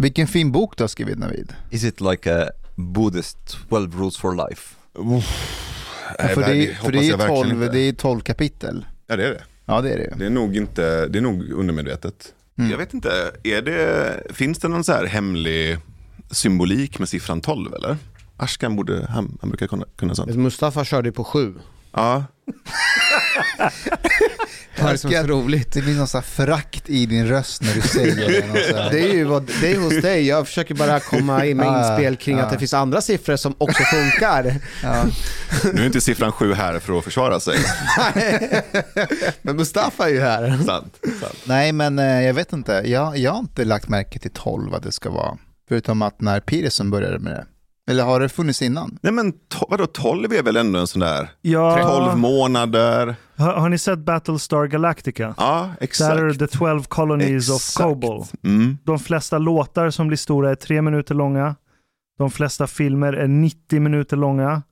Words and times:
Vilken 0.00 0.26
fin 0.26 0.52
bok 0.52 0.76
du 0.76 0.82
har 0.82 0.88
skrivit 0.88 1.18
Navid. 1.18 1.52
Is 1.70 1.84
it 1.84 2.00
like 2.00 2.34
a 2.34 2.50
Buddhist 2.74 3.58
12 3.68 4.00
rules 4.00 4.16
for 4.16 4.48
life? 4.48 4.76
Ja, 6.18 6.28
för 6.28 6.52
det, 6.52 6.74
för 6.74 6.92
det 6.92 6.98
är 6.98 7.02
ju 7.02 7.16
12, 7.16 7.72
det 7.72 7.78
är 7.78 7.92
12 7.92 8.20
kapitel. 8.20 8.86
Ja 9.06 9.16
det 9.16 9.24
är 9.24 9.30
det. 9.30 9.42
Ja 9.64 9.80
det 9.80 9.90
är 9.92 9.98
det. 9.98 10.14
Det 10.18 10.26
är 10.26 10.30
nog, 10.30 10.56
inte, 10.56 11.06
det 11.06 11.18
är 11.18 11.22
nog 11.22 11.50
undermedvetet. 11.50 12.34
Mm. 12.58 12.70
Jag 12.70 12.78
vet 12.78 12.94
inte, 12.94 13.32
är 13.42 13.62
det, 13.62 14.22
finns 14.30 14.58
det 14.58 14.68
någon 14.68 14.84
så 14.84 14.92
här 14.92 15.06
hemlig 15.06 15.78
symbolik 16.30 16.98
med 16.98 17.08
siffran 17.08 17.40
12 17.40 17.74
eller? 17.74 17.96
Ashkan 18.36 18.76
borde, 18.76 19.06
han, 19.06 19.38
han 19.40 19.50
brukar 19.50 19.66
kunna, 19.66 19.84
kunna 19.96 20.14
sånt. 20.14 20.34
Mustafa 20.34 20.84
körde 20.84 21.12
på 21.12 21.24
sju. 21.24 21.54
Ja, 21.92 22.24
Det 24.76 24.82
är 24.82 24.96
som 24.96 25.10
så 25.10 25.22
roligt. 25.22 25.72
Det 25.72 25.82
blir 25.82 25.94
någon 25.94 26.06
sån 26.08 26.18
här 26.18 26.26
förakt 26.28 26.88
i 26.90 27.06
din 27.06 27.28
röst 27.28 27.62
när 27.62 27.74
du 27.74 27.80
säger 27.80 28.16
det. 28.16 28.88
Det 28.90 29.00
är 29.10 29.14
ju 29.14 29.24
vad, 29.24 29.50
det 29.60 29.72
är 29.72 29.78
hos 29.78 30.02
dig, 30.02 30.26
jag 30.26 30.46
försöker 30.46 30.74
bara 30.74 31.00
komma 31.00 31.46
in 31.46 31.56
med 31.56 31.66
Ja, 31.66 31.90
inspel 31.90 32.16
kring 32.16 32.38
ja. 32.38 32.44
att 32.44 32.50
det 32.52 32.58
finns 32.58 32.74
andra 32.74 33.00
siffror 33.00 33.36
som 33.36 33.54
också 33.58 33.82
funkar. 33.82 34.56
Ja. 34.82 35.04
nu 35.74 35.82
är 35.82 35.86
inte 35.86 36.00
siffran 36.00 36.32
7 36.32 36.52
här 36.54 36.78
för 36.78 36.98
att 36.98 37.04
försvara 37.04 37.40
sig. 37.40 37.58
Men 39.42 39.56
Mustafa 39.56 40.04
är 40.08 40.12
ju 40.12 40.20
här. 40.20 40.58
sant, 40.66 40.98
sant. 41.20 41.36
Nej 41.44 41.72
men 41.72 41.98
eh, 41.98 42.22
jag 42.22 42.34
vet 42.34 42.52
inte, 42.52 42.82
jag, 42.84 43.18
jag 43.18 43.32
har 43.32 43.38
inte 43.40 43.64
lagt 43.64 43.88
märke 43.88 44.18
till 44.18 44.30
12 44.30 44.70
vad 44.70 44.82
det 44.82 44.92
ska 44.92 45.10
vara. 45.10 45.38
Förutom 45.68 46.02
att 46.02 46.20
när 46.20 46.40
Peterson 46.40 46.90
började 46.90 47.18
med 47.18 47.32
det. 47.32 47.46
Eller 47.90 48.04
har 48.04 48.20
det 48.20 48.28
funnits 48.28 48.62
innan? 48.62 48.98
Nej 49.02 49.12
men 49.12 49.32
to, 49.32 49.66
vadå, 49.68 49.86
12 49.86 50.32
är 50.32 50.42
väl 50.42 50.56
ändå 50.56 50.78
en 50.78 50.86
sån 50.86 51.00
där, 51.00 51.28
Ja, 51.42 52.06
12 52.08 52.18
månader. 52.18 53.14
har, 53.36 53.52
har 53.52 53.68
ni 53.68 53.78
sett 53.78 53.98
Battlestar 53.98 54.66
Galactica? 54.66 55.34
Ja, 55.38 55.70
Där 55.78 55.84
exakt. 55.84 56.18
är 56.20 56.34
the 56.34 56.46
12 56.46 56.82
colonies 56.82 57.50
of 57.50 57.56
Exakt. 57.56 57.84
Kobol. 57.84 58.24
Mm. 58.44 58.78
De 58.84 58.98
flesta 58.98 59.38
låtar 59.38 59.90
som 59.90 60.08
blir 60.08 60.16
stora 60.18 60.50
är 60.50 60.54
tre 60.54 60.82
minuter 60.82 61.14
långa. 61.14 61.54
De 62.18 62.30
flesta 62.30 62.66
filmer 62.66 63.12
är 63.12 63.28
90 63.28 63.80
minuter 63.80 64.16
långa. 64.16 64.62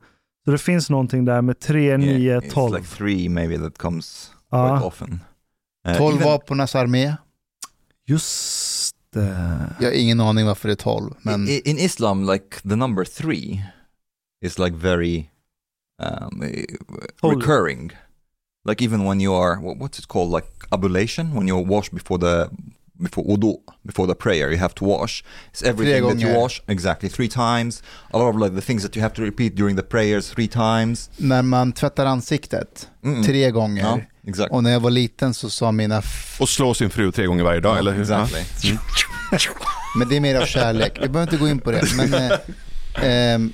Så 0.45 0.51
det 0.51 0.59
finns 0.59 0.91
någonting 0.91 1.25
där 1.25 1.43
med 1.43 1.61
3, 1.61 1.97
9, 1.97 2.19
Yeah, 2.19 2.43
it's 2.43 2.51
12. 2.55 2.77
like 2.77 2.89
three 2.97 3.29
maybe 3.29 3.59
that 3.59 3.79
comes 3.79 4.31
Ja. 4.51 4.69
quite 4.77 4.87
often. 4.87 5.21
Uh, 5.89 5.97
12 5.97 6.17
even- 6.17 6.25
vapenas 6.25 6.75
armé. 6.75 7.17
Just 8.07 8.27
det. 9.13 9.75
Jag 9.81 9.87
har 9.89 9.93
ingen 9.95 10.21
aning 10.21 10.47
varför 10.47 10.69
det 10.69 10.73
är 10.75 10.77
12. 10.77 11.15
Men 11.23 11.49
I- 11.49 11.63
In 11.65 11.79
Islam, 11.79 12.31
like 12.33 12.61
the 12.69 12.77
number 12.77 13.05
three 13.05 13.63
is 14.45 14.59
like 14.59 14.77
very 14.77 15.25
um, 16.03 16.43
recurring. 17.23 17.93
Like 18.69 18.85
even 18.85 19.05
when 19.05 19.21
you 19.21 19.35
are, 19.35 19.57
wha- 19.61 19.75
what's 19.75 19.99
it 19.99 20.07
called, 20.09 20.31
like 20.33 20.49
ablution, 20.71 21.35
when 21.35 21.49
you 21.49 21.57
wash 21.69 21.91
before 21.91 22.19
the 22.19 22.51
before 23.03 23.25
wudu, 23.25 23.57
before 23.83 24.07
the 24.09 24.15
prayer, 24.15 24.51
you 24.51 24.59
have 24.59 24.75
to 24.75 24.85
wash. 24.85 25.25
It's 25.53 25.63
everything 25.63 26.03
that 26.09 26.21
you 26.21 26.35
wash 26.41 26.63
exactly 26.67 27.09
three 27.09 27.29
times. 27.29 27.83
A 28.11 28.19
lot 28.19 28.35
of 28.35 28.41
like 28.41 28.55
the 28.55 28.61
things 28.67 28.83
that 28.83 28.97
you 28.97 29.03
have 29.03 29.15
to 29.15 29.23
repeat 29.23 29.57
during 29.57 29.77
the 29.77 29.83
prayers 29.83 30.31
three 30.31 30.49
times. 30.49 31.11
när 31.17 31.43
man 31.43 31.73
tvättar 31.73 32.07
ansiktet 32.07 32.89
Mm. 33.03 33.23
tre 33.25 33.51
gånger. 33.51 33.83
Ja, 33.83 34.01
exactly. 34.29 34.57
Och 34.57 34.63
när 34.63 34.71
jag 34.71 34.81
var 34.81 34.91
liten 34.91 35.35
så 35.35 35.51
sa 35.51 35.73
mina, 35.73 36.03
Och 36.39 36.49
slå 36.49 36.75
sin 36.75 36.91
fru 36.91 37.13
tre 37.13 37.27
gånger 37.27 37.45
varje 37.45 37.61
dag, 37.61 37.79
eller 37.79 37.93
hur? 37.93 38.01
Exactly. 38.01 38.79
men 39.99 40.09
det 40.09 40.17
är 40.17 40.21
mer 40.21 40.41
av 40.41 40.47
kärlek. 40.47 40.99
Vi 41.03 41.09
behöver 41.09 41.33
inte 41.33 41.37
gå 41.45 41.49
in 41.49 41.59
på 41.59 41.71
det. 41.71 41.83
Men 41.97 42.15
eh, 42.15 42.31
ehm, 42.95 43.53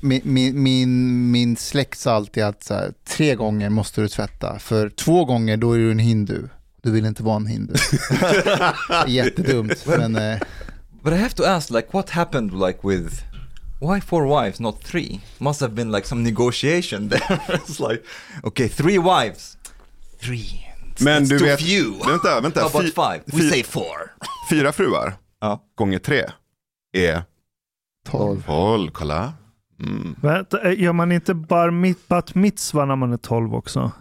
min, 0.00 0.20
min, 0.24 0.62
min, 0.62 1.30
min 1.30 1.56
släkt 1.56 1.98
sa 1.98 2.12
alltid 2.12 2.42
att 2.44 2.64
så 2.64 2.74
här, 2.74 2.92
tre 3.08 3.34
gånger 3.34 3.70
måste 3.70 4.00
du 4.00 4.08
tvätta. 4.08 4.58
För 4.58 4.90
två 4.90 5.24
gånger 5.24 5.56
då 5.56 5.72
är 5.72 5.78
du 5.78 5.90
en 5.90 5.98
hindu. 5.98 6.48
Du 6.82 6.90
vill 6.90 7.06
inte 7.06 7.22
vara 7.22 7.36
en 7.36 7.46
hindu. 7.46 7.74
Jättedumt. 9.06 9.86
Men 9.86 10.16
eh, 10.16 10.38
But 11.02 11.12
I 11.12 11.16
have 11.16 11.34
to 11.34 11.44
ask, 11.44 11.70
like, 11.70 11.88
what 11.92 12.10
happened, 12.10 12.52
like, 12.52 12.78
with 12.82 13.24
why 13.78 14.00
four 14.00 14.26
wives, 14.26 14.60
not 14.60 14.80
three? 14.80 15.20
Must 15.38 15.60
have 15.60 15.74
been 15.74 15.92
like 15.92 16.06
some 16.06 16.22
negotiation 16.22 17.08
there. 17.10 17.20
it's 17.48 17.78
like, 17.78 18.02
okay, 18.42 18.68
three 18.68 18.98
wives, 18.98 19.53
three. 20.24 20.60
Men 21.00 21.22
it's 21.24 21.28
du 21.28 21.38
vet- 21.38 21.60
few. 21.62 22.06
Vänta, 22.10 22.40
vänta. 22.40 22.60
How 22.60 22.68
about 22.68 22.84
five? 22.94 23.20
We 23.26 23.38
fy- 23.42 23.50
say 23.50 23.62
four. 23.62 24.12
Fyra 24.50 24.72
fruar 24.72 25.14
Ja. 25.40 25.62
gånger 25.74 25.98
tre 25.98 26.24
är 26.96 27.22
12. 28.08 28.42
12, 28.46 28.90
kolla. 28.90 29.32
Mm. 29.80 30.14
Vänta, 30.22 30.60
eh, 30.70 30.80
Gör 30.82 30.92
man 30.92 31.12
inte 31.12 31.34
bar 31.34 31.70
mit, 31.70 32.08
bat 32.08 32.34
mitzva 32.34 32.84
när 32.84 32.96
man 32.96 33.12
är 33.12 33.16
12 33.16 33.54
också? 33.54 33.92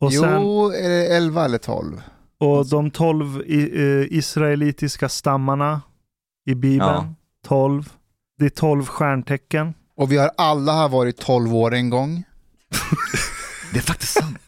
Och, 0.00 0.12
sen, 0.12 0.40
Jo, 0.42 0.70
är 0.70 0.88
det 0.88 1.06
11 1.16 1.44
eller 1.44 1.58
12? 1.58 2.02
och 2.40 2.66
de 2.68 2.90
12 2.90 3.42
i, 3.46 3.60
eh, 3.82 4.18
israelitiska 4.18 5.08
stammarna 5.08 5.80
i 6.46 6.54
Bibeln, 6.54 6.80
Ja. 6.90 7.14
12. 7.46 7.92
Det 8.38 8.44
är 8.44 8.48
12 8.50 8.86
stjärntecken. 8.86 9.74
Och 9.96 10.12
vi 10.12 10.16
har 10.16 10.30
alla 10.36 10.72
har 10.72 10.88
varit 10.88 11.16
12 11.16 11.54
år 11.54 11.74
en 11.74 11.90
gång. 11.90 12.22
Det 13.72 13.78
är 13.78 13.82
faktiskt 13.82 14.12
sant. 14.12 14.38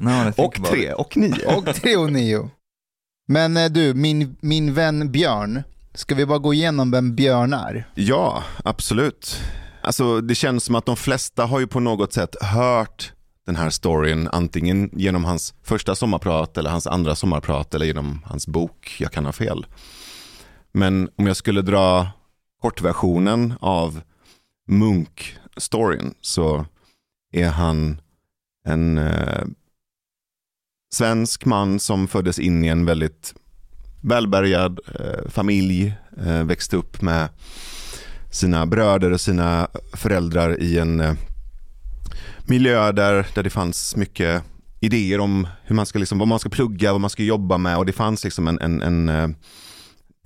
No, 0.00 0.32
Och 0.36 0.54
tre, 0.64 0.92
och 0.92 1.16
nio. 1.16 1.56
Och 1.56 1.74
3 1.74 1.96
och 1.96 2.12
9. 2.12 2.50
Men 3.28 3.56
eh, 3.56 3.70
du, 3.70 3.94
min, 3.94 4.36
min 4.40 4.74
vän 4.74 5.12
Björn, 5.12 5.62
ska 5.94 6.14
vi 6.14 6.26
bara 6.26 6.38
gå 6.38 6.54
igenom 6.54 6.90
vem 6.90 7.14
Björn 7.14 7.52
är? 7.52 7.88
Ja, 7.94 8.42
absolut. 8.64 9.40
Alltså 9.82 10.20
det 10.20 10.34
känns 10.34 10.64
som 10.64 10.74
att 10.74 10.86
de 10.86 10.96
flesta 10.96 11.44
har 11.44 11.60
ju 11.60 11.66
på 11.66 11.80
något 11.80 12.12
sätt 12.12 12.42
hört 12.42 13.12
den 13.46 13.56
här 13.56 13.70
storyn 13.70 14.28
antingen 14.32 14.90
genom 14.92 15.24
hans 15.24 15.54
första 15.62 15.94
sommarprat 15.94 16.58
eller 16.58 16.70
hans 16.70 16.86
andra 16.86 17.14
sommarprat 17.14 17.74
eller 17.74 17.86
genom 17.86 18.22
hans 18.24 18.46
bok, 18.46 18.96
jag 18.98 19.12
kan 19.12 19.24
ha 19.24 19.32
fel. 19.32 19.66
Men 20.72 21.08
om 21.16 21.26
jag 21.26 21.36
skulle 21.36 21.62
dra 21.62 22.08
kortversionen 22.62 23.54
av 23.60 24.00
Munk-storyn 24.68 26.14
så 26.20 26.66
är 27.32 27.48
han 27.48 28.00
en 28.64 28.98
eh, 28.98 29.44
svensk 30.92 31.44
man 31.44 31.80
som 31.80 32.08
föddes 32.08 32.38
in 32.38 32.64
i 32.64 32.68
en 32.68 32.84
väldigt 32.84 33.34
välbärgad 34.00 34.80
eh, 35.00 35.30
familj, 35.30 35.94
eh, 36.26 36.44
växte 36.44 36.76
upp 36.76 37.02
med 37.02 37.28
sina 38.30 38.66
bröder 38.66 39.10
och 39.10 39.20
sina 39.20 39.68
föräldrar 39.92 40.60
i 40.62 40.78
en 40.78 41.00
eh, 41.00 41.14
miljö 42.46 42.92
där, 42.92 43.26
där 43.34 43.42
det 43.42 43.50
fanns 43.50 43.96
mycket 43.96 44.42
idéer 44.80 45.20
om 45.20 45.46
hur 45.62 45.74
man 45.76 45.86
ska, 45.86 45.98
liksom, 45.98 46.18
vad 46.18 46.28
man 46.28 46.38
ska 46.38 46.48
plugga, 46.48 46.92
vad 46.92 47.00
man 47.00 47.10
ska 47.10 47.22
jobba 47.22 47.58
med 47.58 47.78
och 47.78 47.86
det 47.86 47.92
fanns 47.92 48.24
liksom 48.24 48.48
en, 48.48 48.60
en, 48.60 48.82
en 48.82 49.08
eh, 49.08 49.28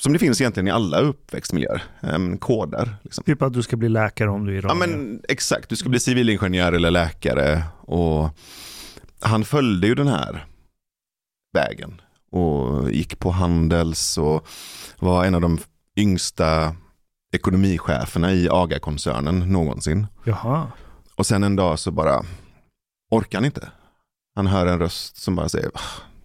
som 0.02 0.12
det 0.12 0.18
finns 0.18 0.40
egentligen 0.40 0.68
i 0.68 0.70
alla 0.70 1.00
uppväxtmiljöer, 1.00 1.82
en 2.00 2.38
koder. 2.38 2.96
Liksom. 3.02 3.24
Typ 3.24 3.42
att 3.42 3.52
du 3.52 3.62
ska 3.62 3.76
bli 3.76 3.88
läkare 3.88 4.30
om 4.30 4.46
du 4.46 4.52
är 4.52 4.62
Ja 4.62 4.68
iranier. 4.68 4.96
men 4.96 5.20
exakt, 5.28 5.68
du 5.68 5.76
ska 5.76 5.88
bli 5.88 6.00
civilingenjör 6.00 6.72
eller 6.72 6.90
läkare 6.90 7.62
och 7.80 8.28
han 9.20 9.44
följde 9.44 9.86
ju 9.86 9.94
den 9.94 10.08
här 10.08 10.46
vägen 11.56 12.00
och 12.30 12.90
gick 12.90 13.18
på 13.18 13.30
Handels 13.30 14.18
och 14.18 14.46
var 14.98 15.24
en 15.24 15.34
av 15.34 15.40
de 15.40 15.58
yngsta 15.96 16.76
ekonomicheferna 17.32 18.32
i 18.32 18.48
AGA-koncernen 18.50 19.38
någonsin. 19.52 20.06
Jaha. 20.24 20.72
Och 21.16 21.26
sen 21.26 21.44
en 21.44 21.56
dag 21.56 21.78
så 21.78 21.90
bara 21.90 22.22
orkar 23.10 23.38
han 23.38 23.44
inte. 23.44 23.70
Han 24.34 24.46
hör 24.46 24.66
en 24.66 24.78
röst 24.78 25.16
som 25.16 25.36
bara 25.36 25.48
säger 25.48 25.70
"Ah, 25.74 25.80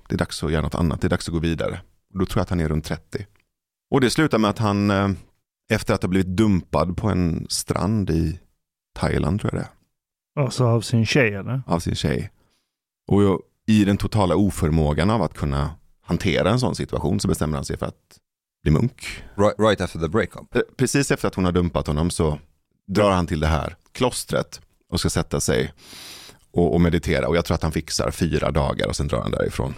det 0.09 0.15
är 0.15 0.17
dags 0.19 0.43
att 0.43 0.51
göra 0.51 0.61
något 0.61 0.75
annat, 0.75 1.01
det 1.01 1.07
är 1.07 1.09
dags 1.09 1.27
att 1.27 1.33
gå 1.33 1.39
vidare. 1.39 1.81
Och 2.13 2.19
då 2.19 2.25
tror 2.25 2.39
jag 2.39 2.43
att 2.43 2.49
han 2.49 2.59
är 2.59 2.69
runt 2.69 2.85
30. 2.85 3.25
Och 3.91 4.01
det 4.01 4.09
slutar 4.09 4.37
med 4.39 4.49
att 4.49 4.59
han 4.59 4.91
eh, 4.91 5.09
efter 5.72 5.93
att 5.93 6.01
ha 6.01 6.09
blivit 6.09 6.27
dumpad 6.37 6.97
på 6.97 7.07
en 7.09 7.45
strand 7.49 8.09
i 8.09 8.39
Thailand 8.95 9.41
tror 9.41 9.53
jag 9.53 9.61
det 9.61 9.66
är, 9.66 10.43
Alltså 10.43 10.66
av 10.66 10.81
sin 10.81 11.05
tjej 11.05 11.34
eller? 11.35 11.61
av 11.67 11.79
sin 11.79 11.95
tjej. 11.95 12.31
Och 13.07 13.39
i 13.67 13.85
den 13.85 13.97
totala 13.97 14.35
oförmågan 14.35 15.09
av 15.09 15.22
att 15.22 15.34
kunna 15.34 15.75
hantera 16.02 16.49
en 16.49 16.59
sån 16.59 16.75
situation 16.75 17.19
så 17.19 17.28
bestämmer 17.28 17.58
han 17.58 17.66
sig 17.66 17.78
för 17.78 17.85
att 17.85 18.17
bli 18.63 18.72
munk. 18.72 19.23
Right, 19.35 19.59
right 19.59 19.81
after 19.81 19.99
the 19.99 20.08
breakup. 20.09 20.55
Eh, 20.55 20.61
Precis 20.78 21.11
efter 21.11 21.28
att 21.28 21.35
hon 21.35 21.46
har 21.46 21.52
dumpat 21.52 21.87
honom 21.87 22.09
så 22.09 22.40
drar 22.87 23.11
han 23.11 23.28
till 23.28 23.40
det 23.40 23.47
här 23.47 23.75
klostret 23.91 24.61
och 24.90 24.99
ska 24.99 25.09
sätta 25.09 25.40
sig 25.40 25.73
och, 26.52 26.73
och 26.73 26.81
meditera. 26.81 27.28
Och 27.28 27.35
jag 27.35 27.46
tror 27.46 27.55
att 27.55 27.63
han 27.63 27.72
fixar 27.72 28.11
fyra 28.11 28.52
dagar 28.52 28.87
och 28.87 28.96
sen 28.96 29.08
drar 29.08 29.22
han 29.22 29.31
därifrån. 29.31 29.73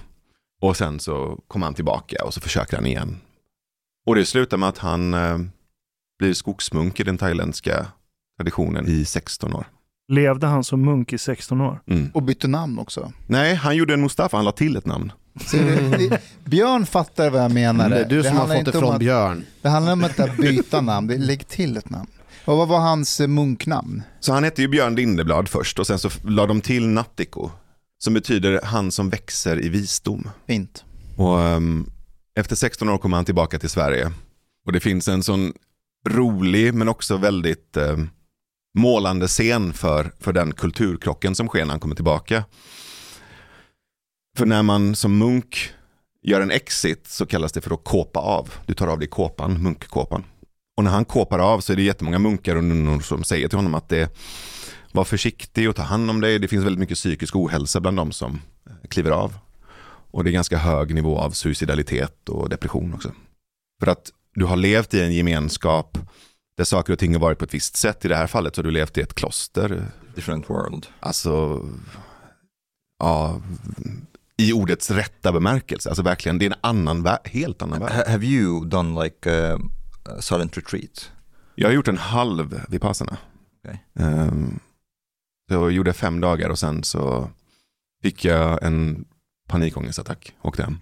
Och 0.61 0.77
sen 0.77 0.99
så 0.99 1.39
kommer 1.47 1.65
han 1.65 1.73
tillbaka 1.73 2.25
och 2.25 2.33
så 2.33 2.41
försöker 2.41 2.77
han 2.77 2.85
igen. 2.85 3.17
Och 4.05 4.15
det 4.15 4.25
slutar 4.25 4.57
med 4.57 4.69
att 4.69 4.77
han 4.77 5.13
eh, 5.13 5.37
blir 6.19 6.33
skogsmunk 6.33 6.99
i 6.99 7.03
den 7.03 7.17
thailändska 7.17 7.87
traditionen 8.37 8.87
i 8.87 9.05
16 9.05 9.53
år. 9.53 9.65
Levde 10.07 10.47
han 10.47 10.63
som 10.63 10.81
munk 10.85 11.13
i 11.13 11.17
16 11.17 11.61
år? 11.61 11.81
Mm. 11.87 12.11
Och 12.13 12.23
bytte 12.23 12.47
namn 12.47 12.79
också. 12.79 13.11
Nej, 13.27 13.55
han 13.55 13.75
gjorde 13.75 13.93
en 13.93 14.01
Mustafa, 14.01 14.37
han 14.37 14.45
la 14.45 14.51
till 14.51 14.75
ett 14.77 14.85
namn. 14.85 15.11
Så 15.45 15.57
det, 15.57 15.75
det, 15.97 16.21
Björn 16.45 16.85
fattar 16.85 17.29
vad 17.29 17.43
jag 17.43 17.51
menar. 17.51 17.89
Det 17.89 17.99
är 17.99 18.09
du 18.09 18.23
som 18.23 18.37
har 18.37 18.47
fått 18.55 18.65
det 18.65 18.71
från 18.71 18.93
att- 18.93 18.99
Björn. 18.99 19.45
Det 19.61 19.69
handlar 19.69 19.93
om 19.93 20.03
att 20.03 20.19
inte 20.19 20.35
byta 20.41 20.81
namn, 20.81 21.07
det 21.07 21.17
lägg 21.17 21.47
till 21.47 21.77
ett 21.77 21.89
namn. 21.89 22.07
Och 22.45 22.57
vad 22.57 22.67
var 22.67 22.79
hans 22.79 23.19
eh, 23.19 23.27
munknamn? 23.27 24.03
Så 24.19 24.33
han 24.33 24.43
hette 24.43 24.61
ju 24.61 24.67
Björn 24.67 24.95
Lindeblad 24.95 25.49
först 25.49 25.79
och 25.79 25.87
sen 25.87 25.99
så 25.99 26.09
la 26.23 26.45
de 26.45 26.61
till 26.61 26.87
Nattiko. 26.87 27.49
Som 27.97 28.13
betyder 28.13 28.59
han 28.63 28.91
som 28.91 29.09
växer 29.09 29.65
i 29.65 29.69
visdom. 29.69 30.29
Fint. 30.47 30.83
Och 31.17 31.41
ehm, 31.41 31.85
efter 32.39 32.55
16 32.55 32.89
år 32.89 32.97
kommer 32.97 33.17
han 33.17 33.25
tillbaka 33.25 33.59
till 33.59 33.69
Sverige 33.69 34.11
Och 34.65 34.71
det 34.73 34.79
finns 34.79 35.07
en 35.07 35.23
sån 35.23 35.53
rolig 36.09 36.73
men 36.73 36.89
också 36.89 37.17
väldigt 37.17 37.77
eh, 37.77 37.97
målande 38.73 39.27
scen 39.27 39.73
för, 39.73 40.11
för 40.19 40.33
den 40.33 40.53
kulturkrocken 40.53 41.35
som 41.35 41.47
sker 41.47 41.65
när 41.65 41.71
han 41.71 41.79
kommer 41.79 41.95
tillbaka. 41.95 42.43
För 44.37 44.45
när 44.45 44.63
man 44.63 44.95
som 44.95 45.17
munk 45.17 45.73
gör 46.21 46.41
en 46.41 46.51
exit 46.51 47.07
så 47.07 47.25
kallas 47.25 47.51
det 47.51 47.61
för 47.61 47.73
att 47.73 47.83
kåpa 47.83 48.19
av. 48.19 48.53
Du 48.65 48.73
tar 48.73 48.87
av 48.87 48.99
dig 48.99 49.07
kåpan, 49.07 49.63
munkkåpan. 49.63 50.23
Och 50.77 50.83
när 50.83 50.91
han 50.91 51.05
kåpar 51.05 51.39
av 51.39 51.59
så 51.59 51.73
är 51.73 51.77
det 51.77 51.83
jättemånga 51.83 52.19
munkar 52.19 52.55
och 52.55 52.63
nunnor 52.63 52.99
som 52.99 53.23
säger 53.23 53.47
till 53.47 53.57
honom 53.57 53.75
att 53.75 53.89
det 53.89 54.17
var 54.91 55.03
försiktig 55.03 55.69
och 55.69 55.75
ta 55.75 55.81
hand 55.81 56.09
om 56.09 56.21
dig. 56.21 56.39
Det 56.39 56.47
finns 56.47 56.65
väldigt 56.65 56.79
mycket 56.79 56.97
psykisk 56.97 57.35
ohälsa 57.35 57.79
bland 57.79 57.97
de 57.97 58.11
som 58.11 58.41
kliver 58.89 59.11
av. 59.11 59.33
Och 60.11 60.23
det 60.23 60.29
är 60.29 60.31
ganska 60.31 60.57
hög 60.57 60.95
nivå 60.95 61.17
av 61.17 61.31
suicidalitet 61.31 62.29
och 62.29 62.49
depression 62.49 62.93
också. 62.93 63.11
För 63.79 63.91
att 63.91 64.11
du 64.35 64.45
har 64.45 64.55
levt 64.55 64.93
i 64.93 65.01
en 65.01 65.13
gemenskap 65.13 65.97
där 66.57 66.63
saker 66.63 66.93
och 66.93 66.99
ting 66.99 67.13
har 67.13 67.19
varit 67.21 67.37
på 67.39 67.45
ett 67.45 67.53
visst 67.53 67.75
sätt. 67.75 68.05
I 68.05 68.07
det 68.07 68.15
här 68.15 68.27
fallet 68.27 68.55
så 68.55 68.59
har 68.59 68.63
du 68.63 68.71
levt 68.71 68.97
i 68.97 69.01
ett 69.01 69.13
kloster. 69.13 69.85
Different 70.15 70.49
world. 70.49 70.87
Alltså, 70.99 71.65
ja, 72.99 73.41
i 74.37 74.53
ordets 74.53 74.91
rätta 74.91 75.31
bemärkelse. 75.31 75.89
Alltså 75.89 76.03
verkligen, 76.03 76.37
det 76.37 76.45
är 76.45 76.49
en 76.49 76.59
annan 76.61 77.03
värld, 77.03 77.19
helt 77.27 77.61
annan 77.61 77.79
värld. 77.79 77.91
Ha- 77.91 78.11
have 78.11 78.25
you 78.25 78.65
done 78.65 79.03
like 79.03 79.53
a 80.05 80.21
silent 80.21 80.57
retreat? 80.57 81.11
Jag 81.55 81.67
har 81.67 81.73
gjort 81.73 81.87
en 81.87 81.97
halv 81.97 82.61
Vipassana. 82.69 83.17
Okej. 83.63 83.85
Ehm, 83.95 84.59
så 85.49 85.53
jag 85.55 85.71
gjorde 85.71 85.93
fem 85.93 86.19
dagar 86.21 86.49
och 86.49 86.59
sen 86.59 86.83
så 86.83 87.29
fick 88.03 88.25
jag 88.25 88.63
en 88.63 89.05
panikångestattack. 89.47 90.35
Åkte 90.41 90.63
hem. 90.63 90.77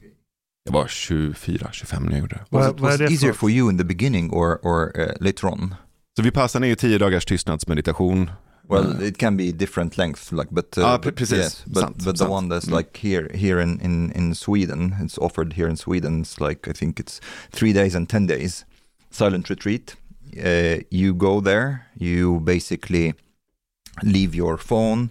Jag 0.64 0.74
var 0.74 0.88
24-25 0.88 2.00
när 2.00 2.12
jag 2.12 2.20
gjorde 2.20 2.36
det. 2.36 2.46
Was 2.50 2.72
it 2.74 2.80
was 2.80 2.98
för 2.98 3.12
easier 3.12 3.34
for 3.34 3.50
you 3.50 3.70
in 3.72 3.78
the 3.78 3.84
beginning 3.84 4.32
or, 4.32 4.60
or 4.66 5.00
uh, 5.02 5.12
later 5.20 5.46
on? 5.48 5.76
Så 6.18 6.24
Vipassana 6.24 6.66
är 6.66 6.70
ju 6.70 6.76
tio 6.76 6.98
dagars 6.98 7.26
tystnadsmeditation. 7.26 8.32
Well, 8.70 9.02
Eh, 9.02 9.08
it 9.08 9.18
can 9.18 9.38
be 9.38 9.52
different 9.52 9.98
lengths, 9.98 10.32
like, 10.32 10.48
but, 10.52 10.78
uh, 10.78 10.86
Ah, 10.86 10.98
but 11.04 11.16
precis. 11.16 11.38
yes, 11.38 11.64
but, 11.66 11.84
Sant, 11.84 11.98
but 11.98 12.14
the 12.16 12.18
sant. 12.18 12.32
one 12.32 12.48
that's 12.56 12.68
Mm. 12.68 12.78
like 12.78 13.08
here, 13.08 13.30
here 13.34 13.64
in, 13.64 13.80
in, 13.82 14.12
in 14.12 14.36
Sweden, 14.36 14.96
it's 15.04 15.18
offered 15.18 15.54
here 15.54 15.70
in 15.70 15.78
Sweden. 15.78 16.22
It's 16.22 16.40
like 16.50 16.70
I 16.70 16.74
think 16.74 17.00
it's 17.00 17.20
three 17.52 17.74
days 17.74 17.96
and 17.96 18.08
ten 18.10 18.28
days 18.28 18.66
silent 19.10 19.50
retreat. 19.50 19.96
Uh, 20.38 20.78
you 20.90 21.14
go 21.14 21.42
there, 21.42 21.88
you 22.00 22.40
basically 22.40 23.14
leave 24.04 24.38
your 24.38 24.58
phone, 24.58 25.10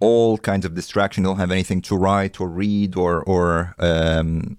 all 0.00 0.38
kinds 0.38 0.64
of 0.66 0.74
distraction. 0.74 1.24
You 1.24 1.30
don't 1.30 1.40
have 1.40 1.52
anything 1.54 1.82
to 1.82 1.96
write 1.96 2.40
or 2.40 2.48
read 2.48 2.96
or 2.96 3.22
or 3.26 3.74
um, 3.78 4.56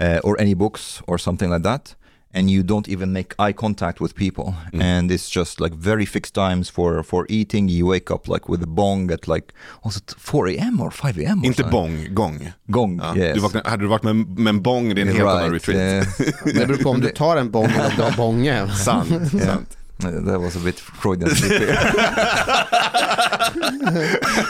uh, 0.00 0.20
or 0.24 0.40
any 0.40 0.54
books 0.54 1.02
or 1.06 1.18
something 1.18 1.50
like 1.50 1.62
that. 1.62 1.94
And 2.34 2.50
you 2.50 2.62
don't 2.62 2.88
even 2.88 3.10
make 3.12 3.34
eye 3.38 3.54
contact 3.54 4.00
with 4.00 4.14
people, 4.14 4.54
Mm. 4.72 4.82
and 4.82 5.10
it's 5.10 5.30
just 5.30 5.60
like 5.60 5.74
very 5.74 6.06
fixed 6.06 6.34
times 6.34 6.70
for 6.70 7.02
for 7.02 7.24
eating. 7.28 7.68
You 7.70 7.86
wake 7.90 8.10
up 8.14 8.28
like 8.28 8.48
with 8.52 8.62
a 8.62 8.66
bong 8.66 9.10
at 9.10 9.26
like 9.26 9.54
was 9.82 9.96
it 9.96 10.14
4 10.18 10.48
a.m. 10.48 10.80
or 10.80 10.90
5 10.90 11.18
a.m. 11.18 11.42
Inte 11.44 11.64
bong, 11.70 12.14
gång. 12.14 12.52
Gong, 12.70 12.98
Ja. 13.02 13.14
yes. 13.16 13.34
Du 13.34 13.40
vaknar, 13.40 13.62
hade 13.64 13.82
du 13.82 13.88
varit 13.88 14.02
med, 14.02 14.14
med 14.38 14.48
en 14.54 14.62
bong, 14.62 14.94
det 14.94 15.00
är 15.00 15.06
en 15.06 15.12
helt 15.16 15.28
annan 15.28 15.52
retreat. 15.52 16.06
Det 16.44 16.66
beror 16.68 16.76
på 16.82 16.90
om 16.90 17.00
du 17.00 17.08
tar 17.16 17.36
en 17.36 17.50
bång 17.50 17.64
eller 17.64 17.84
om 17.84 17.92
du 17.96 18.02
har 18.02 18.16
bånge. 18.16 18.68
Sant, 18.76 19.08
Yeah. 19.34 19.46
sant. 19.54 19.77
That 20.00 20.40
was 20.40 20.56
a 20.56 20.60
bit 20.60 20.80
Freudian 20.80 21.30
slip 21.34 21.58
here. 21.60 21.76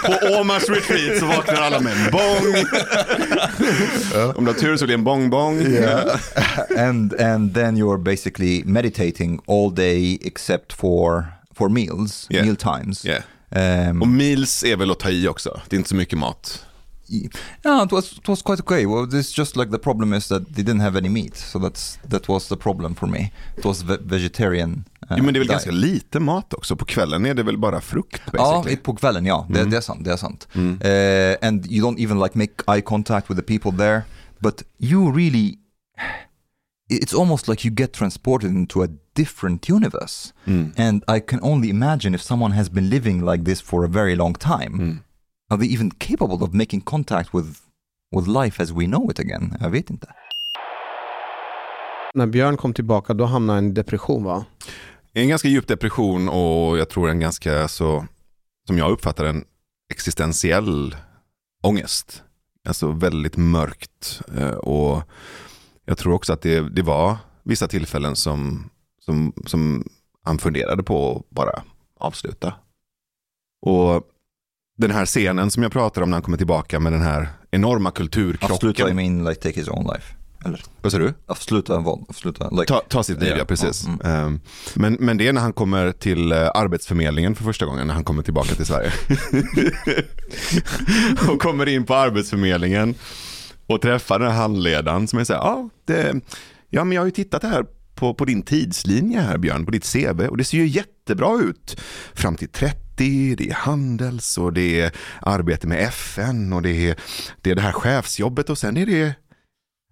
På 0.06 0.37
Omars 0.41 0.69
retreat 0.69 1.19
så 1.19 1.27
vaknar 1.27 1.55
alla 1.62 1.81
med 1.81 1.93
en 1.93 2.11
bong. 2.12 2.55
Om 4.37 4.45
du 4.45 4.50
har 4.53 4.59
tur 4.61 4.77
så 4.77 4.85
blir 4.87 4.97
det 4.97 5.00
en 5.00 5.05
bong-bong. 5.05 5.67
and 6.79 7.12
and 7.21 7.55
then 7.55 7.77
you're 7.77 7.99
basically 8.03 8.62
meditating 8.65 9.41
all 9.47 9.75
day 9.75 10.19
except 10.21 10.73
for 10.73 11.25
for 11.55 11.69
meals, 11.69 12.27
Yeah. 12.31 12.44
meal 12.44 12.56
times. 12.56 13.05
Yeah. 13.06 13.23
Um, 13.91 14.03
Och 14.03 14.09
meals 14.09 14.65
är 14.65 14.77
väl 14.77 14.91
att 14.91 14.99
ta 15.01 15.11
i 15.11 15.29
också. 15.29 15.61
Det 15.69 15.77
är 15.77 15.79
inte 15.79 15.89
så 15.89 15.97
mycket 15.97 16.19
mat. 16.19 16.65
yeah, 17.65 17.83
it 17.85 17.93
was 17.93 18.12
it 18.12 18.29
was 18.29 18.43
quite 18.43 18.62
okay. 18.62 18.87
Well, 18.87 19.06
this 19.11 19.39
just 19.39 19.56
like 19.56 19.71
the 19.71 19.79
problem 19.79 20.12
is 20.15 20.29
that 20.29 20.43
they 20.55 20.62
didn't 20.65 20.81
have 20.83 20.99
any 20.99 21.09
meat, 21.09 21.37
so 21.37 21.59
that's 21.59 21.99
that 22.11 22.29
was 22.29 22.49
the 22.49 22.56
problem 22.56 22.94
for 22.94 23.06
me. 23.06 23.33
It 23.56 23.65
was 23.65 23.83
ve- 23.83 23.99
vegetarian. 24.05 24.85
Jo, 25.10 25.25
men 25.25 25.34
det 25.34 25.38
är 25.38 25.40
väl 25.40 25.46
diet. 25.46 25.49
ganska 25.49 25.70
lite 25.70 26.20
mat 26.20 26.55
också. 26.55 26.76
På 26.76 26.84
kvällen 26.84 27.26
är 27.26 27.34
det 27.34 27.43
väl 27.43 27.58
bara 27.58 27.81
frukt 27.81 28.22
Ja, 28.32 28.52
basically. 28.52 28.72
i- 28.75 28.76
på 28.76 28.94
kvällen, 28.96 29.26
ja. 29.26 29.46
Det, 29.50 29.58
Mm. 29.58 29.70
det 29.70 29.76
är 29.76 29.81
sant. 29.81 30.05
Det 30.05 30.12
är 30.12 30.16
sant. 30.16 30.49
Mm. 30.55 30.69
Uh, 30.72 31.49
and 31.49 31.66
you 31.72 31.87
don't 31.90 31.99
even 32.05 32.19
like 32.20 32.38
make 32.38 32.52
eye 32.76 32.81
contact 32.81 33.31
with 33.31 33.40
the 33.40 33.58
people 33.58 33.78
there, 33.78 34.02
but 34.38 34.62
you 34.78 35.12
really, 35.16 35.55
it's 36.93 37.20
almost 37.20 37.49
like 37.49 37.69
you 37.69 37.76
get 37.76 37.93
transported 37.93 38.50
into 38.50 38.82
a 38.84 38.88
different 39.16 39.70
universe. 39.70 40.32
Mm. 40.44 40.72
And 40.76 41.05
I 41.16 41.20
can 41.20 41.40
only 41.43 41.69
imagine 41.70 42.14
if 42.16 42.22
someone 42.22 42.55
has 42.56 42.70
been 42.70 42.88
living 42.88 43.31
like 43.32 43.44
this 43.44 43.62
for 43.62 43.84
a 43.84 43.88
very 43.88 44.14
long 44.16 44.34
time, 44.34 44.70
Mm. 44.82 44.99
are 45.50 45.60
they 45.60 45.75
even 45.75 45.90
capable 45.90 46.44
of 46.46 46.52
making 46.52 46.81
contact 46.84 47.34
with, 47.34 47.46
with 48.16 48.28
life 48.28 48.62
as 48.62 48.70
we 48.70 48.84
know 48.87 49.10
it 49.10 49.19
again? 49.19 49.56
Jag 49.60 49.70
vet 49.70 49.90
inte. 49.90 50.06
När 52.14 52.26
Björn 52.26 52.56
kom 52.56 52.75
tillbaka 52.75 53.14
då 53.14 53.25
hamnade 53.25 53.56
han 53.56 53.64
i 53.64 53.69
en 53.69 53.75
depression 53.75 54.25
va? 54.25 54.44
En 55.12 55.28
ganska 55.28 55.49
djup 55.49 55.66
depression 55.66 56.28
och 56.28 56.78
jag 56.78 56.88
tror 56.88 57.08
en 57.08 57.20
ganska 57.20 57.69
så, 57.69 58.06
som 58.66 58.78
jag 58.78 58.90
uppfattar 58.90 59.25
en 59.25 59.44
existentiell 59.90 60.96
ångest. 61.62 62.22
Alltså 62.69 62.90
väldigt 62.90 63.37
mörkt. 63.37 64.20
Eh, 64.37 64.50
och 64.50 65.02
jag 65.84 65.99
tror 65.99 66.14
också 66.14 66.32
att 66.32 66.43
det, 66.43 66.60
det 66.60 66.82
var 66.82 67.16
vissa 67.43 67.69
tillfällen 67.69 68.16
som, 68.16 68.70
som, 69.00 69.32
som 69.46 69.88
han 70.25 70.38
funderade 70.38 70.82
på 70.82 71.16
att 71.16 71.31
bara 71.31 71.62
avsluta. 72.00 72.55
Och 73.66 74.02
den 74.76 74.90
här 74.90 75.06
scenen 75.06 75.50
som 75.50 75.62
jag 75.62 75.72
pratar 75.72 76.02
om 76.02 76.10
när 76.10 76.16
han 76.16 76.22
kommer 76.22 76.38
tillbaka 76.38 76.81
med 76.81 76.93
den 76.93 77.02
här 77.02 77.28
enorma 77.50 77.90
kulturkrocken. 77.90 78.55
Avsluta, 78.55 78.90
I 78.90 78.94
min, 78.94 79.25
like 79.25 79.40
take 79.40 79.60
his 79.60 79.69
own 79.69 79.84
life. 79.84 80.18
Eller? 80.44 80.62
Vad 80.82 80.93
sa 80.93 80.99
du? 80.99 81.14
Avsluta 81.26 81.79
vad? 81.79 82.05
Avsluta, 82.08 82.50
like, 82.50 82.64
Ta, 82.64 82.81
ta 82.88 83.02
sitt 83.02 83.20
liv, 83.20 83.29
Ja, 83.31 83.37
ja 83.38 83.44
precis. 83.44 83.85
ja, 84.02 84.08
Ehm, 84.11 84.41
Men, 84.74 84.96
men 85.01 85.17
det 85.17 85.29
är 85.29 85.32
när 85.32 85.41
han 85.41 85.53
kommer 85.53 85.93
till 85.93 86.32
eh, 86.32 86.51
Arbetsförmedlingen 86.55 87.34
för 87.34 87.44
första 87.44 87.67
gången, 87.67 87.86
när 87.86 87.94
han 87.94 88.05
kommer 88.05 88.22
tillbaka 88.22 88.55
till 88.55 88.67
Sverige. 88.67 88.93
och 91.29 91.43
kommer 91.43 91.69
in 91.69 91.84
på 91.84 91.94
Arbetsförmedlingen 91.94 92.94
och 93.67 93.82
träffar 93.82 94.19
den 94.19 94.31
här 94.31 94.36
handledaren 94.39 95.08
som 95.08 95.19
är 95.19 95.24
så 95.24 95.32
här, 95.32 95.41
ja, 95.41 95.69
det, 95.84 96.15
ja 96.70 96.84
men 96.84 96.94
jag 96.94 97.01
har 97.03 97.06
ju 97.06 97.13
tittat 97.13 97.43
här 97.43 97.65
på, 97.94 98.15
på 98.15 98.24
din 98.24 98.43
tidslinje 98.43 99.20
här 99.20 99.39
Björn, 99.39 99.65
på 99.65 99.70
ditt 99.70 99.93
CV 99.93 100.20
och 100.29 100.36
det 100.36 100.44
ser 100.44 100.58
ju 100.58 100.67
jättebra 100.67 101.41
ut. 101.41 101.81
Fram 102.15 102.36
till 102.36 102.48
30, 102.48 103.34
det 103.36 103.48
är 103.48 103.55
Handels 103.55 104.39
och 104.39 104.53
det 104.53 104.81
är 104.81 104.93
arbete 105.22 105.67
med 105.67 105.84
FN 105.89 106.53
och 106.53 106.63
det 106.63 106.70
är 106.91 106.96
det, 107.43 107.51
är 107.51 107.55
det 107.55 107.60
här 107.63 107.72
chefsjobbet 107.72 108.51
och 108.51 108.58
sen 108.58 108.77
är 108.77 108.86
det 108.86 109.15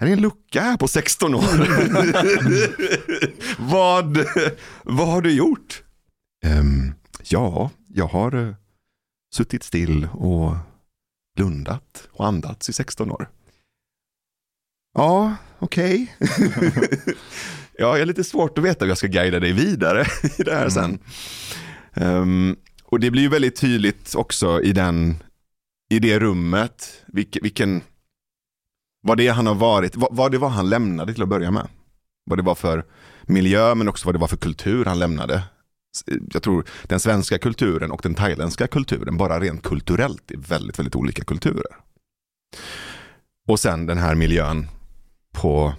här 0.01 0.07
är 0.07 0.13
en 0.13 0.21
lucka 0.21 0.61
här 0.61 0.77
på 0.77 0.89
16 0.89 1.35
år. 1.35 1.43
vad, 3.71 4.19
vad 4.83 5.09
har 5.09 5.23
du 5.23 5.33
gjort? 5.33 5.83
Ehm, 6.45 6.95
ja, 7.23 7.71
jag 7.89 8.07
har 8.07 8.49
eh, 8.49 8.55
suttit 9.35 9.63
still 9.63 10.09
och 10.13 10.57
blundat 11.37 12.09
och 12.11 12.27
andats 12.27 12.69
i 12.69 12.73
16 12.73 13.11
år. 13.11 13.29
Ja, 14.95 15.37
okej. 15.59 16.17
ja, 16.19 16.29
jag 17.79 18.01
är 18.01 18.07
lite 18.07 18.25
svårt 18.25 18.59
att 18.59 18.65
veta 18.65 18.85
hur 18.85 18.91
jag 18.91 18.99
ska 18.99 19.07
guida 19.07 19.41
dig 19.41 19.53
vidare 19.53 20.07
i 20.39 20.43
det 20.43 20.55
här 20.55 20.69
sen. 20.69 20.99
Ehm, 21.95 22.57
och 22.85 23.01
det 23.01 23.11
blir 23.11 23.23
ju 23.23 23.29
väldigt 23.29 23.57
tydligt 23.57 24.15
också 24.15 24.63
i, 24.63 24.73
den, 24.73 25.23
i 25.91 25.99
det 25.99 26.19
rummet 26.19 27.05
vilken, 27.07 27.43
vilken 27.43 27.83
vad 29.07 29.19
det 29.19 29.29
han 29.29 29.47
har 29.47 29.55
varit, 29.55 29.97
vad, 29.97 30.17
vad 30.17 30.33
det 30.33 30.39
var 30.39 30.49
han 30.49 30.69
lämnade 30.69 31.15
till 31.15 31.23
att 31.23 31.29
börja 31.29 31.51
med. 31.51 31.69
Vad 32.25 32.39
det 32.39 32.43
var 32.43 32.55
för 32.55 32.85
miljö 33.23 33.75
men 33.75 33.89
också 33.89 34.07
vad 34.07 34.15
det 34.15 34.19
var 34.19 34.29
för 34.29 34.37
kultur 34.37 34.85
han 34.85 34.99
lämnade. 34.99 35.43
Jag 36.33 36.43
tror 36.43 36.65
den 36.83 37.01
svenska 37.01 37.39
kulturen 37.39 37.91
och 37.91 38.01
den 38.03 38.15
thailändska 38.15 38.67
kulturen, 38.67 39.17
bara 39.17 39.41
rent 39.41 39.63
kulturellt, 39.63 40.31
är 40.31 40.37
väldigt, 40.37 40.79
väldigt 40.79 40.97
olika 40.97 41.25
kulturer. 41.25 41.77
Och 43.49 43.61
sen 43.61 43.87
den 43.87 43.99
här 43.99 44.15
miljön 44.15 44.69
på 45.33 45.75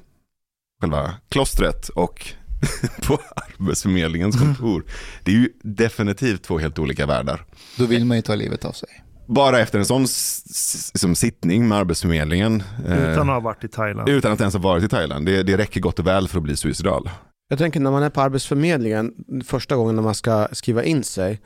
själva 0.82 1.14
klostret 1.30 1.90
och 1.90 2.28
på 3.08 3.20
Arbetsförmedlingens 3.36 4.40
kontor. 4.40 4.84
Det 5.24 5.32
är 5.32 5.36
ju 5.36 5.54
definitivt 5.64 6.44
två 6.44 6.58
helt 6.58 6.80
olika 6.80 7.06
världar. 7.06 7.46
Då 7.78 7.86
vill 7.86 8.06
man 8.06 8.18
ju 8.18 8.22
ta 8.22 8.36
livet 8.36 8.66
av 8.66 8.72
sig. 8.72 9.04
Bara 9.28 9.60
efter 9.60 9.80
en 9.80 9.86
sån 9.86 10.04
s- 10.04 10.44
s- 10.50 11.00
som 11.02 11.16
sittning 11.16 11.68
med 11.68 11.78
Arbetsförmedlingen. 11.78 12.64
eh, 12.88 13.12
Utan 13.12 13.30
att 13.30 13.36
ha 13.36 13.40
varit 13.40 13.64
i 13.64 13.68
Thailand. 13.68 14.10
utan 14.10 14.32
att 14.32 14.40
ens 14.40 14.54
ha 14.54 14.62
varit 14.62 14.84
i 14.84 14.88
Thailand. 14.88 15.26
Det, 15.26 15.44
det 15.44 15.58
räcker 15.58 15.82
gott 15.82 16.00
och 16.00 16.08
väl 16.08 16.28
för 16.28 16.38
att 16.38 16.44
bli 16.44 16.56
suicidal. 16.58 17.10
Jag 17.50 17.60
tänker 17.60 17.80
när 17.80 17.92
man 17.92 18.04
är 18.04 18.10
på 18.10 18.22
Arbetsförmedlingen, 18.22 19.14
första 19.46 19.76
gången 19.76 19.96
när 19.96 20.04
man 20.04 20.16
ska 20.16 20.48
skriva 20.52 20.84
in 20.84 21.04
sig, 21.04 21.42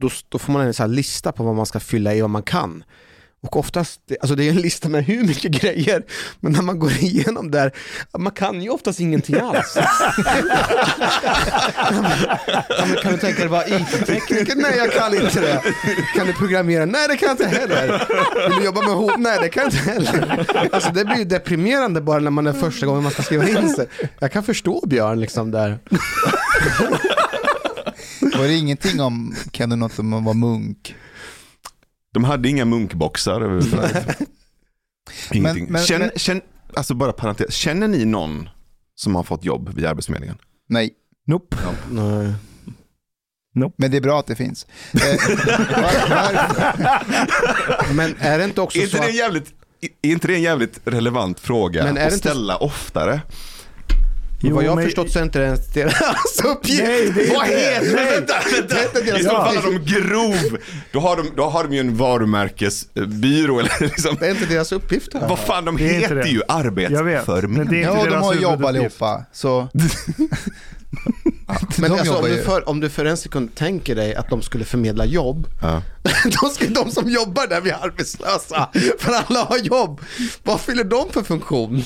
då, 0.00 0.10
då 0.28 0.38
får 0.38 0.52
man 0.52 0.62
en 0.66 0.74
sån 0.74 0.84
här 0.84 0.88
lista 0.96 1.32
på 1.32 1.44
vad 1.44 1.54
man 1.54 1.66
ska 1.66 1.80
fylla 1.80 2.14
i 2.14 2.20
vad 2.20 2.30
man 2.30 2.42
kan. 2.42 2.84
Och 3.42 3.56
oftast, 3.56 4.00
alltså 4.20 4.34
det 4.34 4.44
är 4.44 4.50
en 4.50 4.56
lista 4.56 4.88
med 4.88 5.04
hur 5.04 5.24
mycket 5.24 5.52
grejer, 5.62 6.02
men 6.40 6.52
när 6.52 6.62
man 6.62 6.78
går 6.78 6.92
igenom 6.92 7.50
där, 7.50 7.72
man 8.18 8.32
kan 8.32 8.62
ju 8.62 8.70
oftast 8.70 9.00
ingenting 9.00 9.36
alls. 9.40 9.76
ja, 9.76 9.84
men 12.86 12.96
kan 13.02 13.12
du 13.12 13.18
tänka 13.18 13.38
dig 13.38 13.48
vara 13.48 13.66
IT-tekniker? 13.66 14.56
Nej, 14.56 14.76
jag 14.78 14.92
kan 14.92 15.14
inte 15.14 15.40
det. 15.40 15.62
Kan 16.16 16.26
du 16.26 16.32
programmera? 16.32 16.84
Nej, 16.86 17.08
det 17.08 17.16
kan 17.16 17.28
jag 17.28 17.34
inte 17.34 17.58
heller. 17.58 18.08
Vill 18.48 18.58
du 18.58 18.64
jobba 18.64 18.80
med 18.82 18.94
hot? 18.94 19.18
Nej, 19.18 19.38
det 19.42 19.48
kan 19.48 19.62
jag 19.62 19.72
inte 19.72 19.90
heller. 19.90 20.46
Alltså 20.72 20.90
det 20.90 21.04
blir 21.04 21.16
ju 21.16 21.24
deprimerande 21.24 22.00
bara 22.00 22.18
när 22.18 22.30
man 22.30 22.46
är 22.46 22.52
första 22.52 22.86
gången 22.86 23.02
man 23.02 23.12
ska 23.12 23.22
skriva 23.22 23.48
in 23.48 23.68
sig. 23.70 23.86
Jag 24.18 24.32
kan 24.32 24.42
förstå 24.42 24.86
Björn 24.86 25.20
liksom 25.20 25.50
där. 25.50 25.78
Var 28.38 28.44
det 28.46 28.54
ingenting 28.54 29.00
om, 29.00 29.34
kan 29.50 29.70
du 29.70 29.76
något 29.76 29.98
om 29.98 30.12
att 30.12 30.24
vara 30.24 30.34
munk? 30.34 30.94
De 32.12 32.24
hade 32.24 32.48
inga 32.48 32.64
munkboxar. 32.64 33.40
Ingenting. 35.32 35.64
Men- 35.64 35.72
men- 35.72 35.82
känn, 35.82 36.00
men- 36.00 36.10
känn, 36.16 36.40
alltså 36.74 36.94
bara 36.94 37.12
parentes, 37.12 37.54
känner 37.54 37.88
ni 37.88 38.04
någon 38.04 38.48
som 38.94 39.14
har 39.14 39.22
fått 39.22 39.44
jobb 39.44 39.74
via 39.74 39.90
Arbetsförmedlingen? 39.90 40.38
Nej, 40.68 40.90
Nope. 41.26 41.56
Nej. 41.90 42.32
men 43.76 43.90
det 43.90 43.96
är 43.96 44.00
bra 44.00 44.20
att 44.20 44.26
det 44.26 44.36
finns. 44.36 44.66
Eh? 44.92 45.00
Men 47.94 48.14
är 48.18 48.38
det 48.38 48.44
inte 48.44 48.60
också 48.60 48.78
Är 48.78 48.82
inte, 48.82 48.96
så 48.96 49.02
det 49.02 49.04
en 49.04 49.10
att, 49.10 49.16
jävligt, 49.16 49.54
är 50.02 50.10
inte 50.10 50.26
det 50.26 50.34
en 50.34 50.42
jävligt 50.42 50.80
relevant 50.84 51.40
fråga 51.40 51.84
Men 51.84 51.96
är 51.96 52.02
att 52.04 52.08
det 52.10 52.14
inte- 52.14 52.28
ställa 52.28 52.56
oftare? 52.56 53.20
Jo, 54.44 54.54
vad 54.54 54.64
jag 54.64 54.70
har 54.70 54.76
men- 54.76 54.84
förstått 54.84 55.10
så 55.10 55.18
är 55.18 55.22
inte 55.22 55.38
det 55.38 55.44
ens 55.44 55.66
deras 55.72 56.40
uppgift. 56.44 56.82
Nej, 56.82 57.10
det 57.14 57.24
är 57.30 57.34
Vad 57.34 57.46
inte 57.46 57.58
heter 57.60 57.86
det? 57.86 57.94
Vänta, 57.94 58.34
vänta, 58.74 59.00
det 59.00 59.00
är 59.00 59.04
deras 59.04 59.26
fall 59.26 59.56
uppgift. 59.56 59.86
de 59.86 60.00
grov. 60.00 60.58
Då 60.92 61.00
har 61.00 61.16
de, 61.16 61.30
då 61.36 61.44
har 61.44 61.64
de 61.64 61.72
ju 61.72 61.80
en 61.80 61.96
varumärkesbyrå 61.96 63.58
eller 63.58 63.72
liksom. 63.80 64.16
Det 64.20 64.26
är 64.26 64.30
inte 64.30 64.46
deras 64.46 64.72
uppgift. 64.72 65.14
Här. 65.14 65.28
Vad 65.28 65.38
fan, 65.38 65.64
de 65.64 65.76
heter 65.76 66.14
ju 66.16 66.20
inte 67.62 67.76
Ja, 67.76 68.04
de 68.10 68.22
har 68.22 68.34
jobb 68.34 68.64
allihopa. 68.64 69.24
Så 69.32 69.68
Men 71.78 71.90
de 71.90 71.98
alltså, 71.98 72.14
om, 72.16 72.24
du 72.24 72.42
för, 72.42 72.68
om 72.68 72.80
du 72.80 72.88
för 72.88 73.04
en 73.04 73.16
sekund 73.16 73.54
tänker 73.54 73.94
dig 73.94 74.14
att 74.14 74.30
de 74.30 74.42
skulle 74.42 74.64
förmedla 74.64 75.04
jobb, 75.04 75.46
Ja. 75.62 75.82
då 76.42 76.48
ska 76.48 76.66
de 76.68 76.90
som 76.90 77.08
jobbar 77.10 77.46
där 77.46 77.60
bli 77.60 77.70
arbetslösa, 77.72 78.68
för 78.98 79.12
alla 79.12 79.44
har 79.44 79.58
jobb. 79.58 80.00
Vad 80.42 80.60
fyller 80.60 80.84
de 80.84 81.04
för 81.12 81.22
funktion? 81.22 81.82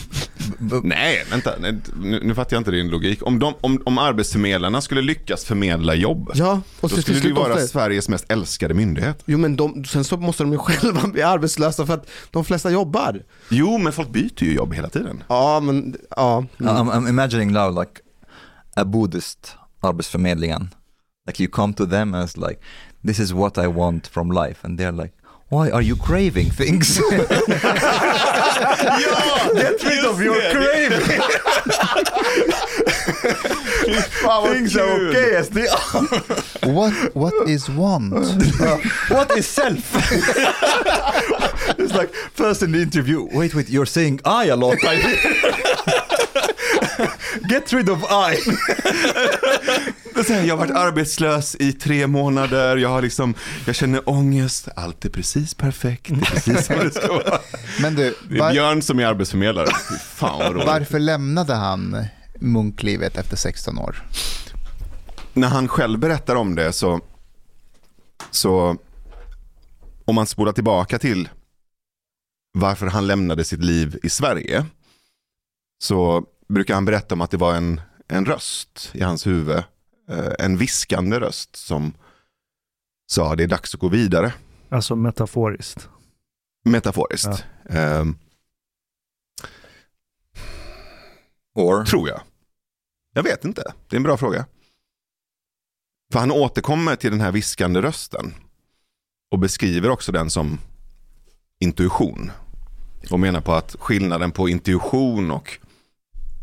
Nej, 0.82 1.24
vänta, 1.30 1.50
nej, 1.60 1.78
nu, 2.02 2.20
nu 2.24 2.34
fattar 2.34 2.56
jag 2.56 2.60
inte 2.60 2.70
din 2.70 2.88
logik. 2.88 3.26
Om, 3.26 3.38
de, 3.38 3.54
om, 3.60 3.82
om 3.84 3.98
arbetsförmedlarna 3.98 4.80
skulle 4.80 5.02
lyckas 5.02 5.44
förmedla 5.44 5.94
jobb, 5.94 6.30
Ja, 6.34 6.60
och 6.80 6.88
då 6.88 6.96
skulle 6.96 7.20
det 7.20 7.28
ju 7.28 7.34
vara 7.34 7.52
ofta- 7.54 7.66
Sveriges 7.66 8.08
mest 8.08 8.24
älskade 8.28 8.74
myndighet. 8.74 9.22
Jo 9.26 9.38
men 9.38 9.56
de, 9.56 9.84
sen 9.84 10.04
så 10.04 10.16
måste 10.16 10.42
de 10.42 10.52
ju 10.52 10.58
själva 10.58 11.08
bli 11.08 11.22
arbetslösa 11.22 11.86
för 11.86 11.94
att 11.94 12.08
de 12.30 12.44
flesta 12.44 12.70
jobbar. 12.70 13.22
Jo, 13.48 13.78
men 13.78 13.92
folk 13.92 14.08
byter 14.10 14.42
ju 14.44 14.54
jobb 14.54 14.74
hela 14.74 14.88
tiden. 14.88 15.22
Ja 15.28 15.60
men, 15.60 15.96
ja. 16.16 16.44
I'm, 16.58 16.90
I'm 16.92 17.08
imagining 17.08 17.52
now 17.52 17.80
like 17.80 17.92
a 18.76 18.84
Buddhist 18.84 19.56
arbetsförmedlingen. 19.82 20.72
Like 21.26 21.40
you 21.40 21.48
come 21.48 21.74
to 21.74 21.86
them 21.86 22.14
as 22.14 22.36
like, 22.36 22.60
this 23.02 23.18
is 23.18 23.34
what 23.34 23.58
I 23.58 23.66
want 23.66 24.06
from 24.06 24.30
life. 24.30 24.62
And 24.64 24.78
they're 24.78 24.92
like, 24.92 25.12
why 25.48 25.70
are 25.70 25.82
you 25.82 25.96
craving 25.96 26.50
things? 26.50 26.98
ja, 27.10 27.20
Get 29.54 29.82
rid 29.84 30.04
of 30.04 30.20
your 30.20 30.40
craving! 30.50 31.22
Things 33.86 34.76
are 34.76 35.08
okay 35.08 35.36
as 35.36 35.50
they 35.50 35.68
are. 35.68 36.02
what, 36.72 36.92
what 37.14 37.48
is 37.48 37.68
want? 37.70 38.12
What 38.12 39.30
is 39.36 39.46
self? 39.46 39.92
it's 41.78 41.94
like 41.94 42.12
first 42.32 42.62
in 42.62 42.72
the 42.72 42.82
interview, 42.82 43.28
wait, 43.32 43.54
wait, 43.54 43.68
you're 43.68 43.86
saying 43.86 44.20
I 44.24 44.46
a 44.46 44.56
lot. 44.56 44.78
I 44.82 44.96
Get 47.50 47.72
rid 47.72 47.90
of 47.90 48.02
I. 48.02 48.56
Jag 50.46 50.56
har 50.56 50.56
varit 50.56 50.76
arbetslös 50.76 51.56
i 51.60 51.72
tre 51.72 52.06
månader, 52.06 52.76
jag, 52.76 52.88
har 52.88 53.02
liksom, 53.02 53.34
jag 53.66 53.74
känner 53.74 54.08
ångest, 54.08 54.68
allt 54.76 55.04
är 55.04 55.08
precis 55.08 55.54
perfekt, 55.54 56.06
det 56.08 56.14
är 56.14 56.20
precis 56.20 56.66
som 56.66 56.76
det 56.76 56.90
ska 56.90 57.08
vara. 57.08 57.38
Men 57.80 57.94
du, 57.94 58.14
Det 58.28 58.38
är 58.38 58.52
Björn 58.52 58.82
som 58.82 58.98
är 59.00 59.06
arbetsförmedlare. 59.06 59.68
Fan 60.04 60.54
vad 60.54 60.66
varför 60.66 60.98
lämnade 60.98 61.54
han 61.54 62.04
munklivet 62.40 63.16
efter 63.16 63.36
16 63.36 63.78
år? 63.78 64.02
När 65.32 65.48
han 65.48 65.68
själv 65.68 65.98
berättar 65.98 66.36
om 66.36 66.54
det 66.54 66.72
så, 66.72 67.00
så 68.30 68.76
om 70.04 70.14
man 70.14 70.26
spolar 70.26 70.52
tillbaka 70.52 70.98
till 70.98 71.28
varför 72.58 72.86
han 72.86 73.06
lämnade 73.06 73.44
sitt 73.44 73.64
liv 73.64 73.98
i 74.02 74.10
Sverige 74.10 74.66
så 75.78 76.24
brukar 76.48 76.74
han 76.74 76.84
berätta 76.84 77.14
om 77.14 77.20
att 77.20 77.30
det 77.30 77.36
var 77.36 77.54
en, 77.54 77.80
en 78.08 78.24
röst 78.24 78.90
i 78.92 79.02
hans 79.02 79.26
huvud, 79.26 79.56
eh, 80.08 80.32
en 80.38 80.56
viskande 80.56 81.20
röst 81.20 81.56
som 81.56 81.94
sa 83.06 83.36
det 83.36 83.42
är 83.42 83.48
dags 83.48 83.74
att 83.74 83.80
gå 83.80 83.88
vidare. 83.88 84.32
Alltså 84.68 84.96
metaforiskt. 84.96 85.88
Metaforiskt. 86.64 87.44
Ehm, 87.68 88.18
Or 91.54 91.84
tror 91.84 92.08
jag. 92.08 92.20
Jag 93.14 93.22
vet 93.22 93.44
inte. 93.44 93.72
Det 93.88 93.96
är 93.96 93.98
en 93.98 94.02
bra 94.02 94.16
fråga. 94.16 94.46
För 96.12 96.18
han 96.18 96.30
återkommer 96.32 96.96
till 96.96 97.10
den 97.10 97.20
här 97.20 97.32
viskande 97.32 97.82
rösten. 97.82 98.34
Och 99.30 99.38
beskriver 99.38 99.90
också 99.90 100.12
den 100.12 100.30
som 100.30 100.58
intuition. 101.60 102.30
Och 103.10 103.20
menar 103.20 103.40
på 103.40 103.52
att 103.52 103.76
skillnaden 103.78 104.32
på 104.32 104.48
intuition 104.48 105.30
och 105.30 105.58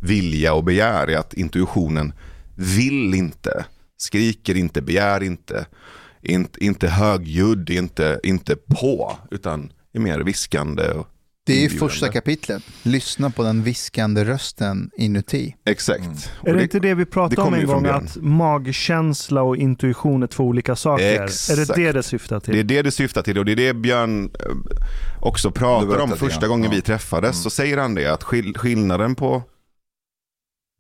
vilja 0.03 0.53
och 0.53 0.63
begär 0.63 1.07
är 1.10 1.17
att 1.17 1.33
intuitionen 1.33 2.13
vill 2.55 3.13
inte, 3.13 3.65
skriker 3.98 4.57
inte, 4.57 4.81
begär 4.81 5.24
inte, 5.24 5.65
inte, 6.22 6.65
inte 6.65 6.88
högljudd, 6.88 7.69
inte, 7.69 8.19
inte 8.24 8.55
på, 8.55 9.17
utan 9.31 9.72
är 9.93 10.00
mer 10.00 10.19
viskande. 10.19 10.83
Och 10.83 11.07
Det 11.45 11.65
är 11.65 11.69
första 11.69 12.07
kapitlet. 12.10 12.63
Lyssna 12.83 13.29
på 13.29 13.43
den 13.43 13.63
viskande 13.63 14.24
rösten 14.25 14.89
inuti. 14.98 15.55
Exakt. 15.65 16.00
Mm. 16.00 16.15
Är 16.43 16.53
det 16.53 16.63
inte 16.63 16.79
det 16.79 16.93
vi 16.93 17.05
pratade 17.05 17.36
det 17.36 17.41
om 17.48 17.53
en 17.53 17.65
gång? 17.65 17.86
Att 17.86 18.17
magkänsla 18.22 19.41
och 19.41 19.57
intuition 19.57 20.24
är 20.24 20.27
två 20.27 20.43
olika 20.43 20.75
saker. 20.75 21.24
Exakt. 21.24 21.60
Är 21.60 21.65
det 21.65 21.86
det 21.86 21.91
det 21.91 22.03
syftar 22.03 22.39
till? 22.39 22.53
Det 22.53 22.60
är 22.60 22.63
det 22.63 22.81
det 22.81 22.91
syftar 22.91 23.22
till 23.22 23.38
och 23.38 23.45
det 23.45 23.51
är 23.51 23.55
det 23.55 23.74
Björn 23.74 24.24
eh, 24.25 24.55
också 25.22 25.51
pratar 25.51 26.00
om 26.00 26.10
det, 26.10 26.15
första 26.15 26.41
ja. 26.41 26.48
gången 26.48 26.65
Ja. 26.65 26.75
vi 26.75 26.81
träffades. 26.81 27.36
Mm. 27.36 27.43
Så 27.43 27.50
säger 27.50 27.77
han 27.77 27.95
det 27.95 28.13
att 28.13 28.24
skill- 28.24 28.57
skillnaden 28.57 29.15
på 29.15 29.43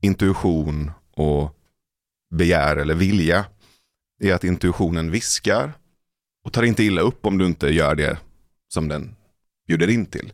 intuition 0.03 0.91
och 1.15 1.55
begär 2.35 2.75
eller 2.75 2.95
vilja 2.95 3.45
är 4.23 4.33
att 4.33 4.43
intuitionen 4.43 5.11
viskar 5.11 5.73
och 6.45 6.53
tar 6.53 6.63
inte 6.63 6.83
illa 6.83 7.01
upp 7.01 7.25
om 7.25 7.37
du 7.37 7.45
inte 7.45 7.67
gör 7.67 7.95
det 7.95 8.17
som 8.73 8.87
den 8.87 9.15
bjuder 9.67 9.89
in 9.89 10.05
till. 10.05 10.33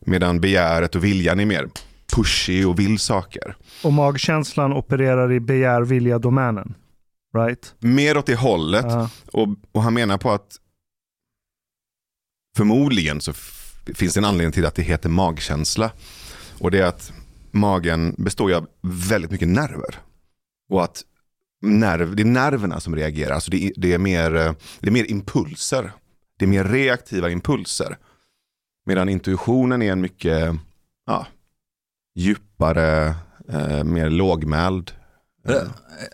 Medan 0.00 0.40
begäret 0.40 0.94
och 0.94 1.04
viljan 1.04 1.40
är 1.40 1.46
mer 1.46 1.68
pushy 2.16 2.64
och 2.64 2.78
vill 2.78 2.98
saker. 2.98 3.56
Och 3.82 3.92
magkänslan 3.92 4.72
opererar 4.72 5.32
i 5.32 5.40
begär, 5.40 5.82
vilja, 5.82 6.18
domänen. 6.18 6.74
Right? 7.36 7.74
Mer 7.78 8.16
åt 8.16 8.26
det 8.26 8.34
hållet. 8.34 8.84
Ja. 8.88 9.10
Och, 9.32 9.48
och 9.72 9.82
han 9.82 9.94
menar 9.94 10.18
på 10.18 10.30
att 10.30 10.56
förmodligen 12.56 13.20
så 13.20 13.32
finns 13.94 14.14
det 14.14 14.20
en 14.20 14.24
anledning 14.24 14.52
till 14.52 14.66
att 14.66 14.74
det 14.74 14.82
heter 14.82 15.08
magkänsla. 15.08 15.90
Och 16.58 16.70
det 16.70 16.78
är 16.78 16.86
att 16.86 17.12
magen 17.52 18.14
består 18.18 18.50
ju 18.50 18.56
av 18.56 18.66
väldigt 18.82 19.30
mycket 19.30 19.48
nerver. 19.48 19.94
Och 20.70 20.84
att 20.84 21.02
nerv, 21.62 22.16
det 22.16 22.22
är 22.22 22.24
nerverna 22.24 22.80
som 22.80 22.96
reagerar. 22.96 23.34
Alltså 23.34 23.50
det, 23.50 23.64
är, 23.66 23.72
det, 23.76 23.92
är 23.92 23.98
mer, 23.98 24.36
eh, 24.36 24.52
det 24.80 24.86
är 24.88 24.92
mer 24.92 25.10
impulser. 25.10 25.92
Det 26.38 26.44
är 26.44 26.48
mer 26.48 26.64
reaktiva 26.64 27.30
impulser. 27.30 27.96
Medan 28.86 29.08
intuitionen 29.08 29.82
är 29.82 29.92
en 29.92 30.00
mycket 30.00 30.54
ja, 31.06 31.26
djupare, 32.14 33.14
eh, 33.48 33.84
mer 33.84 34.10
lågmäld. 34.10 34.92
eh, 35.48 35.54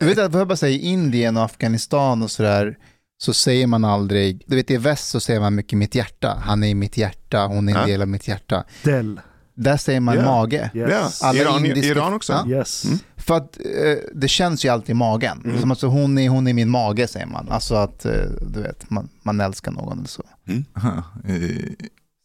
Du 0.00 0.06
vet 0.06 0.18
att, 0.18 0.32
får 0.32 0.40
jag 0.40 0.48
bara 0.48 0.56
säga, 0.56 0.76
i 0.76 0.80
Indien 0.86 1.36
och 1.36 1.42
Afghanistan 1.42 2.22
och 2.22 2.30
sådär, 2.30 2.78
så 3.18 3.32
säger 3.32 3.66
man 3.66 3.84
aldrig, 3.84 4.44
du 4.46 4.56
vet 4.56 4.70
i 4.70 4.76
väst 4.76 5.08
så 5.08 5.20
säger 5.20 5.40
man 5.40 5.54
mycket 5.54 5.78
mitt 5.78 5.94
hjärta, 5.94 6.38
han 6.44 6.62
är 6.62 6.68
i 6.68 6.74
mitt 6.74 6.96
hjärta, 6.96 7.46
hon 7.46 7.68
är 7.68 7.72
en 7.74 7.80
Ja. 7.80 7.86
del 7.86 8.02
av 8.02 8.08
mitt 8.08 8.28
hjärta. 8.28 8.64
Del. 8.84 9.20
Där 9.60 9.76
säger 9.76 10.00
man 10.00 10.16
Ja. 10.16 10.22
mage. 10.22 10.70
Yes. 10.74 11.22
Alla 11.22 11.40
Iran, 11.40 11.66
indiska- 11.66 11.88
Iran 11.90 12.12
också. 12.14 12.32
Ja. 12.32 12.48
Yes. 12.48 12.84
Mm. 12.84 12.98
För 13.16 13.36
att 13.36 13.56
eh, 13.58 13.96
det 14.14 14.28
känns 14.28 14.64
ju 14.64 14.68
alltid 14.68 14.90
i 14.90 14.94
magen. 14.94 15.42
Mm. 15.44 15.60
Som 15.60 15.70
att 15.70 15.78
så, 15.78 15.86
hon, 15.86 16.18
är, 16.18 16.28
hon 16.28 16.46
är 16.46 16.52
min 16.54 16.70
mage 16.70 17.06
säger 17.06 17.26
man. 17.26 17.48
Alltså 17.50 17.74
att 17.74 18.04
eh, 18.04 18.12
du 18.40 18.62
vet, 18.62 18.90
man, 18.90 19.08
man 19.22 19.40
älskar 19.40 19.72
någon 19.72 19.98
eller 19.98 20.08
så. 20.08 20.22
Uh, 20.48 20.60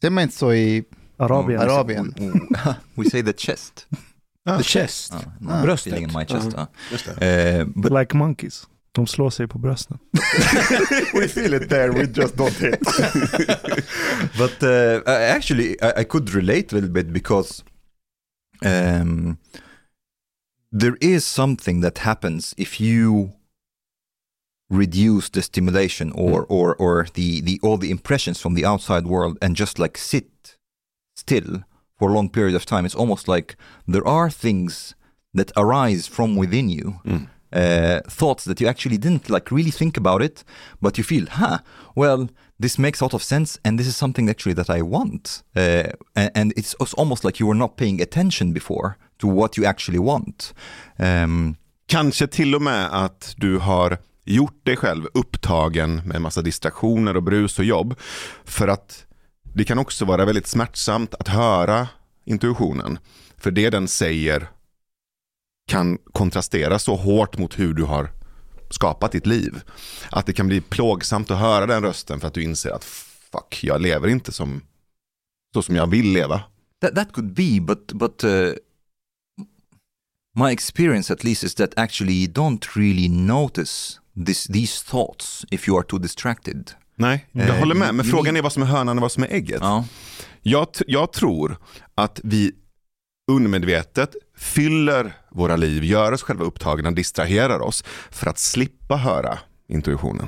Det 0.02 0.08
är 0.08 0.10
man 0.12 0.24
inte 0.24 0.36
så 0.36 0.54
i 0.54 0.84
Arabien. 1.18 1.62
Arabien. 1.62 2.14
we 2.96 3.10
say 3.10 3.24
the 3.24 3.34
chest. 3.38 3.88
The 4.58 4.64
chest. 4.64 5.14
Uh, 5.14 5.20
no, 5.40 5.52
Ah. 5.52 5.62
Bröstet. 5.62 6.00
My 6.16 6.26
chest. 6.26 6.54
Uh. 6.58 6.64
Just 6.92 7.10
det. 7.20 7.60
Uh, 7.62 7.68
but 7.82 7.92
Like 8.00 8.16
monkeys. 8.18 8.68
De 8.96 9.08
slår 9.08 9.30
sig 9.30 9.48
på 9.48 9.58
brösten. 9.60 9.98
We 11.14 11.28
feel 11.28 11.54
it 11.54 11.70
there, 11.70 11.92
we 11.92 12.06
just 12.06 12.36
don't 12.36 12.60
hit. 12.60 12.80
but 14.38 14.64
uh, 14.64 15.02
I- 15.08 15.36
actually, 15.36 15.76
I, 15.82 16.02
I 16.02 16.04
could 16.04 16.30
relate 16.30 16.72
a 16.72 16.76
little 16.76 16.90
bit 16.94 17.12
because 17.14 17.64
um, 18.66 19.38
there 20.72 20.96
is 21.02 21.26
something 21.26 21.82
that 21.82 21.98
happens 21.98 22.54
if 22.58 22.80
you 22.82 23.32
reduce 24.70 25.30
the 25.30 25.42
stimulation 25.42 26.12
or 26.16 26.46
or 26.50 26.76
or 26.76 27.08
the 27.14 27.42
the 27.42 27.60
all 27.64 27.78
the 27.78 27.92
impressions 27.92 28.40
from 28.42 28.54
the 28.56 28.66
outside 28.66 29.06
world 29.08 29.38
and 29.42 29.56
just 29.60 29.78
like 29.80 29.98
sit 29.98 30.58
still 31.16 31.64
for 32.00 32.10
a 32.10 32.14
long 32.14 32.30
period 32.30 32.56
of 32.56 32.66
time. 32.66 32.86
It's 32.86 32.96
almost 33.00 33.28
like 33.28 33.56
there 33.88 34.08
are 34.08 34.30
things 34.32 34.96
that 35.34 35.52
arise 35.58 36.08
from 36.08 36.36
within 36.36 36.70
you. 36.70 37.00
Uh, 37.56 38.00
thoughts 38.10 38.46
that 38.46 38.60
you 38.60 38.70
actually 38.70 38.98
didn't 38.98 39.30
like 39.30 39.52
really 39.52 39.72
think 39.72 39.98
about 39.98 40.24
it, 40.24 40.44
but 40.82 40.98
you 40.98 41.04
feel, 41.04 41.26
huh, 41.30 41.60
well, 41.96 42.28
this 42.60 42.78
makes 42.78 43.02
a 43.02 43.06
lot 43.06 43.14
of 43.14 43.24
sense, 43.24 43.60
and 43.64 43.80
this 43.80 43.88
is 43.88 43.96
something 43.96 44.30
actually 44.30 44.56
that 44.56 44.70
I 44.70 44.82
want. 44.82 45.44
Uh, 45.56 45.92
and, 46.16 46.32
and 46.36 46.54
it's, 46.58 46.76
it's 46.80 46.94
almost 46.94 47.24
like 47.24 47.40
you 47.40 47.48
were 47.48 47.58
not 47.58 47.78
paying 47.78 48.02
attention 48.02 48.54
before 48.54 48.98
to 49.20 49.28
what 49.28 49.58
you 49.58 49.68
actually 49.68 50.00
want. 50.00 50.54
Um, 50.98 51.56
Kanske 51.88 52.28
till 52.28 52.56
och 52.56 52.62
med 52.62 53.04
att 53.04 53.34
du 53.38 53.58
har 53.58 53.98
gjort 54.26 54.66
dig 54.66 54.78
själv 54.78 55.08
upptagen 55.14 56.02
med 56.06 56.22
massa 56.22 56.42
distraktioner 56.42 57.18
och 57.18 57.24
brus 57.24 57.60
och 57.60 57.66
jobb. 57.66 57.96
För 58.46 58.68
att 58.68 59.06
det 59.54 59.64
kan 59.64 59.80
också 59.80 60.06
vara 60.06 60.26
väldigt 60.26 60.48
smärtsamt 60.48 61.14
att 61.14 61.28
höra 61.28 61.88
intuitionen. 62.26 63.00
För 63.38 63.52
det 63.52 63.70
den 63.70 63.88
säger 63.88 64.50
kan 65.68 65.98
kontrastera 66.14 66.80
så 66.80 66.96
hårt 66.96 67.38
mot 67.38 67.60
hur 67.60 67.74
du 67.74 67.84
har 67.84 68.12
skapat 68.70 69.12
ditt 69.12 69.26
liv. 69.26 69.62
Att 70.12 70.26
det 70.26 70.34
kan 70.34 70.48
bli 70.48 70.62
plågsamt 70.62 71.32
att 71.32 71.40
höra 71.40 71.66
den 71.66 71.84
rösten 71.84 72.20
för 72.20 72.28
att 72.28 72.34
du 72.34 72.44
inser 72.44 72.70
att 72.72 72.84
fuck, 72.84 73.60
jag 73.64 73.82
lever 73.82 74.08
inte 74.08 74.32
som 74.32 74.62
så 75.54 75.62
som 75.62 75.76
jag 75.76 75.88
vill 75.88 76.14
leva. 76.14 76.42
That 76.82 76.96
that 76.96 77.12
could 77.14 77.34
be, 77.34 77.60
but 77.62 77.88
but 77.94 78.24
uh, 78.24 78.54
my 80.36 80.52
experience 80.52 81.14
at 81.14 81.24
least 81.24 81.44
is 81.44 81.56
that 81.56 81.78
actually 81.78 82.14
you 82.14 82.32
don't 82.34 82.66
really 82.76 83.10
notice 83.10 84.00
this 84.26 84.48
these 84.48 84.86
thoughts 84.86 85.46
if 85.52 85.68
you 85.68 85.78
are 85.78 85.86
too 85.86 86.00
distracted. 86.00 86.72
Nej, 86.96 87.26
jag 87.32 87.50
Eh, 87.50 87.60
håller 87.60 87.76
med. 87.76 87.96
Men 87.96 88.06
frågan 88.06 88.38
är 88.38 88.42
vad 88.42 88.54
som 88.54 88.64
är 88.64 88.68
hönan 88.68 88.98
och 88.98 89.02
vad 89.02 89.12
som 89.12 89.24
är 89.24 89.28
ägget. 89.28 89.60
Ja. 89.62 89.86
Jag, 90.42 90.68
jag 90.88 91.14
tror 91.14 91.58
att 91.96 92.20
vi 92.24 92.52
undermedvetet 93.32 94.16
fyller 94.38 95.14
våra 95.34 95.56
liv, 95.56 95.84
gör 95.84 96.12
oss 96.12 96.24
själva 96.24 96.46
upptagna, 96.46 96.92
distraherar 96.92 97.60
oss 97.60 97.84
för 98.12 98.28
att 98.30 98.40
slippa 98.40 98.96
höra 98.96 99.40
intuitionen. 99.68 100.28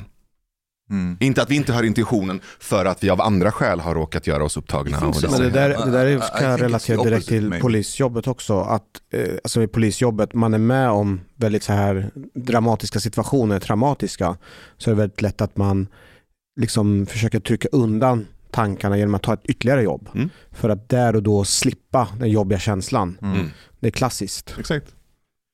Mm. 0.89 1.17
Inte 1.19 1.41
att 1.41 1.51
vi 1.51 1.55
inte 1.55 1.73
hör 1.73 1.83
intuitionen 1.83 2.39
för 2.59 2.85
att 2.85 3.03
vi 3.03 3.09
av 3.09 3.21
andra 3.21 3.51
skäl 3.51 3.79
har 3.79 3.95
råkat 3.95 4.27
göra 4.27 4.43
oss 4.43 4.57
upptagna. 4.57 4.99
Men 4.99 5.41
det 5.41 5.49
där, 5.49 5.85
det 5.85 5.91
där 5.91 6.39
kan 6.39 6.49
jag 6.49 6.61
relatera 6.61 7.03
direkt 7.03 7.27
till 7.27 7.49
maybe. 7.49 7.61
polisjobbet 7.61 8.27
också. 8.27 8.59
Att, 8.59 8.83
eh, 9.13 9.35
alltså 9.43 9.63
i 9.63 9.67
polisjobbet, 9.67 10.33
man 10.33 10.53
är 10.53 10.57
med 10.57 10.89
om 10.89 11.21
väldigt 11.35 11.63
så 11.63 11.73
här 11.73 12.11
dramatiska 12.35 12.99
situationer, 12.99 13.59
traumatiska. 13.59 14.37
Så 14.77 14.89
är 14.89 14.95
det 14.95 14.99
väldigt 14.99 15.21
lätt 15.21 15.41
att 15.41 15.57
man 15.57 15.87
liksom 16.59 17.05
försöker 17.05 17.39
trycka 17.39 17.67
undan 17.71 18.27
tankarna 18.55 18.97
genom 18.97 19.15
att 19.15 19.23
ta 19.23 19.33
ett 19.33 19.45
ytterligare 19.45 19.83
jobb. 19.83 20.09
Mm. 20.15 20.29
För 20.51 20.69
att 20.69 20.89
där 20.89 21.15
och 21.15 21.23
då 21.23 21.43
slippa 21.45 22.07
den 22.19 22.29
jobbiga 22.29 22.59
känslan. 22.59 23.17
Mm. 23.21 23.49
Det 23.79 23.87
är 23.87 23.91
klassiskt. 23.91 24.55
Exakt. 24.59 24.95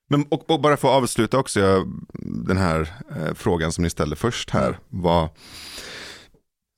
Men, 0.10 0.26
och, 0.30 0.50
och 0.50 0.62
bara 0.62 0.78
för 0.78 0.88
att 0.88 1.04
avsluta 1.04 1.38
också, 1.38 1.60
jag, 1.60 1.92
den 2.48 2.58
här 2.58 2.80
eh, 3.16 3.34
frågan 3.34 3.72
som 3.72 3.84
ni 3.84 3.90
ställde 3.90 4.16
först 4.16 4.50
här 4.50 4.80
var, 4.90 5.30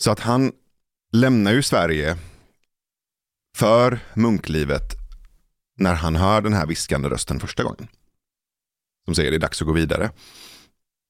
så 0.03 0.11
att 0.11 0.19
han 0.19 0.51
lämnar 1.13 1.51
ju 1.51 1.63
Sverige 1.63 2.17
för 3.57 3.99
munklivet 4.13 4.93
när 5.77 5.93
han 5.93 6.15
hör 6.15 6.41
den 6.41 6.53
här 6.53 6.65
viskande 6.65 7.09
rösten 7.09 7.39
första 7.39 7.63
gången. 7.63 7.87
Som 9.05 9.15
säger 9.15 9.31
det 9.31 9.37
är 9.37 9.39
dags 9.39 9.61
att 9.61 9.67
gå 9.67 9.73
vidare. 9.73 10.11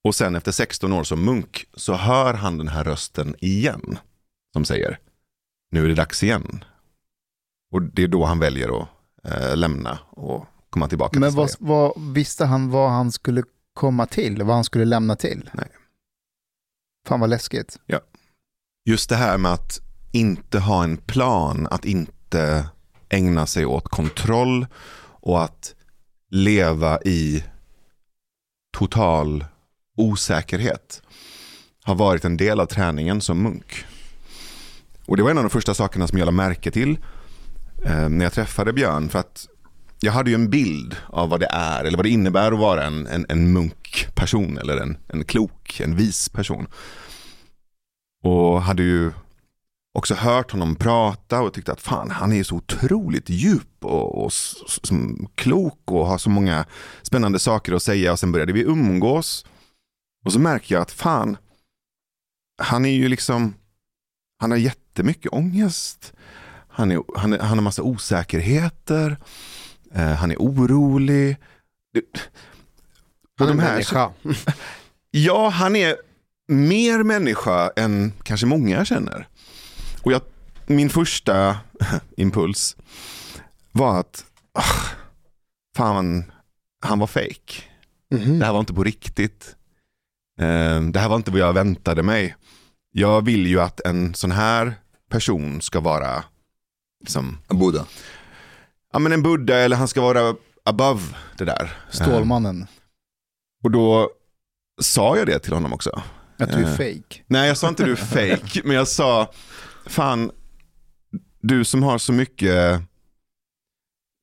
Och 0.04 0.14
sen 0.14 0.34
efter 0.34 0.52
16 0.52 0.92
år 0.92 1.04
som 1.04 1.24
munk 1.24 1.66
så 1.74 1.94
hör 1.94 2.34
han 2.34 2.58
den 2.58 2.68
här 2.68 2.84
rösten 2.84 3.34
igen. 3.40 3.98
Som 4.52 4.64
säger 4.64 4.98
nu 5.74 5.84
är 5.84 5.88
det 5.88 5.94
dags 5.94 6.22
igen. 6.22 6.64
Och 7.72 7.82
det 7.82 8.02
är 8.02 8.08
då 8.08 8.24
han 8.24 8.38
väljer 8.38 8.82
att 8.82 8.88
eh, 9.24 9.56
lämna 9.56 9.98
och 10.10 10.46
komma 10.70 10.88
tillbaka 10.88 11.20
Men 11.20 11.30
till 11.30 11.36
vad, 11.36 11.50
Sverige. 11.50 11.68
vad, 11.68 12.14
visste 12.14 12.44
han 12.44 12.70
vad 12.70 12.90
han 12.90 13.12
skulle 13.12 13.42
komma 13.74 14.06
till? 14.06 14.42
Vad 14.42 14.54
han 14.54 14.64
skulle 14.64 14.84
lämna 14.84 15.16
till? 15.16 15.50
Nej. 15.52 15.68
Fan 17.06 17.20
vad 17.20 17.30
läskigt. 17.30 17.78
Just 18.84 19.08
det 19.08 19.16
här 19.16 19.38
med 19.38 19.52
att 19.52 19.80
inte 20.12 20.58
ha 20.58 20.84
en 20.84 20.96
plan, 20.96 21.68
att 21.70 21.84
inte 21.84 22.68
ägna 23.08 23.46
sig 23.46 23.66
åt 23.66 23.88
kontroll 23.88 24.66
och 25.20 25.44
att 25.44 25.74
leva 26.30 27.00
i 27.04 27.44
total 28.76 29.44
osäkerhet 29.96 31.02
har 31.82 31.94
varit 31.94 32.24
en 32.24 32.36
del 32.36 32.60
av 32.60 32.66
träningen 32.66 33.20
som 33.20 33.42
munk. 33.42 33.84
Och 35.06 35.16
det 35.16 35.22
var 35.22 35.30
en 35.30 35.38
av 35.38 35.44
de 35.44 35.50
första 35.50 35.74
sakerna 35.74 36.06
som 36.06 36.18
jag 36.18 36.26
lade 36.26 36.36
märke 36.36 36.70
till 36.70 36.98
eh, 37.84 38.08
när 38.08 38.24
jag 38.24 38.32
träffade 38.32 38.72
Björn. 38.72 39.08
För 39.08 39.18
att 39.18 39.48
jag 40.00 40.12
hade 40.12 40.30
ju 40.30 40.34
en 40.34 40.50
bild 40.50 40.96
av 41.06 41.28
vad 41.28 41.40
det 41.40 41.48
är 41.50 41.84
eller 41.84 41.98
vad 41.98 42.06
det 42.06 42.10
innebär 42.10 42.52
att 42.52 42.58
vara 42.58 42.84
en, 42.84 43.06
en, 43.06 43.26
en 43.28 43.52
munkperson 43.52 44.58
eller 44.58 44.76
en, 44.76 44.96
en 45.08 45.24
klok, 45.24 45.80
en 45.80 45.96
vis 45.96 46.28
person. 46.28 46.66
Och 48.24 48.62
hade 48.62 48.82
ju 48.82 49.12
också 49.98 50.14
hört 50.14 50.50
honom 50.50 50.76
prata 50.76 51.40
och 51.42 51.52
tyckte 51.52 51.72
att 51.72 51.80
fan 51.80 52.10
han 52.10 52.32
är 52.32 52.42
så 52.42 52.56
otroligt 52.56 53.30
djup 53.30 53.84
och, 53.84 54.24
och 54.24 54.32
som 54.32 55.28
klok 55.34 55.80
och 55.84 56.06
har 56.06 56.18
så 56.18 56.30
många 56.30 56.66
spännande 57.02 57.38
saker 57.38 57.72
att 57.72 57.82
säga. 57.82 58.12
Och 58.12 58.18
sen 58.18 58.32
började 58.32 58.52
vi 58.52 58.62
umgås. 58.62 59.46
Och 60.24 60.32
så 60.32 60.38
märker 60.38 60.74
jag 60.74 60.82
att 60.82 60.92
fan, 60.92 61.36
han 62.62 62.84
är 62.84 62.92
ju 62.92 63.08
liksom, 63.08 63.54
han 64.40 64.50
har 64.50 64.58
jättemycket 64.94 65.32
ångest. 65.32 66.12
Han, 66.68 66.90
är, 66.92 67.02
han, 67.16 67.32
är, 67.32 67.38
han 67.38 67.58
har 67.58 67.62
massa 67.62 67.82
osäkerheter. 67.82 69.16
Eh, 69.94 70.12
han 70.12 70.30
är 70.30 70.36
orolig. 70.36 71.36
Han 73.38 73.48
är 73.48 73.54
här- 73.62 73.72
människa. 73.72 74.12
Ja, 75.10 75.48
han 75.48 75.76
är 75.76 75.96
mer 76.48 77.02
människa 77.02 77.70
än 77.76 78.12
kanske 78.22 78.46
många 78.46 78.84
känner. 78.84 79.28
Och 80.02 80.12
jag, 80.12 80.22
min 80.66 80.90
första 80.90 81.58
impuls 82.16 82.76
var 83.72 84.00
att 84.00 84.24
ah, 84.52 84.88
fan, 85.76 86.32
han 86.80 86.98
var 86.98 87.06
fake. 87.06 87.62
Mhm. 88.10 88.38
Det 88.38 88.44
här 88.46 88.52
var 88.52 88.60
inte 88.60 88.74
på 88.74 88.84
riktigt. 88.84 89.56
Eh, 90.40 90.80
Det 90.80 90.98
här 91.00 91.08
var 91.08 91.16
inte 91.16 91.30
vad 91.30 91.40
jag 91.40 91.52
väntade 91.52 92.02
mig. 92.02 92.36
Jag 92.92 93.24
vill 93.24 93.46
ju 93.46 93.60
att 93.60 93.80
en 93.80 94.14
sån 94.14 94.30
här 94.32 94.74
person 95.14 95.60
ska 95.60 95.80
vara 95.80 96.24
liksom, 97.00 97.38
Buddha. 97.48 97.86
ja, 98.92 98.98
men 98.98 99.12
en 99.12 99.22
buddha 99.22 99.54
eller 99.56 99.76
han 99.76 99.88
ska 99.88 100.00
vara 100.00 100.34
above 100.64 101.02
det 101.38 101.44
där. 101.44 101.70
Stålmannen. 101.90 102.66
Och 103.64 103.70
då 103.70 104.10
sa 104.82 105.16
jag 105.16 105.26
det 105.26 105.38
till 105.38 105.52
honom 105.52 105.72
också. 105.72 106.02
Att 106.38 106.52
du 106.52 106.54
är 106.58 106.62
Eh. 106.62 106.70
fake. 106.70 107.22
Nej, 107.26 107.48
jag 107.48 107.56
sa 107.56 107.68
inte 107.68 107.84
du 107.84 107.92
är 107.92 107.96
fake, 108.36 108.60
men 108.64 108.76
jag 108.76 108.88
sa, 108.88 109.32
fan, 109.86 110.30
du 111.40 111.64
som 111.64 111.82
har 111.82 111.98
så 111.98 112.12
mycket 112.12 112.82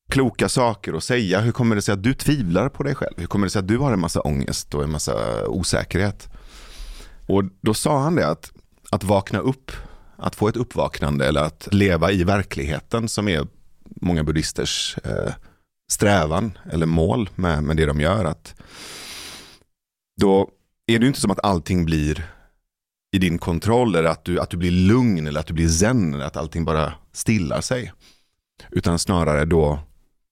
kloka 0.10 0.50
saker 0.50 0.94
att 0.94 1.04
säga, 1.04 1.40
hur 1.40 1.52
kommer 1.52 1.76
det 1.76 1.82
sig 1.82 1.94
att 1.94 2.04
du 2.04 2.14
tvivlar 2.14 2.70
på 2.70 2.84
dig 2.84 2.96
själv? 2.96 3.14
Hur 3.18 3.28
kommer 3.28 3.46
det 3.46 3.50
sig 3.52 3.60
att 3.60 3.68
du 3.68 3.78
har 3.78 3.94
en 3.94 4.00
massa 4.00 4.22
ångest 4.22 4.74
och 4.74 4.84
en 4.84 4.92
massa 4.92 5.48
osäkerhet? 5.48 6.30
Och 7.28 7.44
då 7.62 7.74
sa 7.74 8.00
han 8.00 8.16
det 8.16 8.28
att, 8.28 8.52
att 8.92 9.04
vakna 9.04 9.40
upp, 9.40 9.72
att 10.22 10.36
få 10.36 10.48
ett 10.48 10.58
uppvaknande 10.58 11.28
eller 11.28 11.44
att 11.44 11.68
leva 11.72 12.12
i 12.12 12.24
verkligheten 12.24 13.10
som 13.10 13.28
är 13.28 13.48
många 13.86 14.24
buddhisters 14.24 14.98
eh, 15.04 15.34
strävan 15.92 16.58
eller 16.72 16.86
mål 16.86 17.30
med, 17.36 17.64
med 17.64 17.78
det 17.78 17.86
de 17.86 18.00
gör. 18.00 18.26
Att 18.26 18.56
då 20.22 20.50
är 20.88 21.00
det 21.00 21.04
ju 21.04 21.08
inte 21.08 21.22
som 21.22 21.32
att 21.32 21.46
allting 21.46 21.86
blir 21.86 22.32
i 23.12 23.18
din 23.18 23.38
kontroll 23.38 23.96
eller 23.96 24.10
att 24.10 24.26
du, 24.26 24.40
att 24.40 24.50
du 24.50 24.58
blir 24.58 24.72
lugn 24.72 25.28
eller 25.28 25.40
att 25.40 25.48
du 25.48 25.54
blir 25.54 25.70
zen 25.70 26.14
eller 26.14 26.26
att 26.26 26.38
allting 26.38 26.66
bara 26.66 26.94
stillar 27.14 27.62
sig. 27.62 27.94
Utan 28.72 29.00
snarare 29.00 29.46
då 29.46 29.80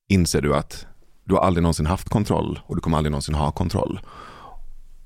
inser 0.10 0.42
du 0.42 0.56
att 0.56 0.86
du 1.24 1.34
har 1.34 1.42
aldrig 1.42 1.62
någonsin 1.62 1.86
haft 1.86 2.10
kontroll 2.10 2.60
och 2.66 2.76
du 2.76 2.82
kommer 2.82 2.98
aldrig 2.98 3.12
någonsin 3.12 3.36
ha 3.36 3.52
kontroll. 3.52 4.00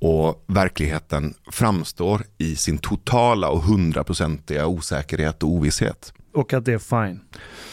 Och 0.06 0.44
verkligheten 0.48 1.34
framstår 1.52 2.22
i 2.38 2.56
sin 2.56 2.78
totala 2.78 3.50
och 3.50 3.62
hundraprocentiga 3.62 4.68
osäkerhet 4.68 5.44
och 5.44 5.50
ovisshet. 5.50 6.14
Och 6.34 6.54
att 6.54 6.66
det 6.66 6.74
är 6.74 6.78
fine. 7.08 7.20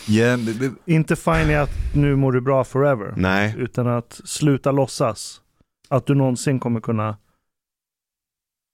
Yeah, 0.09 0.41
but, 0.41 0.73
Inte 0.87 1.17
fine 1.17 1.51
är 1.51 1.59
att 1.61 1.71
nu 1.95 2.17
mår 2.17 2.33
du 2.33 2.41
bra 2.41 2.65
forever. 2.65 3.15
Nej, 3.17 3.55
Utan 3.59 3.87
att 3.87 4.21
sluta 4.25 4.73
låtsas 4.73 5.41
att 5.89 6.07
du 6.07 6.15
någonsin 6.15 6.61
kommer 6.61 6.81
kunna 6.81 7.17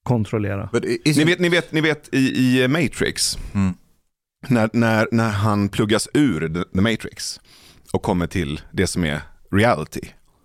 kontrollera. 0.03 0.71
I- 1.05 1.13
Ni 1.17 1.25
vet, 1.25 1.39
ni 1.41 1.49
vet, 1.49 1.73
ni 1.73 1.81
vet 1.81 2.15
i, 2.15 2.19
i 2.63 2.69
Matrix, 2.69 3.39
Mm. 3.55 3.75
när, 4.49 4.71
när, 4.73 5.09
när 5.13 5.31
han 5.31 5.69
pluggas 5.69 6.09
ur 6.15 6.49
The, 6.49 6.65
The 6.75 6.81
Matrix 6.81 7.41
och 7.93 8.03
kommer 8.03 8.27
till 8.27 8.61
det 8.73 8.87
som 8.87 9.05
är 9.05 9.21
reality. 9.53 10.01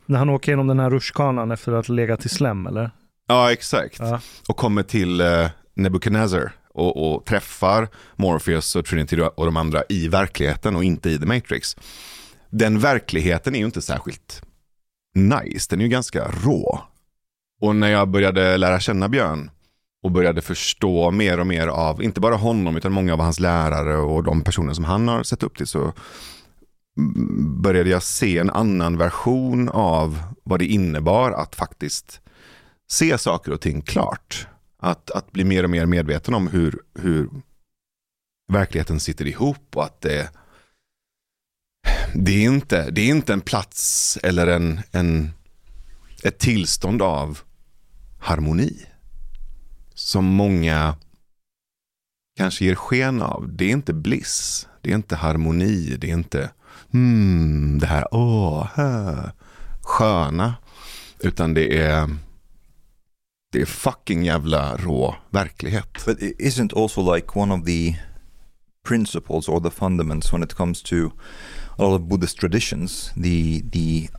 När 0.06 0.20
han 0.20 0.30
åker 0.30 0.52
genom 0.52 0.68
den 0.68 0.80
här 0.80 0.90
rutschkanan 0.90 1.52
efter 1.52 1.72
att 1.72 1.88
ha 1.88 1.94
legat 1.96 2.26
i 2.26 2.30
slem 2.30 2.68
eller? 2.68 2.92
Ja, 3.32 3.52
exakt. 3.52 4.00
Ja. 4.00 4.20
Och 4.48 4.58
kommer 4.58 4.84
till 4.84 5.22
eh, 5.22 5.48
Nebuchadnezzar 5.74 6.52
och, 6.74 7.14
och 7.14 7.26
träffar 7.26 7.88
Morpheus 8.16 8.76
och 8.76 8.86
Trinity 8.86 9.22
och 9.36 9.46
de 9.46 9.58
andra 9.58 9.84
i 9.90 10.08
verkligheten 10.08 10.76
och 10.76 10.84
inte 10.84 11.10
i 11.10 11.20
The 11.20 11.26
Matrix. 11.26 11.78
Den 12.50 12.80
verkligheten 12.80 13.56
är 13.56 13.60
ju 13.60 13.66
inte 13.66 13.82
särskilt 13.82 14.42
nice, 15.16 15.68
den 15.70 15.80
är 15.80 15.84
ju 15.84 15.90
ganska 15.90 16.32
rå. 16.44 16.82
Och 17.62 17.76
när 17.76 17.88
jag 17.88 18.10
började 18.10 18.58
lära 18.58 18.80
känna 18.80 19.10
Björn 19.10 19.52
och 20.04 20.12
började 20.12 20.42
förstå 20.42 21.12
mer 21.12 21.40
och 21.40 21.48
mer 21.48 21.68
av, 21.68 22.04
inte 22.04 22.22
bara 22.22 22.36
honom, 22.36 22.78
utan 22.78 22.92
många 22.92 23.14
av 23.14 23.20
hans 23.20 23.40
lärare 23.40 23.98
och 23.98 24.24
de 24.24 24.44
personer 24.44 24.74
som 24.74 24.84
han 24.84 25.08
har 25.08 25.24
sett 25.24 25.44
upp 25.44 25.58
till, 25.58 25.68
så 25.68 25.94
började 27.62 27.90
jag 27.90 28.04
se 28.04 28.38
en 28.38 28.50
annan 28.50 28.98
version 28.98 29.70
av 29.70 30.24
vad 30.44 30.60
det 30.60 30.66
innebar 30.66 31.32
att 31.32 31.56
faktiskt 31.56 32.22
se 32.92 33.18
saker 33.18 33.52
och 33.52 33.62
ting 33.62 33.82
klart. 33.82 34.48
Att, 34.78 35.12
att 35.12 35.32
bli 35.32 35.44
mer 35.44 35.64
och 35.64 35.70
mer 35.70 35.86
medveten 35.86 36.34
om 36.34 36.48
hur, 36.48 36.80
hur 37.00 37.30
verkligheten 38.52 39.00
sitter 39.00 39.28
ihop 39.28 39.76
och 39.76 39.84
att 39.84 40.02
det, 40.02 40.32
det, 42.14 42.32
är, 42.32 42.44
inte, 42.44 42.92
det 42.92 43.02
är 43.02 43.08
inte 43.08 43.34
en 43.34 43.42
plats 43.42 44.18
eller 44.24 44.48
en, 44.48 44.82
en, 44.92 45.32
ett 46.24 46.40
tillstånd 46.40 47.02
av 47.02 47.40
harmoni. 48.20 48.86
Som 49.94 50.26
många 50.26 50.96
kanske 52.38 52.66
ger 52.66 52.76
sken 52.76 53.22
av. 53.22 53.50
Det 53.54 53.66
är 53.66 53.70
inte 53.70 53.94
bliss, 53.94 54.68
det 54.82 54.92
är 54.92 54.96
inte 54.96 55.16
harmoni, 55.16 55.98
det 55.98 56.10
är 56.10 56.14
inte 56.14 56.52
hmm, 56.92 57.80
det 57.80 57.88
här 57.88 58.08
åh, 58.12 58.68
här, 58.74 59.32
sköna. 59.82 60.56
Utan 61.20 61.54
det 61.54 61.78
är 61.78 62.10
det 63.52 63.62
är 63.62 63.66
fucking 63.66 64.24
jävla 64.26 64.78
rå 64.78 65.16
verklighet. 65.32 65.88
But 66.06 66.22
i- 66.24 66.34
isn't 66.40 66.74
also 66.74 67.14
like 67.16 67.40
one 67.40 67.54
of 67.54 67.66
the 67.66 67.96
principles 68.84 69.50
or 69.50 69.60
the 69.60 69.70
fundaments 69.70 70.34
when 70.34 70.44
it 70.44 70.54
comes 70.56 70.82
to 70.82 71.12
a 71.78 71.84
lot 71.84 72.02
of 72.02 72.08
Buddhist 72.08 72.38
traditions, 72.40 73.12
the 73.16 73.62
the 73.72 74.10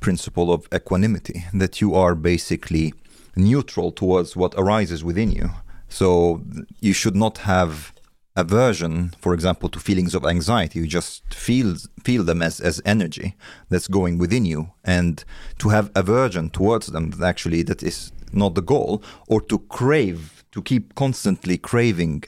principle 0.00 0.50
of 0.52 0.66
equanimity, 0.74 1.44
that 1.58 1.80
you 1.82 1.94
are 1.94 2.14
basically 2.14 2.92
neutral 3.36 3.92
towards 3.92 4.36
what 4.36 4.54
arises 4.56 5.04
within 5.04 5.32
you. 5.32 5.50
So 5.88 6.40
you 6.80 6.92
should 6.94 7.16
not 7.16 7.38
have 7.38 7.92
aversion, 8.36 9.10
for 9.20 9.34
example, 9.34 9.68
to 9.68 9.78
feelings 9.80 10.14
of 10.14 10.24
anxiety. 10.24 10.78
You 10.80 10.86
just 10.86 11.22
feel 11.34 11.76
feel 12.04 12.24
them 12.24 12.42
as, 12.42 12.60
as 12.60 12.80
energy 12.84 13.34
that's 13.70 13.88
going 13.88 14.18
within 14.20 14.44
you, 14.46 14.66
and 14.84 15.24
to 15.58 15.68
have 15.70 15.90
aversion 15.94 16.50
towards 16.50 16.86
them 16.86 17.10
that 17.10 17.22
actually 17.28 17.62
that 17.64 17.82
is 17.82 18.12
not 18.32 18.54
the 18.54 18.62
goal, 18.62 19.02
or 19.28 19.40
to 19.42 19.58
crave, 19.68 20.44
to 20.52 20.62
keep 20.62 20.94
constantly 20.94 21.58
craving 21.58 22.24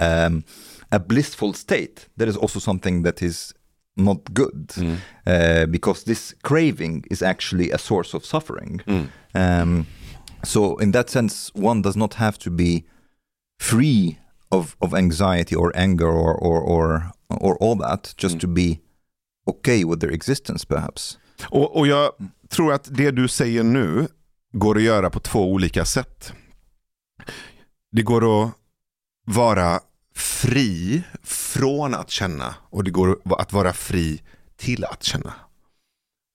um, 0.00 0.44
a 0.92 0.98
blissful 0.98 1.54
state. 1.54 2.08
That 2.16 2.28
is 2.28 2.36
also 2.36 2.60
something 2.60 3.02
that 3.04 3.22
is 3.22 3.54
not 3.96 4.32
good, 4.34 4.72
uh, 5.26 5.66
because 5.66 6.04
this 6.04 6.34
craving 6.42 7.04
is 7.10 7.22
actually 7.22 7.70
a 7.70 7.78
source 7.78 8.16
of 8.16 8.24
suffering. 8.24 8.80
Um, 9.34 9.86
so 10.44 10.78
in 10.78 10.92
that 10.92 11.10
sense, 11.10 11.50
one 11.54 11.82
does 11.82 11.96
not 11.96 12.14
have 12.14 12.38
to 12.38 12.50
be 12.50 12.84
free 13.58 14.18
of, 14.50 14.76
of 14.80 14.94
anxiety 14.94 15.54
or 15.54 15.72
anger 15.74 16.08
or, 16.08 16.34
or, 16.34 16.62
or, 16.62 17.12
or 17.28 17.56
all 17.58 17.76
that 17.76 18.14
just 18.16 18.38
to 18.40 18.48
be 18.48 18.80
okay 19.46 19.84
with 19.84 20.00
their 20.00 20.10
existence 20.10 20.64
perhaps. 20.64 21.18
Och, 21.50 21.76
och 21.76 21.86
jag 21.86 22.12
tror 22.48 22.72
att 22.72 22.88
det 22.92 23.10
du 23.10 23.28
säger 23.28 23.62
nu 23.62 24.08
går 24.52 24.76
att 24.76 24.82
göra 24.82 25.10
på 25.10 25.20
två 25.20 25.52
olika 25.52 25.84
sätt. 25.84 26.32
Det 27.92 28.02
går 28.02 28.44
att 28.44 28.52
vara 29.24 29.80
fri 30.14 31.02
från 31.22 31.94
att 31.94 32.10
känna 32.10 32.54
och 32.70 32.84
det 32.84 32.90
går 32.90 33.20
att 33.38 33.52
vara 33.52 33.72
fri 33.72 34.22
till 34.56 34.84
att 34.84 35.02
känna. 35.02 35.34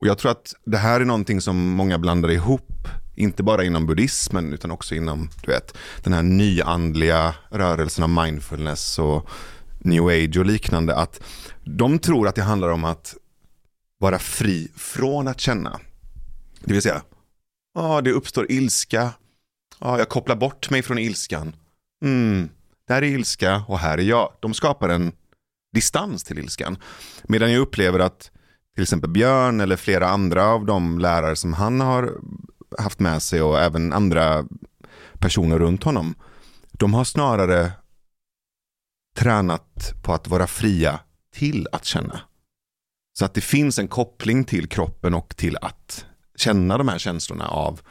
Och 0.01 0.07
Jag 0.07 0.17
tror 0.17 0.31
att 0.31 0.53
det 0.65 0.77
här 0.77 1.01
är 1.01 1.05
någonting 1.05 1.41
som 1.41 1.69
många 1.69 1.99
blandar 1.99 2.31
ihop, 2.31 2.87
inte 3.15 3.43
bara 3.43 3.63
inom 3.63 3.85
buddhismen 3.85 4.53
utan 4.53 4.71
också 4.71 4.95
inom 4.95 5.29
du 5.41 5.51
vet, 5.51 5.77
den 6.03 6.13
här 6.13 6.23
nyandliga 6.23 7.35
rörelsen 7.49 8.03
av 8.03 8.25
mindfulness 8.25 8.99
och 8.99 9.29
new 9.79 10.05
age 10.07 10.37
och 10.37 10.45
liknande. 10.45 10.95
Att 10.95 11.21
de 11.63 11.99
tror 11.99 12.27
att 12.27 12.35
det 12.35 12.41
handlar 12.41 12.69
om 12.69 12.83
att 12.83 13.15
vara 13.97 14.19
fri 14.19 14.71
från 14.75 15.27
att 15.27 15.39
känna. 15.39 15.79
Det 16.59 16.73
vill 16.73 16.81
säga, 16.81 17.01
ja, 17.75 18.01
det 18.01 18.11
uppstår 18.11 18.51
ilska, 18.51 19.13
ja, 19.79 19.97
jag 19.97 20.09
kopplar 20.09 20.35
bort 20.35 20.69
mig 20.69 20.81
från 20.81 20.97
ilskan. 20.97 21.55
Mm, 22.03 22.49
där 22.87 23.01
är 23.01 23.07
ilska 23.07 23.63
och 23.67 23.79
här 23.79 23.97
är 23.97 24.03
jag. 24.03 24.33
De 24.39 24.53
skapar 24.53 24.89
en 24.89 25.11
distans 25.73 26.23
till 26.23 26.39
ilskan. 26.39 26.77
Medan 27.23 27.51
jag 27.51 27.61
upplever 27.61 27.99
att 27.99 28.31
till 28.73 28.83
exempel 28.83 29.09
Björn 29.09 29.61
eller 29.61 29.75
flera 29.75 30.07
andra 30.07 30.45
av 30.45 30.65
de 30.65 30.99
lärare 30.99 31.35
som 31.35 31.53
han 31.53 31.81
har 31.81 32.13
haft 32.79 32.99
med 32.99 33.21
sig 33.21 33.41
och 33.41 33.59
även 33.59 33.93
andra 33.93 34.45
personer 35.19 35.59
runt 35.59 35.83
honom. 35.83 36.15
De 36.71 36.93
har 36.93 37.03
snarare 37.03 37.71
tränat 39.17 39.93
på 40.03 40.13
att 40.13 40.27
vara 40.27 40.47
fria 40.47 40.99
till 41.33 41.67
att 41.71 41.85
känna. 41.85 42.19
Så 43.13 43.25
att 43.25 43.33
det 43.33 43.41
finns 43.41 43.79
en 43.79 43.87
koppling 43.87 44.43
till 44.43 44.69
kroppen 44.69 45.13
och 45.13 45.37
till 45.37 45.57
att 45.61 46.05
känna 46.35 46.77
de 46.77 46.87
här 46.87 46.97
känslorna 46.97 47.47
av 47.47 47.81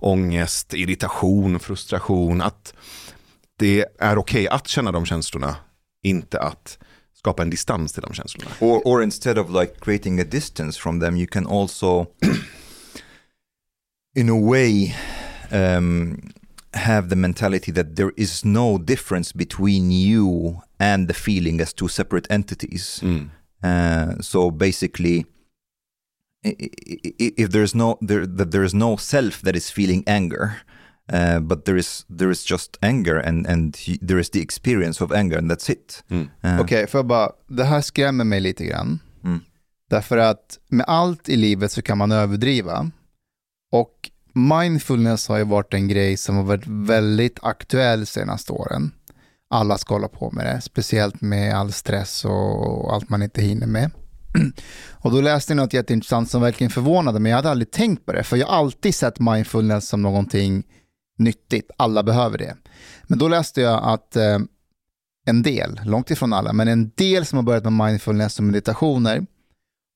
ångest, 0.00 0.74
irritation, 0.74 1.60
frustration. 1.60 2.40
Att 2.40 2.74
det 3.58 3.84
är 3.98 4.18
okej 4.18 4.48
att 4.48 4.68
känna 4.68 4.92
de 4.92 5.06
känslorna, 5.06 5.56
inte 6.02 6.40
att 6.40 6.78
skapa 7.14 7.42
en 7.42 7.50
distans 7.50 7.92
till 7.92 8.02
de 8.02 8.14
känslorna. 8.14 8.50
Or, 8.60 8.82
or 8.84 9.02
instead 9.02 9.38
of 9.38 9.50
like 9.50 9.72
creating 9.80 10.20
a 10.20 10.24
distance 10.24 10.80
from 10.80 11.00
them, 11.00 11.16
you 11.16 11.26
can 11.26 11.46
also, 11.46 12.06
in 14.16 14.30
a 14.30 14.50
way, 14.50 14.94
um, 15.52 16.32
have 16.72 17.08
the 17.08 17.16
mentality 17.16 17.72
that 17.72 17.96
there 17.96 18.10
is 18.16 18.44
no 18.44 18.78
difference 18.78 19.38
between 19.38 19.90
you 19.90 20.60
and 20.78 21.08
the 21.08 21.14
feeling 21.14 21.60
as 21.60 21.74
two 21.74 21.88
separate 21.88 22.34
entities. 22.34 23.02
Uh, 23.62 24.20
so 24.20 24.50
basically, 24.50 25.26
if 26.42 27.50
there's 27.50 27.74
no 27.74 27.98
there 28.08 28.26
that 28.26 28.50
there 28.52 28.64
is 28.64 28.74
no 28.74 28.96
self 28.96 29.40
that 29.40 29.56
is 29.56 29.70
feeling 29.70 30.02
anger, 30.06 30.52
uh, 31.12 31.40
but 31.40 31.64
there 31.64 31.78
is 31.78 32.06
there 32.18 32.30
is 32.30 32.50
just 32.50 32.78
anger 32.80 33.18
and 33.18 33.46
and 33.46 33.76
y- 33.88 33.98
there 34.08 34.20
is 34.20 34.30
the 34.30 34.40
experience 34.40 35.04
of 35.04 35.12
anger 35.12 35.38
and 35.38 35.50
that's 35.50 35.70
it. 35.72 36.02
Uh, 36.10 36.60
Okej, 36.60 36.86
för 36.86 36.98
jag 36.98 37.06
bara, 37.06 37.30
det 37.48 37.64
här 37.64 37.80
skrämmer 37.80 38.24
mig 38.24 38.40
lite 38.40 38.64
grann. 38.64 38.98
Mm. 39.24 39.40
Därför 39.90 40.18
att 40.18 40.58
med 40.68 40.84
allt 40.88 41.28
i 41.28 41.36
livet 41.36 41.72
så 41.72 41.82
kan 41.82 41.98
man 41.98 42.12
överdriva. 42.12 42.90
Och 43.72 44.10
mindfulness 44.34 45.28
har 45.28 45.38
ju 45.38 45.44
varit 45.44 45.74
en 45.74 45.88
grej 45.88 46.16
som 46.16 46.36
har 46.36 46.42
varit 46.44 46.66
väldigt 46.66 47.38
aktuell 47.42 48.06
senaste 48.06 48.52
åren. 48.52 48.92
Alla 49.50 49.78
ska 49.78 49.94
hålla 49.94 50.08
på 50.08 50.30
med 50.30 50.46
det, 50.46 50.60
speciellt 50.60 51.20
med 51.20 51.54
all 51.54 51.72
stress 51.72 52.24
och 52.24 52.94
allt 52.94 53.08
man 53.08 53.22
inte 53.22 53.42
hinner 53.42 53.66
med. 53.66 53.90
Och 54.92 55.10
då 55.10 55.20
läste 55.20 55.52
jag 55.52 55.56
något 55.56 55.72
jätteintressant 55.72 56.30
som 56.30 56.42
verkligen 56.42 56.70
förvånade 56.70 57.20
mig. 57.20 57.30
Jag 57.30 57.36
hade 57.36 57.50
aldrig 57.50 57.70
tänkt 57.70 58.06
på 58.06 58.12
det, 58.12 58.22
för 58.22 58.36
jag 58.36 58.46
har 58.46 58.56
alltid 58.56 58.94
sett 58.94 59.20
mindfulness 59.20 59.88
som 59.88 60.02
någonting 60.02 60.66
nyttigt. 61.18 61.70
Alla 61.76 62.02
behöver 62.02 62.38
det. 62.38 62.56
Men 63.06 63.18
då 63.18 63.28
läste 63.28 63.60
jag 63.60 63.84
att 63.84 64.16
eh, 64.16 64.38
en 65.26 65.42
del, 65.42 65.80
långt 65.84 66.10
ifrån 66.10 66.32
alla, 66.32 66.52
men 66.52 66.68
en 66.68 66.90
del 66.94 67.26
som 67.26 67.36
har 67.36 67.42
börjat 67.42 67.64
med 67.64 67.72
mindfulness 67.72 68.38
och 68.38 68.44
meditationer, 68.44 69.26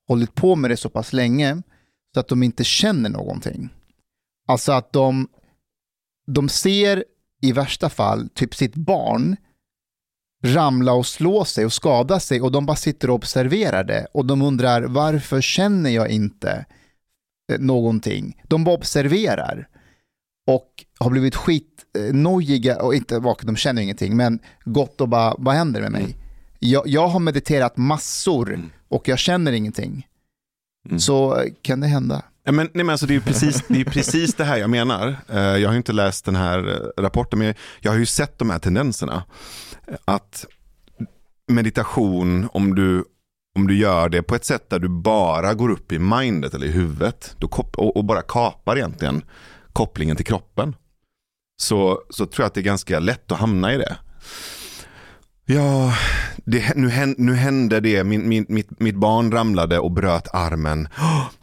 hållit 0.08 0.34
på 0.34 0.56
med 0.56 0.70
det 0.70 0.76
så 0.76 0.88
pass 0.88 1.12
länge 1.12 1.62
så 2.14 2.20
att 2.20 2.28
de 2.28 2.42
inte 2.42 2.64
känner 2.64 3.10
någonting. 3.10 3.68
Alltså 4.48 4.72
att 4.72 4.92
de, 4.92 5.28
de 6.26 6.48
ser 6.48 7.04
i 7.42 7.52
värsta 7.52 7.90
fall 7.90 8.28
typ 8.28 8.54
sitt 8.54 8.74
barn 8.74 9.36
ramla 10.44 10.92
och 10.92 11.06
slå 11.06 11.44
sig 11.44 11.64
och 11.64 11.72
skada 11.72 12.20
sig 12.20 12.40
och 12.40 12.52
de 12.52 12.66
bara 12.66 12.76
sitter 12.76 13.10
och 13.10 13.16
observerar 13.16 13.84
det 13.84 14.06
och 14.12 14.26
de 14.26 14.42
undrar 14.42 14.82
varför 14.82 15.40
känner 15.40 15.90
jag 15.90 16.08
inte 16.08 16.64
eh, 17.52 17.58
någonting? 17.58 18.42
De 18.48 18.64
bara 18.64 18.74
observerar 18.74 19.68
och 20.46 20.84
har 20.98 21.10
blivit 21.10 21.34
skitnojiga 21.34 22.82
och 22.82 22.94
inte 22.94 23.18
vakna, 23.18 23.46
de 23.46 23.56
känner 23.56 23.82
ingenting, 23.82 24.16
men 24.16 24.38
gått 24.64 25.00
och 25.00 25.08
bara, 25.08 25.34
vad 25.38 25.54
händer 25.54 25.80
med 25.80 25.92
mig? 25.92 26.16
Jag, 26.58 26.82
jag 26.86 27.08
har 27.08 27.20
mediterat 27.20 27.76
massor 27.76 28.70
och 28.88 29.08
jag 29.08 29.18
känner 29.18 29.52
ingenting. 29.52 30.06
Mm. 30.88 30.98
Så 30.98 31.36
eh, 31.36 31.52
kan 31.62 31.80
det 31.80 31.86
hända. 31.86 32.22
Men, 32.44 32.56
nej, 32.56 32.68
men 32.72 32.90
alltså, 32.90 33.06
det 33.06 33.14
är 33.14 33.20
precis 33.20 33.62
det, 33.68 33.80
är 33.80 33.84
precis 33.84 34.34
det 34.34 34.44
här 34.44 34.56
jag 34.56 34.70
menar. 34.70 35.16
Eh, 35.28 35.38
jag 35.38 35.68
har 35.68 35.76
inte 35.76 35.92
läst 35.92 36.24
den 36.24 36.36
här 36.36 36.82
rapporten, 36.96 37.38
men 37.38 37.54
jag 37.80 37.92
har 37.92 37.98
ju 37.98 38.06
sett 38.06 38.38
de 38.38 38.50
här 38.50 38.58
tendenserna. 38.58 39.24
Att 40.04 40.46
meditation, 41.48 42.48
om 42.52 42.74
du, 42.74 43.04
om 43.56 43.66
du 43.66 43.78
gör 43.78 44.08
det 44.08 44.22
på 44.22 44.34
ett 44.34 44.44
sätt 44.44 44.70
där 44.70 44.78
du 44.78 44.88
bara 44.88 45.54
går 45.54 45.70
upp 45.70 45.92
i 45.92 45.98
mindet 45.98 46.54
eller 46.54 46.66
i 46.66 46.70
huvudet 46.70 47.36
då 47.38 47.48
och, 47.76 47.96
och 47.96 48.04
bara 48.04 48.22
kapar 48.22 48.76
egentligen 48.76 49.22
kopplingen 49.72 50.16
till 50.16 50.26
kroppen. 50.26 50.76
Så, 51.62 52.02
så 52.10 52.26
tror 52.26 52.42
jag 52.42 52.46
att 52.46 52.54
det 52.54 52.60
är 52.60 52.62
ganska 52.62 52.98
lätt 52.98 53.32
att 53.32 53.38
hamna 53.38 53.74
i 53.74 53.78
det. 53.78 53.96
Ja, 55.46 55.94
det, 56.44 56.76
nu, 56.76 57.14
nu 57.18 57.34
hände 57.34 57.80
det. 57.80 58.04
Min, 58.04 58.28
min, 58.28 58.46
mitt, 58.48 58.80
mitt 58.80 58.96
barn 58.96 59.32
ramlade 59.32 59.78
och 59.78 59.92
bröt 59.92 60.34
armen. 60.34 60.88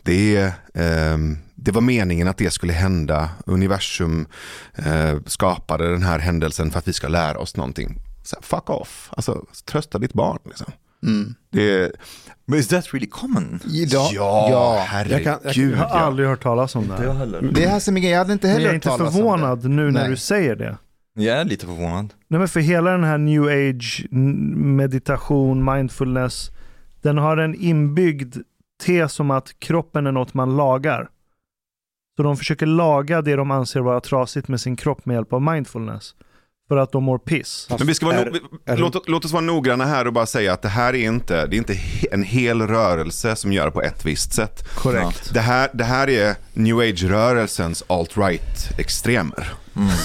Det, 0.03 0.37
eh, 0.73 1.17
det 1.55 1.71
var 1.71 1.81
meningen 1.81 2.27
att 2.27 2.37
det 2.37 2.51
skulle 2.51 2.73
hända. 2.73 3.29
Universum 3.45 4.27
eh, 4.75 5.15
skapade 5.25 5.91
den 5.91 6.03
här 6.03 6.19
händelsen 6.19 6.71
för 6.71 6.79
att 6.79 6.87
vi 6.87 6.93
ska 6.93 7.07
lära 7.07 7.39
oss 7.39 7.57
någonting. 7.57 8.10
Så 8.23 8.35
här, 8.35 8.43
fuck 8.43 8.69
off, 8.69 9.09
alltså 9.11 9.45
trösta 9.65 9.99
ditt 9.99 10.13
barn. 10.13 10.39
Liksom. 10.45 10.71
Mm. 11.03 11.35
Det, 11.49 11.91
But 12.47 12.59
is 12.59 12.67
that 12.67 12.93
really 12.93 13.07
common? 13.09 13.59
Ja, 13.65 14.09
ja, 14.13 14.47
ja. 14.51 14.83
herregud. 14.87 15.13
Jag 15.13 15.23
kan- 15.23 15.39
jag 15.43 15.71
Jag 15.71 15.77
har 15.77 15.99
aldrig 15.99 16.27
hört 16.27 16.43
talas 16.43 16.75
om 16.75 16.87
det 16.87 16.91
Inte 16.93 17.03
jag 17.03 17.13
heller. 17.13 17.41
Det 17.41 17.63
är 17.63 17.69
här 17.69 17.79
som 17.79 17.97
är 17.97 18.11
jag 18.11 18.17
hade 18.17 18.33
inte 18.33 18.47
Men 18.47 18.53
heller 18.53 18.65
jag 18.65 18.69
är 18.69 18.73
hört 18.73 18.85
inte 18.85 18.87
talas 18.97 19.07
om 19.15 19.21
förvånad 19.21 19.63
nu 19.69 19.91
när 19.91 20.01
Nej. 20.01 20.09
du 20.09 20.17
säger 20.17 20.55
det. 20.55 20.77
Jag 21.13 21.37
är 21.37 21.45
lite 21.45 21.65
förvånad. 21.65 22.13
Nej 22.27 22.39
men 22.39 22.47
för 22.47 22.59
hela 22.59 22.91
den 22.91 23.03
här 23.03 23.17
new 23.17 23.43
age 23.43 24.05
meditation, 24.11 25.63
mindfulness, 25.75 26.49
den 27.01 27.17
har 27.17 27.37
en 27.37 27.55
inbyggd 27.55 28.35
tes 28.85 29.19
om 29.19 29.31
att 29.31 29.59
kroppen 29.59 30.07
är 30.07 30.11
något 30.11 30.33
man 30.33 30.57
lagar. 30.57 31.09
Så 32.17 32.23
de 32.23 32.37
försöker 32.37 32.65
laga 32.65 33.21
det 33.21 33.35
de 33.35 33.51
anser 33.51 33.79
vara 33.79 33.99
trasigt 33.99 34.47
med 34.47 34.61
sin 34.61 34.75
kropp 34.75 35.05
med 35.05 35.13
hjälp 35.13 35.33
av 35.33 35.41
mindfulness. 35.41 36.15
För 36.71 36.77
att 36.77 36.91
de 36.91 37.03
mår 37.03 37.17
piss. 37.17 37.67
Men 37.77 37.87
vi 37.87 37.93
ska 37.95 38.05
vara 38.05 38.17
Är- 38.19 38.39
är- 38.65 38.77
låt, 38.77 39.09
låt 39.09 39.25
oss 39.25 39.31
vara 39.31 39.41
noggranna 39.41 39.85
här 39.85 40.07
och 40.07 40.13
bara 40.13 40.25
säga 40.25 40.53
att 40.53 40.61
det 40.61 40.69
här 40.69 40.95
är 40.95 41.07
inte, 41.07 41.45
det 41.47 41.55
är 41.55 41.57
inte 41.57 41.77
en 42.11 42.23
hel 42.23 42.61
rörelse 42.61 43.35
som 43.35 43.53
gör 43.53 43.69
på 43.69 43.81
ett 43.81 44.05
visst 44.05 44.33
sätt. 44.33 44.63
Korrekt. 44.75 45.33
Det 45.33 45.39
här, 45.39 45.69
det 45.73 45.83
här 45.83 46.09
är 46.09 46.35
new 46.53 46.79
age-rörelsens 46.79 47.83
alt-right 47.87 48.79
extremer. 48.79 49.53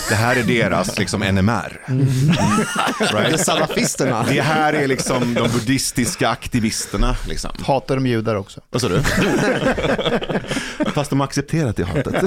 Det 0.09 0.14
här 0.14 0.37
är 0.37 0.42
deras 0.42 0.98
liksom 0.98 1.20
NMR. 1.20 1.81
Det 1.87 3.05
är 3.05 3.22
Right? 3.22 3.40
salafisterna. 3.40 4.24
Det 4.29 4.40
här 4.40 4.72
är 4.72 4.87
liksom 4.87 5.35
de 5.35 5.48
buddhistiska 5.48 6.29
aktivisterna. 6.29 7.16
Liksom. 7.29 7.50
Hatar 7.62 7.94
de 7.94 8.07
judar 8.07 8.35
också? 8.35 8.61
Vad 8.70 8.83
sa 8.83 8.88
du? 8.88 9.02
Fast 10.94 11.11
de 11.11 11.20
har 11.20 11.26
accepterat 11.26 11.76
det 11.76 11.85
hatet. 11.85 12.14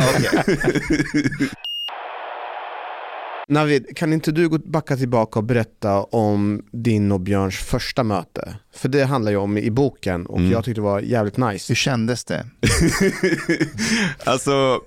Navid, 3.49 3.97
kan 3.97 4.13
inte 4.13 4.31
du 4.31 4.49
gå 4.49 4.57
backa 4.57 4.97
tillbaka 4.97 5.39
och 5.39 5.45
berätta 5.45 6.03
om 6.03 6.61
din 6.71 7.11
och 7.11 7.19
Björns 7.19 7.55
första 7.57 8.03
möte? 8.03 8.55
För 8.73 8.89
det 8.89 9.03
handlar 9.05 9.31
ju 9.31 9.37
om 9.37 9.57
i 9.57 9.71
boken 9.71 10.25
och 10.25 10.37
Mm. 10.37 10.51
jag 10.51 10.63
tyckte 10.65 10.81
det 10.81 10.85
var 10.85 10.99
jävligt 10.99 11.37
nice. 11.37 11.71
Hur 11.71 11.75
kändes 11.75 12.25
det? 12.25 12.45
alltså, 14.23 14.81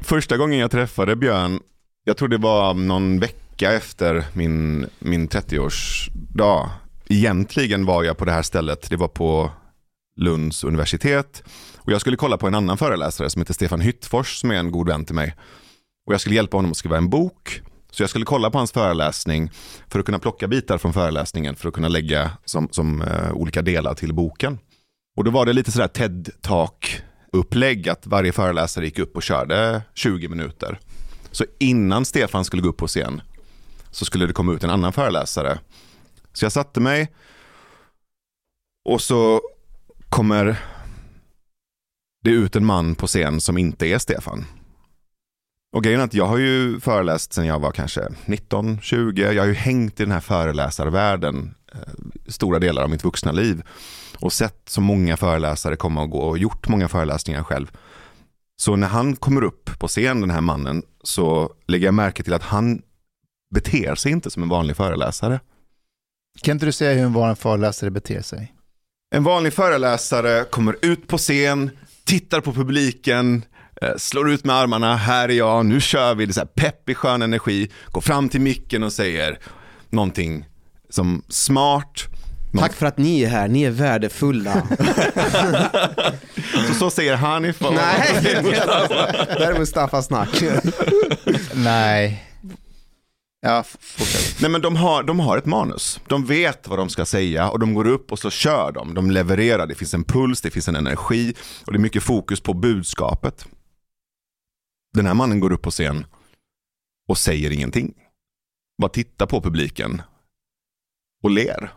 första 0.00 0.36
gången 0.36 0.58
jag 0.58 0.70
träffade 0.70 1.16
Björn, 1.16 1.60
jag 2.04 2.16
tror 2.16 2.28
det 2.28 2.38
var 2.38 2.74
någon 2.74 3.20
vecka 3.20 3.72
efter 3.72 4.24
min, 4.32 4.86
min 4.98 5.28
30-årsdag. 5.28 6.68
Egentligen 7.08 7.86
var 7.86 8.02
jag 8.04 8.16
på 8.16 8.24
det 8.24 8.32
här 8.32 8.42
stället, 8.42 8.90
det 8.90 8.96
var 8.96 9.08
på 9.08 9.50
Lunds 10.16 10.64
universitet. 10.64 11.42
Och 11.76 11.92
jag 11.92 12.00
skulle 12.00 12.16
kolla 12.16 12.38
på 12.38 12.46
en 12.46 12.54
annan 12.54 12.78
föreläsare 12.78 13.30
som 13.30 13.42
heter 13.42 13.54
Stefan 13.54 13.80
Hyttfors 13.80 14.40
som 14.40 14.50
är 14.50 14.54
en 14.54 14.70
god 14.70 14.88
vän 14.88 15.04
till 15.04 15.14
mig. 15.14 15.34
Och 16.06 16.12
jag 16.12 16.20
skulle 16.20 16.36
hjälpa 16.36 16.56
honom 16.56 16.70
att 16.70 16.76
skriva 16.76 16.96
en 16.96 17.10
bok. 17.10 17.60
Så 17.90 18.02
jag 18.02 18.10
skulle 18.10 18.24
kolla 18.24 18.50
på 18.50 18.58
hans 18.58 18.72
föreläsning 18.72 19.50
för 19.88 19.98
att 19.98 20.06
kunna 20.06 20.18
plocka 20.18 20.48
bitar 20.48 20.78
från 20.78 20.92
föreläsningen 20.92 21.56
för 21.56 21.68
att 21.68 21.74
kunna 21.74 21.88
lägga 21.88 22.30
som, 22.44 22.68
som 22.70 23.02
uh, 23.02 23.32
olika 23.32 23.62
delar 23.62 23.94
till 23.94 24.14
boken. 24.14 24.58
Och 25.16 25.24
då 25.24 25.30
var 25.30 25.46
det 25.46 25.52
lite 25.52 25.72
sådär 25.72 25.88
TED-talk 25.88 27.02
upplägg 27.32 27.88
att 27.88 28.06
varje 28.06 28.32
föreläsare 28.32 28.84
gick 28.84 28.98
upp 28.98 29.16
och 29.16 29.22
körde 29.22 29.82
20 29.94 30.28
minuter. 30.28 30.78
Så 31.30 31.44
innan 31.58 32.04
Stefan 32.04 32.44
skulle 32.44 32.62
gå 32.62 32.68
upp 32.68 32.76
på 32.76 32.86
scen 32.86 33.22
så 33.90 34.04
skulle 34.04 34.26
det 34.26 34.32
komma 34.32 34.52
ut 34.52 34.64
en 34.64 34.70
annan 34.70 34.92
föreläsare. 34.92 35.58
Så 36.32 36.44
jag 36.44 36.52
satte 36.52 36.80
mig 36.80 37.12
och 38.88 39.00
så 39.00 39.40
kommer 40.08 40.60
det 42.24 42.30
ut 42.30 42.56
en 42.56 42.64
man 42.64 42.94
på 42.94 43.06
scen 43.06 43.40
som 43.40 43.58
inte 43.58 43.86
är 43.86 43.98
Stefan. 43.98 44.44
Och 45.74 45.84
grejen 45.84 46.00
är 46.00 46.04
att 46.04 46.14
jag 46.14 46.26
har 46.26 46.38
ju 46.38 46.80
föreläst 46.80 47.32
sedan 47.32 47.46
jag 47.46 47.58
var 47.58 47.72
kanske 47.72 48.08
19, 48.26 48.80
20. 48.80 49.32
Jag 49.32 49.42
har 49.42 49.46
ju 49.46 49.54
hängt 49.54 50.00
i 50.00 50.02
den 50.02 50.12
här 50.12 50.20
föreläsarvärlden 50.20 51.54
eh, 51.72 51.78
stora 52.28 52.58
delar 52.58 52.82
av 52.82 52.90
mitt 52.90 53.04
vuxna 53.04 53.32
liv 53.32 53.62
och 54.20 54.32
sett 54.32 54.62
så 54.68 54.80
många 54.80 55.16
föreläsare 55.16 55.76
komma 55.76 56.02
och 56.02 56.10
gå 56.10 56.18
och 56.18 56.38
gjort 56.38 56.68
många 56.68 56.88
föreläsningar 56.88 57.42
själv. 57.42 57.72
Så 58.56 58.76
när 58.76 58.88
han 58.88 59.16
kommer 59.16 59.44
upp 59.44 59.78
på 59.78 59.88
scen, 59.88 60.20
den 60.20 60.30
här 60.30 60.40
mannen, 60.40 60.82
så 61.02 61.52
lägger 61.66 61.86
jag 61.86 61.94
märke 61.94 62.22
till 62.22 62.34
att 62.34 62.42
han 62.42 62.82
beter 63.54 63.94
sig 63.94 64.12
inte 64.12 64.30
som 64.30 64.42
en 64.42 64.48
vanlig 64.48 64.76
föreläsare. 64.76 65.40
Kan 66.42 66.52
inte 66.52 66.66
du 66.66 66.72
säga 66.72 66.92
hur 66.92 67.04
en 67.04 67.12
vanlig 67.12 67.38
föreläsare 67.38 67.90
beter 67.90 68.22
sig? 68.22 68.54
En 69.14 69.24
vanlig 69.24 69.52
föreläsare 69.52 70.44
kommer 70.44 70.76
ut 70.82 71.06
på 71.06 71.18
scen, 71.18 71.70
tittar 72.04 72.40
på 72.40 72.52
publiken, 72.52 73.42
slår 73.96 74.30
ut 74.30 74.44
med 74.44 74.56
armarna, 74.56 74.96
här 74.96 75.28
är 75.28 75.32
jag, 75.32 75.66
nu 75.66 75.80
kör 75.80 76.14
vi, 76.14 76.26
det 76.26 76.30
är 76.30 76.34
så 76.34 76.40
här 76.40 76.46
peppig 76.46 76.96
skön 76.96 77.22
energi, 77.22 77.70
går 77.90 78.00
fram 78.00 78.28
till 78.28 78.40
micken 78.40 78.82
och 78.82 78.92
säger 78.92 79.38
någonting 79.90 80.44
som 80.90 81.22
smart. 81.28 82.04
Tack 82.58 82.72
för 82.72 82.86
att 82.86 82.98
ni 82.98 83.22
är 83.22 83.28
här, 83.28 83.48
ni 83.48 83.62
är 83.62 83.70
värdefulla. 83.70 84.62
Så, 86.68 86.74
så 86.74 86.90
säger 86.90 87.16
han 87.16 87.44
ifrån. 87.44 87.74
Nej, 87.74 88.20
det 88.22 89.44
här 89.44 89.52
är 89.52 89.58
Mustafas 89.58 90.06
snack. 90.06 90.42
Nej. 91.54 92.24
Ja, 93.46 93.64
fortsätt. 93.80 94.40
Nej 94.40 94.50
men 94.50 94.60
de 94.60 94.76
har, 94.76 95.02
de 95.02 95.20
har 95.20 95.38
ett 95.38 95.46
manus. 95.46 96.00
De 96.06 96.26
vet 96.26 96.68
vad 96.68 96.78
de 96.78 96.88
ska 96.88 97.04
säga 97.04 97.50
och 97.50 97.58
de 97.58 97.74
går 97.74 97.86
upp 97.86 98.12
och 98.12 98.18
så 98.18 98.30
kör 98.30 98.72
de. 98.72 98.94
De 98.94 99.10
levererar, 99.10 99.66
det 99.66 99.74
finns 99.74 99.94
en 99.94 100.04
puls, 100.04 100.40
det 100.40 100.50
finns 100.50 100.68
en 100.68 100.76
energi 100.76 101.34
och 101.66 101.72
det 101.72 101.76
är 101.76 101.80
mycket 101.80 102.02
fokus 102.02 102.40
på 102.40 102.54
budskapet. 102.54 103.46
Den 104.94 105.06
här 105.06 105.14
mannen 105.14 105.40
går 105.40 105.52
upp 105.52 105.62
på 105.62 105.70
scen 105.70 106.06
och 107.08 107.18
säger 107.18 107.50
ingenting. 107.50 107.94
Bara 108.78 108.88
tittar 108.88 109.26
på 109.26 109.40
publiken 109.40 110.02
och 111.22 111.30
ler. 111.30 111.72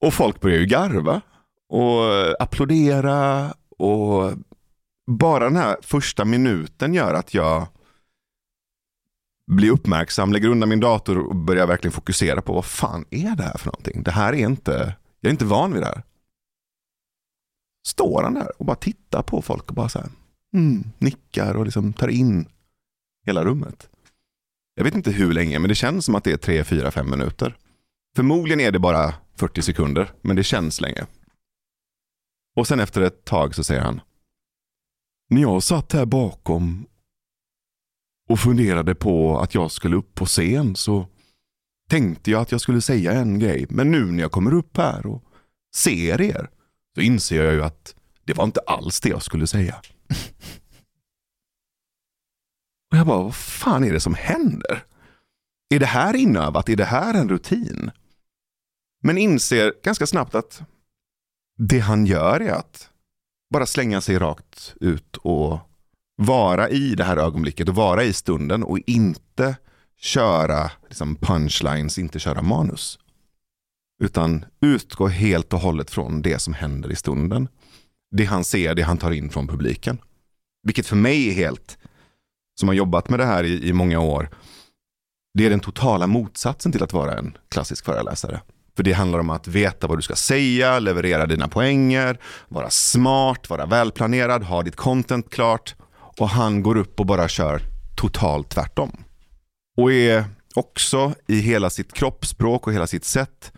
Och 0.04 0.14
folk 0.14 0.40
börjar 0.40 0.58
ju 0.58 0.66
garva 0.66 1.20
och 1.68 2.42
applådera 2.42 3.52
och 3.78 4.32
bara 5.06 5.44
den 5.44 5.56
här 5.56 5.76
första 5.82 6.24
minuten 6.24 6.94
gör 6.94 7.14
att 7.14 7.34
jag 7.34 7.66
blir 9.46 9.70
uppmärksam, 9.70 10.32
lägger 10.32 10.48
undan 10.48 10.68
min 10.68 10.80
dator 10.80 11.18
och 11.18 11.36
börjar 11.36 11.66
verkligen 11.66 11.92
fokusera 11.92 12.42
på 12.42 12.52
vad 12.52 12.64
fan 12.64 13.04
är 13.10 13.36
det 13.36 13.42
här 13.42 13.58
för 13.58 13.66
någonting? 13.66 14.02
Det 14.02 14.10
här 14.10 14.32
är 14.32 14.48
inte, 14.48 14.96
jag 15.20 15.28
är 15.28 15.32
inte 15.32 15.44
van 15.44 15.72
vid 15.72 15.82
det 15.82 15.86
här. 15.86 16.02
Står 17.86 18.22
han 18.22 18.34
där 18.34 18.52
och 18.58 18.64
bara 18.64 18.76
tittar 18.76 19.22
på 19.22 19.42
folk 19.42 19.68
och 19.68 19.74
bara 19.74 19.88
så 19.88 19.98
här, 19.98 20.08
mm, 20.54 20.84
nickar 20.98 21.54
och 21.54 21.64
liksom 21.64 21.92
tar 21.92 22.08
in 22.08 22.48
hela 23.26 23.44
rummet. 23.44 23.88
Jag 24.74 24.84
vet 24.84 24.94
inte 24.94 25.10
hur 25.10 25.32
länge, 25.32 25.58
men 25.58 25.68
det 25.68 25.74
känns 25.74 26.04
som 26.04 26.14
att 26.14 26.24
det 26.24 26.32
är 26.32 26.36
tre, 26.36 26.64
fyra, 26.64 26.90
fem 26.90 27.10
minuter. 27.10 27.56
Förmodligen 28.16 28.60
är 28.60 28.72
det 28.72 28.78
bara 28.78 29.14
40 29.34 29.62
sekunder, 29.62 30.12
men 30.20 30.36
det 30.36 30.44
känns 30.44 30.80
länge. 30.80 31.06
Och 32.56 32.66
sen 32.66 32.80
efter 32.80 33.00
ett 33.00 33.24
tag 33.24 33.54
så 33.54 33.64
säger 33.64 33.80
han, 33.80 34.00
när 35.30 35.42
jag 35.42 35.62
satt 35.62 35.92
här 35.92 36.06
bakom 36.06 36.86
och 38.28 38.40
funderade 38.40 38.94
på 38.94 39.38
att 39.38 39.54
jag 39.54 39.70
skulle 39.70 39.96
upp 39.96 40.14
på 40.14 40.26
scen 40.26 40.76
så 40.76 41.06
tänkte 41.88 42.30
jag 42.30 42.40
att 42.40 42.52
jag 42.52 42.60
skulle 42.60 42.80
säga 42.80 43.12
en 43.12 43.38
grej. 43.38 43.66
Men 43.70 43.90
nu 43.90 44.04
när 44.04 44.22
jag 44.22 44.32
kommer 44.32 44.54
upp 44.54 44.76
här 44.76 45.06
och 45.06 45.24
ser 45.74 46.20
er 46.20 46.50
så 46.94 47.00
inser 47.00 47.44
jag 47.44 47.54
ju 47.54 47.62
att 47.62 47.94
det 48.24 48.34
var 48.34 48.44
inte 48.44 48.60
alls 48.60 49.00
det 49.00 49.08
jag 49.08 49.22
skulle 49.22 49.46
säga. 49.46 49.82
Och 52.90 52.98
jag 52.98 53.06
bara, 53.06 53.22
vad 53.22 53.34
fan 53.34 53.84
är 53.84 53.92
det 53.92 54.00
som 54.00 54.14
händer? 54.14 54.84
Är 55.74 55.78
det 55.78 55.86
här 55.86 56.16
inövat? 56.16 56.68
Är 56.68 56.76
det 56.76 56.84
här 56.84 57.14
en 57.14 57.28
rutin? 57.28 57.90
Men 59.02 59.18
inser 59.18 59.74
ganska 59.82 60.06
snabbt 60.06 60.34
att 60.34 60.62
det 61.58 61.78
han 61.78 62.06
gör 62.06 62.40
är 62.40 62.52
att 62.52 62.90
bara 63.50 63.66
slänga 63.66 64.00
sig 64.00 64.18
rakt 64.18 64.74
ut 64.80 65.16
och 65.16 65.58
vara 66.16 66.68
i 66.68 66.94
det 66.94 67.04
här 67.04 67.16
ögonblicket 67.16 67.68
och 67.68 67.74
vara 67.74 68.04
i 68.04 68.12
stunden 68.12 68.62
och 68.62 68.78
inte 68.78 69.56
köra 69.96 70.70
liksom 70.88 71.16
punchlines, 71.16 71.98
inte 71.98 72.18
köra 72.18 72.42
manus. 72.42 72.98
Utan 74.02 74.44
utgå 74.60 75.08
helt 75.08 75.52
och 75.52 75.60
hållet 75.60 75.90
från 75.90 76.22
det 76.22 76.38
som 76.38 76.54
händer 76.54 76.92
i 76.92 76.96
stunden 76.96 77.48
det 78.10 78.24
han 78.24 78.44
ser, 78.44 78.74
det 78.74 78.82
han 78.82 78.98
tar 78.98 79.10
in 79.10 79.30
från 79.30 79.48
publiken. 79.48 79.98
Vilket 80.62 80.86
för 80.86 80.96
mig 80.96 81.28
är 81.28 81.32
helt, 81.32 81.78
som 82.60 82.68
har 82.68 82.74
jobbat 82.74 83.08
med 83.08 83.20
det 83.20 83.26
här 83.26 83.44
i, 83.44 83.68
i 83.68 83.72
många 83.72 84.00
år, 84.00 84.30
det 85.34 85.46
är 85.46 85.50
den 85.50 85.60
totala 85.60 86.06
motsatsen 86.06 86.72
till 86.72 86.82
att 86.82 86.92
vara 86.92 87.18
en 87.18 87.38
klassisk 87.48 87.84
föreläsare. 87.84 88.40
För 88.76 88.82
det 88.82 88.92
handlar 88.92 89.18
om 89.18 89.30
att 89.30 89.48
veta 89.48 89.86
vad 89.86 89.98
du 89.98 90.02
ska 90.02 90.14
säga, 90.14 90.78
leverera 90.78 91.26
dina 91.26 91.48
poänger, 91.48 92.20
vara 92.48 92.70
smart, 92.70 93.50
vara 93.50 93.66
välplanerad, 93.66 94.42
ha 94.42 94.62
ditt 94.62 94.76
content 94.76 95.30
klart. 95.30 95.74
Och 96.18 96.28
han 96.28 96.62
går 96.62 96.76
upp 96.76 97.00
och 97.00 97.06
bara 97.06 97.28
kör 97.28 97.62
totalt 97.96 98.48
tvärtom. 98.48 99.04
Och 99.76 99.92
är 99.92 100.24
också 100.54 101.14
i 101.26 101.40
hela 101.40 101.70
sitt 101.70 101.92
kroppsspråk 101.92 102.66
och 102.66 102.72
hela 102.72 102.86
sitt 102.86 103.04
sätt 103.04 103.52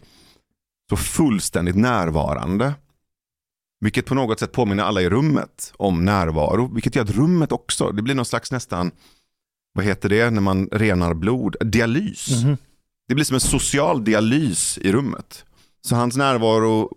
så 0.90 0.96
fullständigt 0.96 1.76
närvarande. 1.76 2.74
Vilket 3.80 4.06
på 4.06 4.14
något 4.14 4.40
sätt 4.40 4.52
påminner 4.52 4.82
alla 4.84 5.02
i 5.02 5.08
rummet 5.08 5.72
om 5.76 6.04
närvaro. 6.04 6.74
Vilket 6.74 6.94
gör 6.96 7.02
att 7.02 7.10
rummet 7.10 7.52
också, 7.52 7.90
det 7.92 8.02
blir 8.02 8.14
någon 8.14 8.24
slags 8.24 8.52
nästan, 8.52 8.90
vad 9.72 9.84
heter 9.84 10.08
det 10.08 10.30
när 10.30 10.40
man 10.40 10.68
renar 10.72 11.14
blod? 11.14 11.56
Dialys. 11.60 12.44
Mhm. 12.44 12.56
Det 13.08 13.14
blir 13.14 13.24
som 13.24 13.34
en 13.34 13.40
social 13.40 14.04
dialys 14.04 14.78
i 14.78 14.92
rummet. 14.92 15.44
Så 15.82 15.96
hans 15.96 16.16
närvaro 16.16 16.90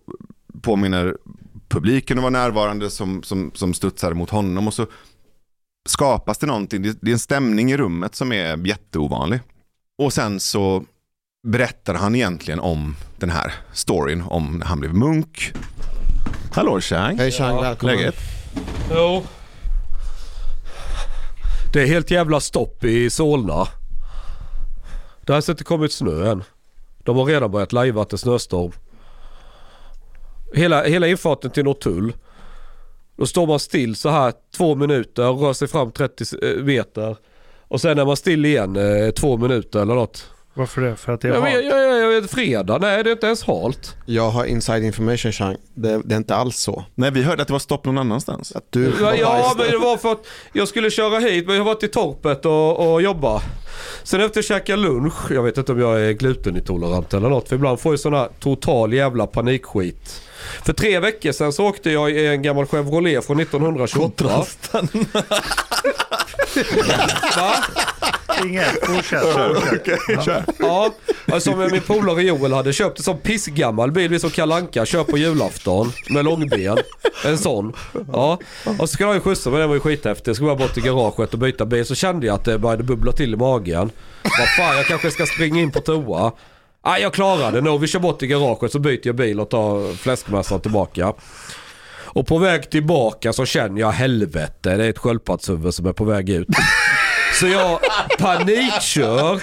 påminner 0.62 1.16
publiken 1.68 2.18
att 2.18 2.22
vara 2.22 2.30
närvarande 2.30 2.90
som, 2.90 3.22
som, 3.22 3.50
som 3.54 3.74
studsar 3.74 4.12
mot 4.12 4.30
honom. 4.30 4.66
Och 4.66 4.74
så 4.74 4.86
skapas 5.88 6.38
det 6.38 6.46
någonting, 6.46 6.82
det, 6.82 6.98
det 7.00 7.10
är 7.10 7.12
en 7.12 7.18
stämning 7.18 7.72
i 7.72 7.76
rummet 7.76 8.14
som 8.14 8.32
är 8.32 8.66
jätteovanlig. 8.66 9.40
Och 9.98 10.12
sen 10.12 10.40
så 10.40 10.84
berättar 11.46 11.94
han 11.94 12.14
egentligen 12.14 12.60
om 12.60 12.96
den 13.18 13.30
här 13.30 13.54
storyn 13.72 14.22
om 14.22 14.58
när 14.58 14.66
han 14.66 14.80
blev 14.80 14.94
munk. 14.94 15.52
Hallå 16.54 16.80
Chang, 16.80 17.18
Hej 17.18 17.30
Chang, 17.30 17.62
välkommen. 17.62 17.96
läget? 17.96 18.14
Jo. 18.90 19.22
Det 21.72 21.82
är 21.82 21.86
helt 21.86 22.10
jävla 22.10 22.40
stopp 22.40 22.84
i 22.84 23.10
Solna. 23.10 23.68
Det 25.26 25.32
har 25.32 25.50
inte 25.50 25.64
kommit 25.64 25.92
snö 25.92 26.30
än. 26.30 26.44
De 27.04 27.16
har 27.16 27.24
redan 27.24 27.50
börjat 27.50 27.72
lajva 27.72 28.02
att 28.02 28.10
det 28.10 28.14
är 28.14 28.18
snöstorm. 28.18 28.72
Hela, 30.54 30.84
hela 30.84 31.06
infarten 31.06 31.50
till 31.50 31.64
Norrtull. 31.64 32.12
Då 33.16 33.26
står 33.26 33.46
man 33.46 33.58
still 33.60 33.96
så 33.96 34.08
här 34.08 34.32
två 34.56 34.74
minuter 34.74 35.30
och 35.30 35.40
rör 35.40 35.52
sig 35.52 35.68
fram 35.68 35.92
30 35.92 36.24
eh, 36.42 36.64
meter. 36.64 37.16
Och 37.68 37.80
sen 37.80 37.98
är 37.98 38.04
man 38.04 38.16
still 38.16 38.44
igen 38.44 38.76
eh, 38.76 39.10
två 39.10 39.36
minuter 39.36 39.82
eller 39.82 39.94
något. 39.94 40.33
Varför 40.54 40.80
det? 40.80 40.96
För 40.96 41.12
att 41.12 41.20
det 41.20 41.28
är 41.28 41.32
Jag 41.32 41.40
halt? 41.40 41.54
jag, 41.54 41.64
jag, 41.64 41.98
jag 41.98 42.20
vet, 42.20 42.30
fredag? 42.30 42.78
Nej 42.78 43.04
det 43.04 43.10
är 43.10 43.12
inte 43.12 43.26
ens 43.26 43.42
halt. 43.44 43.96
Jag 44.06 44.30
har 44.30 44.44
inside 44.44 44.84
information 44.84 45.32
Chang. 45.32 45.56
Det, 45.74 46.02
det 46.04 46.14
är 46.14 46.16
inte 46.16 46.34
alls 46.34 46.56
så. 46.56 46.84
Nej, 46.94 47.10
vi 47.10 47.22
hörde 47.22 47.42
att 47.42 47.48
det 47.48 47.52
var 47.52 47.58
stopp 47.58 47.84
någon 47.84 47.98
annanstans. 47.98 48.52
Att 48.52 48.64
du 48.70 48.92
Ja, 49.00 49.14
ja 49.14 49.54
men 49.58 49.70
det 49.70 49.78
var 49.78 49.96
för 49.96 50.12
att 50.12 50.26
jag 50.52 50.68
skulle 50.68 50.90
köra 50.90 51.18
hit 51.18 51.46
men 51.46 51.56
jag 51.56 51.64
varit 51.64 51.82
i 51.82 51.88
torpet 51.88 52.46
och, 52.46 52.92
och 52.92 53.02
jobba. 53.02 53.42
Sen 54.02 54.20
efter 54.20 54.40
att 54.40 54.46
käka 54.46 54.76
lunch, 54.76 55.30
jag 55.30 55.42
vet 55.42 55.58
inte 55.58 55.72
om 55.72 55.80
jag 55.80 56.00
är 56.00 56.12
glutenintolerant 56.12 57.14
eller 57.14 57.28
något 57.28 57.48
för 57.48 57.56
ibland 57.56 57.80
får 57.80 57.92
jag 57.92 58.00
sån 58.00 58.14
här 58.14 58.28
total 58.40 58.92
jävla 58.92 59.26
panikskit. 59.26 60.20
För 60.64 60.72
tre 60.72 60.98
veckor 60.98 61.32
sedan 61.32 61.52
så 61.52 61.64
åkte 61.66 61.90
jag 61.90 62.10
i 62.10 62.26
en 62.26 62.42
gammal 62.42 62.66
Chevrolet 62.66 63.26
från 63.26 63.40
1928. 63.40 64.48
Va? 67.36 67.64
Inget, 68.44 68.86
fortsätt. 68.86 69.22
fortsätt. 70.06 70.44
Ja, 70.58 70.94
alltså, 71.32 71.50
som 71.50 71.68
min 71.72 71.80
polare 71.80 72.22
Joel 72.22 72.52
hade 72.52 72.72
köpt 72.72 72.98
en 72.98 73.04
sån 73.04 73.18
pissgammal 73.18 73.92
bil, 73.92 74.08
vi 74.08 74.18
som 74.18 74.30
Kalanka 74.30 74.86
kör 74.86 75.04
på 75.04 75.18
julafton 75.18 75.92
med 76.08 76.24
långben. 76.24 76.78
En 77.24 77.38
sån. 77.38 77.72
Ja, 78.12 78.38
och 78.64 78.76
så 78.76 78.86
skulle 78.86 79.06
han 79.06 79.16
ju 79.16 79.20
skjutsa 79.20 79.50
men 79.50 79.60
den 79.60 79.68
var 79.68 79.76
ju 79.76 79.80
skithäftig. 79.80 80.28
Jag 80.28 80.36
skulle 80.36 80.48
bara 80.48 80.58
bort 80.58 80.74
till 80.74 80.82
garaget 80.82 81.32
och 81.32 81.38
byta 81.38 81.66
bil. 81.66 81.86
Så 81.86 81.94
kände 81.94 82.26
jag 82.26 82.34
att 82.34 82.44
det 82.44 82.58
började 82.58 82.82
bubbla 82.82 83.12
till 83.12 83.34
i 83.34 83.36
magen. 83.36 83.90
Vad 84.22 84.48
fan, 84.56 84.76
jag 84.76 84.86
kanske 84.86 85.10
ska 85.10 85.26
springa 85.26 85.60
in 85.60 85.70
på 85.70 85.80
toa 85.80 86.32
ah, 86.84 86.98
jag 86.98 87.14
klarar 87.14 87.52
det 87.52 87.60
nog. 87.60 87.80
Vi 87.80 87.86
kör 87.86 88.00
bort 88.00 88.18
till 88.18 88.28
garaget 88.28 88.72
så 88.72 88.78
byter 88.78 89.00
jag 89.02 89.14
bil 89.14 89.40
och 89.40 89.50
tar 89.50 89.96
fläskmassan 89.96 90.60
tillbaka. 90.60 91.12
Och 92.14 92.26
på 92.26 92.38
väg 92.38 92.70
tillbaka 92.70 93.32
så 93.32 93.44
känner 93.44 93.80
jag 93.80 93.90
helvete, 93.92 94.76
det 94.76 94.84
är 94.84 94.90
ett 94.90 94.98
sköldpaddshuvud 94.98 95.74
som 95.74 95.86
är 95.86 95.92
på 95.92 96.04
väg 96.04 96.30
ut. 96.30 96.48
Så 97.40 97.46
jag 97.46 97.80
panikkör. 98.18 99.42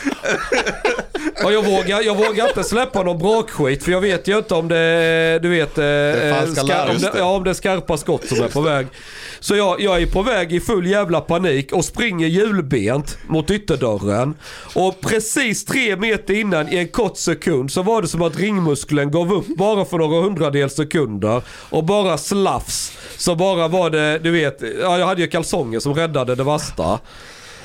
Och 1.43 1.53
jag 1.53 1.65
vågar, 1.65 2.01
jag 2.01 2.15
vågar 2.15 2.47
inte 2.47 2.63
släppa 2.63 3.03
någon 3.03 3.17
brakskit 3.17 3.83
för 3.83 3.91
jag 3.91 4.01
vet 4.01 4.27
ju 4.27 4.37
inte 4.37 4.53
om 4.55 4.67
det, 4.67 5.39
du 5.41 5.49
vet, 5.49 5.77
eh, 5.77 6.35
falska 6.37 6.61
ska- 6.63 6.73
larm, 6.75 6.89
om, 6.89 6.97
det, 7.01 7.09
det. 7.13 7.17
ja, 7.19 7.25
om 7.25 7.43
det 7.43 7.49
är 7.49 7.53
skarpa 7.53 7.97
skott 7.97 8.27
som 8.27 8.43
är 8.43 8.47
på 8.47 8.61
väg. 8.61 8.87
Så 9.39 9.55
jag, 9.55 9.81
jag 9.81 10.01
är 10.01 10.05
på 10.05 10.21
väg 10.21 10.53
i 10.53 10.59
full 10.59 10.87
jävla 10.87 11.21
panik 11.21 11.71
och 11.71 11.85
springer 11.85 12.27
hjulbent 12.27 13.17
mot 13.27 13.51
ytterdörren. 13.51 14.35
Och 14.75 15.01
precis 15.01 15.65
tre 15.65 15.95
meter 15.95 16.33
innan 16.33 16.67
i 16.73 16.77
en 16.77 16.87
kort 16.87 17.17
sekund 17.17 17.71
så 17.71 17.81
var 17.81 18.01
det 18.01 18.07
som 18.07 18.21
att 18.21 18.39
ringmuskeln 18.39 19.11
gav 19.11 19.33
upp 19.33 19.47
bara 19.47 19.85
för 19.85 19.97
några 19.97 20.21
hundradels 20.21 20.75
sekunder. 20.75 21.41
Och 21.69 21.83
bara 21.83 22.17
slafs. 22.17 22.91
Så 23.17 23.35
bara 23.35 23.67
var 23.67 23.89
det, 23.89 24.19
du 24.19 24.31
vet, 24.31 24.61
ja, 24.81 24.97
jag 24.97 25.05
hade 25.05 25.21
ju 25.21 25.27
kalsonger 25.27 25.79
som 25.79 25.93
räddade 25.93 26.35
det 26.35 26.43
värsta. 26.43 26.99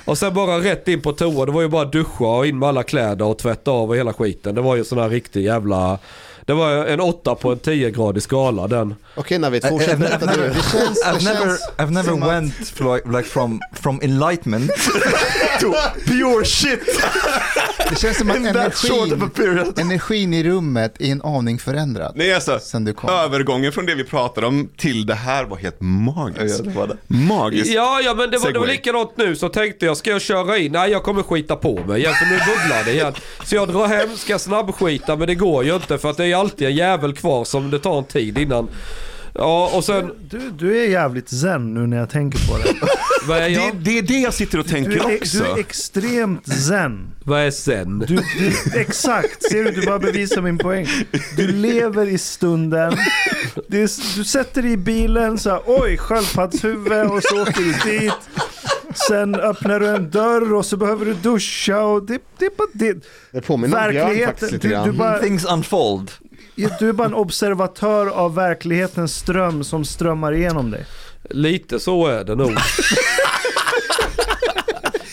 Och 0.06 0.18
sen 0.18 0.34
bara 0.34 0.58
rätt 0.60 0.88
in 0.88 1.02
på 1.02 1.12
toa. 1.12 1.46
Det 1.46 1.52
var 1.52 1.62
ju 1.62 1.68
bara 1.68 1.84
duscha 1.84 2.24
och 2.26 2.46
in 2.46 2.58
med 2.58 2.68
alla 2.68 2.82
kläder 2.82 3.24
och 3.24 3.38
tvätta 3.38 3.70
av 3.70 3.88
och 3.90 3.96
hela 3.96 4.12
skiten. 4.12 4.54
Det 4.54 4.60
var 4.60 4.76
ju 4.76 4.84
sån 4.84 4.98
här 4.98 5.08
riktig 5.08 5.44
jävla... 5.44 5.98
Det 6.44 6.52
var 6.52 6.70
en 6.86 7.00
åtta 7.00 7.34
på 7.34 7.52
en 7.52 7.58
10-gradig 7.58 8.20
skala 8.20 8.66
den. 8.68 8.94
Okej 9.14 9.38
Navid, 9.38 9.64
I- 9.64 9.68
fortsätt 9.68 9.90
I've, 9.92 9.98
berätta 9.98 10.26
du. 10.26 10.50
I've 11.04 11.24
never, 11.24 11.56
I've 11.76 11.90
never 11.90 12.26
went 12.28 12.54
like 13.06 13.28
from 13.28 13.60
from 13.72 14.00
enlightenment. 14.02 14.70
Pure 16.06 16.44
shit! 16.44 16.80
Det 17.90 17.96
känns 17.98 18.18
som 18.18 18.30
att 18.30 18.36
energin, 18.46 19.72
energin 19.76 20.34
i 20.34 20.42
rummet 20.44 21.00
är 21.00 21.12
en 21.12 21.22
aning 21.22 21.58
förändrad 21.58 22.12
Nej, 22.16 22.34
alltså, 22.34 22.58
sen 22.58 22.84
du 22.84 22.92
kom. 22.92 23.10
övergången 23.10 23.72
från 23.72 23.86
det 23.86 23.94
vi 23.94 24.04
pratade 24.04 24.46
om 24.46 24.68
till 24.76 25.06
det 25.06 25.14
här 25.14 25.44
var 25.44 25.56
helt 25.56 25.80
var 26.70 26.86
det. 26.86 26.96
Magiskt. 27.06 27.74
Ja, 27.74 28.00
ja 28.04 28.14
men 28.14 28.30
det 28.30 28.38
var, 28.38 28.52
det 28.52 28.58
var 28.58 28.66
likadant 28.66 29.16
nu 29.16 29.36
så 29.36 29.48
tänkte 29.48 29.86
jag, 29.86 29.96
ska 29.96 30.10
jag 30.10 30.20
köra 30.20 30.58
in? 30.58 30.72
Nej 30.72 30.90
jag 30.90 31.02
kommer 31.02 31.22
skita 31.22 31.56
på 31.56 31.84
mig 31.86 32.00
igen 32.00 32.14
för 32.14 32.26
nu 32.26 32.38
bubblar 32.38 32.84
det 32.84 32.92
igen. 32.92 33.14
Så 33.44 33.54
jag 33.54 33.68
drar 33.68 33.86
hem, 33.86 34.16
ska 34.16 34.38
snabbskita 34.38 35.16
men 35.16 35.26
det 35.26 35.34
går 35.34 35.64
ju 35.64 35.74
inte 35.74 35.98
för 35.98 36.10
att 36.10 36.16
det 36.16 36.26
är 36.26 36.36
alltid 36.36 36.68
en 36.68 36.74
jävel 36.76 37.14
kvar 37.14 37.44
som 37.44 37.70
det 37.70 37.78
tar 37.78 37.98
en 37.98 38.04
tid 38.04 38.38
innan. 38.38 38.68
Ja 39.38 39.70
och 39.74 39.84
sen, 39.84 40.10
Du, 40.30 40.50
du 40.50 40.78
är 40.82 40.88
jävligt 40.88 41.28
zen 41.28 41.74
nu 41.74 41.86
när 41.86 41.96
jag 41.96 42.10
tänker 42.10 42.48
på 42.48 42.58
det. 42.58 42.74
vad 43.28 43.38
är 43.38 43.42
Det, 43.42 43.48
jag? 43.48 43.76
det 43.76 43.98
är 43.98 44.02
det 44.02 44.18
jag 44.18 44.34
sitter 44.34 44.58
och 44.58 44.64
Du 44.64 44.70
tänker 44.70 45.10
är, 45.10 45.16
också. 45.16 45.38
du 45.38 45.44
är 45.44 45.58
extremt 45.58 46.46
zen. 46.46 47.10
Vad 47.24 47.40
är 47.40 47.50
sen? 47.50 47.98
Du, 47.98 48.16
du, 48.16 48.52
exakt, 48.80 49.42
ser 49.50 49.64
du? 49.64 49.70
Du 49.70 49.86
bara 49.86 49.98
bevisar 49.98 50.42
min 50.42 50.58
poäng. 50.58 50.86
Du 51.36 51.46
lever 51.48 52.06
i 52.08 52.18
stunden. 52.18 52.96
Det 53.68 53.76
är, 53.82 54.16
du 54.16 54.24
sätter 54.24 54.62
dig 54.62 54.72
i 54.72 54.76
bilen 54.76 55.38
så 55.38 55.50
här, 55.50 55.60
oj, 55.66 55.96
sköldpaddshuvud 55.96 57.06
och 57.10 57.22
så 57.22 57.42
åker 57.42 57.62
du 57.84 57.90
dit. 57.90 58.12
Sen 59.08 59.34
öppnar 59.34 59.80
du 59.80 59.88
en 59.88 60.10
dörr 60.10 60.52
och 60.54 60.66
så 60.66 60.76
behöver 60.76 61.04
du 61.06 61.14
duscha 61.14 61.80
och 61.82 62.02
det, 62.02 62.18
det 62.38 62.44
är 62.46 62.50
bara 62.56 62.68
det. 62.72 62.96
Det 63.32 63.40
påminner 63.40 63.86
om 63.86 63.90
Björn 63.92 64.04
Verkligheten, 64.06 64.26
faktiskt 64.34 64.52
lite 64.52 64.68
du, 64.68 64.74
du, 64.74 64.80
grann. 64.84 64.96
bara, 64.96 65.18
Things 65.18 65.44
unfold. 65.44 66.10
Du 66.56 66.88
är 66.88 66.92
bara 66.92 67.06
en 67.06 67.14
observatör 67.14 68.06
av 68.06 68.34
verklighetens 68.34 69.14
ström 69.14 69.64
som 69.64 69.84
strömmar 69.84 70.32
igenom 70.32 70.70
dig. 70.70 70.86
Lite 71.30 71.80
så 71.80 72.06
är 72.06 72.24
det 72.24 72.34
nog. 72.34 72.52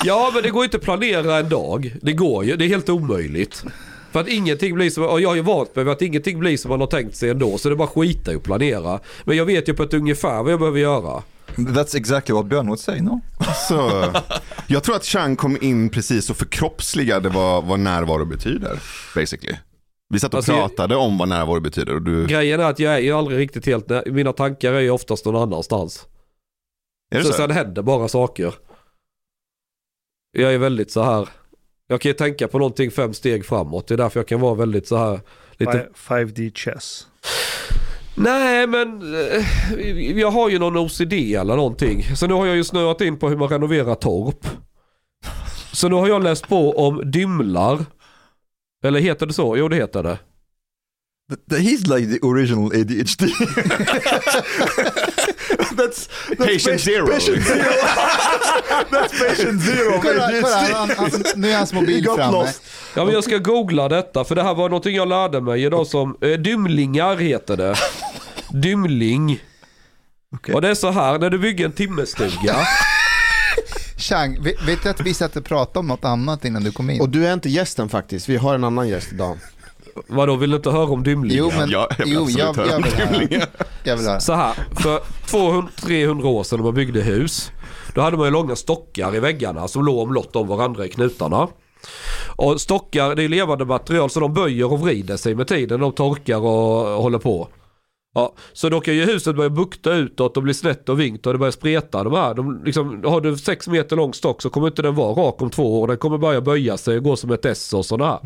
ja 0.04 0.32
men 0.34 0.44
det 0.44 0.50
går 0.50 0.62
ju 0.62 0.66
inte 0.66 0.78
att 0.78 0.84
planera 0.84 1.38
en 1.38 1.50
dag. 1.50 1.96
Det 2.02 2.14
går 2.14 2.46
ju, 2.46 2.56
det 2.56 2.66
är 2.66 2.70
helt 2.70 2.90
omöjligt. 2.90 3.66
För 4.12 4.20
att 4.20 4.28
ingenting 4.28 4.76
blir 4.76 4.90
som, 4.90 5.04
och 5.04 5.22
jag 5.22 5.30
har 5.30 5.36
ju 5.36 5.42
vant 5.42 5.76
mig 5.76 5.90
att 5.90 6.02
ingenting 6.02 6.40
blir 6.40 6.58
som 6.58 6.70
man 6.70 6.80
har 6.80 6.88
tänkt 6.88 7.16
sig 7.16 7.30
ändå. 7.30 7.58
Så 7.58 7.70
det 7.70 7.74
är 7.74 7.78
bara 7.78 7.88
skita 7.88 8.34
i 8.34 8.36
att 8.36 8.44
planera. 8.44 9.00
Men 9.24 9.38
jag 9.38 9.46
vet 9.46 9.70
ju 9.70 9.74
på 9.74 9.84
ett 9.84 9.94
ungefär 9.94 10.44
vad 10.44 10.52
jag 10.52 10.60
behöver 10.60 10.80
göra. 10.80 11.24
That's 11.56 11.98
exactly 11.98 12.36
what 12.36 12.46
Björn 12.46 12.68
would 12.68 12.80
say, 12.80 13.02
no? 13.02 13.22
Så, 13.68 14.06
jag 14.68 14.84
tror 14.84 14.96
att 14.96 15.06
Chang 15.06 15.36
kom 15.36 15.58
in 15.62 15.90
precis 15.90 16.30
och 16.30 16.38
förkroppsligade 16.38 17.30
vad, 17.30 17.64
vad 17.64 17.80
närvaro 17.80 18.26
betyder. 18.26 18.80
Basically. 19.16 19.56
Vi 20.14 20.20
satt 20.20 20.34
och 20.34 20.38
Alltså, 20.38 20.52
pratade 20.54 20.96
om 20.96 21.18
vad 21.18 21.28
närvaro 21.30 21.60
betyder 21.60 21.96
och 21.96 22.02
du... 22.02 22.28
Grejen 22.28 22.60
är 22.60 22.64
att 22.64 22.80
jag 22.80 22.94
är 22.94 23.00
ju 23.00 23.12
aldrig 23.12 23.40
riktigt 23.40 23.66
helt, 23.66 23.92
mina 24.06 24.34
tankar 24.34 24.74
är 24.74 24.80
ju 24.80 24.90
oftast 24.90 25.26
någon 25.26 25.36
annanstans. 25.36 26.06
Är 27.16 27.18
det 27.18 27.24
Så 27.24 27.32
så? 27.32 27.38
sen 27.38 27.52
händer 27.52 27.82
bara 27.82 28.08
saker. 28.08 28.54
Jag 30.38 30.54
är 30.54 30.58
väldigt 30.58 30.92
så 30.92 31.04
här. 31.04 31.30
Jag 31.88 32.02
kan 32.02 32.10
ju 32.10 32.14
tänka 32.14 32.48
på 32.48 32.58
någonting 32.58 32.92
fem 32.92 33.14
steg 33.14 33.46
framåt. 33.46 33.88
Det 33.88 33.94
är 33.94 33.98
därför 33.98 34.20
jag 34.20 34.28
kan 34.28 34.40
vara 34.40 34.54
väldigt 34.56 34.88
så 34.88 34.98
här. 34.98 35.20
Lite 35.52 35.88
5D 35.96 36.52
chess. 36.56 37.08
Nej 38.16 38.68
men 38.68 39.16
eh, 39.16 40.20
jag 40.20 40.32
har 40.32 40.50
ju 40.50 40.60
någon 40.60 40.78
OCD 40.78 41.14
eller 41.14 41.56
någonting. 41.56 42.04
Så 42.16 42.28
nu 42.28 42.34
har 42.34 42.46
jag 42.46 42.56
ju 42.56 42.64
snöat 42.64 43.02
in 43.02 43.20
på 43.20 43.30
hur 43.30 43.38
man 43.38 43.50
renoverar 43.50 43.96
torp. 43.96 44.48
Så 45.74 45.90
nu 45.90 45.96
har 45.96 46.08
jag 46.08 46.24
läst 46.24 46.48
på 46.48 46.72
om 46.88 47.12
dymlar. 47.12 47.86
Eller 48.84 49.00
heter 49.00 49.26
det 49.26 49.34
så? 49.34 49.58
Jo 49.58 49.68
det 49.68 49.76
heter 49.76 50.04
det. 50.04 50.18
he's 51.50 51.88
like 51.88 52.08
the 52.20 52.20
original 52.28 52.66
ADHD. 52.74 53.26
that's, 55.78 56.08
that's 56.30 56.38
Patient 56.38 56.82
zero. 56.82 57.08
Patient 57.08 57.44
zero. 57.44 57.64
that's 58.92 59.20
patient 59.28 59.62
zero. 59.62 60.02
Kolla, 60.02 60.26
ADHD. 60.26 60.42
kolla 60.42 60.58
han, 60.78 60.90
han, 60.98 61.12
nu 61.36 61.50
är 61.52 61.58
hans 61.58 61.74
mobil 61.74 61.96
He 61.96 62.02
got 62.02 62.16
framme. 62.18 62.32
lost. 62.38 62.62
Ja 62.96 63.06
men 63.06 63.14
jag 63.14 63.24
ska 63.24 63.38
googla 63.38 63.90
detta 63.90 64.24
för 64.24 64.36
det 64.36 64.44
här 64.44 64.54
var 64.54 64.70
någonting 64.70 64.96
jag 64.96 65.08
lärde 65.08 65.42
mig 65.42 65.64
idag 65.64 65.88
som 65.88 66.18
eh, 66.22 66.30
dymlingar 66.30 67.18
heter 67.18 67.58
det. 67.58 67.76
Dymling. 68.54 69.40
Okej. 70.36 70.56
Och 70.56 70.62
det 70.62 70.70
är 70.70 70.76
så 70.76 70.92
här 70.92 71.20
när 71.20 71.30
du 71.30 71.38
bygger 71.40 71.66
en 71.66 71.72
timmerstuga. 71.72 72.56
Chang, 74.04 74.44
vet, 74.44 74.68
vet 74.68 74.84
du 74.84 74.90
att 74.90 75.02
vi 75.02 75.14
satt 75.14 75.36
och 75.36 75.46
pratade 75.46 75.80
om 75.80 75.88
något 75.88 76.06
annat 76.06 76.46
innan 76.46 76.64
du 76.64 76.72
kom 76.72 76.90
in? 76.90 77.02
Och 77.02 77.10
du 77.10 77.28
är 77.28 77.34
inte 77.34 77.50
gästen 77.50 77.90
faktiskt, 77.90 78.30
vi 78.30 78.38
har 78.38 78.56
en 78.56 78.64
annan 78.64 78.88
gäst 78.90 79.14
idag. 79.14 79.38
Vadå 80.08 80.36
vill 80.36 80.50
du 80.50 80.56
inte 80.56 80.72
höra 80.72 80.86
om 80.90 81.04
dymlingar? 81.04 81.38
jo, 81.38 81.52
men 81.58 81.70
Ja, 81.70 81.88
jag 81.98 82.06
vill 82.06 82.14
jo, 82.14 82.22
absolut 82.24 82.40
jag, 82.40 82.54
höra 82.54 82.68
jag, 82.72 82.80
vill 83.20 83.30
höra. 83.40 83.48
jag 83.84 83.98
vill 83.98 84.06
höra. 84.08 84.20
Så 84.20 84.34
här, 84.34 84.54
för 84.76 85.00
200-300 85.28 86.24
år 86.24 86.44
sedan 86.44 86.60
när 86.60 86.64
man 86.64 86.74
byggde 86.74 87.02
hus. 87.02 87.52
Då 87.96 88.02
hade 88.02 88.18
man 88.18 88.26
ju 88.26 88.32
långa 88.32 88.56
stockar 88.56 89.16
i 89.16 89.20
väggarna 89.20 89.68
som 89.68 89.86
låg 89.86 89.98
omlott 90.00 90.36
om 90.36 90.48
varandra 90.48 90.86
i 90.86 90.90
knutarna. 90.90 91.48
Och 92.36 92.62
stockar 92.62 93.16
det 93.16 93.24
är 93.24 93.30
levande 93.30 93.66
material 93.66 94.10
så 94.10 94.20
de 94.20 94.34
böjer 94.34 94.72
och 94.74 94.80
vrider 94.80 95.18
sig 95.18 95.36
med 95.36 95.48
tiden. 95.48 95.80
De 95.80 95.92
torkar 95.92 96.38
och 96.38 97.04
håller 97.04 97.20
på. 97.20 97.48
Ja, 98.16 98.34
så 98.54 98.70
då 98.70 98.82
kan 98.82 98.96
ju 98.96 99.06
huset 99.06 99.36
börja 99.36 99.50
bukta 99.50 99.94
utåt 99.94 100.38
och 100.38 100.44
bli 100.44 100.54
snett 100.54 100.90
och 100.90 101.00
vinkt 101.00 101.26
och 101.26 101.34
det 101.34 101.40
börjar 101.40 101.52
spreta. 101.52 102.04
De 102.04 102.14
här, 102.14 102.34
de 102.34 102.64
liksom, 102.66 103.04
har 103.06 103.22
du 103.22 103.38
6 103.38 103.68
meter 103.68 103.96
lång 103.96 104.14
stock 104.14 104.42
så 104.42 104.50
kommer 104.50 104.68
inte 104.68 104.82
den 104.82 104.96
vara 104.96 105.28
rak 105.28 105.42
om 105.42 105.50
två 105.50 105.82
år. 105.82 105.88
Den 105.88 105.98
kommer 105.98 106.18
börja 106.18 106.42
böja 106.42 106.78
sig 106.78 106.98
och 106.98 107.04
gå 107.04 107.16
som 107.16 107.32
ett 107.32 107.46
S 107.46 107.74
och 107.74 107.86
sådär. 107.86 108.20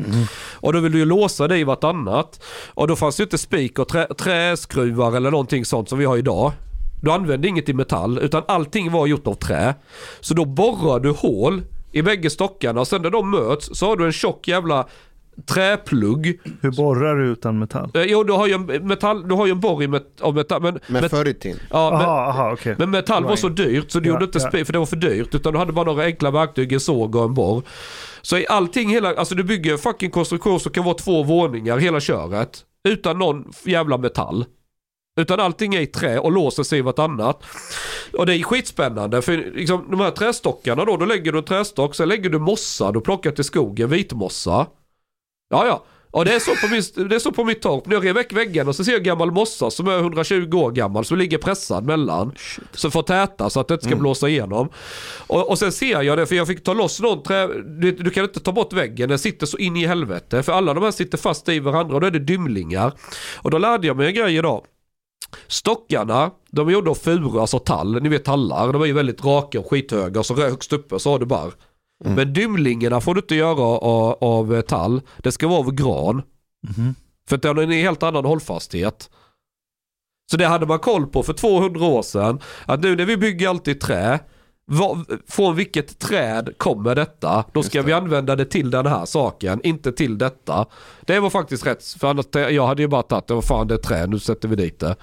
Och 0.54 0.72
då 0.72 0.80
vill 0.80 0.92
du 0.92 0.98
ju 0.98 1.04
låsa 1.04 1.48
det 1.48 1.58
i 1.58 1.64
vartannat. 1.64 2.44
Och 2.68 2.88
då 2.88 2.96
fanns 2.96 3.20
ju 3.20 3.24
inte 3.24 3.38
spik 3.38 3.78
och 3.78 3.88
trä, 3.88 4.06
träskruvar 4.14 5.16
eller 5.16 5.30
någonting 5.30 5.64
sånt 5.64 5.88
som 5.88 5.98
vi 5.98 6.04
har 6.04 6.16
idag. 6.16 6.52
Du 7.02 7.10
använde 7.10 7.48
inget 7.48 7.68
i 7.68 7.74
metall 7.74 8.18
utan 8.18 8.42
allting 8.48 8.92
var 8.92 9.06
gjort 9.06 9.26
av 9.26 9.34
trä. 9.34 9.74
Så 10.20 10.34
då 10.34 10.44
borrar 10.44 11.00
du 11.00 11.10
hål 11.10 11.62
i 11.92 12.02
bägge 12.02 12.30
stockarna 12.30 12.80
och 12.80 12.88
sen 12.88 13.02
när 13.02 13.10
de 13.10 13.30
möts 13.30 13.78
så 13.78 13.86
har 13.86 13.96
du 13.96 14.06
en 14.06 14.12
tjock 14.12 14.48
jävla 14.48 14.86
träplugg. 15.46 16.40
Hur 16.60 16.70
borrar 16.70 17.16
du 17.16 17.24
utan 17.26 17.58
metall? 17.58 17.90
Eh, 17.94 18.02
jo, 18.02 18.22
du 18.24 18.32
har 18.32 18.46
ju 18.46 18.52
en, 18.52 18.62
metall, 18.66 19.28
du 19.28 19.34
har 19.34 19.46
ju 19.46 19.52
en 19.52 19.60
borr 19.60 19.82
i 19.82 19.88
met, 19.88 20.20
av 20.20 20.34
metall. 20.34 20.62
Men, 20.62 20.78
Men 20.86 21.02
met, 21.02 21.10
förr 21.10 21.28
i 21.28 21.34
tiden. 21.34 21.58
ja, 21.70 21.90
men, 21.90 22.00
Aha, 22.00 22.26
aha 22.28 22.52
okej. 22.52 22.74
men 22.78 22.90
metall 22.90 23.24
var 23.24 23.36
så 23.36 23.48
dyrt 23.48 23.90
så 23.90 24.00
du 24.00 24.08
Ja, 24.08 24.12
gjorde 24.14 24.24
inte 24.24 24.38
ja. 24.52 24.64
för 24.64 24.72
det 24.72 24.78
var 24.78 24.86
för 24.86 24.96
dyrt. 24.96 25.34
Utan 25.34 25.52
du 25.52 25.58
hade 25.58 25.72
bara 25.72 25.84
några 25.84 26.04
enkla 26.04 26.30
verktyg, 26.30 26.72
en 26.72 26.80
såg 26.80 27.14
och 27.14 27.24
en 27.24 27.34
borr. 27.34 27.62
Så 28.22 28.38
i 28.38 28.46
allting, 28.48 28.88
hela, 28.90 29.14
alltså 29.14 29.34
du 29.34 29.44
bygger 29.44 29.72
en 29.72 29.78
fucking 29.78 30.10
konstruktion 30.10 30.60
som 30.60 30.72
kan 30.72 30.84
vara 30.84 30.94
två 30.94 31.22
våningar 31.22 31.78
hela 31.78 32.00
köret. 32.00 32.64
Utan 32.88 33.18
någon 33.18 33.44
jävla 33.64 33.98
metall. 33.98 34.44
Utan 35.20 35.40
allting 35.40 35.74
är 35.74 35.80
i 35.80 35.86
trä 35.86 36.18
och 36.18 36.32
låser 36.32 36.62
sig 36.62 36.78
i 36.78 36.82
vartannat. 36.82 37.44
Och 38.18 38.26
det 38.26 38.34
är 38.36 38.42
skitspännande 38.42 39.22
för 39.22 39.36
liksom, 39.54 39.86
de 39.90 40.00
här 40.00 40.10
trästockarna 40.10 40.84
då, 40.84 40.96
då 40.96 41.04
lägger 41.04 41.32
du 41.32 41.38
en 41.38 41.44
trästock, 41.44 41.94
sen 41.94 42.08
lägger 42.08 42.30
du 42.30 42.38
mossa 42.38 42.92
du 42.92 43.00
plockar 43.00 43.30
till 43.30 43.44
skogen, 43.44 43.88
vitmossa. 43.88 44.66
Ja, 45.50 45.66
ja. 45.66 45.84
Och 46.10 46.24
det 46.24 46.34
är, 46.34 46.38
så 46.38 46.56
på 46.56 46.68
min, 46.68 47.08
det 47.08 47.14
är 47.14 47.18
så 47.18 47.32
på 47.32 47.44
mitt 47.44 47.62
torp. 47.62 47.86
När 47.86 47.94
jag 47.94 48.04
rev 48.04 48.14
väck 48.14 48.32
väggen 48.32 48.68
och 48.68 48.76
så 48.76 48.84
ser 48.84 48.92
jag 48.92 49.02
gammal 49.02 49.30
mossa 49.30 49.70
som 49.70 49.88
är 49.88 49.98
120 49.98 50.56
år 50.56 50.70
gammal 50.70 51.04
som 51.04 51.18
ligger 51.18 51.38
pressad 51.38 51.84
mellan. 51.84 52.32
Så 52.72 52.90
får 52.90 53.02
täta 53.02 53.50
så 53.50 53.60
att 53.60 53.68
det 53.68 53.74
inte 53.74 53.86
ska 53.86 53.96
blåsa 53.96 54.28
igenom. 54.28 54.68
Och, 55.26 55.50
och 55.50 55.58
sen 55.58 55.72
ser 55.72 56.02
jag 56.02 56.18
det 56.18 56.26
för 56.26 56.34
jag 56.34 56.46
fick 56.46 56.64
ta 56.64 56.74
loss 56.74 57.00
någon 57.00 57.22
trä... 57.22 57.46
Du, 57.46 57.92
du 57.92 58.10
kan 58.10 58.24
inte 58.24 58.40
ta 58.40 58.52
bort 58.52 58.72
väggen, 58.72 59.08
den 59.08 59.18
sitter 59.18 59.46
så 59.46 59.58
in 59.58 59.76
i 59.76 59.86
helvete. 59.86 60.42
För 60.42 60.52
alla 60.52 60.74
de 60.74 60.84
här 60.84 60.90
sitter 60.90 61.18
fast 61.18 61.48
i 61.48 61.60
varandra 61.60 61.94
och 61.94 62.00
då 62.00 62.06
är 62.06 62.10
det 62.10 62.18
dymlingar. 62.18 62.92
Och 63.36 63.50
då 63.50 63.58
lärde 63.58 63.86
jag 63.86 63.96
mig 63.96 64.06
en 64.06 64.14
grej 64.14 64.36
idag. 64.36 64.64
Stockarna, 65.46 66.30
de 66.50 66.68
är 66.68 66.72
gjorda 66.72 66.90
av 66.90 66.94
furu, 66.94 67.40
alltså 67.40 67.58
tall. 67.58 68.02
Ni 68.02 68.08
vet 68.08 68.24
tallar, 68.24 68.72
de 68.72 68.82
är 68.82 68.86
ju 68.86 68.92
väldigt 68.92 69.24
raka 69.24 69.60
och 69.60 69.70
skithöga. 69.70 70.20
Och 70.20 70.26
så 70.26 70.34
högst 70.34 70.72
uppe 70.72 70.98
så 70.98 71.10
har 71.10 71.18
du 71.18 71.26
barr. 72.04 72.14
Men 72.14 72.32
dymlingarna 72.32 73.00
får 73.00 73.14
du 73.14 73.20
inte 73.20 73.34
göra 73.34 73.62
av, 73.62 74.18
av 74.20 74.62
tall. 74.62 75.00
Det 75.16 75.32
ska 75.32 75.48
vara 75.48 75.58
av 75.58 75.72
gran. 75.72 76.22
För 77.28 77.36
att 77.36 77.42
den 77.42 77.56
har 77.56 77.64
en 77.64 77.70
helt 77.70 78.02
annan 78.02 78.24
hållfasthet. 78.24 79.10
Så 80.30 80.36
det 80.36 80.46
hade 80.46 80.66
man 80.66 80.78
koll 80.78 81.06
på 81.06 81.22
för 81.22 81.32
200 81.32 81.86
år 81.86 82.02
sedan. 82.02 82.40
Att 82.66 82.80
nu 82.80 82.96
när 82.96 83.04
vi 83.04 83.16
bygger 83.16 83.48
allt 83.48 83.68
i 83.68 83.74
trä. 83.74 84.18
Vad, 84.70 85.20
från 85.28 85.56
vilket 85.56 85.98
träd 85.98 86.54
kommer 86.56 86.94
detta? 86.94 87.44
Då 87.52 87.62
ska 87.62 87.82
vi 87.82 87.92
använda 87.92 88.36
det 88.36 88.44
till 88.44 88.70
den 88.70 88.86
här 88.86 89.04
saken, 89.04 89.60
inte 89.64 89.92
till 89.92 90.18
detta. 90.18 90.66
Det 91.00 91.20
var 91.20 91.30
faktiskt 91.30 91.66
rätt, 91.66 91.84
för 91.84 92.08
annars, 92.08 92.26
jag 92.32 92.66
hade 92.66 92.82
ju 92.82 92.88
bara 92.88 93.02
tagit 93.02 93.26
det, 93.26 93.34
vad 93.34 93.44
fan 93.44 93.68
det 93.68 93.74
är 93.74 93.78
trä, 93.78 94.06
nu 94.06 94.18
sätter 94.18 94.48
vi 94.48 94.56
dit 94.56 94.80
det. 94.80 94.96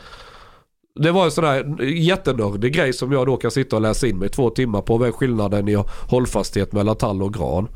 Det 1.00 1.12
var 1.12 1.26
en 1.26 1.32
sån 1.32 1.44
här 1.44 1.82
jättenördig 1.84 2.74
grej 2.74 2.94
som 2.94 3.12
jag 3.12 3.26
då 3.28 3.38
kan 3.38 3.52
sitta 3.52 3.76
och 3.76 3.82
läsa 3.82 4.08
in 4.08 4.18
mig 4.20 4.26
i 4.26 4.30
två 4.32 4.50
timmar 4.50 4.82
på. 4.82 4.98
Vad 4.98 5.08
är 5.08 5.12
skillnaden 5.12 5.68
i 5.70 5.84
hållfasthet 6.10 6.72
mellan 6.74 6.96
tall 6.96 7.24
och 7.24 7.34
gran? 7.34 7.68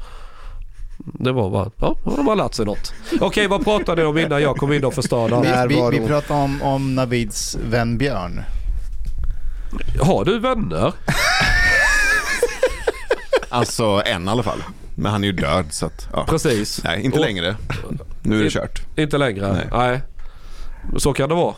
Det 0.97 1.31
var 1.31 1.49
bara, 1.49 1.71
ja, 1.77 1.95
de 2.15 2.27
har 2.27 2.35
lärt 2.35 2.53
sig 2.53 2.65
något. 2.65 2.93
Okej, 3.21 3.47
vad 3.47 3.63
pratade 3.63 4.01
ni 4.01 4.07
om 4.07 4.17
innan 4.17 4.41
jag 4.41 4.55
kom 4.57 4.73
in 4.73 4.85
och 4.85 4.93
förstörde? 4.93 5.65
Vi, 5.69 5.75
vi, 5.75 5.99
vi 5.99 6.07
pratade 6.07 6.39
om, 6.43 6.61
om 6.61 6.95
Navids 6.95 7.57
vän 7.69 7.97
Björn. 7.97 8.41
Har 10.01 10.25
du 10.25 10.39
vänner? 10.39 10.93
Alltså 13.49 14.01
en 14.05 14.25
i 14.27 14.29
alla 14.29 14.43
fall. 14.43 14.63
Men 14.95 15.11
han 15.11 15.23
är 15.23 15.27
ju 15.27 15.33
död 15.33 15.65
så 15.69 15.85
att, 15.85 16.07
ja. 16.13 16.25
Precis. 16.29 16.81
Nej, 16.83 17.05
inte 17.05 17.19
Och- 17.19 17.25
längre. 17.25 17.55
Nu 18.23 18.39
är 18.39 18.43
det 18.43 18.49
kört. 18.49 18.81
Inte 18.97 19.17
längre? 19.17 19.53
Nej. 19.53 19.67
Nej. 19.71 20.01
Så 20.97 21.13
kan 21.13 21.29
det 21.29 21.35
vara. 21.35 21.55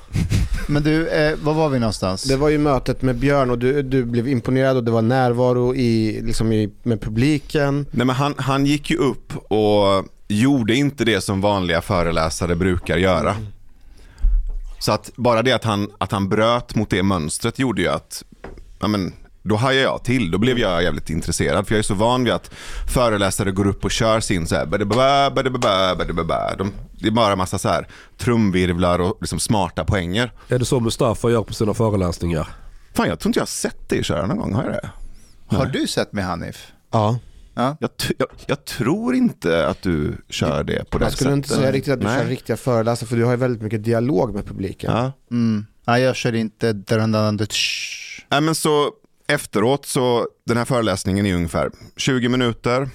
Men 0.72 0.84
du, 0.84 1.08
eh, 1.08 1.38
var 1.44 1.54
var 1.54 1.70
vi 1.70 1.80
någonstans? 1.80 2.24
Det 2.24 2.38
var 2.38 2.50
ju 2.50 2.58
mötet 2.58 3.02
med 3.02 3.16
Björn 3.16 3.50
och 3.50 3.60
du, 3.60 3.82
du 3.82 4.06
blev 4.06 4.28
imponerad 4.28 4.78
och 4.78 4.84
det 4.84 4.92
var 4.92 5.02
närvaro 5.02 5.76
i, 5.76 6.22
liksom 6.22 6.52
i, 6.52 6.70
med 6.84 7.02
publiken. 7.02 7.86
Nej, 7.92 8.06
men 8.06 8.16
han, 8.16 8.36
han 8.38 8.66
gick 8.66 8.90
ju 8.90 8.98
upp 8.98 9.52
och 9.52 10.06
gjorde 10.28 10.76
inte 10.76 11.06
det 11.06 11.22
som 11.22 11.42
vanliga 11.42 11.82
föreläsare 11.82 12.56
brukar 12.56 12.98
göra. 12.98 13.36
Så 14.80 14.92
att 14.92 15.12
bara 15.16 15.42
det 15.42 15.52
att 15.52 15.64
han, 15.64 15.92
att 15.98 16.12
han 16.12 16.30
bröt 16.30 16.76
mot 16.76 16.90
det 16.90 17.04
mönstret 17.04 17.60
gjorde 17.60 17.82
ju 17.82 17.88
att, 17.88 18.24
ja 18.80 18.88
men, 18.88 19.14
då 19.44 19.56
hajade 19.56 19.84
jag 19.84 20.04
till. 20.04 20.32
Då 20.32 20.38
blev 20.38 20.60
jag 20.60 20.84
jävligt 20.84 21.10
intresserad. 21.10 21.68
För 21.68 21.76
jag 21.76 21.80
är 21.80 21.84
så 21.84 21.94
van 21.94 22.24
vid 22.24 22.34
att 22.34 22.52
föreläsare 22.94 23.52
går 23.52 23.68
upp 23.68 23.86
och 23.86 23.92
kör 23.92 24.20
sin 24.20 24.48
så 24.48 24.56
här, 24.56 24.66
badababa, 24.66 25.32
badababa, 25.36 25.96
badababa. 25.96 26.56
De, 26.58 26.72
det 27.00 27.08
är 27.08 27.12
bara 27.12 27.36
massa 27.36 27.58
så 27.58 27.70
här 27.70 27.88
trumvirvlar 28.18 29.00
och 29.00 29.18
liksom 29.22 29.40
smarta 29.40 29.86
poänger. 29.86 30.32
Är 30.48 30.60
det 30.60 30.66
så 30.66 30.80
Mustafa 30.80 31.30
gör 31.30 31.44
på 31.44 31.54
sina 31.54 31.74
föreläsningar? 31.74 32.48
Fan, 32.94 33.08
jag 33.08 33.20
tror 33.20 33.30
inte 33.30 33.40
jag 33.40 33.42
har 33.42 33.48
sett 33.48 33.90
dig 33.90 34.04
köra 34.04 34.26
någon 34.26 34.38
gång. 34.38 34.54
Har 34.54 34.64
jag 34.64 34.72
det? 34.74 34.90
Har 35.58 35.66
du 35.66 35.88
sett 35.88 36.14
med 36.14 36.26
Hanif? 36.26 36.68
Ja. 36.92 37.20
Jag, 37.80 37.98
t- 37.98 38.14
jag, 38.18 38.28
jag 38.46 38.66
tror 38.66 39.16
inte 39.16 39.68
att 39.68 39.82
du 39.82 40.18
kör 40.30 40.64
det 40.64 40.90
på 40.90 40.98
det 40.98 41.06
Jag 41.06 41.14
skulle 41.14 41.30
sättet. 41.30 41.38
inte 41.38 41.50
säga 41.50 41.72
riktigt 41.72 41.94
att 41.94 42.00
du 42.00 42.06
Nej. 42.06 42.20
kör 42.20 42.26
riktiga 42.30 42.58
föreläsare 42.58 43.08
för 43.10 43.16
du 43.16 43.24
har 43.24 43.32
ju 43.32 43.38
väldigt 43.38 43.62
mycket 43.62 43.84
dialog 43.84 44.34
med 44.34 44.46
publiken. 44.46 44.92
Ja. 44.92 45.12
Mm. 45.32 45.66
Nej, 45.88 46.02
jag 46.02 46.16
kör 46.16 46.36
inte 46.36 46.74
Nej, 48.30 48.42
men 48.42 48.56
så 48.56 48.92
efteråt 49.34 49.86
så, 49.86 50.28
den 50.46 50.58
här 50.58 50.66
föreläsningen 50.66 51.26
är 51.26 51.36
ungefär 51.36 51.72
20 51.98 52.30
minuter 52.30 52.90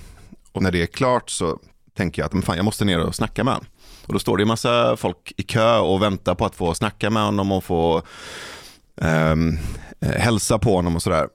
och 0.53 0.63
när 0.63 0.73
det 0.73 0.83
är 0.83 0.87
klart 0.87 1.31
så 1.31 1.59
tänker 1.97 2.23
jag 2.23 2.27
att 2.27 2.33
men 2.33 2.43
fan, 2.43 2.57
jag 2.57 2.65
måste 2.65 2.85
ner 2.85 3.01
och 3.01 3.15
snacka 3.15 3.45
med 3.45 3.55
honom. 3.55 3.69
Och 4.07 4.13
då 4.13 4.19
står 4.19 4.37
det 4.37 4.43
en 4.43 4.49
massa 4.49 4.97
folk 4.97 5.33
i 5.37 5.43
kö 5.43 5.79
och 5.79 6.03
väntar 6.03 6.35
på 6.35 6.45
att 6.45 6.55
få 6.55 6.75
snacka 6.75 7.11
med 7.11 7.23
honom 7.23 7.53
och 7.53 7.65
få 7.65 8.03
ehm, 9.01 9.59
eh, 10.01 10.11
hälsa 10.11 10.59
på 10.59 10.77
honom 10.77 10.97
och 10.97 11.03
sådär. 11.03 11.29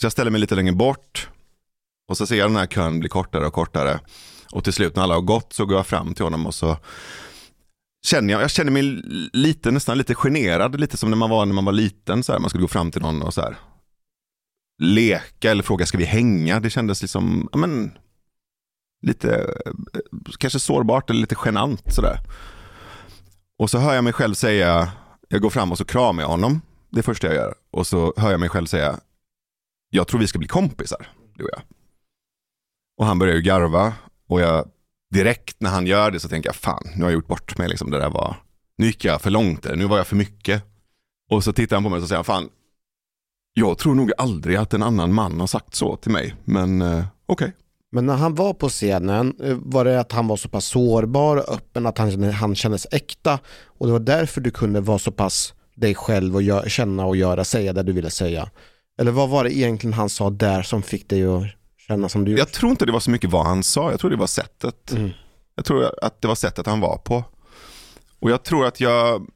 Så 0.00 0.04
jag 0.04 0.12
ställer 0.12 0.30
mig 0.30 0.40
lite 0.40 0.54
längre 0.54 0.72
bort 0.72 1.28
och 2.08 2.16
så 2.16 2.26
ser 2.26 2.36
jag 2.36 2.50
den 2.50 2.56
här 2.56 2.66
kön 2.66 3.00
bli 3.00 3.08
kortare 3.08 3.46
och 3.46 3.52
kortare. 3.52 4.00
Och 4.52 4.64
till 4.64 4.72
slut 4.72 4.96
när 4.96 5.02
alla 5.02 5.14
har 5.14 5.20
gått 5.20 5.52
så 5.52 5.66
går 5.66 5.76
jag 5.76 5.86
fram 5.86 6.14
till 6.14 6.24
honom 6.24 6.46
och 6.46 6.54
så 6.54 6.76
känner 8.06 8.32
jag, 8.32 8.42
jag 8.42 8.50
känner 8.50 8.70
mig 8.70 8.82
lite, 9.32 9.70
nästan 9.70 9.98
lite 9.98 10.14
generad, 10.14 10.80
lite 10.80 10.96
som 10.96 11.10
när 11.10 11.16
man 11.16 11.30
var 11.30 11.46
när 11.46 11.54
man 11.54 11.64
var 11.64 11.72
liten, 11.72 12.22
så 12.22 12.32
här, 12.32 12.38
man 12.38 12.50
skulle 12.50 12.62
gå 12.62 12.68
fram 12.68 12.90
till 12.90 13.02
någon 13.02 13.22
och 13.22 13.34
så 13.34 13.40
här 13.40 13.56
leka 14.78 15.50
eller 15.50 15.62
fråga 15.62 15.86
ska 15.86 15.98
vi 15.98 16.04
hänga, 16.04 16.60
det 16.60 16.70
kändes 16.70 17.02
liksom, 17.02 17.48
ja 17.52 17.58
men, 17.58 17.98
lite, 19.02 19.54
kanske 20.38 20.58
sårbart 20.58 21.10
eller 21.10 21.20
lite 21.20 21.36
genant 21.44 21.94
sådär. 21.94 22.18
Och 23.58 23.70
så 23.70 23.78
hör 23.78 23.94
jag 23.94 24.04
mig 24.04 24.12
själv 24.12 24.34
säga, 24.34 24.92
jag 25.28 25.42
går 25.42 25.50
fram 25.50 25.72
och 25.72 25.78
så 25.78 25.84
kramar 25.84 26.22
jag 26.22 26.28
honom, 26.28 26.60
det 26.90 27.02
första 27.02 27.26
jag 27.26 27.36
gör. 27.36 27.54
Och 27.70 27.86
så 27.86 28.14
hör 28.16 28.30
jag 28.30 28.40
mig 28.40 28.48
själv 28.48 28.66
säga, 28.66 29.00
jag 29.90 30.08
tror 30.08 30.20
vi 30.20 30.26
ska 30.26 30.38
bli 30.38 30.48
kompisar, 30.48 31.06
du 31.34 31.44
och 31.44 31.50
jag. 31.52 31.62
Och 32.98 33.06
han 33.06 33.18
börjar 33.18 33.34
ju 33.34 33.42
garva 33.42 33.94
och 34.28 34.40
jag 34.40 34.70
direkt 35.10 35.60
när 35.60 35.70
han 35.70 35.86
gör 35.86 36.10
det 36.10 36.20
så 36.20 36.28
tänker 36.28 36.48
jag, 36.48 36.56
fan, 36.56 36.82
nu 36.96 37.02
har 37.02 37.10
jag 37.10 37.12
gjort 37.12 37.26
bort 37.26 37.58
mig 37.58 37.68
liksom, 37.68 37.90
det 37.90 37.98
där 37.98 38.10
var, 38.10 38.36
nu 38.76 38.86
gick 38.86 39.04
jag 39.04 39.20
för 39.22 39.30
långt, 39.30 39.62
där. 39.62 39.76
nu 39.76 39.84
var 39.84 39.96
jag 39.96 40.06
för 40.06 40.16
mycket. 40.16 40.64
Och 41.30 41.44
så 41.44 41.52
tittar 41.52 41.76
han 41.76 41.82
på 41.82 41.88
mig 41.90 41.96
och 41.96 42.02
så 42.02 42.08
säger 42.08 42.16
han, 42.16 42.24
fan, 42.24 42.48
jag 43.58 43.78
tror 43.78 43.94
nog 43.94 44.12
aldrig 44.18 44.56
att 44.56 44.74
en 44.74 44.82
annan 44.82 45.14
man 45.14 45.40
har 45.40 45.46
sagt 45.46 45.74
så 45.74 45.96
till 45.96 46.10
mig, 46.12 46.34
men 46.44 46.82
eh, 46.82 47.04
okej. 47.26 47.52
Men 47.92 48.06
när 48.06 48.16
han 48.16 48.34
var 48.34 48.54
på 48.54 48.68
scenen 48.68 49.34
eh, 49.42 49.56
var 49.60 49.84
det 49.84 50.00
att 50.00 50.12
han 50.12 50.28
var 50.28 50.36
så 50.36 50.48
pass 50.48 50.64
sårbar 50.64 51.36
och 51.36 51.54
öppen 51.54 51.86
att 51.86 51.98
han, 51.98 52.22
han 52.22 52.54
kändes 52.54 52.86
äkta 52.90 53.38
och 53.64 53.86
det 53.86 53.92
var 53.92 54.00
därför 54.00 54.40
du 54.40 54.50
kunde 54.50 54.80
vara 54.80 54.98
så 54.98 55.12
pass 55.12 55.54
dig 55.76 55.94
själv 55.94 56.34
och 56.34 56.42
gö- 56.42 56.68
känna 56.68 57.06
och 57.06 57.16
göra, 57.16 57.44
säga 57.44 57.72
det 57.72 57.82
du 57.82 57.92
ville 57.92 58.10
säga. 58.10 58.50
Eller 59.00 59.10
vad 59.10 59.28
var 59.28 59.44
det 59.44 59.56
egentligen 59.56 59.94
han 59.94 60.08
sa 60.08 60.30
där 60.30 60.62
som 60.62 60.82
fick 60.82 61.08
dig 61.08 61.24
att 61.24 61.42
känna 61.88 62.08
som 62.08 62.24
du 62.24 62.30
gjorde? 62.30 62.40
Jag 62.40 62.52
tror 62.52 62.70
inte 62.70 62.86
det 62.86 62.92
var 62.92 63.00
så 63.00 63.10
mycket 63.10 63.30
vad 63.30 63.46
han 63.46 63.62
sa, 63.62 63.90
jag 63.90 64.00
tror 64.00 64.10
det 64.10 64.16
var 64.16 64.26
sättet. 64.26 64.92
Mm. 64.92 65.10
Jag 65.54 65.64
tror 65.64 66.04
att 66.04 66.22
det 66.22 66.28
var 66.28 66.34
sättet 66.34 66.66
han 66.66 66.80
var 66.80 66.96
på. 66.96 67.24
Och 68.20 68.30
jag 68.30 68.42
tror 68.42 68.66
att 68.66 68.80
jag 68.80 69.26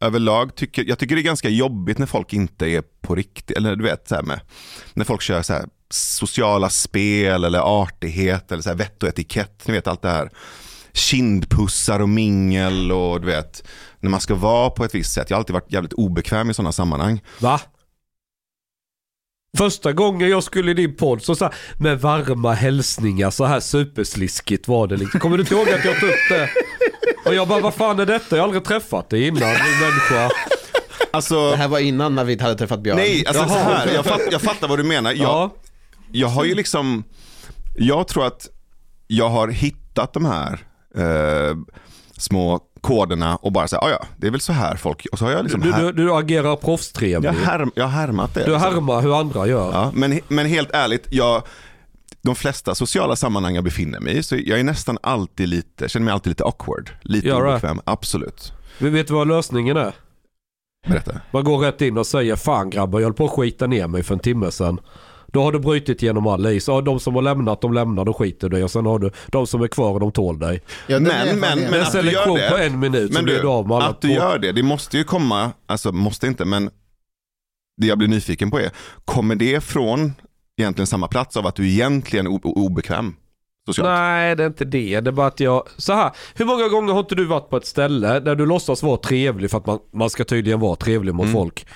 överlag 0.00 0.54
tycker, 0.54 0.84
jag 0.88 0.98
tycker 0.98 1.14
det 1.14 1.20
är 1.20 1.24
ganska 1.24 1.48
jobbigt 1.48 1.98
när 1.98 2.06
folk 2.06 2.32
inte 2.32 2.66
är 2.66 2.82
på 3.00 3.14
riktigt, 3.14 3.56
eller 3.56 3.76
du 3.76 3.84
vet 3.84 4.08
så 4.08 4.14
här 4.14 4.22
med, 4.22 4.40
när 4.94 5.04
folk 5.04 5.22
kör 5.22 5.42
så 5.42 5.52
här 5.52 5.64
sociala 5.90 6.70
spel 6.70 7.44
eller 7.44 7.82
artighet 7.82 8.52
eller 8.52 8.62
så 8.62 8.68
här 8.68 8.76
vett 8.76 9.02
och 9.02 9.08
etikett, 9.08 9.66
ni 9.66 9.72
vet 9.72 9.86
allt 9.86 10.02
det 10.02 10.10
här. 10.10 10.30
Kindpussar 10.92 12.00
och 12.00 12.08
mingel 12.08 12.92
och 12.92 13.20
du 13.20 13.26
vet, 13.26 13.68
när 14.00 14.10
man 14.10 14.20
ska 14.20 14.34
vara 14.34 14.70
på 14.70 14.84
ett 14.84 14.94
visst 14.94 15.12
sätt. 15.12 15.30
Jag 15.30 15.36
har 15.36 15.40
alltid 15.40 15.54
varit 15.54 15.72
jävligt 15.72 15.92
obekväm 15.92 16.50
i 16.50 16.54
sådana 16.54 16.72
sammanhang. 16.72 17.20
Va? 17.38 17.60
Första 19.58 19.92
gången 19.92 20.28
jag 20.28 20.44
skulle 20.44 20.70
i 20.70 20.74
din 20.74 20.96
podd 20.96 21.22
så, 21.22 21.34
så 21.34 21.44
här, 21.44 21.54
med 21.78 22.00
varma 22.00 22.52
hälsningar 22.52 23.30
så 23.30 23.44
här 23.44 23.60
supersliskigt 23.60 24.68
var 24.68 24.86
det 24.86 24.96
liksom. 24.96 25.20
Kommer 25.20 25.36
du 25.36 25.42
inte 25.42 25.54
ihåg 25.54 25.68
att 25.68 25.84
jag 25.84 26.00
tog 26.00 26.08
upp 26.08 26.28
det? 26.28 26.50
Och 27.30 27.36
jag 27.36 27.48
bara, 27.48 27.60
vad 27.60 27.74
fan 27.74 28.00
är 28.00 28.06
detta? 28.06 28.36
Jag 28.36 28.42
har 28.42 28.44
aldrig 28.48 28.64
träffat 28.64 29.10
dig 29.10 29.26
innan, 29.26 29.40
din 29.40 29.48
människa. 29.80 30.30
Alltså, 31.12 31.50
Det 31.50 31.56
här 31.56 31.68
var 31.68 31.78
innan 31.78 32.14
Navid 32.14 32.42
hade 32.42 32.54
träffat 32.54 32.80
Björn. 32.80 32.96
nej, 32.96 33.26
alltså 33.26 33.48
så 33.48 33.54
här, 33.54 33.88
jag, 33.94 34.04
fatt, 34.06 34.20
jag 34.30 34.40
fattar 34.42 34.68
vad 34.68 34.78
du 34.78 34.82
menar. 34.82 35.10
Jag, 35.12 35.20
Ja. 35.28 35.54
jag 36.12 36.28
har 36.28 36.44
ju 36.44 36.54
liksom, 36.54 37.04
jag 37.76 38.08
tror 38.08 38.26
att 38.26 38.48
jag 39.06 39.28
har 39.28 39.48
hittat 39.48 40.12
de 40.12 40.24
här 40.24 40.52
eh, 40.96 41.56
små 42.16 42.60
koderna 42.80 43.36
och 43.36 43.52
bara 43.52 43.68
säga, 43.68 43.80
"Ah, 43.80 43.90
ja 43.90 44.04
det 44.16 44.26
är 44.26 44.30
väl 44.30 44.40
så 44.40 44.52
här 44.52 44.76
folk, 44.76 45.06
och 45.12 45.18
så 45.18 45.24
har 45.24 45.32
jag 45.32 45.42
liksom 45.42 45.60
Du, 45.60 45.72
här, 45.72 45.82
du, 45.82 45.92
du 45.92 46.12
agerar 46.14 46.56
proffstrevlig. 46.56 47.28
jag, 47.28 47.32
härm, 47.34 47.72
jag 47.74 47.84
har 47.84 47.90
härmat 47.90 48.34
det. 48.34 48.44
Du 48.44 48.50
liksom. 48.52 48.74
härmar 48.74 49.00
hur 49.02 49.20
andra 49.20 49.46
gör. 49.46 49.72
Ja, 49.72 49.90
men, 49.94 50.20
men 50.28 50.46
helt 50.46 50.70
ärligt, 50.70 51.06
jag, 51.10 51.42
de 52.22 52.34
flesta 52.34 52.74
sociala 52.74 53.16
sammanhang 53.16 53.54
jag 53.54 53.64
befinner 53.64 54.00
mig 54.00 54.16
i, 54.18 54.22
så 54.22 54.36
jag 54.36 54.60
är 54.60 54.64
nästan 54.64 54.98
alltid 55.02 55.48
lite, 55.48 55.88
känner 55.88 56.04
mig 56.04 56.12
alltid 56.14 56.30
lite 56.30 56.44
awkward, 56.44 56.90
lite 57.02 57.28
det? 57.28 57.34
obekväm, 57.34 57.80
absolut. 57.84 58.52
Vi 58.78 58.90
vet 58.90 59.06
du 59.06 59.14
vad 59.14 59.28
lösningen 59.28 59.76
är? 59.76 59.94
Berätta. 60.88 61.20
Man 61.30 61.44
går 61.44 61.58
rätt 61.58 61.80
in 61.82 61.98
och 61.98 62.06
säger 62.06 62.36
fan 62.36 62.70
grabbar 62.70 63.00
jag 63.00 63.06
höll 63.06 63.14
på 63.14 63.24
att 63.24 63.30
skita 63.30 63.66
ner 63.66 63.86
mig 63.86 64.02
för 64.02 64.14
en 64.14 64.20
timme 64.20 64.50
sedan. 64.50 64.80
Då 65.26 65.42
har 65.42 65.52
du 65.52 65.58
brutit 65.58 66.02
genom 66.02 66.26
all 66.26 66.46
is. 66.46 66.68
Ja, 66.68 66.80
de 66.80 67.00
som 67.00 67.14
har 67.14 67.22
lämnat, 67.22 67.60
de 67.60 67.72
lämnar, 67.72 68.04
de 68.04 68.14
skiter 68.14 68.48
dig. 68.48 68.64
Och 68.64 68.70
sen 68.70 68.86
har 68.86 68.98
du 68.98 69.10
de 69.26 69.46
som 69.46 69.62
är 69.62 69.68
kvar 69.68 69.90
och 69.92 70.00
de 70.00 70.12
tål 70.12 70.38
dig. 70.38 70.62
Ja, 70.86 71.00
Men- 71.00 71.12
men- 71.40 71.40
men- 71.40 71.74
en 71.74 71.82
att 71.82 71.92
du 71.92 72.10
gör 72.10 72.36
det- 72.38 72.50
på 72.50 72.56
en 72.58 72.78
minut 72.78 73.08
så 73.08 73.14
Men 73.14 73.24
blir 73.24 73.34
du, 73.34 73.40
du 73.40 73.48
av 73.48 73.68
med 73.68 73.76
alla 73.76 73.88
att 73.88 74.00
du 74.00 74.08
på- 74.08 74.14
gör 74.14 74.38
det, 74.38 74.52
det 74.52 74.62
måste 74.62 74.98
ju 74.98 75.04
komma, 75.04 75.50
alltså 75.66 75.92
måste 75.92 76.26
inte, 76.26 76.44
men 76.44 76.70
det 77.80 77.86
jag 77.86 77.98
blir 77.98 78.08
nyfiken 78.08 78.50
på 78.50 78.58
är, 78.60 78.70
kommer 79.04 79.34
det 79.34 79.60
från 79.64 80.14
egentligen 80.60 80.86
samma 80.86 81.08
plats 81.08 81.36
av 81.36 81.46
att 81.46 81.54
du 81.54 81.68
egentligen 81.68 82.26
är 82.26 82.30
obekväm 82.44 83.16
socialt? 83.66 83.88
Nej, 83.88 84.36
det 84.36 84.42
är 84.42 84.46
inte 84.46 84.64
det. 84.64 85.00
Det 85.00 85.10
är 85.10 85.12
bara 85.12 85.26
att 85.26 85.40
jag... 85.40 85.68
Så 85.76 85.92
här, 85.92 86.10
hur 86.34 86.44
många 86.44 86.68
gånger 86.68 86.92
har 86.92 87.00
inte 87.00 87.14
du 87.14 87.24
varit 87.24 87.50
på 87.50 87.56
ett 87.56 87.66
ställe 87.66 88.20
där 88.20 88.34
du 88.34 88.46
låtsas 88.46 88.82
vara 88.82 88.96
trevlig 88.96 89.50
för 89.50 89.58
att 89.58 89.66
man, 89.66 89.78
man 89.92 90.10
ska 90.10 90.24
tydligen 90.24 90.60
vara 90.60 90.76
trevlig 90.76 91.14
mot 91.14 91.24
Mm. 91.24 91.34
folk. 91.34 91.66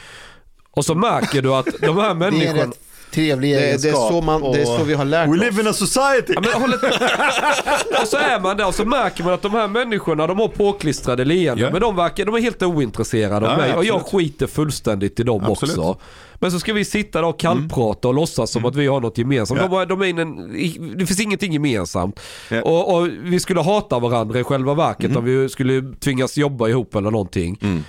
Och 0.70 0.84
så 0.84 0.94
märker 0.94 1.42
du 1.42 1.54
att 1.54 1.66
de 1.80 1.96
här 1.96 2.14
människorna... 2.24 2.72
trevlig 3.14 3.54
Det, 3.54 3.60
det, 3.60 3.66
egenskap. 3.66 3.92
är 3.94 4.08
så 4.12 4.20
man, 4.20 4.40
det 4.42 4.48
är 4.48 4.72
och- 4.72 4.78
så 4.78 4.84
vi 4.84 4.94
har 4.94 5.04
lärt 5.04 5.28
oss. 5.28 5.58
in 5.60 5.66
a 5.68 5.72
society! 5.72 6.32
Ja, 6.34 6.58
men 6.58 6.72
och 8.02 8.08
så 8.08 8.16
är 8.16 8.40
man 8.40 8.56
där 8.56 8.66
och 8.66 8.74
så 8.74 8.84
märker 8.84 9.24
man 9.24 9.32
att 9.32 9.42
de 9.42 9.52
här 9.52 9.68
människorna 9.68 10.26
de 10.26 10.38
har 10.38 10.48
påklistrade 10.48 11.24
leenden. 11.24 11.64
Ja. 11.64 11.70
Men 11.72 11.80
de, 11.80 11.96
verkar, 11.96 12.24
de 12.24 12.34
är 12.34 12.40
helt 12.40 12.62
ointresserade 12.62 13.46
av 13.46 13.52
Ja, 13.52 13.56
mig 13.66 13.74
och 13.74 13.84
jag 13.84 13.96
absolut. 14.00 14.26
skiter 14.30 14.46
fullständigt 14.46 15.20
i 15.20 15.22
dem 15.22 15.44
Absolut. 15.44 15.78
också. 15.78 16.00
Men 16.34 16.50
så 16.50 16.60
ska 16.60 16.72
vi 16.72 16.84
sitta 16.84 17.20
där 17.20 17.28
och 17.28 17.38
kallprata 17.38 18.08
och 18.08 18.14
låtsas 18.14 18.50
som 18.50 18.64
att 18.64 18.76
vi 18.76 18.86
har 18.86 19.00
något 19.00 19.18
gemensamt. 19.18 19.60
Ja. 19.62 19.68
De, 19.84 19.88
de 19.88 20.02
är 20.02 20.06
in 20.06 20.18
en, 20.18 20.52
det 20.98 21.06
finns 21.06 21.20
ingenting 21.20 21.52
gemensamt. 21.52 22.20
Ja. 22.50 22.62
Och, 22.62 22.94
och 22.96 23.08
vi 23.22 23.40
skulle 23.40 23.60
hata 23.60 23.98
varandra 23.98 24.40
i 24.40 24.44
själva 24.44 24.74
verket 24.74 25.16
om 25.16 25.24
vi 25.24 25.48
skulle 25.48 25.82
tvingas 26.00 26.36
jobba 26.36 26.68
ihop 26.68 26.94
eller 26.94 27.10
någonting. 27.10 27.58
Mm. 27.62 27.84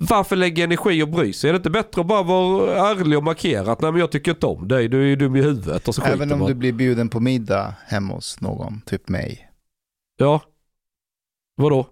Varför 0.00 0.36
lägga 0.36 0.64
energi 0.64 1.02
och 1.02 1.08
bry 1.08 1.32
sig? 1.32 1.48
Är 1.50 1.52
det 1.52 1.56
inte 1.56 1.70
bättre 1.70 2.00
att 2.00 2.06
bara 2.06 2.22
vara 2.22 2.90
ärlig 2.90 3.18
och 3.18 3.24
markera 3.24 3.72
att 3.72 3.80
nej 3.80 3.92
men 3.92 4.00
jag 4.00 4.12
tycker 4.12 4.30
inte 4.30 4.46
om 4.46 4.68
dig, 4.68 4.88
du 4.88 5.02
är 5.02 5.06
ju 5.06 5.16
dum 5.16 5.36
i 5.36 5.42
huvudet 5.42 5.88
och 5.88 5.94
så 5.94 6.02
Även 6.02 6.32
om 6.32 6.38
man. 6.38 6.48
du 6.48 6.54
blir 6.54 6.72
bjuden 6.72 7.08
på 7.08 7.20
middag 7.20 7.74
hemma 7.86 8.14
hos 8.14 8.40
någon, 8.40 8.80
typ 8.86 9.08
mig. 9.08 9.50
Ja. 10.16 10.40
Vadå? 11.56 11.88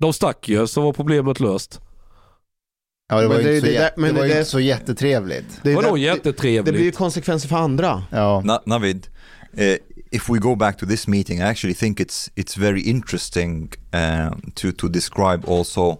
De 0.00 0.12
stack 0.12 0.48
ju 0.48 0.66
så 0.66 0.80
var 0.82 0.92
problemet 0.92 1.40
löst. 1.40 1.80
Ja, 3.08 3.20
det 3.20 3.28
var 3.28 3.34
Men 3.34 3.44
ju 3.44 3.50
det- 3.50 3.56
inte, 3.56 3.66
så, 3.68 3.72
det 3.78 3.94
men 3.96 4.08
det 4.08 4.12
var 4.14 4.20
det- 4.22 4.28
ju 4.28 4.34
det- 4.34 4.38
inte 4.40 4.50
så 4.50 4.60
jättetrevligt. 4.60 5.60
Det, 5.62 5.74
Vadå 5.74 5.96
jättetrevligt? 5.98 6.64
det 6.66 6.72
blir 6.72 6.84
ju 6.84 6.92
konsekvenser 6.92 7.48
för 7.48 7.56
andra. 7.56 8.02
Ja. 8.10 8.42
Na- 8.44 8.62
Navid, 8.66 9.06
uh, 9.58 9.74
if 10.10 10.30
we 10.30 10.38
go 10.38 10.54
back 10.54 10.76
to 10.78 10.86
this 10.86 11.06
meeting, 11.06 11.38
I 11.38 11.42
actually 11.42 11.74
think 11.74 12.00
it's 12.00 12.30
it's 12.34 12.60
very 12.60 12.80
interesting 12.80 13.72
uh, 13.94 14.38
to 14.54 14.72
to 14.78 14.88
describe 14.88 15.42
also 15.48 15.98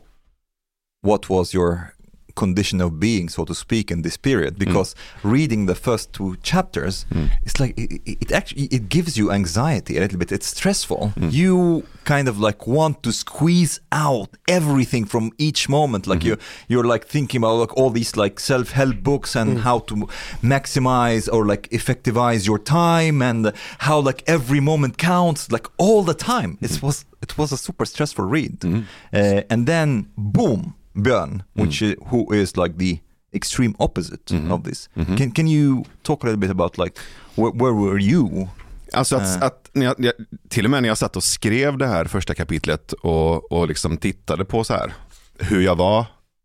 what 1.02 1.28
was 1.28 1.52
your 1.52 1.94
condition 2.34 2.80
of 2.80 2.98
being, 2.98 3.28
so 3.28 3.44
to 3.44 3.54
speak, 3.54 3.90
in 3.90 4.02
this 4.02 4.16
period. 4.16 4.58
Because 4.58 4.94
reading 5.22 5.66
the 5.66 5.74
first 5.74 6.12
two 6.12 6.36
chapters, 6.42 7.06
mm. 7.12 7.30
it's 7.42 7.60
like 7.60 7.78
it, 7.78 8.00
it- 8.06 8.32
actually 8.32 8.66
it 8.66 8.88
gives 8.88 9.16
you 9.16 9.30
anxiety 9.30 9.96
a 9.96 10.00
little 10.00 10.18
bit. 10.18 10.32
It's 10.32 10.46
stressful. 10.46 11.12
Mm. 11.16 11.32
You 11.32 11.86
kind 12.04 12.28
of 12.28 12.40
like 12.40 12.66
want 12.66 13.02
to 13.02 13.12
squeeze 13.12 13.80
out 13.92 14.30
everything 14.48 15.04
from 15.04 15.32
each 15.38 15.68
moment. 15.68 16.06
Like 16.06 16.20
mm-hmm. 16.20 16.28
you 16.28 16.36
you're 16.68 16.84
like 16.84 17.06
thinking 17.06 17.38
about 17.38 17.56
like 17.56 17.76
all 17.76 17.90
these 17.90 18.16
like 18.16 18.40
self-help 18.40 19.02
books 19.02 19.36
and 19.36 19.58
mm. 19.58 19.60
how 19.60 19.80
to 19.80 19.94
maximize 20.42 21.28
or 21.32 21.46
like 21.46 21.68
effectivize 21.70 22.46
your 22.46 22.58
time 22.58 23.22
and 23.22 23.52
how 23.78 24.00
like 24.00 24.22
every 24.26 24.60
moment 24.60 24.98
counts 24.98 25.52
like 25.52 25.66
all 25.78 26.02
the 26.02 26.14
time. 26.14 26.58
It 26.60 26.70
mm-hmm. 26.70 26.86
was 26.86 27.04
it 27.20 27.36
was 27.38 27.52
a 27.52 27.56
super 27.56 27.84
stressful 27.84 28.24
read. 28.24 28.60
Mm-hmm. 28.60 28.82
Uh, 29.12 29.42
and 29.50 29.66
then 29.66 30.10
boom, 30.16 30.74
Björn, 30.92 31.42
which 31.52 31.82
is, 31.82 31.94
who 32.10 32.34
is 32.34 32.56
like 32.56 32.78
the 32.78 32.98
extreme 33.32 33.74
opposite 33.78 34.52
of 34.52 34.64
this. 34.64 34.88
Can 34.94 35.30
can 35.30 35.48
you 35.48 35.84
talk 36.02 36.24
a 36.24 36.26
little 36.26 36.40
bit 36.40 36.50
about 36.50 36.78
like 36.78 37.00
where, 37.34 37.50
where 37.54 37.72
were 37.72 38.00
you? 38.00 38.48
Alltså 38.92 39.16
att, 39.16 39.36
Eh. 39.36 39.42
att 39.42 39.70
när 39.72 39.86
jag, 39.86 39.94
jag, 39.98 40.12
till 40.48 40.64
och 40.64 40.70
med 40.70 40.82
när 40.82 40.88
jag 40.88 40.98
satt 40.98 41.16
och 41.16 41.24
skrev 41.24 41.78
det 41.78 41.86
här 41.86 42.04
första 42.04 42.34
kapitlet 42.34 42.92
och, 42.92 43.52
och 43.52 43.68
liksom 43.68 43.96
tittade 43.96 44.44
på 44.44 44.64
så 44.64 44.74
här 44.74 44.94
hur 45.38 45.60
jag 45.60 45.76
var 45.76 46.04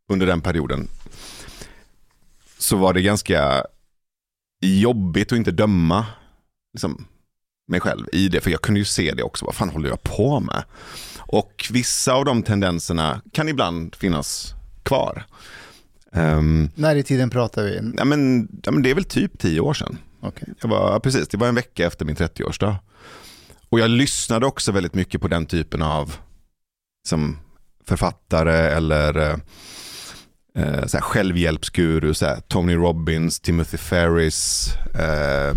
under 0.09 0.27
den 0.27 0.41
perioden 0.41 0.87
så 2.57 2.77
var 2.77 2.93
det 2.93 3.01
ganska 3.01 3.63
jobbigt 4.61 5.31
att 5.31 5.37
inte 5.37 5.51
döma 5.51 6.05
liksom, 6.73 7.05
mig 7.67 7.79
själv 7.79 8.05
i 8.11 8.27
det. 8.29 8.41
För 8.41 8.51
jag 8.51 8.61
kunde 8.61 8.79
ju 8.79 8.85
se 8.85 9.13
det 9.13 9.23
också. 9.23 9.45
Vad 9.45 9.55
fan 9.55 9.69
håller 9.69 9.89
jag 9.89 10.03
på 10.03 10.39
med? 10.39 10.63
Och 11.27 11.67
vissa 11.71 12.13
av 12.13 12.25
de 12.25 12.43
tendenserna 12.43 13.21
kan 13.31 13.49
ibland 13.49 13.95
finnas 13.95 14.53
kvar. 14.83 15.25
Um, 16.11 16.69
När 16.75 16.95
i 16.95 17.03
tiden 17.03 17.29
pratar 17.29 17.63
vi? 17.63 17.93
ja, 17.97 18.05
men, 18.05 18.47
ja, 18.63 18.71
men 18.71 18.83
det 18.83 18.89
är 18.89 18.95
väl 18.95 19.03
typ 19.03 19.39
tio 19.39 19.59
år 19.59 19.73
sedan. 19.73 19.97
Okej. 20.21 20.47
Jag 20.61 20.69
var, 20.69 20.91
ja, 20.91 20.99
precis, 20.99 21.27
det 21.27 21.37
var 21.37 21.47
en 21.47 21.55
vecka 21.55 21.87
efter 21.87 22.05
min 22.05 22.15
30-årsdag. 22.15 22.75
Och 23.69 23.79
jag 23.79 23.89
lyssnade 23.89 24.45
också 24.45 24.71
väldigt 24.71 24.93
mycket 24.93 25.21
på 25.21 25.27
den 25.27 25.45
typen 25.45 25.81
av 25.81 26.15
som 27.07 27.37
författare 27.87 28.57
eller 28.57 29.17
eh, 29.17 29.35
eh, 30.55 30.85
så 30.85 30.97
här 30.97 31.01
självhjälpsguru, 31.01 32.13
så 32.13 32.25
här, 32.25 32.39
Tony 32.47 32.75
Robbins, 32.75 33.39
Timothy 33.39 33.77
Ferris, 33.77 34.69
eh, 34.99 35.53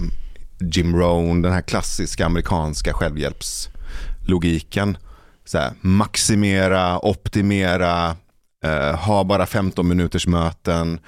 Jim 0.60 0.96
Rohn, 0.96 1.42
den 1.42 1.52
här 1.52 1.62
klassiska 1.62 2.26
amerikanska 2.26 2.92
självhjälpslogiken. 2.92 4.96
Så 5.44 5.58
här, 5.58 5.72
maximera, 5.80 7.06
optimera, 7.06 8.16
eh, 8.64 8.96
ha 8.96 9.24
bara 9.24 9.46
15 9.46 9.88
minuters 9.88 10.26
möten. 10.26 11.00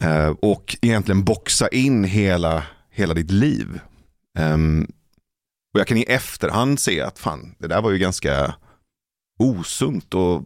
Eh, 0.00 0.28
och 0.28 0.76
egentligen 0.82 1.24
boxa 1.24 1.68
in 1.68 2.04
hela, 2.04 2.62
hela 2.90 3.14
ditt 3.14 3.30
liv. 3.30 3.80
Ehm, 4.38 4.86
och 5.74 5.80
jag 5.80 5.86
kan 5.86 5.96
i 5.96 6.04
efterhand 6.08 6.80
se 6.80 7.00
att 7.00 7.18
fan, 7.18 7.54
det 7.58 7.68
där 7.68 7.82
var 7.82 7.90
ju 7.90 7.98
ganska 7.98 8.54
osunt 9.38 10.14
och 10.14 10.42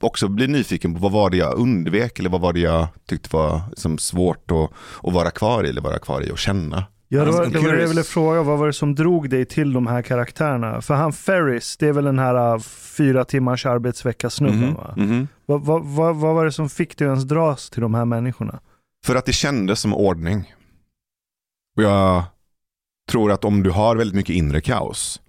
också 0.00 0.28
bli 0.28 0.46
nyfiken 0.46 0.94
på 0.94 1.00
vad 1.00 1.12
var 1.12 1.30
det 1.30 1.36
jag 1.36 1.58
undvek 1.58 2.18
eller 2.18 2.30
vad 2.30 2.40
var 2.40 2.52
det 2.52 2.60
jag 2.60 2.88
tyckte 3.06 3.36
var 3.36 3.62
liksom 3.70 3.98
svårt 3.98 4.50
att, 4.50 4.70
att 5.02 5.12
vara 5.12 5.30
kvar 5.30 5.64
i 5.64 5.68
eller 5.68 5.80
vara 5.80 5.98
kvar 5.98 6.20
i 6.22 6.30
och 6.30 6.38
känna. 6.38 6.84
Ja, 7.14 7.24
var, 7.24 7.44
I'm 7.44 7.52
det 7.52 7.58
var 7.58 7.72
det 7.72 7.80
jag 7.80 7.88
ville 7.88 8.02
fråga. 8.02 8.42
Vad 8.42 8.58
var 8.58 8.66
det 8.66 8.72
som 8.72 8.94
drog 8.94 9.30
dig 9.30 9.44
till 9.44 9.72
de 9.72 9.86
här 9.86 10.02
karaktärerna? 10.02 10.80
För 10.82 10.94
han 10.94 11.12
Ferris, 11.12 11.76
det 11.76 11.88
är 11.88 11.92
väl 11.92 12.04
den 12.04 12.18
här 12.18 12.54
uh, 12.54 12.60
fyra 12.96 13.24
timmars 13.24 13.66
arbetsvecka 13.66 14.30
snubben 14.30 14.58
Mhm, 14.60 14.74
va? 14.74 14.94
mhm. 14.96 15.28
Vad, 15.46 15.64
vad, 15.64 15.84
vad, 15.84 16.16
vad 16.16 16.34
var 16.34 16.44
det 16.44 16.52
som 16.52 16.68
fick 16.70 16.96
dig 16.98 17.06
att 17.08 17.10
ens 17.12 17.24
dras 17.24 17.70
till 17.70 17.80
de 17.82 17.94
här 17.94 18.04
människorna? 18.04 18.60
För 19.04 19.14
att 19.16 19.26
det 19.26 19.32
kändes 19.32 19.80
som 19.80 19.94
ordning. 19.94 20.54
Och 21.76 21.82
jag 21.82 22.24
tror 23.10 23.32
att 23.32 23.44
om 23.44 23.62
du 23.62 23.70
har 23.70 23.96
väldigt 23.96 24.16
mycket 24.16 24.36
inre 24.36 24.60
kaos 24.60 25.20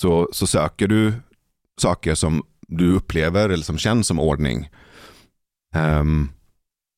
så, 0.00 0.28
så 0.32 0.46
söker 0.46 0.88
du 0.88 1.12
saker 1.80 2.14
som 2.14 2.42
du 2.68 2.94
upplever 2.96 3.48
eller 3.48 3.64
som 3.64 3.78
känns 3.78 4.06
som 4.06 4.18
ordning. 4.20 4.68
Ehm, 5.74 6.28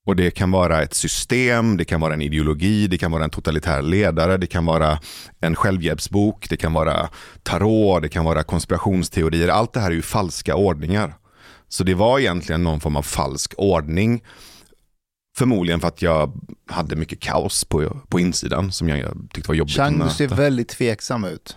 och 0.06 0.16
det 0.16 0.30
kan 0.30 0.50
vara 0.50 0.82
ett 0.82 0.94
system, 0.94 1.76
det 1.76 1.84
kan 1.84 2.00
vara 2.00 2.14
en 2.14 2.22
ideologi, 2.22 2.86
det 2.86 2.98
kan 2.98 3.12
vara 3.12 3.24
en 3.24 3.30
totalitär 3.30 3.82
ledare, 3.82 4.36
det 4.36 4.46
kan 4.46 4.64
vara 4.64 4.98
en 5.40 5.56
självhjälpsbok, 5.56 6.48
det 6.48 6.56
kan 6.56 6.72
vara 6.72 7.08
tarot, 7.42 8.02
det 8.02 8.08
kan 8.08 8.24
vara 8.24 8.42
konspirationsteorier. 8.42 9.48
Allt 9.48 9.72
det 9.72 9.80
här 9.80 9.90
är 9.90 9.94
ju 9.94 10.02
falska 10.02 10.56
ordningar. 10.56 11.14
Så 11.68 11.84
det 11.84 11.94
var 11.94 12.18
egentligen 12.18 12.62
någon 12.62 12.80
form 12.80 12.96
av 12.96 13.02
falsk 13.02 13.54
ordning. 13.56 14.22
Förmodligen 15.36 15.80
för 15.80 15.88
att 15.88 16.02
jag 16.02 16.32
hade 16.68 16.96
mycket 16.96 17.20
kaos 17.20 17.64
på, 17.64 18.00
på 18.08 18.20
insidan 18.20 18.72
som 18.72 18.88
jag 18.88 19.28
tyckte 19.32 19.48
var 19.48 19.54
jobbigt 19.54 19.74
Chang, 19.74 19.98
du 19.98 20.10
ser 20.10 20.28
väldigt 20.28 20.68
tveksam 20.68 21.24
ut. 21.24 21.56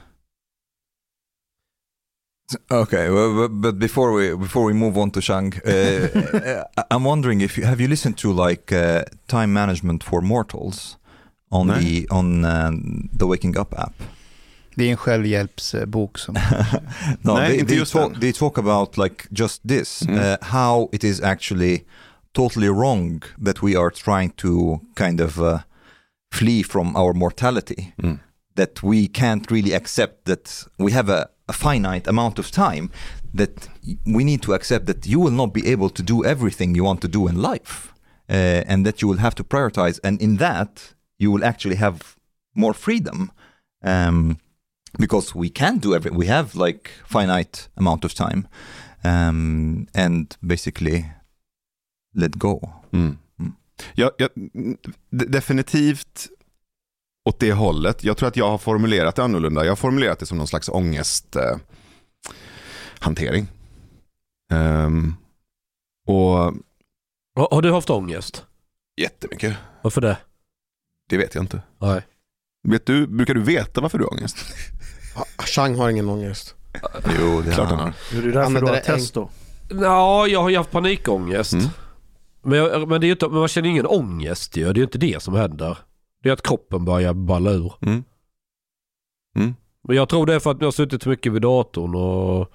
Okay, 2.72 3.10
well, 3.10 3.34
but- 3.36 3.62
but 3.62 3.80
before 3.80 4.12
we 4.14 4.36
before 4.38 4.66
we 4.66 4.74
move 4.74 4.98
on 5.02 5.12
to 5.12 5.22
Shang, 5.22 5.54
uh, 5.66 5.70
uh, 6.34 6.64
I'm 6.92 7.04
wondering 7.04 7.42
if 7.42 7.58
you 7.58 7.66
have 7.68 7.82
you 7.82 7.90
listened 7.90 8.18
to 8.18 8.32
like 8.48 8.72
uh, 8.72 9.04
time 9.28 9.48
management 9.54 10.04
for 10.04 10.22
mortals 10.22 10.98
on 11.52 11.68
Nej. 11.68 11.80
the 11.84 12.08
on 12.10 12.46
um, 12.46 13.10
the 13.20 13.26
Waking 13.28 13.58
Up 13.58 13.74
app. 13.78 13.94
Det 14.76 14.84
är 14.84 14.92
en 14.92 14.98
självhjälpsbok 14.98 16.18
som... 16.18 16.36
No, 17.22 17.34
Nej, 17.34 17.48
they, 17.48 17.60
inte 17.60 17.66
they 17.70 17.78
just 17.80 17.94
talk 17.94 18.20
they 18.22 18.34
talk 18.34 18.58
about 18.58 18.98
like 18.98 19.26
just 19.32 19.62
this, 19.68 20.02
Mm. 20.08 20.18
uh, 20.20 20.38
how 20.42 20.90
it 20.94 21.04
is 21.04 21.22
actually 21.22 21.84
totally 22.34 22.70
wrong 22.70 23.22
that 23.46 23.62
we 23.64 23.76
are 23.80 23.90
trying 23.90 24.30
to 24.36 24.80
kind 24.96 25.22
of 25.22 25.38
uh, 25.40 25.60
flee 26.34 26.64
from 26.64 26.96
our 26.96 27.14
mortality. 27.14 27.94
Mm. 28.04 28.20
That 28.56 28.84
we 28.84 29.08
can't 29.08 29.52
really 29.52 29.74
accept 29.76 30.26
that 30.26 30.66
we 30.78 30.92
have 30.92 31.10
a, 31.14 31.28
a 31.48 31.54
finite 31.54 32.10
amount 32.10 32.40
of 32.40 32.52
time. 32.52 32.90
That 33.34 33.70
we 34.06 34.24
need 34.24 34.42
to 34.42 34.54
accept 34.54 34.86
that 34.86 35.06
you 35.06 35.20
will 35.20 35.36
not 35.36 35.54
be 35.54 35.72
able 35.74 35.90
to 35.90 36.04
do 36.04 36.24
everything 36.26 36.76
you 36.76 36.86
want 36.86 37.02
to 37.02 37.08
do 37.08 37.28
in 37.28 37.42
life, 37.42 37.94
uh, 38.30 38.64
and 38.68 38.86
that 38.86 39.02
you 39.02 39.08
will 39.10 39.20
have 39.20 39.36
to 39.36 39.44
prioritize. 39.44 40.00
And 40.04 40.22
in 40.22 40.38
that, 40.38 40.96
you 41.18 41.32
will 41.32 41.46
actually 41.46 41.78
have 41.78 42.00
more 42.54 42.74
freedom. 42.74 43.32
Um, 43.84 44.38
because 44.98 45.36
we 45.36 45.50
can't 45.50 45.82
do 45.82 45.94
everything. 45.94 46.18
We 46.18 46.28
have 46.28 46.56
like 46.56 46.90
finite 47.06 47.70
amount 47.76 48.06
of 48.06 48.14
time, 48.14 48.48
um, 49.04 49.88
and 49.94 50.36
basically 50.42 51.06
let 52.14 52.38
go. 52.38 52.60
Mm. 52.92 53.18
Mm. 53.40 53.56
Jag, 53.96 54.12
de- 54.18 55.26
definitivt 55.26 56.30
åt 57.28 57.40
det 57.40 57.54
hållet. 57.54 58.04
Jag 58.04 58.18
tror 58.18 58.28
att 58.30 58.36
jag 58.38 58.50
har 58.50 58.58
formulerat 58.58 59.16
det 59.16 59.24
annorlunda. 59.24 59.64
Jag 59.64 59.72
har 59.72 59.76
formulerat 59.76 60.20
det 60.20 60.26
som 60.26 60.38
någon 60.38 60.48
slags 60.48 60.70
ångesthantering. 60.70 61.60
Eh, 62.92 63.00
hantering. 63.00 63.48
Och 66.08 66.54
Har, 67.52 67.62
du 67.62 67.72
haft 67.72 67.90
ångest? 67.90 68.46
jättemycket. 69.02 69.58
Varför 69.82 70.02
det? 70.02 70.18
Det 71.10 71.18
vet 71.18 71.36
jag 71.36 71.44
inte. 71.44 71.62
Nej. 71.80 72.02
Vet 72.68 72.86
du, 72.86 73.08
brukar 73.08 73.34
du 73.34 73.42
veta 73.44 73.82
varför 73.82 73.98
du 73.98 74.04
har 74.04 74.14
ångest? 74.14 74.38
Chang 75.38 75.76
har 75.76 75.90
ingen 75.90 76.10
ångest. 76.10 76.56
Jo, 77.20 77.42
det 77.42 77.52
Klart 77.52 77.70
han 77.70 77.80
har. 77.80 77.94
Det 78.12 78.18
är 78.18 78.22
därför 78.22 78.62
du 78.62 78.68
har 78.68 78.76
en- 78.76 78.84
testo. 78.84 79.30
Ja, 79.70 80.28
jag 80.28 80.42
har 80.42 80.50
ju 80.50 80.58
haft 80.58 80.72
panikångest. 80.72 81.54
Mm. 81.54 81.66
Men, 82.44 82.58
jag, 82.60 82.88
men, 82.88 83.02
det 83.02 83.06
är 83.06 83.08
ju 83.08 83.14
inte, 83.14 83.28
men 83.30 83.40
man 83.40 83.48
känner 83.48 83.70
ingen 83.70 83.86
ångest 83.86 84.58
ju. 84.58 84.64
Det 84.64 84.70
är 84.70 84.76
ju 84.76 84.84
inte 84.84 84.98
det 84.98 85.24
som 85.24 85.34
händer. 85.34 85.78
Det 86.24 86.30
är 86.30 86.34
att 86.34 86.42
kroppen 86.42 86.86
börjar 86.86 87.14
balla 87.14 87.52
ur. 87.52 87.74
Mm. 87.82 88.04
Mm. 89.36 89.56
Men 89.84 89.96
jag 89.96 90.10
tror 90.10 90.26
det 90.26 90.34
är 90.34 90.40
för 90.40 90.52
att 90.52 90.58
jag 90.60 90.68
har 90.68 90.72
suttit 90.72 91.06
mycket 91.06 91.34
vid 91.34 91.42
datorn 91.42 91.96
och 91.96 92.52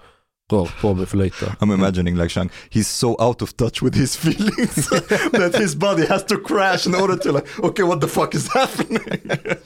rört 0.53 0.81
på 0.81 0.95
mig 0.95 1.07
för 1.07 1.17
lite. 1.19 1.47
I'm 1.61 1.75
imagining 1.75 2.17
like 2.17 2.29
Shang, 2.29 2.51
he's 2.71 2.83
so 2.89 3.23
out 3.23 3.43
of 3.43 3.53
touch 3.53 3.83
with 3.83 3.99
his 3.99 4.17
feelings 4.17 4.89
that 5.33 5.57
his 5.57 5.77
body 5.77 6.07
has 6.07 6.25
to 6.25 6.37
crash 6.37 6.87
in 6.87 6.95
order 6.95 7.17
to 7.17 7.33
like, 7.33 7.47
okay, 7.59 7.85
what 7.85 8.01
the 8.01 8.09
fuck 8.09 8.35
is 8.35 8.49
happening? 8.49 9.21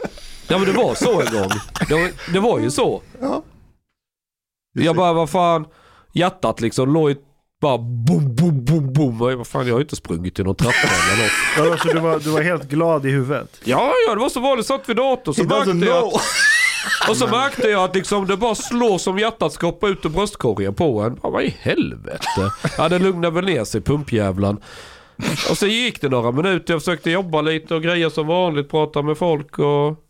Ja 0.49 0.59
men 0.59 0.67
det 0.67 0.73
var 0.73 0.95
så 0.95 1.21
en 1.21 1.33
gång. 1.33 1.51
Det 1.89 1.95
var, 1.95 2.33
det 2.33 2.41
var 2.41 2.59
ju 2.59 2.71
så. 2.71 3.03
Ja. 3.21 3.43
Jag 4.73 4.97
bara, 4.97 5.13
vad 5.13 5.31
fan. 5.31 5.67
Hjärtat 6.13 6.61
liksom 6.61 6.93
låg 6.93 7.11
ju 7.11 7.17
bara 7.61 7.79
boom, 7.79 8.35
boom, 8.35 8.65
boom, 8.65 8.93
boom. 8.93 9.23
Och 9.23 9.33
jag, 9.33 9.37
Vad 9.37 9.47
fan, 9.47 9.67
jag 9.67 9.75
har 9.75 9.79
ju 9.79 9.85
inte 9.85 9.97
sprungit 9.97 10.39
i 10.39 10.43
någon 10.43 10.55
trappa 10.55 10.77
eller 10.79 11.23
något. 11.23 11.33
Ja, 11.57 11.73
Alltså, 11.73 11.89
du, 11.89 12.01
var, 12.01 12.19
du 12.19 12.31
var 12.31 12.43
helt 12.43 12.69
glad 12.69 13.07
i 13.07 13.11
huvudet. 13.11 13.61
Ja, 13.65 13.93
ja, 14.09 14.15
det 14.15 14.21
var 14.21 14.29
så 14.29 14.41
vanligt. 14.41 14.67
Satt 14.67 14.89
vid 14.89 14.97
datorn 14.97 15.35
så 15.35 15.43
He 15.43 15.49
märkte 15.49 15.87
jag 15.87 16.05
att, 16.07 16.23
Och 17.09 17.17
så 17.17 17.27
märkte 17.27 17.69
jag 17.69 17.85
att 17.85 17.95
liksom 17.95 18.27
det 18.27 18.37
bara 18.37 18.55
slår 18.55 18.99
som 18.99 19.19
hjärtat 19.19 19.53
ska 19.53 19.67
hoppa 19.67 19.89
ut 19.89 20.05
ur 20.05 20.09
bröstkorgen 20.09 20.75
på 20.75 21.01
en. 21.01 21.15
Bara, 21.15 21.33
vad 21.33 21.43
i 21.43 21.57
helvete? 21.61 22.53
Ja, 22.79 22.89
det 22.89 22.99
lugnade 22.99 23.35
väl 23.35 23.45
ner 23.45 23.65
sig, 23.65 23.81
pumpjävlan. 23.81 24.61
Och 25.51 25.59
så 25.59 25.67
gick 25.67 26.01
det 26.01 26.09
några 26.09 26.33
minuter. 26.33 26.75
Jag 26.75 26.81
försökte 26.83 27.11
jobba 27.11 27.41
lite 27.41 27.75
och 27.75 27.83
grejer 27.83 28.09
som 28.09 28.27
vanligt. 28.27 28.71
Prata 28.71 29.03
med 29.03 29.19
folk 29.19 29.59
och... 29.59 30.03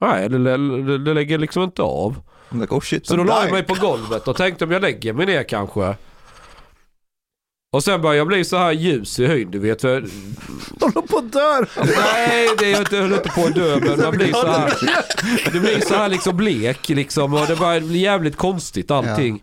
Nej, 0.00 0.28
det, 0.28 0.38
det, 0.38 0.98
det 0.98 1.14
lägger 1.14 1.38
liksom 1.38 1.62
inte 1.62 1.82
av. 1.82 2.20
Like, 2.50 2.74
oh 2.74 2.80
shit, 2.80 3.06
Så 3.06 3.16
då 3.16 3.24
la 3.24 3.42
jag 3.42 3.52
mig 3.52 3.62
på 3.62 3.74
golvet 3.74 4.28
och 4.28 4.36
tänkte 4.36 4.64
om 4.64 4.70
jag 4.70 4.82
lägger 4.82 5.12
mig 5.12 5.26
ner 5.26 5.42
kanske. 5.42 5.94
Och 7.72 7.84
sen 7.84 8.02
började 8.02 8.18
jag 8.18 8.26
bli 8.26 8.44
så 8.44 8.56
här 8.56 8.72
ljus 8.72 9.18
i 9.18 9.26
hyn, 9.26 9.50
du 9.50 9.58
vet. 9.58 9.80
För, 9.80 10.04
Håller 10.80 11.06
på 11.06 11.18
att 11.18 11.32
dör! 11.32 11.68
nej, 11.96 12.48
det 12.58 12.64
är 12.66 12.70
jag 12.72 12.80
inte, 12.80 12.96
jag 12.96 13.02
höll 13.02 13.12
inte 13.12 13.28
på 13.28 13.40
att 13.44 13.54
dö, 13.54 13.78
men 13.80 14.00
man 14.00 14.16
blir 14.16 14.32
så 14.32 14.46
här. 14.46 14.72
Det 15.52 15.60
blir 15.60 15.80
så 15.80 15.94
här 15.94 16.08
liksom 16.08 16.36
blek 16.36 16.88
liksom 16.88 17.34
och 17.34 17.46
det 17.46 17.56
börjar 17.56 17.80
bli 17.80 17.98
jävligt 17.98 18.36
konstigt 18.36 18.90
allting. 18.90 19.42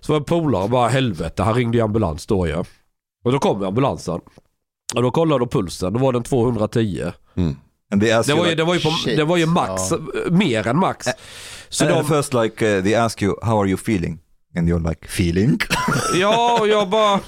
Så 0.00 0.12
var 0.12 0.18
en 0.18 0.24
polare 0.24 0.62
och 0.62 0.70
bara 0.70 0.88
helvete, 0.88 1.42
han 1.42 1.54
ringde 1.54 1.78
ju 1.78 1.84
ambulans 1.84 2.26
då 2.26 2.46
ju. 2.46 2.56
Och 3.24 3.32
då 3.32 3.38
kom 3.38 3.62
ambulansen. 3.64 4.20
Och 4.94 5.02
då 5.02 5.10
kollade 5.10 5.38
de 5.38 5.48
pulsen, 5.48 5.92
då 5.92 5.98
var 5.98 6.12
den 6.12 6.22
210. 6.22 7.04
Mm. 7.36 7.56
And 7.92 8.02
they 8.02 8.10
ask 8.12 8.28
Det 8.28 8.34
var 8.34 8.44
ju, 8.44 8.50
like, 8.50 8.56
det 8.56 8.64
var 8.64 8.74
ju, 8.74 8.80
på, 8.80 8.90
det 9.06 9.24
var 9.24 9.36
ju 9.36 9.46
max, 9.46 9.82
Ja. 9.90 9.98
mer 10.30 10.66
än 10.66 10.78
max. 10.78 11.06
Så 11.68 11.84
and 11.84 11.94
de, 11.94 12.16
first 12.16 12.34
like 12.34 12.76
uh, 12.76 12.82
they 12.84 12.94
ask 12.94 13.22
you, 13.22 13.34
how 13.42 13.60
are 13.60 13.68
you 13.68 13.78
feeling? 13.78 14.18
And 14.56 14.68
you're 14.68 14.88
like, 14.88 15.06
feeling? 15.06 15.58
Ja, 16.20 16.58
och 16.60 16.68
jag 16.68 16.88
bara... 16.88 17.20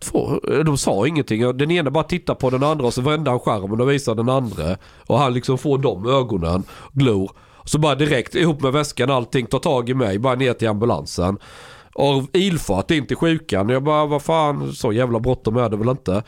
Två, 0.00 0.40
de 0.64 0.78
sa 0.78 1.06
ingenting. 1.06 1.56
Den 1.56 1.70
ena 1.70 1.90
bara 1.90 2.04
tittade 2.04 2.38
på 2.38 2.50
den 2.50 2.62
andra 2.62 2.86
och 2.86 2.94
så 2.94 3.02
vände 3.02 3.30
han 3.30 3.40
skärmen 3.40 3.80
och 3.80 3.90
visade 3.90 4.22
den 4.22 4.28
andra. 4.28 4.76
Och 5.06 5.18
han 5.18 5.34
liksom 5.34 5.58
får 5.58 5.78
de 5.78 6.06
ögonen, 6.06 6.64
glor. 6.92 7.30
Så 7.64 7.78
bara 7.78 7.94
direkt 7.94 8.34
ihop 8.34 8.62
med 8.62 8.72
väskan 8.72 9.10
allting, 9.10 9.46
tar 9.46 9.58
tag 9.58 9.88
i 9.88 9.94
mig, 9.94 10.18
bara 10.18 10.34
ner 10.34 10.52
till 10.52 10.68
ambulansen. 10.68 11.38
Och 11.94 12.24
ilfart 12.32 12.90
in 12.90 13.06
till 13.06 13.16
sjukan. 13.16 13.68
Jag 13.68 13.82
bara, 13.82 14.06
vad 14.06 14.22
fan, 14.22 14.72
så 14.72 14.92
jävla 14.92 15.20
bråttom 15.20 15.56
är 15.56 15.68
det 15.68 15.76
väl 15.76 15.88
inte. 15.88 16.22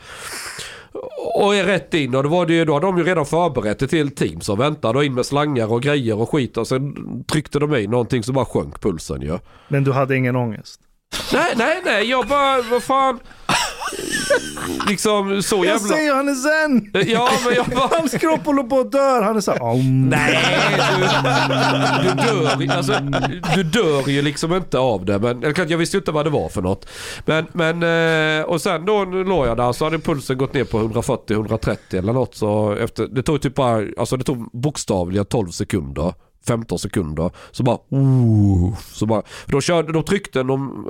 Och 1.35 1.55
är 1.55 1.63
rätt 1.63 1.93
in 1.93 2.15
och 2.15 2.23
då 2.23 2.29
var 2.29 2.45
det 2.45 2.53
ju, 2.53 2.65
då 2.65 2.73
hade 2.73 2.85
de 2.85 2.97
ju 2.97 3.03
redan 3.03 3.25
förberett 3.25 3.81
ett 3.81 3.91
helt 3.91 4.15
team 4.15 4.41
som 4.41 4.59
väntade 4.59 4.97
och 4.97 5.05
in 5.05 5.13
med 5.13 5.25
slangar 5.25 5.71
och 5.71 5.81
grejer 5.81 6.21
och 6.21 6.29
skit 6.29 6.57
och 6.57 6.67
sen 6.67 6.95
tryckte 7.23 7.59
de 7.59 7.75
i 7.75 7.87
någonting 7.87 8.23
så 8.23 8.33
bara 8.33 8.45
sjönk 8.45 8.81
pulsen 8.81 9.21
ju. 9.21 9.39
Men 9.67 9.83
du 9.83 9.91
hade 9.91 10.17
ingen 10.17 10.35
ångest. 10.35 10.81
Nej, 11.33 11.53
nej, 11.55 11.81
nej. 11.85 12.09
Jag 12.09 12.27
bara, 12.27 12.61
vad 12.61 12.83
fan. 12.83 13.19
Liksom 14.87 15.43
så 15.43 15.55
Jag 15.55 15.65
jävla... 15.65 15.79
säger 15.79 16.15
han 16.15 16.29
är 16.29 16.35
zen! 16.35 16.91
Ja, 17.11 17.29
men 17.45 17.55
jag 17.55 17.65
bara... 17.65 17.87
Hans 17.97 18.11
kropp 18.11 18.45
håller 18.45 18.63
på 18.63 18.79
att 18.79 18.91
dö. 18.91 19.21
Han 19.23 19.37
är 19.37 19.41
såhär... 19.41 19.61
Om. 19.61 20.09
Nej, 20.09 20.39
du, 22.03 22.09
du 22.09 22.15
dör 22.15 22.77
alltså, 22.77 22.93
Du 23.55 23.63
dör 23.63 24.09
ju 24.09 24.21
liksom 24.21 24.53
inte 24.53 24.79
av 24.79 25.05
det. 25.05 25.19
Men 25.19 25.41
jag 25.41 25.77
visste 25.77 25.97
ju 25.97 25.99
inte 25.99 26.11
vad 26.11 26.25
det 26.25 26.29
var 26.29 26.49
för 26.49 26.61
något. 26.61 26.87
Men, 27.25 27.45
men 27.53 27.83
eh, 28.39 28.45
och 28.45 28.61
sen 28.61 28.85
då 28.85 29.05
låg 29.05 29.47
jag 29.47 29.57
där 29.57 29.71
så 29.71 29.85
hade 29.85 29.99
pulsen 29.99 30.37
gått 30.37 30.53
ner 30.53 30.63
på 30.63 30.79
140-130 30.79 31.77
eller 31.91 32.13
något. 32.13 32.35
Så 32.35 32.71
efter, 32.71 33.07
det 33.07 33.23
tog 33.23 33.41
typ 33.41 33.55
bara, 33.55 33.87
alltså 33.97 34.17
det 34.17 34.23
tog 34.23 34.49
bokstavligen 34.51 35.25
12 35.25 35.49
sekunder. 35.49 36.13
15 36.47 36.79
sekunder. 36.79 37.31
Så 37.51 37.63
bara, 37.63 37.77
oh, 37.89 38.77
så 38.79 39.05
bara, 39.05 39.23
för 39.45 39.51
då, 39.51 39.61
körde, 39.61 39.93
då 39.93 40.03
tryckte 40.03 40.43
de, 40.43 40.87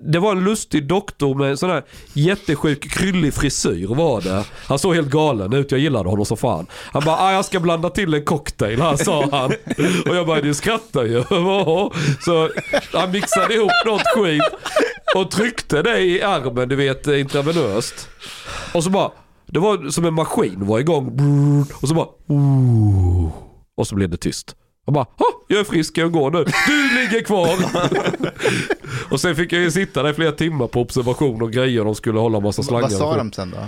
det 0.00 0.18
var 0.18 0.32
en 0.32 0.44
lustig 0.44 0.86
doktor 0.86 1.34
med 1.34 1.50
en 1.50 1.56
sån 1.56 1.70
här 1.70 1.84
jättesjuk 2.12 2.90
kryllig 2.90 3.34
frisyr 3.34 3.86
var 3.94 4.20
det. 4.20 4.44
Han 4.66 4.78
såg 4.78 4.94
helt 4.94 5.08
galen 5.08 5.52
ut, 5.52 5.70
jag 5.70 5.80
gillade 5.80 6.08
honom 6.08 6.26
så 6.26 6.36
fan. 6.36 6.66
Han 6.72 7.04
bara, 7.04 7.16
ah, 7.16 7.32
jag 7.32 7.44
ska 7.44 7.60
blanda 7.60 7.90
till 7.90 8.14
en 8.14 8.24
cocktail 8.24 8.80
här 8.82 8.96
sa 8.96 9.28
han. 9.30 9.52
Och 10.08 10.16
jag 10.16 10.26
bara, 10.26 10.40
du 10.40 10.54
skrattar 10.54 11.04
ju. 11.04 11.24
Så 12.24 12.50
han 12.92 13.10
mixade 13.10 13.54
ihop 13.54 13.70
något 13.86 14.06
skit 14.14 14.42
och 15.14 15.30
tryckte 15.30 15.82
det 15.82 16.00
i 16.00 16.22
armen, 16.22 16.68
du 16.68 16.76
vet 16.76 17.06
intravenöst. 17.06 18.08
Och 18.74 18.84
så 18.84 18.90
bara, 18.90 19.10
det 19.46 19.58
var 19.58 19.90
som 19.90 20.04
en 20.04 20.14
maskin 20.14 20.66
var 20.66 20.78
igång. 20.78 21.18
Och 21.80 21.88
så 21.88 21.94
bara, 21.94 22.08
och 23.76 23.86
så 23.86 23.94
blev 23.94 24.10
det 24.10 24.16
tyst. 24.16 24.56
Jag 24.86 24.92
bara, 24.94 25.04
"Ha, 25.16 25.26
jag 25.48 25.60
är 25.60 25.64
frisk, 25.64 25.98
jag 25.98 26.12
går 26.12 26.30
nu. 26.30 26.44
Du 26.66 27.00
ligger 27.00 27.24
kvar. 27.24 27.48
och 29.10 29.20
sen 29.20 29.36
fick 29.36 29.52
jag 29.52 29.60
ju 29.62 29.70
sitta 29.70 30.02
där 30.02 30.10
i 30.10 30.14
flera 30.14 30.32
timmar 30.32 30.66
på 30.66 30.80
observation 30.80 31.42
och 31.42 31.52
grejer. 31.52 31.84
De 31.84 31.94
skulle 31.94 32.18
hålla 32.18 32.40
massa 32.40 32.62
slangar. 32.62 32.82
Vad 32.82 32.92
sa 32.92 33.10
och- 33.10 33.16
de 33.16 33.32
sen 33.32 33.50
då? 33.50 33.58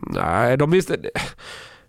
Nej, 0.00 0.56
de 0.56 0.70
visste... 0.70 0.96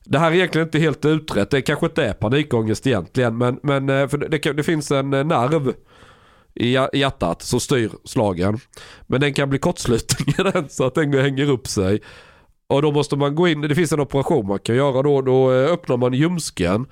Det 0.08 0.20
här 0.20 0.32
är 0.32 0.36
egentligen 0.36 0.68
inte 0.68 0.80
helt 0.80 1.06
utrett. 1.06 1.50
Det 1.52 1.62
kanske 1.62 1.86
inte 1.86 2.04
är 2.06 2.14
panikångest 2.14 2.88
egentligen. 2.88 3.38
Men, 3.38 3.60
men 3.64 3.90
eh, 3.90 4.08
för 4.08 4.18
det, 4.18 4.54
det 4.54 4.64
finns 4.64 4.92
en 4.92 5.14
eh, 5.14 5.24
nerv 5.24 5.74
i 6.54 6.72
hjärtat 6.94 7.42
som 7.42 7.60
styr 7.60 7.92
slagen. 8.04 8.60
Men 9.08 9.22
den 9.22 9.34
kan 9.34 9.50
bli 9.50 9.60
kortsluten 9.60 10.30
i 10.30 10.52
den 10.52 10.70
så 10.70 10.84
att 10.86 10.96
den 10.96 11.14
hänger 11.14 11.50
upp 11.50 11.68
sig. 11.68 12.02
Och 12.76 12.82
då 12.82 12.92
måste 12.92 13.16
man 13.16 13.36
gå 13.36 13.48
in, 13.48 13.62
det 13.62 13.76
finns 13.76 13.92
en 13.92 14.00
operation 14.00 14.48
man 14.48 14.60
kan 14.60 14.76
göra 14.76 15.02
då. 15.02 15.22
Då 15.22 15.54
eh, 15.54 15.72
öppnar 15.74 15.98
man 15.98 16.14
ljumsken 16.14 16.86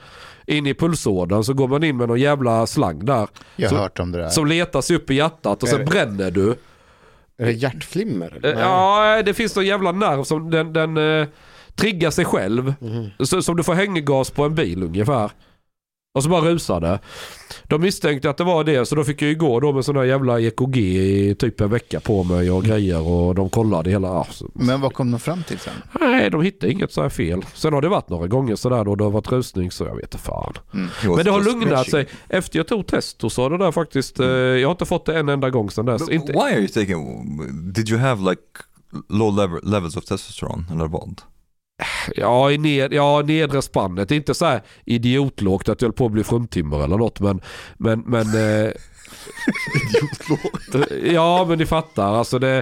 in 0.48 0.68
i 0.68 0.74
pulsådern 0.74 1.44
så 1.44 1.54
går 1.54 1.68
man 1.68 1.84
in 1.84 1.98
med 1.98 2.08
någon 2.08 2.20
jävla 2.20 2.68
slang 2.68 3.06
där. 3.06 3.28
Jag 3.56 3.70
har 3.70 3.78
hört 3.78 4.00
om 4.00 4.12
det 4.12 4.18
där. 4.18 4.30
Som 4.30 4.48
letar 4.48 4.82
sig 4.82 4.96
upp 4.96 5.12
i 5.12 5.16
hjärtat 5.16 5.64
och 5.64 5.70
sen 5.70 5.80
det- 5.80 5.86
bränner 5.86 6.32
du. 6.32 6.56
Är 7.38 7.46
det 7.46 7.52
hjärtflimmer? 7.52 8.40
Eh, 8.44 8.52
Ja, 8.60 9.22
det 9.26 9.34
finns 9.34 9.56
någon 9.56 9.66
jävla 9.66 9.92
nerv 9.92 10.24
som 10.24 10.50
den, 10.52 10.74
den 10.74 10.98
eh, 11.22 11.28
triggar 11.76 12.10
sig 12.12 12.26
själv. 12.26 12.74
Mhm. 12.80 13.10
Så, 13.20 13.42
som 13.42 13.56
du 13.58 13.64
får 13.64 13.74
hänggas 13.74 14.30
på 14.32 14.44
en 14.44 14.56
bil 14.56 14.84
ungefär. 14.84 15.32
Och 16.16 16.24
så 16.24 16.30
bara 16.30 16.42
rusar 16.42 16.82
det. 16.82 17.00
De 17.64 17.82
misstänkte 17.82 18.30
att 18.30 18.38
det 18.38 18.44
var 18.44 18.64
det 18.64 18.86
så 18.86 18.96
då 18.96 19.04
fick 19.04 19.22
jag 19.22 19.30
ju 19.30 19.36
gå 19.36 19.60
då 19.60 19.74
med 19.74 19.86
sån 19.86 19.96
här 19.98 20.04
jävla 20.04 20.40
EKG 20.40 20.78
i 20.78 21.36
typ 21.36 21.62
en 21.62 21.70
vecka 21.70 22.00
på 22.00 22.24
mig 22.24 22.52
och 22.52 22.64
grejer 22.64 23.08
och 23.08 23.36
de 23.36 23.50
kollade 23.50 23.90
hela. 23.90 24.26
Men 24.54 24.82
vad 24.82 24.94
kom 24.94 25.12
de 25.12 25.20
fram 25.20 25.44
till 25.44 25.60
sen? 25.60 25.74
nej, 26.02 26.30
de 26.30 26.42
hittade 26.42 26.72
inget 26.72 26.92
så 26.92 27.02
här 27.02 27.10
fel. 27.10 27.46
Sen 27.54 27.74
har 27.74 27.82
det 27.82 27.90
varit 27.90 28.10
några 28.10 28.28
gånger 28.28 28.56
sådär 28.56 28.84
då 28.86 28.96
det 28.96 29.04
har 29.04 29.12
varit 29.12 29.32
rusning 29.32 29.72
så 29.72 29.84
jag 29.84 29.96
vet 29.96 30.04
inte 30.04 30.18
fan. 30.18 30.54
Was 30.72 31.16
Men 31.16 31.26
det 31.26 31.32
har 31.32 31.42
lugnat 31.44 31.90
sig. 31.90 32.08
Efter 32.30 32.60
jag 32.60 32.68
tog 32.68 32.88
test 32.88 33.24
och 33.24 33.32
så 33.32 33.50
det 33.50 33.58
där 33.58 33.72
faktiskt. 33.72 34.20
Eh, 34.20 34.28
jag 34.28 34.68
har 34.68 34.72
inte 34.72 34.86
fått 34.86 35.06
det 35.06 35.20
en 35.20 35.30
enda 35.30 35.50
gång 35.50 35.72
sedan 35.72 35.86
dess. 35.86 36.02
But 36.02 36.12
Inte, 36.12 36.32
Why 36.32 36.40
are 36.40 36.60
you 36.60 36.68
taking, 36.68 37.74
did 37.74 37.90
you 37.90 38.00
have 38.00 38.30
like 38.30 38.42
low 39.10 39.36
level, 39.36 39.60
levels 39.64 39.98
of 39.98 40.06
testosterone 40.06 40.64
eller 40.72 40.88
vad? 40.88 41.22
Ja, 42.16 42.52
i 42.52 42.58
ned, 42.58 42.94
ja, 42.94 43.22
nedre 43.22 43.62
spannet. 43.62 44.10
Det 44.10 44.16
är 44.16 44.18
inte 44.18 44.34
så 44.34 44.46
här 44.46 44.62
idiotlågt 44.86 45.70
att 45.70 45.82
jag 45.82 45.88
höll 45.88 45.94
på 45.94 46.06
att 46.06 46.12
bli 46.12 46.24
fruntimmer 46.24 46.84
eller 46.84 46.98
något. 46.98 47.20
Men, 47.20 47.42
men, 47.78 48.00
men 48.00 48.26
eh, 48.66 48.72
Ja, 51.04 51.46
men 51.50 51.58
ni 51.58 51.66
fattar. 51.66 52.16
Alltså 52.16 52.40
det, 52.40 52.58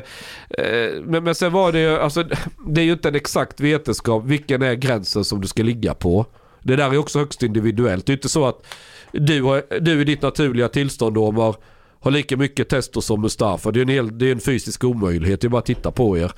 eh, 0.49 1.01
men, 1.03 1.23
men 1.23 1.35
sen 1.35 1.51
var 1.51 1.71
det 1.71 1.79
ju, 1.79 1.97
alltså, 1.97 2.23
det 2.67 2.81
är 2.81 2.85
ju 2.85 2.91
inte 2.93 3.07
en 3.07 3.15
exakt 3.15 3.59
vetenskap. 3.59 4.23
Vilken 4.25 4.61
är 4.61 4.73
gränsen 4.73 5.25
som 5.25 5.41
du 5.41 5.47
ska 5.47 5.63
ligga 5.63 5.93
på? 5.93 6.25
Det 6.63 6.75
där 6.75 6.93
är 6.93 6.97
också 6.97 7.19
högst 7.19 7.43
individuellt. 7.43 8.05
Det 8.05 8.11
är 8.11 8.15
inte 8.15 8.29
så 8.29 8.45
att 8.45 8.65
du, 9.11 9.41
har, 9.41 9.79
du 9.79 10.01
i 10.01 10.03
ditt 10.03 10.21
naturliga 10.21 10.67
tillstånd 10.67 11.17
Omar, 11.17 11.55
har 11.99 12.11
lika 12.11 12.37
mycket 12.37 12.69
testo 12.69 13.01
som 13.01 13.21
Mustafa. 13.21 13.71
Det 13.71 13.79
är 13.79 13.81
en, 13.81 13.89
hel, 13.89 14.17
det 14.17 14.27
är 14.27 14.31
en 14.31 14.39
fysisk 14.39 14.83
omöjlighet. 14.83 15.41
Det 15.41 15.47
är 15.47 15.49
bara 15.49 15.59
att 15.59 15.65
titta 15.65 15.91
på 15.91 16.17
er. 16.17 16.31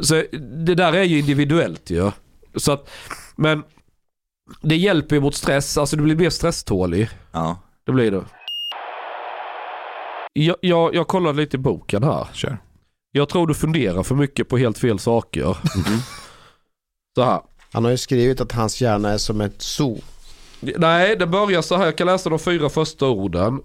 Så 0.00 0.22
det 0.64 0.74
där 0.74 0.92
är 0.92 1.02
ju 1.02 1.18
individuellt 1.18 1.90
ju. 1.90 2.10
Så 2.54 2.72
att, 2.72 2.90
men 3.36 3.62
det 4.62 4.76
hjälper 4.76 5.16
ju 5.16 5.22
mot 5.22 5.34
stress. 5.34 5.78
Alltså 5.78 5.96
du 5.96 6.02
blir 6.02 6.16
mer 6.16 6.30
stresstålig. 6.30 7.08
Ja, 7.32 7.58
Det 7.86 7.92
blir 7.92 8.10
det. 8.10 8.24
Jag, 10.32 10.56
jag, 10.60 10.94
jag 10.94 11.08
kollade 11.08 11.36
lite 11.40 11.56
i 11.56 11.58
boken 11.60 12.02
här. 12.02 12.28
Kör. 12.32 12.58
Jag 13.12 13.28
tror 13.28 13.46
du 13.46 13.54
funderar 13.54 14.02
för 14.02 14.14
mycket 14.14 14.48
på 14.48 14.58
helt 14.58 14.78
fel 14.78 14.98
saker. 14.98 15.56
Så 17.14 17.22
här. 17.24 17.40
Han 17.72 17.84
har 17.84 17.90
ju 17.90 17.96
skrivit 17.96 18.40
att 18.40 18.52
hans 18.52 18.80
hjärna 18.80 19.08
är 19.10 19.18
som 19.18 19.40
ett 19.40 19.62
zoo. 19.62 20.00
Nej, 20.60 21.16
det 21.16 21.26
börjar 21.26 21.62
så 21.62 21.76
här. 21.76 21.84
Jag 21.84 21.96
kan 21.98 22.06
läsa 22.06 22.30
de 22.30 22.38
fyra 22.38 22.68
första 22.68 23.06
orden. 23.06 23.62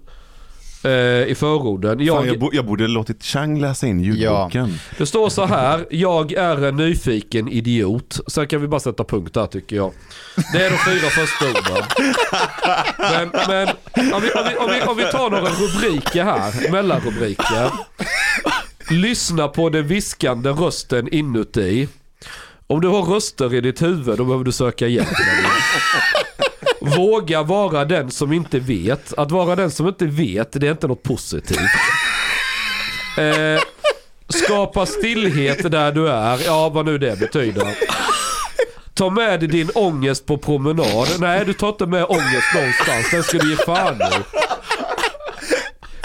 Eh, 0.84 0.90
I 1.30 1.34
förorden. 1.38 1.98
Fan, 1.98 2.06
Jag, 2.06 2.26
jag, 2.26 2.38
bo, 2.38 2.50
jag 2.52 2.66
borde 2.66 2.88
låtit 2.88 3.24
Chang 3.24 3.60
läsa 3.60 3.86
in 3.86 4.00
ljudboken. 4.00 4.78
det 4.98 5.06
står 5.06 5.28
så 5.28 5.44
här. 5.46 5.86
Jag 5.90 6.32
är 6.32 6.64
en 6.64 6.76
nyfiken 6.76 7.48
idiot. 7.48 8.20
Sen 8.26 8.46
kan 8.46 8.60
vi 8.60 8.68
bara 8.68 8.80
sätta 8.80 9.04
punkt 9.04 9.34
där 9.34 9.46
tycker 9.46 9.76
jag. 9.76 9.92
Det 10.52 10.64
är 10.66 10.70
de 10.70 10.76
fyra 10.76 11.08
första 11.10 11.44
orden. 11.48 11.84
Men, 12.98 13.30
men 13.48 13.68
om, 14.14 14.22
vi, 14.22 14.30
om, 14.32 14.44
vi, 14.48 14.56
om, 14.56 14.70
vi, 14.70 14.82
om 14.82 14.96
vi 14.96 15.04
tar 15.04 15.30
några 15.30 15.48
rubriker 15.50 16.24
här. 16.24 16.72
Mellanrubriker. 16.72 17.70
Lyssna 18.90 19.48
på 19.48 19.68
den 19.68 19.86
viskande 19.86 20.50
rösten 20.50 21.08
inuti. 21.14 21.88
Om 22.66 22.80
du 22.80 22.88
har 22.88 23.02
röster 23.02 23.54
i 23.54 23.60
ditt 23.60 23.82
huvud 23.82 24.18
då 24.18 24.24
behöver 24.24 24.44
du 24.44 24.52
söka 24.52 24.86
hjälp. 24.86 25.08
Våga 26.84 27.42
vara 27.42 27.84
den 27.84 28.10
som 28.10 28.32
inte 28.32 28.58
vet. 28.58 29.12
Att 29.18 29.30
vara 29.30 29.56
den 29.56 29.70
som 29.70 29.88
inte 29.88 30.06
vet, 30.06 30.52
det 30.52 30.66
är 30.66 30.70
inte 30.70 30.86
något 30.86 31.02
positivt. 31.02 31.58
Eh, 33.18 33.60
skapa 34.28 34.86
stillhet 34.86 35.70
där 35.70 35.92
du 35.92 36.08
är, 36.08 36.38
ja 36.44 36.68
vad 36.68 36.86
nu 36.86 36.98
det 36.98 37.18
betyder. 37.18 37.66
Ta 38.94 39.10
med 39.10 39.40
dig 39.40 39.48
din 39.48 39.70
ångest 39.74 40.26
på 40.26 40.38
promenad. 40.38 41.08
Nej, 41.18 41.44
du 41.44 41.52
tar 41.52 41.68
inte 41.68 41.86
med 41.86 42.04
ångest 42.04 42.54
någonstans. 42.54 43.10
Den 43.10 43.22
ska 43.22 43.38
du 43.38 43.50
ge 43.50 43.56
fan 43.56 44.00
i. 44.00 44.38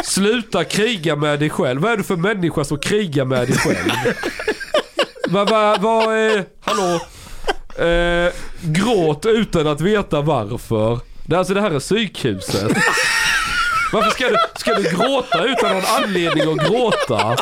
Sluta 0.03 0.63
kriga 0.63 1.15
med 1.15 1.39
dig 1.39 1.49
själv. 1.49 1.82
Vad 1.82 1.91
är 1.91 1.97
du 1.97 2.03
för 2.03 2.15
människa 2.15 2.63
som 2.63 2.80
krigar 2.80 3.25
med 3.25 3.47
dig 3.47 3.57
själv? 3.57 3.91
Vad, 5.30 5.49
vad, 5.49 5.82
vad, 5.82 6.03
eh, 6.03 6.43
hallå? 6.61 6.99
Eh, 7.80 8.34
gråt 8.61 9.25
utan 9.25 9.67
att 9.67 9.82
veta 9.82 10.21
varför. 10.21 10.99
Det, 11.25 11.36
alltså 11.36 11.53
det 11.53 11.61
här 11.61 11.71
är 11.71 11.80
psykhuset. 11.80 12.71
Varför 13.93 14.11
ska 14.11 14.28
du, 14.28 14.36
ska 14.55 14.73
du 14.73 14.84
gråta 14.84 15.43
utan 15.43 15.73
någon 15.73 15.86
anledning 16.03 16.51
att 16.59 16.67
gråta? 16.69 17.38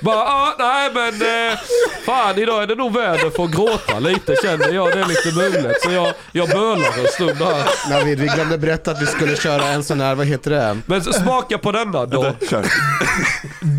Bara, 0.00 0.16
ah, 0.16 0.54
nej 0.58 0.90
men 0.94 1.14
eh, 1.52 1.58
fan 2.06 2.38
idag 2.38 2.62
är 2.62 2.66
det 2.66 2.74
nog 2.74 2.92
väder 2.94 3.30
för 3.30 3.44
att 3.44 3.50
gråta 3.50 3.98
lite 3.98 4.36
känner 4.42 4.72
jag. 4.72 4.92
Det 4.92 5.00
är 5.00 5.06
lite 5.06 5.32
mulet 5.36 5.82
så 5.82 5.90
jag, 5.90 6.14
jag 6.32 6.48
bölar 6.48 6.98
en 6.98 7.06
stund 7.06 7.38
här. 7.38 7.90
Navid, 7.90 8.20
vi 8.20 8.26
glömde 8.26 8.58
berätta 8.58 8.90
att 8.90 9.02
vi 9.02 9.06
skulle 9.06 9.36
köra 9.36 9.64
en 9.64 9.84
sån 9.84 10.00
här, 10.00 10.14
vad 10.14 10.26
heter 10.26 10.50
det? 10.50 10.78
Men 10.86 11.02
smaka 11.02 11.58
på 11.58 11.72
denna 11.72 12.06
då. 12.06 12.34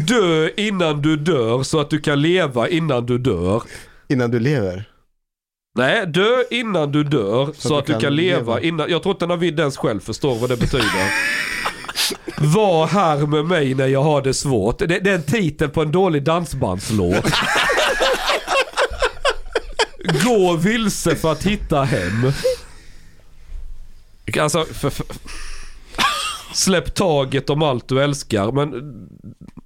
Dö 0.07 0.49
innan 0.57 1.01
du 1.01 1.18
dör 1.18 1.64
så 1.64 1.80
att 1.80 1.89
du 1.89 1.99
kan 2.01 2.22
leva 2.22 2.68
innan 2.70 3.05
du 3.05 3.18
dör. 3.18 3.64
Innan 4.07 4.32
du 4.32 4.39
lever. 4.39 4.86
Nej, 5.80 6.07
dö 6.07 6.43
innan 6.51 6.91
du 6.91 7.03
dör 7.03 7.49
så, 7.57 7.73
att 7.73 7.80
att 7.80 7.86
du 7.86 7.99
kan, 7.99 8.15
leva, 8.15 8.61
innan... 8.61 8.89
Jag 8.89 9.03
tror 9.03 9.15
inte 9.15 9.25
Navid 9.25 9.59
ens 9.59 9.77
själv 9.77 9.99
förstår 9.99 10.36
vad 10.36 10.49
det 10.49 10.57
betyder. 10.57 11.11
Var 12.38 12.88
här 12.88 13.17
med 13.17 13.45
mig 13.45 13.73
när 13.73 13.88
jag 13.88 14.03
har 14.03 14.21
det 14.21 14.34
svårt. 14.34 14.80
Det, 14.80 14.86
det 14.86 15.09
är 15.09 15.15
en 15.15 15.23
titel 15.23 15.69
på 15.69 15.82
en 15.82 15.91
dålig 15.91 16.23
dansbandslåt. 16.23 17.25
Gå 20.25 20.55
vilse 20.55 21.15
för 21.15 21.32
att 21.32 21.43
hitta 21.43 21.84
hem. 21.84 22.32
Alltså, 24.39 24.65
för, 24.65 24.89
för, 24.89 25.05
släpp 26.53 26.95
taget 26.95 27.49
om 27.49 27.63
allt 27.63 27.88
du 27.88 28.03
älskar. 28.03 28.51
Men 28.51 28.93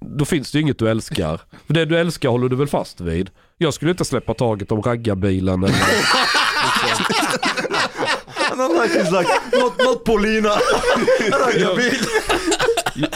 då 0.00 0.24
finns 0.24 0.50
det 0.50 0.58
ju 0.58 0.62
inget 0.62 0.78
du 0.78 0.90
älskar. 0.90 1.40
För 1.66 1.74
det 1.74 1.84
du 1.84 1.98
älskar 1.98 2.28
håller 2.28 2.48
du 2.48 2.56
väl 2.56 2.68
fast 2.68 3.00
vid. 3.00 3.30
Jag 3.64 3.74
skulle 3.74 3.90
inte 3.90 4.04
släppa 4.04 4.34
taget 4.34 4.72
om 4.72 4.82
raggarbilen 4.82 5.64
eller... 5.64 5.78
He's 8.88 9.10
like, 9.18 9.30
not, 9.52 9.78
not 9.78 10.04
Paulina. 10.04 10.52
Gör, 11.56 11.80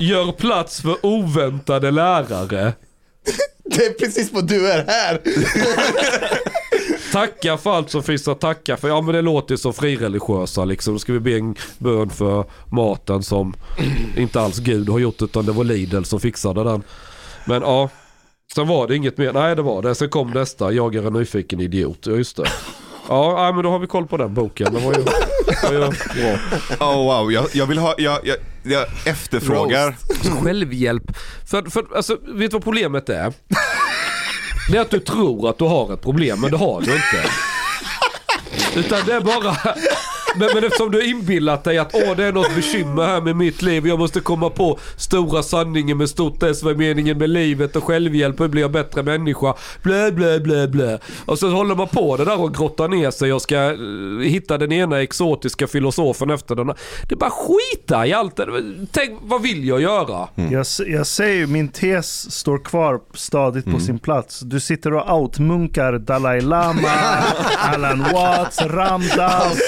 gör 0.00 0.32
plats 0.32 0.82
för 0.82 1.06
oväntade 1.06 1.90
lärare. 1.90 2.72
Det 3.64 3.86
är 3.86 3.92
precis 3.92 4.32
vad 4.32 4.46
du 4.46 4.70
är 4.70 4.84
här. 4.86 5.20
Tacka 7.12 7.56
för 7.56 7.70
allt 7.70 7.90
som 7.90 8.02
finns 8.02 8.28
att 8.28 8.40
tacka 8.40 8.76
för. 8.76 8.88
Ja 8.88 9.00
men 9.00 9.14
det 9.14 9.22
låter 9.22 9.54
ju 9.54 9.58
så 9.58 9.72
frireligiösa 9.72 10.64
liksom. 10.64 10.94
Då 10.94 10.98
ska 10.98 11.12
vi 11.12 11.20
be 11.20 11.36
en 11.36 11.56
bön 11.78 12.10
för 12.10 12.44
maten 12.66 13.22
som 13.22 13.54
inte 14.16 14.40
alls 14.40 14.58
Gud 14.58 14.88
har 14.88 14.98
gjort 14.98 15.22
utan 15.22 15.46
det 15.46 15.52
var 15.52 15.64
Lidl 15.64 16.02
som 16.02 16.20
fixade 16.20 16.64
den. 16.64 16.82
Men 17.44 17.62
ja. 17.62 17.88
Sen 18.54 18.68
var 18.68 18.88
det 18.88 18.96
inget 18.96 19.18
mer. 19.18 19.32
Nej 19.32 19.56
det 19.56 19.62
var 19.62 19.82
det. 19.82 19.94
Sen 19.94 20.08
kom 20.08 20.30
nästa. 20.30 20.72
Jag 20.72 20.94
är 20.94 21.06
en 21.06 21.12
nyfiken 21.12 21.60
idiot. 21.60 21.98
Ja 22.06 22.12
just 22.12 22.36
det. 22.36 22.46
Ja 23.08 23.52
men 23.54 23.64
då 23.64 23.70
har 23.70 23.78
vi 23.78 23.86
koll 23.86 24.06
på 24.06 24.16
den 24.16 24.34
boken. 24.34 24.74
Det 24.74 24.80
var 24.80 24.94
ju, 24.94 25.02
var 25.62 25.72
ju 25.72 25.78
bra. 25.78 26.38
Oh, 26.88 27.04
wow, 27.04 27.32
jag, 27.32 27.46
jag 27.52 27.66
vill 27.66 27.78
ha, 27.78 27.94
jag, 27.98 28.18
jag, 28.26 28.36
jag 28.62 28.86
efterfrågar. 29.06 29.96
Självhjälp. 30.42 31.02
För, 31.46 31.62
för 31.70 31.86
alltså, 31.96 32.12
vet 32.26 32.50
du 32.50 32.54
vad 32.54 32.64
problemet 32.64 33.08
är? 33.08 33.32
Det 34.70 34.76
är 34.76 34.80
att 34.80 34.90
du 34.90 35.00
tror 35.00 35.50
att 35.50 35.58
du 35.58 35.64
har 35.64 35.94
ett 35.94 36.02
problem, 36.02 36.40
men 36.40 36.50
det 36.50 36.56
har 36.56 36.80
du 36.80 36.92
inte. 36.94 37.30
Utan 38.76 39.00
det 39.06 39.12
är 39.14 39.20
bara... 39.20 39.56
Men, 40.36 40.48
men 40.54 40.64
eftersom 40.64 40.90
du 40.90 40.98
har 40.98 41.04
inbillat 41.08 41.64
dig 41.64 41.78
att 41.78 41.94
åh 41.94 42.16
det 42.16 42.24
är 42.24 42.32
något 42.32 42.54
bekymmer 42.54 43.06
här 43.06 43.20
med 43.20 43.36
mitt 43.36 43.62
liv. 43.62 43.86
Jag 43.86 43.98
måste 43.98 44.20
komma 44.20 44.50
på 44.50 44.78
stora 44.96 45.42
sanningen 45.42 45.98
med 45.98 46.08
stort 46.08 46.42
S. 46.42 46.62
Vad 46.62 46.72
är 46.72 46.76
meningen 46.76 47.18
med 47.18 47.30
livet 47.30 47.76
och 47.76 47.84
självhjälp? 47.84 48.40
Hur 48.40 48.48
blir 48.48 48.62
jag 48.62 48.70
bättre 48.72 49.02
människa? 49.02 49.54
Blä, 49.82 50.12
blä, 50.12 50.40
blä, 50.40 50.68
blä. 50.68 50.98
Och 51.26 51.38
så 51.38 51.48
håller 51.50 51.74
man 51.74 51.88
på 51.88 52.16
det 52.16 52.24
där 52.24 52.40
och 52.40 52.54
grottar 52.54 52.88
ner 52.88 53.10
sig 53.10 53.32
och 53.32 53.42
ska 53.42 53.56
eh, 53.56 53.78
hitta 54.22 54.58
den 54.58 54.72
ena 54.72 55.02
exotiska 55.02 55.66
filosofen 55.66 56.30
efter 56.30 56.54
den. 56.54 56.66
Det 56.66 57.14
är 57.14 57.16
bara 57.16 57.30
skita 57.30 58.06
i 58.06 58.12
allt. 58.12 58.40
Tänk, 58.92 59.18
vad 59.22 59.42
vill 59.42 59.68
jag 59.68 59.80
göra? 59.80 60.28
Jag, 60.34 60.60
s- 60.60 60.80
jag 60.86 61.06
säger 61.06 61.34
ju, 61.34 61.46
min 61.46 61.68
tes 61.68 62.30
står 62.34 62.64
kvar 62.64 63.00
stadigt 63.14 63.66
Mm. 63.66 63.78
på 63.78 63.84
sin 63.84 63.98
plats. 63.98 64.40
Du 64.40 64.60
sitter 64.60 64.94
och 64.94 65.18
outmunkar 65.18 65.92
Dalai 65.98 66.40
Lama, 66.40 66.88
Alan 67.74 68.04
Watts, 68.14 68.62
Ramdas. 68.62 69.58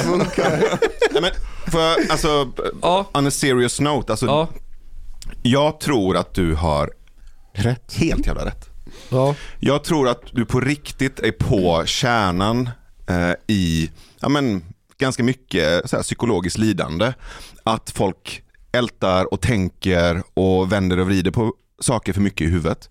Nej, 1.13 1.23
men, 1.23 1.31
för, 1.73 2.11
alltså, 2.13 2.53
Ja. 2.83 3.11
on 3.15 3.27
a 3.27 3.31
serious 3.31 3.81
note, 3.81 4.13
alltså, 4.13 4.27
Ja. 4.27 4.49
jag 5.43 5.81
tror 5.81 6.17
att 6.17 6.35
du 6.35 6.55
har 6.55 6.91
rätt. 7.55 7.95
helt 7.95 8.27
jävla 8.27 8.45
rätt. 8.47 8.69
Ja. 9.09 9.35
Jag 9.61 9.85
tror 9.85 10.09
att 10.09 10.23
du 10.33 10.45
på 10.47 10.61
riktigt 10.61 11.21
är 11.21 11.33
på 11.33 11.83
kärnan 11.87 12.71
eh, 13.09 13.33
i 13.47 13.91
ja, 14.21 14.29
men, 14.29 14.63
ganska 14.99 15.23
mycket 15.25 15.91
så 15.91 15.97
här, 15.97 16.03
psykologiskt 16.03 16.59
lidande. 16.59 17.13
Att 17.65 17.91
folk 17.91 18.43
ältar 18.73 19.35
och 19.35 19.41
tänker 19.41 20.23
och 20.35 20.73
vänder 20.73 20.99
och 20.99 21.07
vrider 21.07 21.31
på 21.31 21.55
saker 21.81 22.13
för 22.13 22.21
mycket 22.21 22.41
i 22.47 22.51
huvudet. 22.51 22.91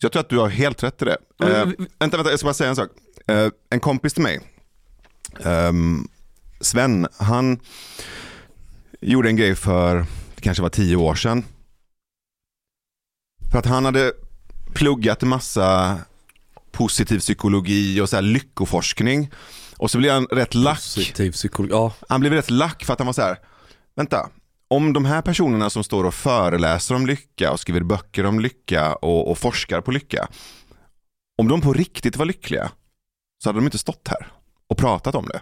Så 0.00 0.04
jag 0.04 0.12
tror 0.12 0.20
att 0.20 0.28
du 0.28 0.38
har 0.38 0.48
helt 0.48 0.82
rätt 0.82 1.02
i 1.02 1.04
det. 1.04 1.16
Eh, 1.42 1.66
vänta, 1.98 2.16
vänta, 2.16 2.30
jag 2.30 2.38
ska 2.38 2.46
bara 2.46 2.54
säga 2.54 2.70
en 2.70 2.76
sak. 2.76 2.88
Eh, 3.26 3.48
en 3.70 3.80
kompis 3.80 4.14
till 4.14 4.22
mig, 4.22 4.40
ehm, 5.44 6.08
Sven, 6.60 7.06
han 7.16 7.60
gjorde 9.00 9.28
en 9.28 9.36
grej 9.36 9.54
för, 9.54 9.96
det 10.34 10.40
kanske 10.40 10.62
var 10.62 10.70
tio 10.70 10.96
år 10.96 11.14
sedan. 11.14 11.44
För 13.52 13.58
att 13.58 13.66
han 13.66 13.84
hade 13.84 14.12
pluggat 14.74 15.22
en 15.22 15.28
massa 15.28 15.98
positiv 16.72 17.18
psykologi 17.18 18.00
och 18.00 18.08
så 18.08 18.16
här 18.16 18.22
lyckoforskning. 18.22 19.30
Och 19.76 19.90
så 19.90 19.98
blev 19.98 20.12
han 20.12 20.26
rätt 20.26 20.54
lack. 20.54 20.76
Positiv 20.76 21.32
psykologi. 21.32 21.72
Ja. 21.72 21.92
Han 22.08 22.20
blev 22.20 22.32
rätt 22.32 22.50
lack 22.50 22.84
för 22.84 22.92
att 22.92 22.98
han 22.98 23.06
var 23.06 23.12
så 23.12 23.22
här, 23.22 23.38
vänta, 23.96 24.30
om 24.68 24.92
de 24.92 25.04
här 25.04 25.22
personerna 25.22 25.70
som 25.70 25.84
står 25.84 26.04
och 26.04 26.14
föreläser 26.14 26.94
om 26.94 27.06
lycka 27.06 27.52
och 27.52 27.60
skriver 27.60 27.80
böcker 27.80 28.26
om 28.26 28.40
lycka 28.40 28.94
och, 28.94 29.30
och 29.30 29.38
forskar 29.38 29.80
på 29.80 29.90
lycka, 29.90 30.28
om 31.38 31.48
de 31.48 31.60
på 31.60 31.72
riktigt 31.72 32.16
var 32.16 32.26
lyckliga 32.26 32.70
så 33.42 33.48
hade 33.48 33.58
de 33.58 33.64
inte 33.64 33.78
stått 33.78 34.08
här 34.08 34.26
och 34.66 34.78
pratat 34.78 35.14
om 35.14 35.26
det. 35.26 35.40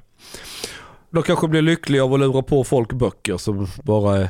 De 1.10 1.22
kanske 1.22 1.48
blir 1.48 1.62
lyckliga 1.62 2.04
av 2.04 2.14
att 2.14 2.20
lura 2.20 2.42
på 2.42 2.64
folk 2.64 2.92
böcker 2.92 3.36
som 3.36 3.68
bara 3.84 4.16
är... 4.16 4.28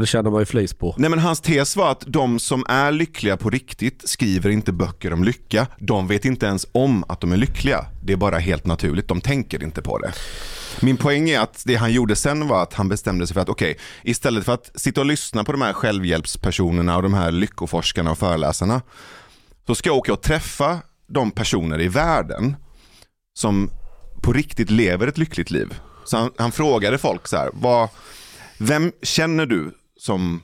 Det 0.00 0.06
känner 0.06 0.30
man 0.30 0.40
ju 0.40 0.46
flis 0.46 0.74
på. 0.74 0.94
Nej 0.98 1.10
men 1.10 1.18
hans 1.18 1.40
tes 1.40 1.76
var 1.76 1.90
att 1.90 2.04
de 2.06 2.38
som 2.38 2.64
är 2.68 2.92
lyckliga 2.92 3.36
på 3.36 3.50
riktigt 3.50 4.08
skriver 4.08 4.50
inte 4.50 4.72
böcker 4.72 5.12
om 5.12 5.24
lycka. 5.24 5.66
De 5.78 6.06
vet 6.06 6.24
inte 6.24 6.46
ens 6.46 6.66
om 6.72 7.04
att 7.08 7.20
de 7.20 7.32
är 7.32 7.36
lyckliga. 7.36 7.86
Det 8.04 8.12
är 8.12 8.16
bara 8.16 8.38
helt 8.38 8.66
naturligt, 8.66 9.08
de 9.08 9.20
tänker 9.20 9.62
inte 9.62 9.82
på 9.82 9.98
det. 9.98 10.12
Min 10.80 10.96
poäng 10.96 11.30
är 11.30 11.40
att 11.40 11.62
det 11.66 11.74
han 11.74 11.92
gjorde 11.92 12.16
sen 12.16 12.48
var 12.48 12.62
att 12.62 12.74
han 12.74 12.88
bestämde 12.88 13.26
sig 13.26 13.34
för 13.34 13.40
att 13.40 13.48
okej, 13.48 13.78
istället 14.02 14.44
för 14.44 14.54
att 14.54 14.70
sitta 14.74 15.00
och 15.00 15.06
lyssna 15.06 15.44
på 15.44 15.52
de 15.52 15.62
här 15.62 15.72
självhjälpspersonerna 15.72 16.96
och 16.96 17.02
de 17.02 17.14
här 17.14 17.30
lyckoforskarna 17.30 18.10
och 18.10 18.18
föreläsarna, 18.18 18.82
så 19.66 19.74
ska 19.74 19.88
jag 19.88 19.96
åka 19.96 20.12
och 20.12 20.22
träffa 20.22 20.78
de 21.08 21.30
personer 21.30 21.80
i 21.80 21.88
världen 21.88 22.56
som 23.38 23.70
på 24.22 24.32
riktigt 24.32 24.70
lever 24.70 25.06
ett 25.06 25.18
lyckligt 25.18 25.50
liv. 25.50 25.74
Så 26.04 26.16
han, 26.16 26.30
han 26.38 26.52
frågade 26.52 26.98
folk 26.98 27.28
så 27.28 27.36
här, 27.36 27.50
vad, 27.52 27.88
vem 28.58 28.92
känner 29.02 29.46
du 29.46 29.74
som 29.96 30.42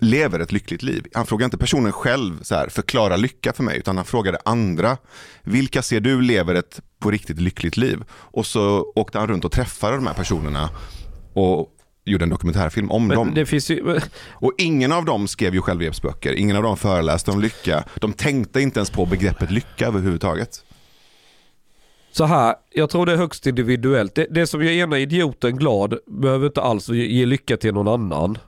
lever 0.00 0.40
ett 0.40 0.52
lyckligt 0.52 0.82
liv? 0.82 1.06
Han 1.14 1.26
frågade 1.26 1.44
inte 1.44 1.58
personen 1.58 1.92
själv 1.92 2.42
så 2.42 2.54
här, 2.54 2.68
förklara 2.68 3.16
lycka 3.16 3.52
för 3.52 3.62
mig, 3.62 3.78
utan 3.78 3.96
han 3.96 4.06
frågade 4.06 4.38
andra, 4.44 4.96
vilka 5.42 5.82
ser 5.82 6.00
du 6.00 6.20
lever 6.20 6.54
ett 6.54 6.80
på 6.98 7.10
riktigt 7.10 7.40
lyckligt 7.40 7.76
liv? 7.76 8.04
Och 8.10 8.46
så 8.46 8.92
åkte 8.96 9.18
han 9.18 9.28
runt 9.28 9.44
och 9.44 9.52
träffade 9.52 9.96
de 9.96 10.06
här 10.06 10.14
personerna 10.14 10.70
och 11.34 11.72
gjorde 12.04 12.24
en 12.24 12.30
dokumentärfilm 12.30 12.90
om 12.90 13.08
dem. 13.08 13.26
Men 13.26 13.34
finns 13.46 13.70
ju... 13.70 14.00
Och 14.28 14.52
ingen 14.58 14.92
av 14.92 15.04
dem 15.04 15.28
skrev 15.28 15.54
ju 15.54 15.60
självhjälpsböcker, 15.60 16.32
ingen 16.32 16.56
av 16.56 16.62
dem 16.62 16.76
föreläste 16.76 17.30
om 17.30 17.40
lycka. 17.40 17.84
De 17.94 18.12
tänkte 18.12 18.60
inte 18.60 18.78
ens 18.78 18.90
på 18.90 19.06
begreppet 19.06 19.50
lycka 19.50 19.86
överhuvudtaget. 19.86 20.64
Så 22.16 22.24
här, 22.24 22.54
jag 22.70 22.90
tror 22.90 23.06
det 23.06 23.12
är 23.12 23.16
högst 23.16 23.46
individuellt. 23.46 24.14
Det, 24.14 24.26
det 24.30 24.46
som 24.46 24.64
gör 24.64 24.72
ena 24.72 24.98
idioten 24.98 25.56
glad 25.56 25.98
behöver 26.06 26.46
inte 26.46 26.60
alls 26.60 26.88
ge, 26.88 27.06
ge 27.06 27.26
lycka 27.26 27.56
till 27.56 27.74
någon 27.74 27.88
annan. 27.88 28.38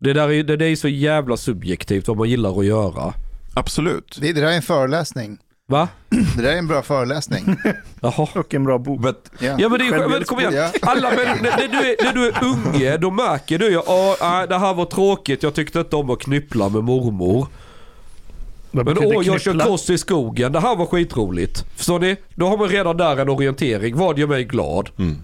Det 0.00 0.12
där 0.12 0.30
är, 0.30 0.42
det, 0.42 0.56
det 0.56 0.66
är 0.66 0.76
så 0.76 0.88
jävla 0.88 1.36
subjektivt 1.36 2.08
vad 2.08 2.16
man 2.16 2.28
gillar 2.28 2.58
att 2.58 2.64
göra. 2.64 3.14
Absolut. 3.54 4.18
Det, 4.20 4.32
det 4.32 4.40
där 4.40 4.48
är 4.48 4.56
en 4.56 4.62
föreläsning. 4.62 5.38
Va? 5.68 5.88
Det 6.36 6.42
där 6.42 6.52
är 6.52 6.56
en 6.56 6.66
bra 6.66 6.82
föreläsning. 6.82 7.56
Jaha. 8.00 8.28
Och 8.34 8.54
en 8.54 8.64
bra 8.64 8.78
bok. 8.78 9.00
But 9.00 9.30
Ja. 9.38 9.56
Ja 9.58 9.68
men 9.68 9.78
det 9.78 9.86
är 9.86 10.08
men 10.08 10.24
kom 10.24 10.40
igen. 10.40 10.70
Alla, 10.82 11.10
men 11.10 11.26
när, 11.42 11.42
när, 11.42 11.68
du 11.68 11.90
är, 11.90 12.04
när 12.04 12.12
du 12.12 12.28
är 12.28 12.44
unge, 12.44 12.96
då 12.96 13.10
märker 13.10 13.58
du 13.58 13.70
ju 13.70 13.78
att 13.78 14.48
det 14.48 14.58
här 14.58 14.74
var 14.74 14.84
tråkigt, 14.84 15.42
jag 15.42 15.54
tyckte 15.54 15.78
inte 15.78 15.96
om 15.96 16.10
att 16.10 16.18
knyppla 16.18 16.68
med 16.68 16.84
mormor. 16.84 17.46
Men 18.70 18.84
betyder 18.84 19.16
åh, 19.16 19.26
jag 19.26 19.40
kör 19.40 19.58
cross 19.60 19.90
i 19.90 19.98
skogen, 19.98 20.52
det 20.52 20.60
här 20.60 20.76
var 20.76 20.86
skitroligt. 20.86 21.64
Förstår 21.76 21.98
ni? 22.00 22.16
Då 22.34 22.46
har 22.46 22.56
man 22.58 22.68
redan 22.68 22.96
där 22.96 23.16
en 23.16 23.28
orientering, 23.28 23.96
vad 23.96 24.18
gör 24.18 24.26
mig 24.26 24.44
glad? 24.44 24.90
Mm. 24.98 25.16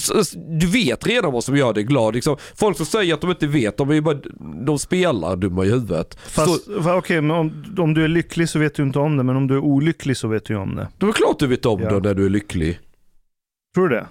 Så- 0.00 0.22
Du 0.60 0.66
vet 0.66 1.06
redan 1.06 1.32
vad 1.32 1.44
som 1.44 1.56
gör 1.56 1.72
dig 1.72 1.84
glad. 1.84 2.14
Liksom, 2.14 2.36
folk 2.54 2.76
som 2.76 2.86
säger 2.86 3.14
att 3.14 3.20
de 3.20 3.30
inte 3.30 3.46
vet, 3.46 3.76
de, 3.76 3.90
är 3.90 4.00
bara, 4.00 4.18
de 4.66 4.78
spelar 4.78 5.36
dumma 5.36 5.64
i 5.64 5.70
huvudet. 5.70 6.18
Fast, 6.24 6.64
Så, 6.64 6.92
okej, 6.98 7.20
men 7.20 7.30
om, 7.36 7.64
om 7.78 7.94
du 7.94 8.04
är 8.04 8.08
lycklig 8.08 8.48
så 8.48 8.58
vet 8.58 8.74
du 8.74 8.82
inte 8.82 8.98
om 8.98 9.16
det, 9.16 9.22
men 9.22 9.36
om 9.36 9.46
du 9.46 9.54
är 9.54 9.58
olycklig 9.60 10.16
så 10.16 10.28
vet 10.28 10.44
du 10.44 10.56
om 10.56 10.74
det. 10.76 10.88
det 10.98 11.06
är 11.06 11.12
klart 11.12 11.38
du 11.38 11.46
vet 11.46 11.66
om 11.66 11.80
Ja. 11.82 11.90
det 11.90 12.00
när 12.08 12.14
du 12.14 12.26
är 12.26 12.30
lycklig. 12.30 12.78
Tror 13.74 13.88
du 13.88 13.94
det? 13.96 14.06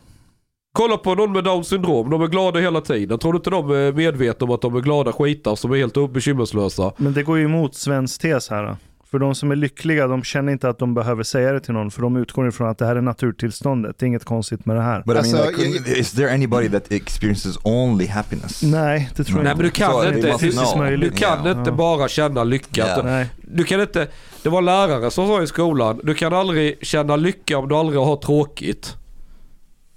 Kolla 0.73 0.97
på 0.97 1.15
någon 1.15 1.31
med 1.31 1.43
down 1.43 1.63
syndrom, 1.63 2.09
de 2.09 2.21
är 2.21 2.27
glada 2.27 2.59
hela 2.59 2.81
tiden. 2.81 3.19
Tror 3.19 3.33
du 3.33 3.37
inte 3.37 3.49
de 3.49 3.71
är 3.71 3.91
medvetna 3.91 4.45
om 4.47 4.51
att 4.53 4.61
de 4.61 4.75
är 4.75 4.79
glada 4.81 5.11
skitar 5.13 5.55
som 5.55 5.71
är 5.71 5.77
helt 5.77 6.13
bekymmerslösa? 6.13 6.91
Men 6.97 7.13
det 7.13 7.23
går 7.23 7.37
ju 7.37 7.43
emot 7.45 7.75
svensk 7.75 8.21
tes 8.21 8.49
här. 8.49 8.63
då. 8.63 8.77
För 9.11 9.19
de 9.19 9.35
som 9.35 9.51
är 9.51 9.55
lyckliga, 9.55 10.07
de 10.07 10.23
känner 10.23 10.51
inte 10.51 10.69
att 10.69 10.79
de 10.79 10.93
behöver 10.93 11.23
säga 11.23 11.51
det 11.51 11.59
till 11.59 11.73
någon, 11.73 11.91
för 11.91 12.01
de 12.01 12.15
utgår 12.17 12.47
ifrån 12.47 12.69
att 12.69 12.77
det 12.77 12.85
här 12.85 12.95
är 12.95 13.01
naturtillståndet. 13.01 13.99
Det 13.99 14.05
är 14.05 14.07
inget 14.07 14.25
konstigt 14.25 14.65
med 14.65 14.75
det 14.75 14.81
här. 14.81 15.03
but 15.05 15.25
I 15.25 15.31
mean, 15.31 15.47
Alltså, 15.47 15.61
like, 15.61 15.99
is 15.99 16.11
there 16.11 16.33
anybody 16.33 16.69
that 16.69 16.91
experiences 16.91 17.57
only 17.63 18.07
happiness? 18.07 18.63
Nej, 18.63 19.09
det 19.15 19.23
tror 19.23 19.37
Nej 19.37 19.45
jag 19.47 19.57
men 19.57 19.61
du 19.61 19.65
inte. 19.65 19.77
kan 19.79 19.99
det. 20.01 20.07
inte, 20.07 20.97
du, 20.97 21.09
kan 21.09 21.45
Ja. 21.45 21.51
inte 21.59 21.71
bara 21.71 22.07
känna 22.07 22.43
lycka. 22.43 23.01
Nej. 23.03 23.27
Du 23.41 23.63
kan 23.63 23.81
inte, 23.81 24.07
det 24.43 24.49
var 24.49 24.61
lärare 24.61 25.11
som 25.11 25.27
sa 25.27 25.43
i 25.43 25.47
skolan, 25.47 25.99
du 26.03 26.13
kan 26.13 26.33
aldrig 26.33 26.77
känna 26.85 27.15
lycka 27.15 27.57
om 27.57 27.69
du 27.69 27.75
aldrig 27.75 27.99
har 27.99 28.15
tråkigt. 28.15 28.97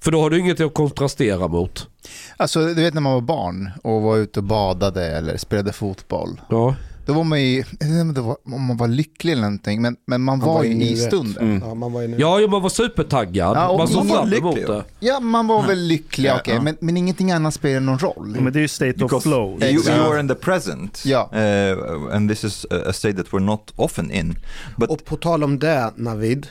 För 0.04 0.10
då 0.10 0.20
har 0.20 0.30
du 0.30 0.38
inget 0.38 0.60
att 0.60 0.74
kontrastera 0.74 1.48
mot. 1.48 1.88
Alltså, 2.36 2.64
du 2.66 2.74
vet 2.74 2.94
när 2.94 3.00
man 3.00 3.12
var 3.12 3.20
barn 3.20 3.70
och 3.82 4.02
var 4.02 4.16
ute 4.16 4.40
och 4.40 4.44
badade 4.44 5.06
eller 5.06 5.36
spelade 5.36 5.72
fotboll. 5.72 6.40
Ja. 6.50 6.74
Då 7.06 7.12
var 7.12 7.24
man 7.24 7.42
ju, 7.42 7.56
jag 7.56 7.64
vet 7.64 7.82
inte 7.82 8.00
om 8.00 8.14
det 8.14 8.20
var- 8.20 8.36
om 8.54 8.62
man 8.66 8.76
var 8.76 8.88
lycklig 8.88 9.32
eller 9.32 9.42
någonting, 9.42 9.82
men, 9.82 9.96
men 10.06 10.20
man 10.20 10.38
Man 10.38 10.46
var, 10.48 10.54
var 10.54 10.64
ju 10.64 10.84
i 10.84 10.96
stunden. 10.96 11.42
Mm. 11.44 11.68
Ja, 11.68 11.74
man 11.74 11.92
var 11.92 12.02
nu. 12.02 12.16
Ja, 12.18 12.46
man 12.50 12.62
var 12.62 12.68
supertaggad. 12.68 13.56
Ja, 13.56 13.68
och 13.68 13.78
man 13.78 13.88
såg 13.88 14.08
fram 14.08 14.32
emot 14.32 14.54
lycklig. 14.54 14.66
det. 14.76 14.84
Ja, 15.00 15.20
man 15.20 15.46
var 15.46 15.62
väl 15.66 15.78
lycklig, 15.78 16.28
Ja, 16.28 16.36
okej, 16.40 16.54
ja. 16.54 16.60
men, 16.62 16.76
men 16.80 16.96
ingenting 16.96 17.32
annat 17.32 17.54
spelar 17.54 17.80
någon 17.80 17.98
roll. 17.98 18.36
Men 18.40 18.52
det 18.52 18.58
är 18.58 18.60
ju 18.60 18.68
state 18.68 18.90
of 18.90 18.96
Because 19.10 19.22
flow. 19.28 19.62
You, 19.64 19.82
you 19.88 20.12
are 20.12 20.20
in 20.20 20.28
the 20.28 20.34
present, 20.34 21.02
Ja. 21.06 21.30
uh, 21.32 22.14
and 22.16 22.30
this 22.30 22.44
is 22.44 22.66
a 22.70 22.74
a 22.86 22.92
state 22.92 23.14
that 23.16 23.26
we're 23.26 23.38
not 23.40 23.72
often 23.76 24.10
in. 24.10 24.36
But 24.76 24.90
Och 24.90 25.04
på 25.04 25.16
tal 25.16 25.44
om 25.44 25.58
det, 25.58 25.92
Navid, 25.96 26.46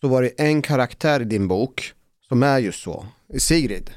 så 0.00 0.08
var 0.08 0.22
det 0.22 0.28
en 0.28 0.62
karaktär 0.62 1.20
i 1.20 1.24
din 1.24 1.48
bok 1.48 1.92
som 2.28 2.42
är 2.42 2.58
just 2.58 2.82
så, 2.82 3.06
Sigrid. 3.38 3.90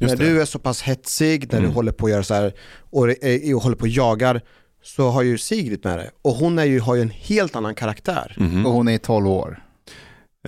Just 0.00 0.14
när 0.18 0.24
det. 0.24 0.30
du 0.32 0.40
är 0.40 0.44
så 0.44 0.58
pass 0.58 0.82
hetsig, 0.82 1.52
när 1.52 1.58
Mm. 1.58 1.70
du 1.70 1.74
håller 1.74 1.92
på 1.92 2.06
att 2.06 2.12
göra 2.12 2.22
så 2.22 2.34
här 2.34 2.52
och, 2.90 3.24
eh, 3.24 3.56
och 3.56 3.62
håller 3.62 3.76
på 3.76 3.82
och 3.82 3.88
jagar, 3.88 4.40
så 4.82 5.08
har 5.10 5.22
ju 5.22 5.38
Sigrid 5.38 5.84
med 5.84 5.98
det. 5.98 6.10
Och 6.22 6.32
hon 6.34 6.58
är 6.58 6.64
ju, 6.64 6.80
har 6.80 6.94
ju 6.94 7.02
en 7.02 7.10
helt 7.10 7.56
annan 7.56 7.74
karaktär. 7.74 8.34
Mhm. 8.38 8.66
Och 8.66 8.72
hon 8.72 8.88
är 8.88 8.98
12 8.98 9.26
år. 9.28 9.62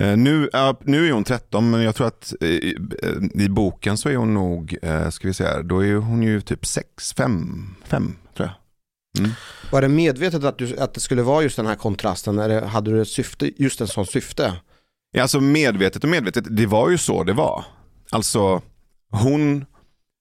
Eh, 0.01 0.17
nu, 0.17 0.49
nu 0.83 1.07
är 1.07 1.11
hon 1.11 1.23
13 1.23 1.69
men 1.71 1.81
jag 1.81 1.95
tror 1.95 2.07
att 2.07 2.33
eh, 2.41 2.47
i, 2.47 2.77
i 3.33 3.49
boken 3.49 3.97
så 3.97 4.09
är 4.09 4.15
hon 4.15 4.33
nog, 4.33 4.77
ska 5.11 5.27
vi 5.27 5.33
säga, 5.33 5.61
då 5.63 5.85
är 5.85 5.93
hon 5.95 6.23
ju 6.23 6.41
typ 6.41 6.65
6, 6.65 7.13
5, 7.13 7.75
5 7.85 8.15
tror 8.37 8.49
jag. 8.49 8.55
Var 9.71 9.81
det 9.81 9.87
medvetet 9.89 10.43
att, 10.43 10.57
du, 10.57 10.77
att 10.77 10.93
det 10.93 10.99
skulle 10.99 11.21
vara 11.21 11.43
just 11.43 11.55
den 11.55 11.65
här 11.67 11.75
kontrasten, 11.75 12.39
eller 12.39 12.61
hade 12.61 12.91
du 12.91 13.01
ett 13.01 13.07
syfte, 13.07 13.51
just 13.63 13.81
en 13.81 13.87
sån 13.87 14.05
syfte? 14.05 14.53
Ja, 15.15 15.21
alltså 15.21 15.39
medvetet 15.41 16.03
och 16.03 16.09
medvetet, 16.09 16.45
det 16.57 16.65
var 16.65 16.89
ju 16.89 16.97
så 16.97 17.23
det 17.23 17.33
var. 17.33 17.65
Alltså 18.11 18.61
hon, 19.11 19.65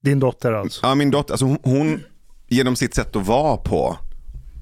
Din 0.05 0.21
dotter 0.21 0.53
alltså. 0.53 0.87
ja 0.87 0.95
min 0.95 1.11
dotter, 1.11 1.33
alltså 1.33 1.47
hon, 1.47 1.59
hon 1.63 2.03
genom 2.49 2.77
sitt 2.77 2.95
sätt 2.95 3.17
att 3.17 3.27
vara 3.27 3.57
på 3.57 3.97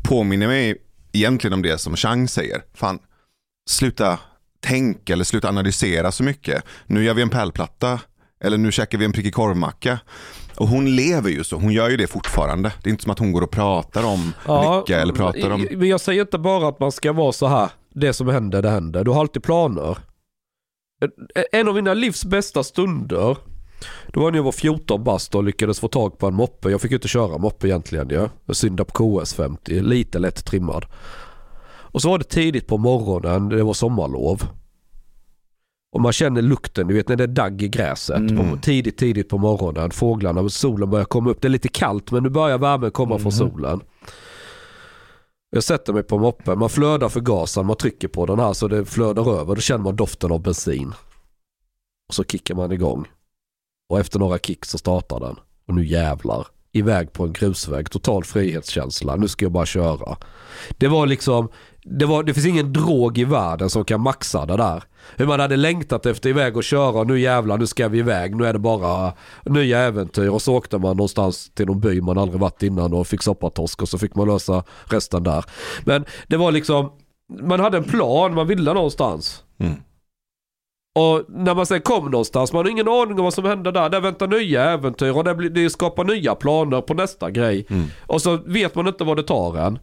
påminner 0.09 0.47
mig 0.47 0.77
egentligen 1.13 1.55
om 1.55 1.63
det 1.63 1.79
som 1.79 1.97
Chang 1.97 2.29
säger. 2.29 2.63
Fan, 2.75 2.99
sluta 3.71 4.19
tänka 4.61 5.13
eller 5.13 5.25
sluta 5.25 5.49
analysera 5.49 6.13
så 6.13 6.23
mycket. 6.23 6.65
Nu 6.87 7.05
gör 7.05 7.15
vi 7.15 7.23
en 7.23 7.31
pärlplatta 7.31 8.01
Eller 8.45 8.59
nu 8.59 8.73
käkar 8.73 8.99
vi 8.99 9.05
en 9.05 9.13
prickig 9.13 9.35
korvmacka. 9.35 9.99
Och 10.57 10.69
hon 10.69 10.97
lever 10.97 11.31
ju 11.31 11.45
så, 11.45 11.57
hon 11.57 11.73
gör 11.73 11.91
ju 11.91 11.97
det 11.97 12.07
fortfarande. 12.07 12.73
Det 12.83 12.89
är 12.89 12.91
inte 12.91 13.03
som 13.03 13.13
att 13.13 13.19
hon 13.19 13.33
går 13.33 13.43
och 13.43 13.51
pratar 13.51 14.05
om 14.05 14.33
lycka 14.87 15.01
eller 15.01 15.13
pratar 15.15 15.51
om... 15.51 15.69
Men 15.71 15.89
jag 15.89 16.01
säger 16.01 16.21
inte 16.21 16.39
bara 16.39 16.69
att 16.69 16.81
man 16.81 16.93
ska 16.93 17.13
vara 17.13 17.33
så 17.33 17.47
här. 17.47 17.71
Det 17.95 18.13
som 18.13 18.29
händer, 18.29 18.63
det 18.63 18.71
händer. 18.71 19.05
Du 19.05 19.11
har 19.11 19.21
alltid 19.21 19.43
planer. 19.43 19.99
En 21.53 21.69
av 21.69 21.75
mina 21.75 21.95
livs 21.95 22.25
bästa 22.25 22.63
stunder. 22.63 23.37
Det 24.07 24.21
var 24.21 24.31
när 24.31 24.39
jag 24.39 24.45
var 24.45 24.53
14 24.53 25.05
bast 25.05 25.35
och 25.35 25.45
lyckades 25.45 25.81
få 25.81 25.89
tag 25.89 26.19
på 26.19 26.27
en 26.27 26.35
moppe. 26.35 26.71
Jag 26.71 26.81
fick 26.81 26.91
ju 26.91 26.97
inte 26.97 27.09
köra 27.09 27.39
moppe 27.39 27.69
egentligen 27.69 28.09
ju. 28.09 28.15
Ja. 28.15 28.29
På 28.47 28.53
KS50, 28.53 29.83
lite 29.83 30.19
lätt 30.19 30.45
trimmad. 30.45 30.85
Och 31.93 32.03
så 32.03 32.11
var 32.11 32.19
det 32.19 32.25
tidigt 32.25 32.67
på 32.67 32.79
morgonen, 32.79 33.49
det 33.49 33.63
var 33.63 33.73
sommarlov. 33.73 34.43
Och 35.93 36.01
man 36.01 36.13
känner 36.13 36.43
lukten, 36.43 36.87
du 36.89 36.95
vet 36.95 37.09
när 37.09 37.17
det 37.17 37.25
är 37.25 37.29
dagg 37.29 37.63
i 37.63 37.69
gräset. 37.69 38.17
Mm. 38.17 38.37
På, 38.37 38.57
tidigt, 38.57 38.99
tidigt 38.99 39.29
på 39.29 39.39
morgonen. 39.39 39.91
Fåglarna 39.91 40.49
solen 40.49 40.91
börjar 40.91 41.05
komma 41.05 41.31
upp. 41.31 41.43
Det 41.43 41.49
är 41.49 41.51
lite 41.51 41.69
kallt 41.69 42.11
men 42.11 42.23
nu 42.23 42.29
börjar 42.29 42.59
värmen 42.59 42.91
komma 42.91 43.19
från 43.19 43.33
solen. 43.33 43.81
Jag 45.51 45.65
sätter 45.65 45.93
mig 45.93 46.03
på 46.03 46.19
moppen, 46.19 46.59
man 46.59 46.71
flödar 46.71 47.09
för 47.09 47.21
gasen, 47.21 47.67
man 47.67 47.77
trycker 47.77 48.09
på 48.09 48.27
den 48.27 48.39
här 48.39 48.53
så 48.53 48.69
det 48.69 48.85
flödar 48.85 49.41
över. 49.41 49.55
Då 49.55 49.61
känner 49.61 49.85
man 49.85 49.97
doften 49.97 50.33
av 50.33 50.43
bensin. 50.43 50.93
Och 52.09 52.15
så 52.15 52.25
kickar 52.25 52.55
man 52.55 52.73
igång. 52.73 53.09
Och 53.89 54.01
efter 54.01 54.19
några 54.19 54.39
kick 54.39 54.65
så 54.65 54.79
startar 54.79 55.21
den. 55.21 55.37
Och 55.67 55.75
nu 55.75 55.87
jävlar. 55.87 56.47
Iväg 56.73 57.13
på 57.13 57.25
en 57.25 57.33
grusväg, 57.33 57.91
total 57.91 58.25
frihetskänsla. 58.25 59.17
Nu 59.17 59.29
ska 59.29 59.45
jag 59.45 59.53
bara 59.53 59.67
köra. 59.67 60.17
Det 60.79 60.89
var 60.89 61.07
liksom, 61.07 61.49
det, 61.83 62.07
var, 62.07 62.23
det 62.23 62.35
finns 62.35 62.47
ingen 62.47 62.73
drog 62.73 63.19
i 63.19 63.25
världen 63.25 63.71
som 63.71 63.85
kan 63.85 64.01
maxa 64.01 64.47
det 64.47 64.57
där. 64.57 64.83
Hur 65.17 65.27
man 65.27 65.41
hade 65.41 65.57
längtat 65.57 66.07
efter 66.07 66.31
iväg 66.31 66.57
och 66.57 66.65
köra, 66.65 67.05
nu 67.05 67.21
jävlar 67.21 67.59
nu 67.59 67.67
ska 67.67 67.89
vi 67.89 67.99
iväg, 67.99 68.37
nu 68.37 68.47
är 68.47 68.53
det 68.53 68.59
bara 68.59 69.13
nya 69.45 69.79
äventyr. 69.79 70.29
Och 70.29 70.43
så 70.43 70.55
åkte 70.55 70.79
man 70.79 70.97
någonstans 70.97 71.51
till 71.55 71.67
någon 71.67 71.81
by 71.81 72.01
man 72.01 72.19
aldrig 72.19 72.41
varit 72.41 72.63
innan 72.63 72.95
och 72.95 73.07
fick 73.07 73.23
soppatorsk 73.23 73.83
och 73.83 73.89
så 73.89 73.99
fick 73.99 74.15
man 74.15 74.29
lösa 74.29 74.65
resten 74.85 75.23
där. 75.23 75.45
Men 75.85 76.05
det 76.27 76.37
var 76.37 76.53
liksom, 76.53 76.93
man 77.43 77.61
hade 77.61 77.77
en 77.77 77.85
plan, 77.85 78.35
man 78.35 78.47
ville 78.47 78.75
någonstans. 78.75 79.45
Mm. 79.59 79.75
Och 80.95 81.25
när 81.29 81.55
man 81.55 81.67
sen 81.67 81.81
kom 81.81 82.11
någonstans, 82.11 82.53
man 82.53 82.65
har 82.65 82.71
ingen 82.71 82.89
aning 82.89 83.19
om 83.19 83.25
vad 83.25 83.35
som 83.35 83.45
händer 83.45 83.73
där. 83.73 83.89
Där 83.89 84.01
väntar 84.01 84.29
nya 84.29 84.65
äventyr 84.65 85.17
och 85.17 85.25
det, 85.25 85.35
blir, 85.35 85.51
det 85.51 85.71
skapar 85.71 86.05
nya 86.05 86.35
planer 86.35 86.81
på 86.81 86.95
nästa 86.95 87.31
grej. 87.31 87.67
Mm. 87.71 87.87
Och 88.07 88.23
så 88.23 88.37
vet 88.37 88.75
man 88.75 88.87
inte 88.87 89.05
vad 89.05 89.17
det 89.17 89.23
tar 89.23 89.57
en. 89.59 89.79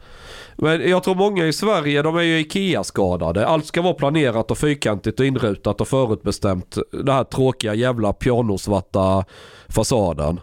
Men 0.55 0.89
jag 0.89 1.03
tror 1.03 1.15
många 1.15 1.45
i 1.45 1.53
Sverige, 1.53 2.01
de 2.01 2.17
är 2.17 2.21
ju 2.21 2.39
IKEA-skadade. 2.39 3.47
Allt 3.47 3.65
ska 3.65 3.81
vara 3.81 3.93
planerat 3.93 4.51
och 4.51 4.57
fyrkantigt 4.57 5.19
och 5.19 5.25
inrutat 5.25 5.81
och 5.81 5.87
förutbestämt. 5.87 6.77
Den 6.91 7.15
här 7.15 7.23
tråkiga 7.23 7.73
jävla 7.73 8.13
pianosvarta 8.13 9.25
fasaden. 9.69 10.37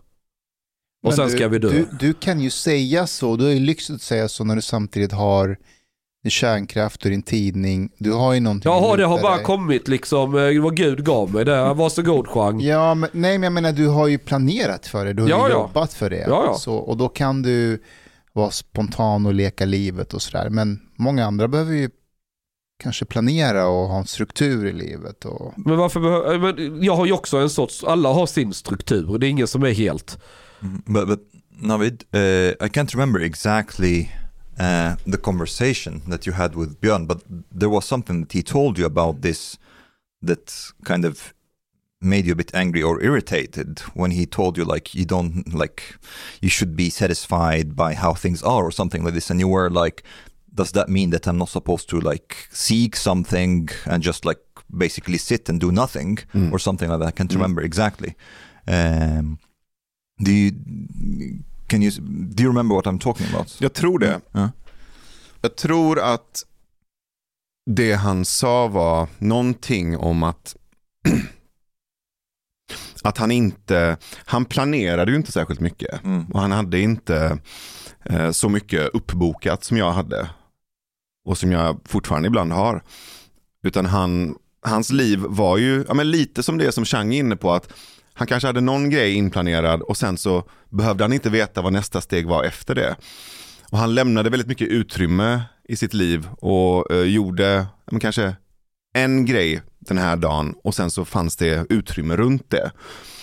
Och 1.05 1.11
Men 1.11 1.13
sen 1.13 1.27
du, 1.27 1.37
ska 1.37 1.49
vi 1.49 1.59
dö. 1.59 1.69
Du, 1.69 1.89
du 2.01 2.13
kan 2.13 2.41
ju 2.41 2.51
säga 2.51 3.07
så, 3.07 3.37
du 3.37 3.45
har 3.45 3.51
ju 3.51 3.61
lyxigt 3.61 3.97
att 3.97 4.03
säga 4.03 4.29
så 4.29 4.45
när 4.45 4.57
du 4.57 4.63
samtidigt 4.63 5.13
har 5.13 5.57
kärnkraft 6.31 7.05
och 7.05 7.11
din 7.11 7.23
tidning. 7.23 7.91
Du 7.99 8.13
har 8.13 8.33
ju 8.35 8.41
någonting 8.41 8.73
Jaha, 8.73 8.97
det 8.97 9.05
har 9.05 9.23
bara 9.23 9.37
dig. 9.37 9.45
kommit 9.45 9.89
liksom, 9.89 10.35
eh, 10.39 10.63
vad 10.63 10.77
Gud 10.77 11.05
gav 11.05 11.33
mig 11.35 11.45
det. 11.45 11.75
Varsågod 11.75 12.29
Chang. 12.29 12.61
Ja, 12.61 12.95
men, 12.95 13.11
nej 13.13 13.39
men 13.39 13.43
jag 13.43 13.53
menar 13.53 13.73
du 13.73 13.87
har 13.89 14.07
ju 14.09 14.19
planerat 14.19 14.87
för 14.87 15.05
det, 15.05 15.13
du 15.13 15.23
har 15.23 15.29
Ja, 15.31 15.49
ju 15.49 15.53
ja. 15.55 15.61
jobbat 15.61 15.95
för 15.95 16.11
det. 16.11 16.25
Ja, 16.29 16.45
ja. 16.47 16.55
Så, 16.55 16.75
och 16.75 16.97
då 16.97 17.09
kan 17.09 17.43
du 17.43 17.83
vara 18.33 18.51
spontan 18.51 19.27
och 19.27 19.35
leka 19.35 19.65
livet 19.65 20.15
och 20.15 20.23
sådär. 20.23 20.51
Men 20.51 20.81
många 20.97 21.27
andra 21.27 21.49
behöver 21.49 21.73
ju 21.75 21.91
kanske 22.83 23.05
planera 23.05 23.67
och 23.67 23.89
ha 23.89 23.99
en 23.99 24.07
struktur 24.07 24.67
i 24.67 24.73
livet. 24.73 25.25
Och... 25.25 25.53
Men 25.57 25.77
varför 25.77 26.01
behöver, 26.01 26.39
men 26.39 26.83
jag 26.83 26.97
har 26.97 27.07
ju 27.07 27.13
också 27.13 27.37
en 27.37 27.51
sorts, 27.51 27.85
alla 27.85 28.09
har 28.13 28.27
sin 28.27 28.53
struktur. 28.53 29.19
Det 29.19 29.27
är 29.27 29.31
ingen 29.31 29.47
som 29.47 29.63
är 29.63 29.71
helt. 29.73 30.19
Mm, 30.63 30.83
But, 30.87 31.09
but 31.09 31.21
Navid, 31.57 32.05
uh, 32.15 32.21
I 32.21 32.55
can't 32.69 32.93
remember 32.93 33.21
exactly 33.21 34.09
uh, 34.59 34.97
the 35.07 35.19
conversation 35.19 36.03
that 36.09 36.27
you 36.27 36.33
had 36.33 36.55
with 36.55 36.81
Björn, 36.81 37.07
but 37.07 37.23
there 37.53 37.71
was 37.71 37.85
something 37.85 38.21
that 38.23 38.33
he 38.33 38.43
told 38.43 38.79
you 38.79 38.87
about 38.87 39.21
this 39.23 39.59
that 40.23 40.73
kind 40.85 41.05
of 41.05 41.35
made 42.01 42.27
you 42.27 42.33
a 42.33 42.37
bit 42.37 42.55
angry 42.55 42.83
or 42.83 43.03
irritated 43.03 43.79
when 43.95 44.11
he 44.11 44.27
told 44.27 44.59
you 44.59 44.65
like 44.65 44.95
you 44.95 45.07
don't 45.07 45.55
like 45.55 45.97
you 46.43 46.51
should 46.51 46.77
be 46.77 46.91
satisfied 46.91 47.75
by 47.75 47.95
how 47.95 48.13
things 48.13 48.43
are 48.43 48.65
or 48.65 48.71
something 48.71 49.03
like 49.05 49.15
this 49.15 49.31
and 49.31 49.41
you 49.41 49.49
were 49.49 49.71
like 49.71 50.03
does 50.55 50.73
that 50.73 50.89
mean 50.91 51.09
that 51.11 51.27
i'm 51.27 51.39
not 51.39 51.49
supposed 51.49 51.89
to 51.89 51.99
like 52.01 52.47
seek 52.51 52.95
something 52.95 53.71
and 53.87 54.03
just 54.03 54.25
like 54.27 54.41
basically 54.77 55.17
sit 55.17 55.49
and 55.49 55.61
do 55.61 55.73
nothing 55.73 56.19
Mm. 56.35 56.53
or 56.53 56.59
something 56.59 56.91
like 56.91 56.99
that 57.01 57.09
i 57.09 57.11
can't 57.11 57.31
Mm. 57.31 57.37
remember 57.37 57.63
exactly 57.63 58.15
um, 58.69 59.39
do 60.23 60.31
you 60.31 60.51
can 61.67 61.83
you 61.83 61.93
do 62.01 62.43
you 62.43 62.53
remember 62.53 62.77
what 62.77 62.87
i'm 62.87 62.99
talking 62.99 63.27
about 63.35 63.61
Jag 63.61 63.73
tror 63.73 63.99
det. 63.99 64.21
Ja. 64.33 64.51
Jag 65.41 65.57
tror 65.57 66.01
att 66.01 66.45
det 67.67 67.93
han 67.93 68.25
sa 68.25 68.69
var 68.69 69.09
någonting 69.19 69.97
om 69.97 70.23
att 70.23 70.57
att 73.03 73.19
han 73.19 73.31
inte, 73.31 73.97
han 74.25 74.45
planerade 74.45 75.11
ju 75.11 75.17
inte 75.17 75.33
särskilt 75.33 75.61
mycket. 75.61 76.05
Mm. 76.05 76.27
Och 76.27 76.41
han 76.41 76.53
hade 76.53 76.81
inte 76.81 77.39
eh, 78.05 78.31
så 78.31 78.49
mycket 78.49 78.91
uppbokat 78.95 79.65
som 79.65 79.77
jag 79.77 79.93
hade. 79.93 80.31
Och 81.25 81.39
som 81.39 81.53
jag 81.53 81.81
fortfarande 81.85 82.27
ibland 82.29 82.53
har. 82.53 82.83
Utan 83.63 83.87
han, 83.87 84.37
hans 84.63 84.93
liv 84.93 85.25
var 85.29 85.59
ju 85.59 85.85
ja, 85.89 85.95
men 85.95 86.11
lite 86.11 86.43
som 86.43 86.59
det 86.59 86.73
som 86.73 86.85
Chang 86.85 87.15
är 87.15 87.19
inne 87.19 87.37
på. 87.37 87.53
att 87.53 87.73
han 88.15 88.27
kanske 88.27 88.47
hade 88.47 88.61
någon 88.61 88.91
grej 88.91 89.15
inplanerad 89.15 89.83
och 89.83 89.97
sen 89.97 90.19
så 90.19 90.49
behövde 90.69 91.05
han 91.05 91.13
inte 91.13 91.31
veta 91.31 91.63
vad 91.63 91.73
nästa 91.73 92.01
steg 92.01 92.27
var 92.27 92.45
efter 92.45 92.75
det. 92.75 92.97
Och 93.71 93.79
han 93.79 93.95
lämnade 93.95 94.31
väldigt 94.31 94.49
mycket 94.49 94.69
utrymme 94.69 95.43
i 95.69 95.77
sitt 95.77 95.95
liv 95.95 96.29
och 96.39 96.93
eh, 96.93 97.03
gjorde 97.03 97.67
men 97.91 98.01
kanske 98.01 98.37
en 98.95 99.27
grej 99.27 99.63
den 99.79 99.99
här 99.99 100.17
dagen 100.17 100.55
och 100.65 100.75
sen 100.75 100.91
så 100.91 101.05
fanns 101.05 101.37
det 101.37 101.67
utrymme 101.69 102.17
runt 102.17 102.51
det. 102.51 102.73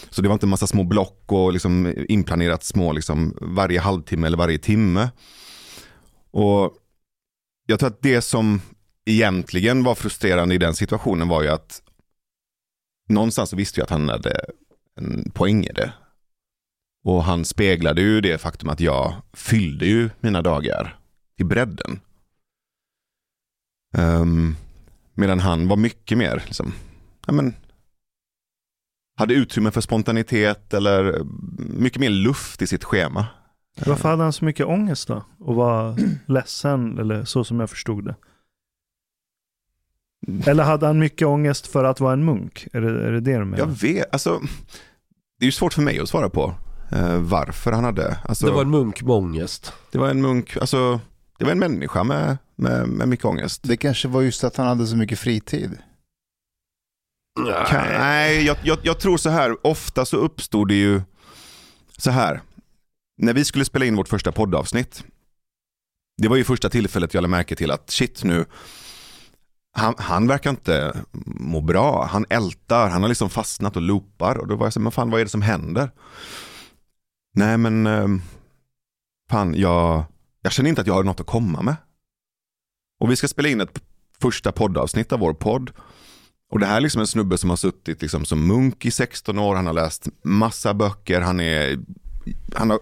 Så 0.10 0.22
det 0.22 0.28
var 0.28 0.34
inte 0.34 0.46
en 0.46 0.50
massa 0.50 0.68
små 0.68 0.84
block 0.84 1.24
och 1.28 1.54
liksom 1.54 1.94
inplanerat 2.10 2.64
små 2.64 2.92
liksom 2.92 3.38
varje 3.42 3.80
halvtimme 3.80 4.28
eller 4.28 4.38
varje 4.38 4.58
timme. 4.58 5.10
Och 6.32 6.74
jag 7.68 7.80
tror 7.80 7.90
att 7.90 8.02
det 8.02 8.22
som 8.22 8.62
egentligen 9.06 9.84
var 9.84 9.96
frustrerande 9.96 10.56
i 10.56 10.58
den 10.58 10.76
situationen 10.76 11.28
var 11.28 11.42
ju 11.42 11.50
att 11.50 11.82
någonstans 13.10 13.50
så 13.50 13.56
visste 13.56 13.80
jag 13.80 13.84
att 13.86 13.90
han 13.90 14.10
hade 14.10 14.46
en 14.96 15.32
poäng 15.34 15.64
i 15.64 15.74
det. 15.74 15.94
Och 17.04 17.24
han 17.24 17.46
speglade 17.46 18.02
ju 18.02 18.22
det 18.22 18.38
faktum 18.38 18.70
att 18.70 18.80
jag 18.80 19.14
fyllde 19.34 19.86
ju 19.86 20.10
mina 20.20 20.42
dagar 20.42 21.00
till 21.38 21.46
bredden. 21.46 22.00
Um, 23.98 24.56
medan 25.14 25.40
han 25.40 25.68
var 25.68 25.78
mycket 25.78 26.18
mer, 26.18 26.44
liksom, 26.46 26.74
ja, 27.28 27.34
men, 27.34 27.56
hade 29.18 29.34
utrymme 29.34 29.72
för 29.72 29.82
spontanitet 29.82 30.74
eller 30.74 31.24
mycket 31.58 32.00
mer 32.00 32.10
luft 32.10 32.62
i 32.62 32.68
sitt 32.68 32.84
schema. 32.84 33.28
Varför 33.86 34.10
hade 34.10 34.24
han 34.24 34.34
så 34.34 34.46
mycket 34.46 34.66
ångest 34.66 35.08
då? 35.08 35.24
Och 35.40 35.56
var 35.56 35.96
ledsen, 36.32 37.00
eller 37.00 37.26
så 37.26 37.44
som 37.44 37.60
jag 37.60 37.70
förstod 37.70 38.06
det. 38.06 38.16
Eller 40.46 40.64
hade 40.64 40.86
han 40.88 41.00
mycket 41.00 41.28
ångest 41.28 41.68
för 41.68 41.84
att 41.84 42.00
vara 42.00 42.14
en 42.14 42.26
munk? 42.26 42.68
Är 42.74 42.82
det 42.82 43.08
är 43.08 43.12
det, 43.12 43.20
det 43.20 43.38
du 43.38 43.46
menar? 43.46 43.58
Jag 43.58 43.68
vet, 43.68 44.14
alltså, 44.14 44.40
det 45.40 45.44
är 45.44 45.46
ju 45.46 45.52
svårt 45.52 45.74
för 45.74 45.82
mig 45.82 46.00
att 46.00 46.10
svara 46.10 46.30
på 46.30 46.54
eh, 46.92 47.18
varför 47.18 47.72
han 47.72 47.84
hade. 47.84 48.18
Alltså, 48.26 48.46
Det 48.46 48.52
var 48.52 48.62
en 48.62 48.70
munk 48.70 49.02
med 49.02 49.12
ångest. 49.16 49.74
det 49.92 49.98
var 49.98 50.10
en 50.10 50.22
munk, 50.22 50.58
alltså, 50.58 51.00
det 51.38 51.46
var 51.46 51.52
en 51.52 51.60
människa 51.60 52.04
med, 52.04 52.38
med, 52.56 52.88
med 52.88 53.08
mycket 53.08 53.26
ångest. 53.26 53.62
Det 53.64 53.78
kanske 53.78 54.08
var 54.08 54.22
just 54.22 54.44
att 54.44 54.56
han 54.58 54.68
hade 54.68 54.88
så 54.88 54.96
mycket 54.96 55.20
fritid. 55.20 55.78
Kan, 57.68 57.84
nej, 57.88 58.46
jag, 58.46 58.58
jag, 58.64 58.78
jag 58.84 59.00
tror 59.00 59.18
så 59.18 59.30
här, 59.30 59.68
ofta 59.68 60.06
så 60.06 60.18
uppstod 60.18 60.68
det 60.68 60.76
ju 60.76 61.02
så 61.98 62.12
här. 62.12 62.42
När 63.18 63.34
vi 63.34 63.46
skulle 63.46 63.66
spela 63.66 63.86
in 63.86 63.96
vårt 63.96 64.08
första 64.08 64.32
poddavsnitt, 64.32 65.04
det 66.22 66.28
var 66.28 66.36
ju 66.38 66.44
första 66.44 66.70
tillfället 66.70 67.14
jag 67.14 67.22
lade 67.22 67.32
märke 67.32 67.56
till 67.56 67.72
att 67.72 67.90
shit 67.92 68.24
nu, 68.24 68.46
han, 69.74 69.96
han 69.98 70.28
verkar 70.28 70.50
inte 70.50 71.04
må 71.26 71.62
bra. 71.62 72.06
Han 72.06 72.26
ältar, 72.30 72.90
han 72.90 73.02
har 73.02 73.10
liksom 73.10 73.30
fastnat 73.30 73.76
och 73.76 73.82
loopar. 73.82 74.38
Och 74.38 74.48
då 74.48 74.56
var 74.56 74.66
jag 74.66 74.74
så 74.74 74.80
här, 74.80 74.84
men 74.84 74.92
fan 74.92 75.10
vad 75.10 75.20
är 75.20 75.26
det 75.26 75.32
som 75.32 75.42
händer? 75.42 75.92
Nej 77.34 77.58
men, 77.58 77.88
ehm, 77.88 78.22
fan 79.30 79.54
jag, 79.56 80.04
jag 80.42 80.52
känner 80.52 80.70
inte 80.70 80.82
att 80.82 80.88
jag 80.88 80.94
har 80.94 81.04
något 81.04 81.20
att 81.20 81.28
komma 81.28 81.62
med. 81.62 81.76
Och 83.00 83.12
vi 83.12 83.16
ska 83.16 83.28
spela 83.28 83.50
in 83.50 83.62
ett 83.62 83.82
första 84.20 84.52
poddavsnitt 84.52 85.12
av 85.12 85.20
vår 85.20 85.34
podd. 85.34 85.72
Och 86.52 86.60
det 86.60 86.66
här 86.66 86.78
är 86.78 86.82
liksom 86.82 87.02
en 87.02 87.08
snubbe 87.08 87.38
som 87.38 87.50
har 87.50 87.58
suttit 87.58 88.02
liksom 88.02 88.26
som 88.26 88.48
munk 88.48 88.86
i 88.86 88.92
16 88.92 89.40
år, 89.40 89.56
han 89.56 89.66
har 89.66 89.74
läst 89.74 90.08
massa 90.24 90.74
böcker, 90.74 91.22
han 91.22 91.40
är, 91.40 91.80
han 92.56 92.70
har, 92.70 92.80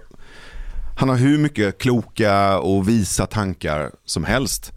han 0.97 1.09
har 1.09 1.15
hur 1.15 1.37
mycket 1.37 1.77
kloka 1.77 2.59
och 2.59 2.89
visa 2.89 3.25
tankar 3.25 3.91
som 4.05 4.23
helst. 4.23 4.73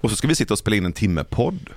Och 0.00 0.10
så 0.10 0.16
ska 0.16 0.28
vi 0.28 0.34
sitta 0.34 0.54
och 0.54 0.58
spela 0.58 0.76
in 0.76 0.84
en 0.84 0.92
timme 0.92 1.24
podd. 1.24 1.70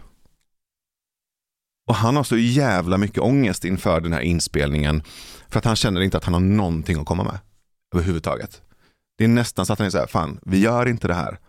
Och 1.87 1.95
han 1.95 2.15
har 2.15 2.23
så 2.23 2.37
jävla 2.37 2.97
mycket 2.97 3.19
ångest 3.19 3.65
inför 3.65 4.01
den 4.01 4.13
här 4.13 4.21
inspelningen. 4.21 5.03
För 5.49 5.59
att 5.59 5.65
han 5.65 5.75
känner 5.75 6.01
inte 6.01 6.17
att 6.17 6.23
han 6.23 6.33
har 6.33 6.41
någonting 6.41 6.99
att 6.99 7.05
komma 7.05 7.23
med. 7.23 7.39
Överhuvudtaget. 7.95 8.61
Det 9.17 9.23
är 9.23 9.27
nästan 9.27 9.65
så 9.65 9.73
att 9.73 9.79
han 9.79 9.85
är 9.85 9.91
så 9.91 9.97
här, 9.97 10.07
fan, 10.07 10.39
vi 10.45 10.59
gör 10.59 10.85
inte 10.85 11.07
det 11.07 11.13
här. 11.13 11.39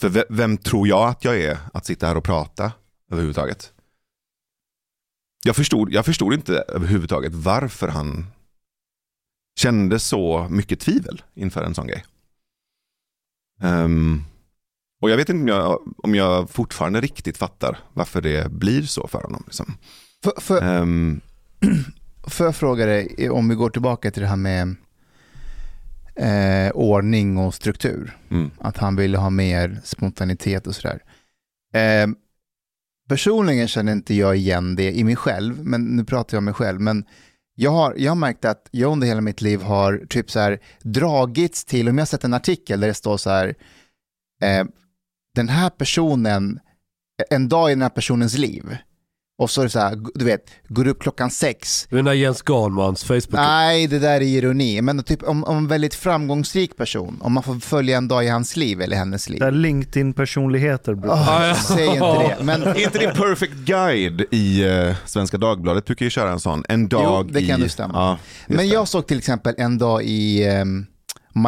För 0.00 0.24
vem 0.28 0.58
tror 0.58 0.88
jag 0.88 1.08
att 1.08 1.24
jag 1.24 1.40
är 1.40 1.58
att 1.72 1.86
sitta 1.86 2.06
här 2.06 2.16
och 2.16 2.24
prata 2.24 2.72
överhuvudtaget? 3.10 3.72
Jag 5.44 5.56
förstod, 5.56 5.92
jag 5.92 6.04
förstod 6.04 6.34
inte 6.34 6.64
överhuvudtaget 6.68 7.34
varför 7.34 7.88
han 7.88 8.26
kände 9.58 9.98
så 9.98 10.46
mycket 10.50 10.80
tvivel 10.80 11.22
inför 11.34 11.62
en 11.62 11.74
sån 11.74 11.86
grej. 11.86 12.04
Um, 13.62 14.24
och 15.00 15.10
jag 15.10 15.16
vet 15.16 15.28
inte 15.28 15.42
om 15.42 15.48
jag, 15.48 15.94
om 15.96 16.14
jag 16.14 16.50
fortfarande 16.50 17.00
riktigt 17.00 17.38
fattar 17.38 17.78
varför 17.92 18.20
det 18.20 18.52
blir 18.52 18.82
så 18.82 19.06
för 19.08 19.22
honom. 19.22 19.42
Liksom. 19.46 19.74
För, 20.24 20.40
för, 20.40 20.62
Ehm, 20.62 21.20
Får 22.26 22.46
jag 22.46 22.56
fråga 22.56 22.86
dig, 22.86 23.30
om 23.30 23.48
vi 23.48 23.54
går 23.54 23.70
tillbaka 23.70 24.10
till 24.10 24.22
det 24.22 24.28
här 24.28 24.36
med 24.36 24.76
eh, 26.16 26.70
ordning 26.74 27.38
och 27.38 27.54
struktur. 27.54 28.18
mm, 28.30 28.50
Att 28.58 28.76
han 28.76 28.96
ville 28.96 29.18
ha 29.18 29.30
mer 29.30 29.80
spontanitet 29.84 30.66
och 30.66 30.74
sådär. 30.74 31.02
Eh, 31.74 32.08
personligen 33.08 33.68
känner 33.68 33.92
inte 33.92 34.14
jag 34.14 34.36
igen 34.36 34.76
det 34.76 34.92
i 34.92 35.04
mig 35.04 35.16
själv, 35.16 35.66
men 35.66 35.84
nu 35.84 36.04
pratar 36.04 36.36
jag 36.36 36.40
om 36.40 36.44
mig 36.44 36.54
själv. 36.54 36.80
Men 36.80 37.04
jag 37.54 37.70
har, 37.70 37.94
jag 37.96 38.10
har 38.10 38.16
märkt 38.16 38.44
att 38.44 38.68
jag 38.70 38.92
under 38.92 39.06
hela 39.06 39.20
mitt 39.20 39.40
liv 39.40 39.62
har 39.62 40.06
typ 40.08 40.30
så 40.30 40.40
här 40.40 40.58
dragits 40.82 41.64
till, 41.64 41.88
om 41.88 41.98
jag 41.98 42.02
har 42.02 42.06
sett 42.06 42.24
en 42.24 42.34
artikel 42.34 42.80
där 42.80 42.88
det 42.88 42.94
står 42.94 43.16
så 43.16 43.30
här, 43.30 43.54
eh, 44.42 44.64
den 45.34 45.48
här 45.48 45.70
personen, 45.70 46.60
en 47.30 47.48
dag 47.48 47.70
i 47.70 47.74
den 47.74 47.82
här 47.82 47.88
personens 47.88 48.38
liv. 48.38 48.76
Och 49.38 49.50
så 49.50 49.60
är 49.60 49.64
det 49.64 49.70
så 49.70 49.78
här, 49.78 49.98
du 50.14 50.24
vet, 50.24 50.44
går 50.68 50.86
upp 50.86 51.02
klockan 51.02 51.30
sex, 51.30 51.86
den 51.90 52.04
där 52.04 52.12
Jens 52.12 52.42
Garnmans 52.42 53.04
Facebook. 53.04 53.32
Nej, 53.32 53.86
det 53.86 53.98
där 53.98 54.14
är 54.14 54.20
ironi. 54.20 54.82
Men 54.82 55.02
typ 55.02 55.22
om, 55.22 55.44
om 55.44 55.56
en 55.56 55.66
väldigt 55.68 55.94
framgångsrik 55.94 56.76
person, 56.76 57.18
om 57.22 57.32
man 57.32 57.42
får 57.42 57.54
följa 57.54 57.96
en 57.96 58.08
dag 58.08 58.24
i 58.24 58.28
hans 58.28 58.56
liv 58.56 58.80
eller 58.80 58.96
hennes 58.96 59.28
liv. 59.28 59.40
Där 59.40 59.50
LinkedIn-personligheter 59.50 60.94
brukar 60.94 61.14
Oh, 61.16 61.24
Ja, 61.26 61.46
ja. 61.46 61.54
säg 61.54 61.86
inte 61.86 61.98
det. 62.18 62.36
Men 62.44 62.62
är 62.62 62.78
inte 62.84 62.98
det 62.98 63.14
Perfect 63.14 63.52
Guide 63.54 64.24
i 64.30 64.64
eh, 64.68 64.96
Svenska 65.06 65.38
Dagbladet? 65.38 65.84
brukar 65.84 66.06
ju 66.06 66.10
köra 66.10 66.32
en 66.32 66.40
sån. 66.40 66.64
En 66.68 66.88
dag 66.88 67.26
Jo, 67.26 67.32
det 67.32 67.46
kan 67.46 67.60
i... 67.60 67.62
du 67.62 67.68
stämma. 67.68 67.94
Ja, 67.94 68.18
Men 68.48 68.56
det. 68.56 68.64
jag 68.64 68.88
såg 68.88 69.06
till 69.06 69.18
exempel 69.18 69.54
en 69.58 69.78
dag 69.78 70.02
i 70.04 70.44
ehm, 70.48 70.86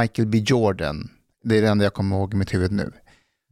Michael 0.00 0.28
B 0.28 0.38
Jordan. 0.38 1.08
Det 1.44 1.58
är 1.58 1.62
det 1.62 1.68
enda 1.68 1.84
jag 1.84 1.94
kommer 1.94 2.16
ihåg 2.16 2.34
i 2.34 2.36
mitt 2.36 2.54
huvud 2.54 2.72
nu. 2.72 2.92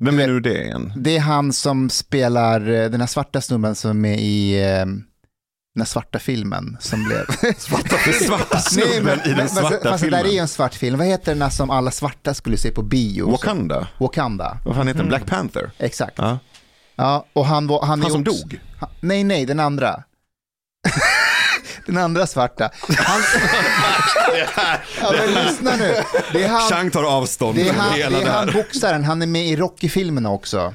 Vem 0.00 0.18
är 0.18 0.26
nu 0.26 0.40
det 0.40 0.62
igen? 0.64 0.92
Det 0.96 1.16
är 1.16 1.20
han 1.20 1.52
som 1.52 1.90
spelar 1.90 2.60
eh, 2.68 2.90
den 2.90 3.00
här 3.00 3.06
svarta 3.06 3.40
snubben 3.40 3.74
som 3.74 3.90
är 3.90 3.94
med 3.94 4.20
i 4.20 4.64
ehm, 4.64 5.02
den 5.74 5.80
här 5.80 5.84
svarta 5.86 6.18
filmen 6.18 6.76
som 6.80 7.04
blev... 7.04 7.24
Svarta, 7.58 7.96
svarta 8.12 8.60
Nej, 8.76 8.84
men, 8.84 8.92
snubben 8.92 9.20
i 9.24 9.28
den 9.28 9.36
men, 9.36 9.48
svarta 9.48 9.70
fast 9.70 9.82
det 9.82 9.98
filmen. 9.98 10.22
där 10.22 10.28
är 10.28 10.32
ju 10.32 10.38
en 10.38 10.48
svart 10.48 10.74
film. 10.74 10.98
Vad 10.98 11.06
heter 11.06 11.32
den 11.32 11.42
här 11.42 11.50
som 11.50 11.70
alla 11.70 11.90
svarta 11.90 12.34
skulle 12.34 12.56
se 12.56 12.70
på 12.70 12.82
bio? 12.82 13.30
Wakanda? 13.30 13.88
Wakanda. 13.98 14.58
Vad 14.64 14.76
fan 14.76 14.86
heter 14.88 14.98
den? 15.00 15.08
Black 15.08 15.26
Panther? 15.26 15.70
Exakt. 15.78 16.14
Ja. 16.18 16.38
Ja, 16.96 17.26
och 17.32 17.46
han, 17.46 17.66
var, 17.66 17.86
han, 17.86 18.02
Han 18.02 18.10
som 18.10 18.20
också- 18.20 18.32
dog? 18.32 18.60
Han, 18.78 18.90
nej, 19.00 19.24
nej, 19.24 19.46
den 19.46 19.60
andra. 19.60 20.02
Den 21.86 21.96
andra 21.98 22.26
svarta. 22.26 22.70
Han... 22.98 23.20
ja, 25.02 25.12
men 25.12 25.44
lyssna 25.44 25.76
nu. 25.76 25.94
Det 26.32 26.44
är 26.44 26.48
han, 26.48 26.60
Chang 26.68 26.90
tar 26.90 27.04
avstånd 27.04 27.56
det 27.56 27.68
är 27.68 27.72
han, 27.72 27.92
hela 27.92 28.10
det 28.10 28.22
är 28.22 28.24
det 28.24 28.30
han 28.30 28.50
boxaren, 28.52 29.04
han 29.04 29.22
är 29.22 29.26
med 29.26 29.46
i 29.46 29.56
Rocky-filmerna 29.56 30.30
också. 30.30 30.74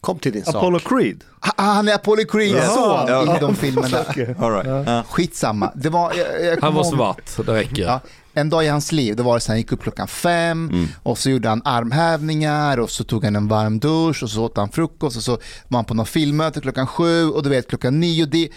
Kom 0.00 0.18
till 0.18 0.32
din 0.32 0.44
sak. 0.44 0.54
Apollo 0.54 0.78
Creed. 0.78 1.24
Ha- 1.40 1.52
Han 1.56 1.88
är 1.88 1.94
Apollo 1.94 2.24
Creeds 2.24 2.54
Jaha. 2.54 2.74
son 2.74 3.08
Ja. 3.08 3.36
i 3.36 3.40
de 3.40 3.56
filmerna. 3.56 3.98
All 4.38 4.52
right. 4.52 4.86
Ja. 4.86 5.02
Skitsamma. 5.10 5.72
Det 5.74 5.88
var, 5.88 6.12
jag, 6.14 6.44
jag 6.44 6.50
Han 6.50 6.56
kommer 6.60 6.72
var 6.72 6.84
ihåg- 6.84 6.94
svart, 6.94 7.46
det 7.46 7.52
räcker. 7.54 7.82
Ja, 7.82 8.00
en 8.34 8.50
dag 8.50 8.64
i 8.64 8.68
hans 8.68 8.92
liv, 8.92 9.16
då 9.16 9.22
var 9.22 9.34
det 9.34 9.40
så 9.40 9.52
han 9.52 9.58
gick 9.58 9.72
upp 9.72 9.82
klockan 9.82 10.08
fem 10.08 10.68
Mm. 10.72 10.88
och 11.02 11.18
så 11.18 11.30
gjorde 11.30 11.48
han 11.48 11.62
armhävningar 11.64 12.78
och 12.80 12.90
så 12.90 13.04
tog 13.04 13.24
han 13.24 13.36
en 13.36 13.48
varm 13.48 13.78
dusch 13.78 14.22
och 14.22 14.30
så 14.30 14.44
åt 14.44 14.56
han 14.56 14.68
frukost 14.70 15.16
och 15.16 15.22
så 15.22 15.32
var 15.68 15.78
han 15.78 15.84
på 15.84 15.94
något 15.94 16.08
filmmöte 16.08 16.60
klockan 16.60 16.86
sju 16.86 17.28
och 17.30 17.42
du 17.42 17.48
vet 17.50 17.68
klockan 17.68 18.00
nio. 18.00 18.26
Det, 18.26 18.48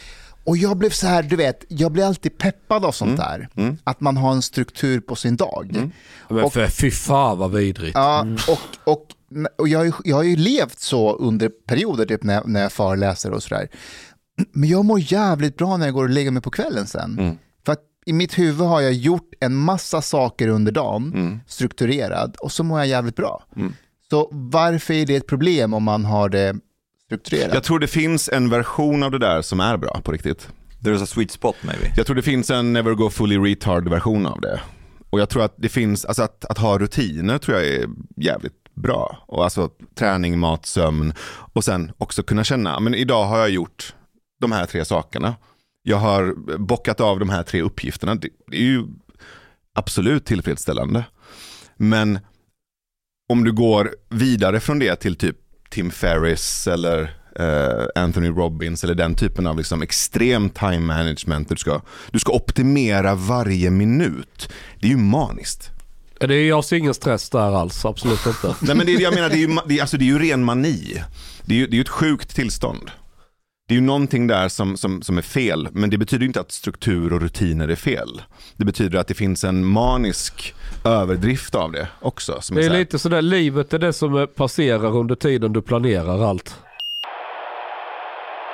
och 0.47 0.57
jag 0.57 0.77
blev 0.77 0.89
så 0.89 1.07
här, 1.07 1.23
du 1.23 1.35
vet, 1.35 1.65
jag 1.67 1.91
blir 1.91 2.03
alltid 2.05 2.37
peppad 2.37 2.85
av 2.85 2.91
sånt 2.91 3.17
där. 3.17 3.49
Mm. 3.55 3.77
Att 3.83 4.01
man 4.01 4.17
har 4.17 4.31
en 4.31 4.41
struktur 4.41 4.99
på 4.99 5.15
sin 5.15 5.35
dag. 5.35 5.91
Men 6.29 6.43
Och- 6.43 6.53
för, 6.53 6.67
fy 6.67 6.91
fan 6.91 7.37
vad 7.37 7.51
vidrigt. 7.51 7.95
Ja, 7.95 8.25
och, 8.47 8.93
och, 8.93 9.05
och 9.57 9.67
jag, 9.67 9.79
har 9.79 9.85
ju- 9.85 9.91
jag 10.03 10.15
har 10.15 10.23
ju 10.23 10.35
levt 10.35 10.79
så 10.79 11.15
under 11.15 11.49
perioder 11.49 12.05
typ 12.05 12.23
när, 12.23 12.33
jag- 12.33 12.47
när 12.49 12.61
jag 12.61 12.71
föreläser 12.71 13.31
och 13.31 13.43
sådär. 13.43 13.67
Men 14.51 14.69
jag 14.69 14.85
mår 14.85 14.99
jävligt 14.99 15.57
bra 15.57 15.77
när 15.77 15.85
jag 15.85 15.93
går 15.93 16.03
och 16.03 16.09
lägger 16.09 16.31
mig 16.31 16.41
på 16.41 16.51
kvällen 16.51 16.87
sen. 16.87 17.19
Mm. 17.19 17.37
För 17.65 17.73
att 17.73 17.81
i 18.05 18.13
mitt 18.13 18.37
huvud 18.39 18.67
har 18.67 18.81
jag 18.81 18.93
gjort 18.93 19.29
en 19.39 19.55
massa 19.55 20.01
saker 20.01 20.47
under 20.47 20.71
dagen, 20.71 21.11
Mm. 21.15 21.39
strukturerad, 21.47 22.35
och 22.39 22.51
så 22.51 22.63
mår 22.63 22.79
jag 22.79 22.87
jävligt 22.87 23.15
bra. 23.15 23.43
Mm. 23.55 23.73
Så 24.09 24.29
varför 24.31 24.93
är 24.93 25.05
det 25.05 25.15
ett 25.15 25.27
problem 25.27 25.73
om 25.73 25.83
man 25.83 26.05
har 26.05 26.29
det 26.29 26.55
strukturerat? 27.07 27.53
Jag 27.53 27.63
tror 27.63 27.79
det 27.79 27.87
finns 27.87 28.29
en 28.29 28.49
version 28.49 29.03
av 29.03 29.11
det 29.11 29.19
där 29.19 29.41
som 29.41 29.59
är 29.59 29.77
bra 29.77 30.01
på 30.03 30.11
riktigt. 30.11 30.49
There's 30.83 31.03
a 31.03 31.05
sweet 31.05 31.31
spot 31.31 31.55
maybe. 31.61 31.93
Jag 31.95 32.05
tror 32.05 32.15
det 32.15 32.21
finns 32.21 32.49
en 32.49 32.73
never 32.73 32.93
go 32.93 33.09
fully 33.09 33.37
retard 33.37 33.87
version 33.87 34.25
av 34.25 34.41
det. 34.41 34.61
Och 35.09 35.19
jag 35.19 35.29
tror 35.29 35.43
att 35.43 35.53
det 35.57 35.69
finns, 35.69 36.05
alltså 36.05 36.23
att, 36.23 36.45
att 36.45 36.57
ha 36.57 36.77
rutiner 36.77 37.37
tror 37.37 37.57
jag 37.57 37.67
är 37.67 37.89
jävligt 38.15 38.73
bra. 38.75 39.23
Och 39.27 39.43
alltså 39.43 39.69
träning, 39.95 40.39
mat, 40.39 40.65
sömn 40.65 41.13
och 41.53 41.63
sen 41.63 41.91
också 41.97 42.23
kunna 42.23 42.43
känna, 42.43 42.79
men 42.79 42.95
idag 42.95 43.25
har 43.25 43.39
jag 43.39 43.49
gjort 43.49 43.95
de 44.41 44.51
här 44.51 44.65
tre 44.65 44.85
sakerna. 44.85 45.35
Jag 45.83 45.97
har 45.97 46.33
bockat 46.57 46.99
av 47.01 47.19
de 47.19 47.29
här 47.29 47.43
tre 47.43 47.61
uppgifterna. 47.61 48.15
Det, 48.15 48.29
det 48.47 48.57
är 48.57 48.61
ju 48.61 48.83
absolut 49.73 50.25
tillfredsställande. 50.25 51.05
Men 51.77 52.19
om 53.29 53.43
du 53.43 53.51
går 53.51 53.95
vidare 54.09 54.59
från 54.59 54.79
det 54.79 54.95
till 54.95 55.15
typ 55.15 55.37
Tim 55.69 55.91
Ferriss 55.91 56.67
eller 56.67 57.13
eh, 57.39 58.03
Anthony 58.03 58.29
Robbins 58.29 58.83
eller 58.83 58.95
den 58.95 59.15
typen 59.15 59.47
av 59.47 59.57
liksom 59.57 59.81
extrem 59.81 60.49
time 60.49 60.79
management. 60.79 61.49
Du 61.49 61.55
ska, 61.55 61.81
du 62.11 62.19
ska 62.19 62.31
optimera 62.31 63.15
varje 63.15 63.69
minut. 63.69 64.49
Det 64.79 64.87
är 64.87 64.91
ju 64.91 64.97
maniskt. 64.97 65.69
Det 66.19 66.35
är, 66.35 66.47
jag 66.47 66.65
ser 66.65 66.75
ingen 66.75 66.93
stress 66.93 67.29
där 67.29 67.59
alls, 67.61 67.85
absolut 67.85 68.25
inte. 68.25 68.55
Nej 68.59 68.75
men 68.75 68.85
det, 68.85 68.91
jag 68.91 69.13
menar, 69.13 69.29
det 69.29 69.35
är, 69.35 69.47
ju, 69.47 69.57
det, 69.65 69.81
alltså, 69.81 69.97
det 69.97 70.03
är 70.03 70.07
ju 70.07 70.19
ren 70.19 70.43
mani. 70.43 71.03
Det 71.45 71.55
är 71.55 71.59
ju, 71.59 71.67
det 71.67 71.73
är 71.73 71.75
ju 71.75 71.81
ett 71.81 71.89
sjukt 71.89 72.35
tillstånd. 72.35 72.91
Det 73.67 73.73
är 73.73 73.75
ju 73.75 73.81
någonting 73.81 74.27
där 74.27 74.47
som, 74.49 74.77
som, 74.77 75.01
som 75.01 75.17
är 75.17 75.21
fel, 75.21 75.67
men 75.71 75.89
det 75.89 75.97
betyder 75.97 76.25
inte 76.25 76.39
att 76.41 76.51
struktur 76.51 77.13
och 77.13 77.21
rutiner 77.21 77.67
är 77.67 77.75
fel. 77.75 78.21
Det 78.55 78.65
betyder 78.65 78.99
att 78.99 79.07
det 79.07 79.13
finns 79.13 79.43
en 79.43 79.65
manisk 79.65 80.55
överdrift 80.85 81.55
av 81.55 81.71
det 81.71 81.87
också. 81.99 82.41
Som 82.41 82.55
Det 82.55 82.61
är 82.61 82.67
så 82.67 82.71
här- 82.71 82.79
lite 82.79 82.99
sådär, 82.99 83.21
livet 83.21 83.73
är 83.73 83.79
det 83.79 83.93
som 83.93 84.27
passerar 84.35 84.95
under 84.97 85.15
tiden 85.15 85.53
du 85.53 85.61
planerar 85.61 86.29
allt. 86.29 86.55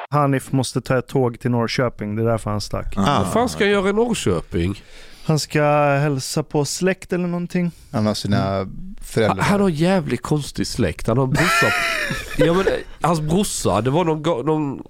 Hanif 0.10 0.52
måste 0.52 0.82
ta 0.82 0.98
ett 0.98 1.08
tåg 1.08 1.40
till 1.40 1.52
Norrköping, 1.52 2.16
det 2.16 2.22
är 2.22 2.26
därför 2.28 2.50
han 2.52 2.62
stack. 2.62 2.94
Ah. 2.98 3.20
Vad 3.24 3.34
fan 3.34 3.50
ska 3.50 3.64
jag 3.64 3.72
göra 3.74 3.90
i 3.90 3.94
Norrköping? 3.94 4.82
Han 5.26 5.40
ska 5.40 5.64
hälsa 5.96 6.44
på 6.44 6.66
släkt 6.66 7.14
eller 7.14 7.28
någonting. 7.28 7.72
Han 7.92 8.06
har 8.06 8.14
sina 8.14 8.38
Han, 8.38 8.96
föräldrar. 9.02 9.44
han 9.44 9.62
har 9.62 9.70
jävligt 9.70 10.22
konstig 10.22 10.68
släkt. 10.68 11.08
Han 11.08 11.18
har 11.18 11.24
en 11.26 11.30
brorsa. 11.30 11.68
ja, 12.38 12.54
men, 12.54 12.68
eh, 12.68 12.74
hans 13.02 13.22
brorsa, 13.22 13.82
det 13.82 13.90
var 13.90 14.06
någon, 14.06 14.46
någon 14.46 14.84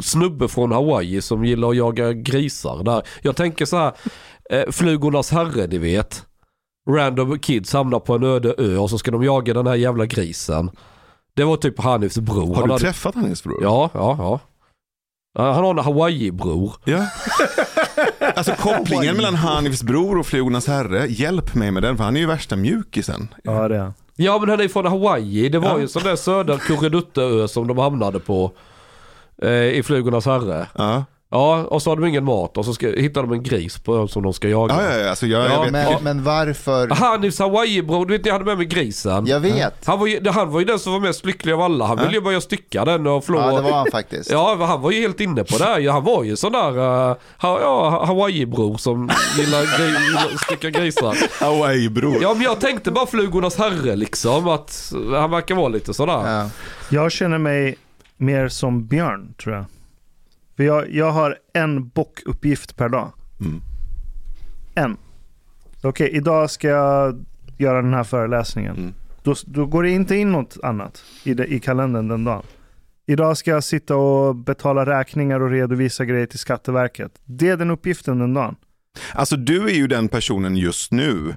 snubbe 0.00 0.48
från 0.48 0.72
Hawaii 0.72 1.22
som 1.22 1.44
gillar 1.44 1.68
att 1.70 1.76
jaga 1.76 2.12
grisar 2.12 2.82
där. 2.84 3.02
Jag 3.22 3.36
tänker 3.36 3.64
så 3.64 3.76
här, 3.76 3.92
eh, 4.50 4.70
flugornas 4.70 5.30
herre 5.30 5.66
ni 5.66 5.78
vet. 5.78 6.26
Random 6.90 7.38
kids 7.38 7.72
hamnar 7.72 8.00
på 8.00 8.14
en 8.14 8.22
öde 8.24 8.54
ö 8.58 8.76
och 8.76 8.90
så 8.90 8.98
ska 8.98 9.10
de 9.10 9.22
jaga 9.22 9.54
den 9.54 9.66
här 9.66 9.74
jävla 9.74 10.06
grisen. 10.06 10.70
Det 11.36 11.44
var 11.44 11.56
typ 11.56 11.80
Hanifs 11.80 12.18
bror. 12.18 12.46
Har 12.46 12.54
Han 12.54 12.64
du 12.64 12.72
hade- 12.72 12.84
träffat 12.84 13.14
hans 13.14 13.44
bror? 13.44 13.62
Ja, 13.62 13.90
ja, 13.94 14.16
ja. 14.18 14.40
Han 15.52 15.64
har 15.64 15.70
en 15.70 15.78
Hawaii-bror. 15.78 16.72
Ja. 16.84 17.06
Alltså 18.36 18.52
kopplingen 18.52 19.16
mellan 19.16 19.34
Hanifs 19.34 19.82
bror 19.82 20.18
och 20.18 20.26
Flugornas 20.26 20.66
herre, 20.66 21.06
hjälp 21.08 21.54
mig 21.54 21.70
med 21.70 21.82
den 21.82 21.96
för 21.96 22.04
han 22.04 22.16
är 22.16 22.20
ju 22.20 22.26
värsta 22.26 22.56
mjukisen. 22.56 23.28
Ja, 23.44 23.68
det 23.68 23.76
är 23.76 23.80
han. 23.80 23.94
Ja 24.16 24.38
men 24.38 24.48
han 24.48 24.60
är 24.60 24.68
från 24.68 24.86
Hawaii. 24.86 25.48
Det 25.48 25.58
var 25.58 25.68
Ja. 25.68 25.76
ju 25.76 25.82
en 25.82 25.88
sån 25.88 26.02
där 26.02 26.16
söder 26.16 26.56
Kurredutteö 26.58 27.48
som 27.48 27.66
de 27.66 27.78
hamnade 27.78 28.20
på. 28.20 28.52
Eh, 29.42 29.50
I 29.50 29.82
Flugornas 29.82 30.26
herre. 30.26 30.66
Ja, 30.74 31.04
Ja, 31.34 31.64
och 31.64 31.82
så 31.82 31.90
har 31.90 31.96
de 31.96 32.04
ingen 32.06 32.24
mat 32.24 32.58
och 32.58 32.64
så 32.64 32.74
ska, 32.74 32.86
hittar 32.86 33.22
de 33.22 33.32
en 33.32 33.42
gris 33.42 33.78
på 33.78 34.08
som 34.08 34.22
de 34.22 34.32
ska 34.32 34.48
jaga. 34.48 34.74
ja, 34.74 34.82
ja, 34.82 34.98
ja 34.98 35.10
alltså 35.10 35.26
jag, 35.26 35.44
Ja, 35.44 35.52
jag 35.52 35.62
vet. 35.62 35.72
men, 35.72 36.02
men 36.02 36.24
varför? 36.24 36.88
Hanifs 36.88 37.38
Hawaii-bror, 37.38 38.06
du 38.06 38.16
vet 38.16 38.26
jag 38.26 38.32
hade 38.32 38.44
med 38.44 38.56
mig 38.56 38.66
grisen. 38.66 39.26
Jag 39.26 39.40
vet. 39.40 39.86
Han 39.86 39.98
var, 39.98 40.06
ju, 40.06 40.28
han 40.28 40.50
var 40.50 40.60
ju 40.60 40.66
den 40.66 40.78
som 40.78 40.92
var 40.92 41.00
mest 41.00 41.26
lycklig 41.26 41.52
av 41.52 41.60
alla. 41.60 41.86
Han 41.86 41.98
ville 41.98 42.12
ju 42.12 42.20
börja 42.20 42.40
stycka 42.40 42.84
den 42.84 43.06
och 43.06 43.24
flå. 43.24 43.40
Ja, 43.40 43.56
det 43.56 43.62
var 43.62 43.72
han 43.72 43.86
faktiskt. 43.90 44.30
Ja, 44.30 44.56
han 44.66 44.80
var 44.80 44.90
ju 44.90 45.00
helt 45.00 45.20
inne 45.20 45.44
på 45.44 45.58
det 45.58 45.64
här. 45.64 45.90
Han 45.90 46.04
var 46.04 46.24
ju 46.24 46.36
sån 46.36 46.52
där 46.52 46.78
uh, 46.78 47.16
ha, 47.38 47.60
ja, 47.60 48.04
Hawaii-bror 48.06 48.76
som 48.76 49.10
gillar, 49.38 49.62
gri, 49.62 50.36
stycka 50.38 50.70
grisar. 50.70 51.16
Hawaii-bror. 51.44 52.22
Ja, 52.22 52.34
men 52.34 52.42
jag 52.42 52.60
tänkte 52.60 52.90
bara 52.90 53.06
Flugornas 53.06 53.56
herre 53.56 53.96
liksom. 53.96 54.48
Att 54.48 54.92
han 55.14 55.30
verkar 55.30 55.54
vara 55.54 55.68
lite 55.68 55.94
sådär. 55.94 56.38
Ja. 56.38 56.50
Jag 56.88 57.12
känner 57.12 57.38
mig 57.38 57.76
mer 58.16 58.48
som 58.48 58.86
Björn, 58.86 59.34
tror 59.42 59.54
jag. 59.54 59.64
För 60.56 60.64
jag, 60.64 60.90
jag 60.90 61.10
har 61.10 61.38
en 61.52 61.88
bockuppgift 61.88 62.76
per 62.76 62.88
dag. 62.88 63.12
Mm. 63.40 63.60
En. 64.74 64.96
Okej, 65.82 66.10
idag 66.12 66.50
ska 66.50 66.68
jag 66.68 67.24
göra 67.58 67.82
den 67.82 67.94
här 67.94 68.04
föreläsningen. 68.04 68.76
Mm. 68.76 68.94
Då, 69.22 69.34
då 69.46 69.66
går 69.66 69.82
det 69.82 69.90
inte 69.90 70.16
in 70.16 70.32
något 70.32 70.56
annat 70.62 71.02
i, 71.24 71.34
det, 71.34 71.46
i 71.46 71.60
kalendern 71.60 72.08
den 72.08 72.24
dagen. 72.24 72.42
Idag 73.06 73.36
ska 73.36 73.50
jag 73.50 73.64
sitta 73.64 73.96
och 73.96 74.36
betala 74.36 74.86
räkningar 74.86 75.40
och 75.40 75.50
redovisa 75.50 76.04
grejer 76.04 76.26
till 76.26 76.38
Skatteverket. 76.38 77.12
Det 77.24 77.48
är 77.48 77.56
den 77.56 77.70
uppgiften 77.70 78.18
den 78.18 78.34
dagen. 78.34 78.56
Alltså 79.12 79.36
du 79.36 79.64
är 79.64 79.74
ju 79.74 79.86
den 79.86 80.08
personen 80.08 80.56
just 80.56 80.92
nu 80.92 81.34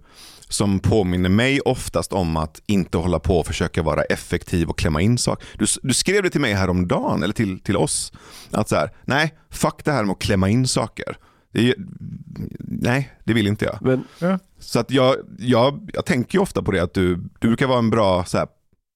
som 0.50 0.80
påminner 0.80 1.30
mig 1.30 1.62
oftast 1.62 2.14
om 2.14 2.38
att 2.38 2.62
inte 2.66 2.98
hålla 2.98 3.20
på 3.20 3.40
och 3.40 3.48
försöka 3.48 3.84
vara 3.84 4.04
effektiv 4.04 4.70
och 4.70 4.78
klämma 4.78 5.02
in 5.02 5.18
saker. 5.18 5.48
Du, 5.58 5.66
du 5.84 5.94
skrev 5.94 6.24
det 6.24 6.30
till 6.30 6.42
mig 6.42 6.54
häromdagen, 6.54 7.24
eller 7.24 7.34
till, 7.34 7.60
till 7.60 7.78
oss, 7.78 8.14
att 8.52 8.70
så 8.70 8.76
här, 8.76 8.92
nej, 9.06 9.34
fuck 9.50 9.86
det 9.86 9.92
här 9.92 10.04
med 10.04 10.12
att 10.12 10.20
klämma 10.20 10.50
in 10.50 10.68
saker. 10.68 11.18
Det 11.52 11.76
nej, 12.60 13.12
det 13.24 13.34
vill 13.34 13.48
inte 13.48 13.66
jag. 13.66 13.78
Men 13.82 14.04
Så 14.60 14.80
att 14.80 14.92
jag, 14.92 15.16
jag, 15.40 15.90
jag 15.94 16.06
tänker 16.06 16.38
ju 16.38 16.42
ofta 16.42 16.64
på 16.64 16.72
det 16.72 16.84
att 16.84 16.94
du, 16.94 17.16
du 17.16 17.48
brukar 17.48 17.68
vara 17.68 17.80
en 17.80 17.90
bra 17.90 18.26
så 18.26 18.38
här, 18.38 18.48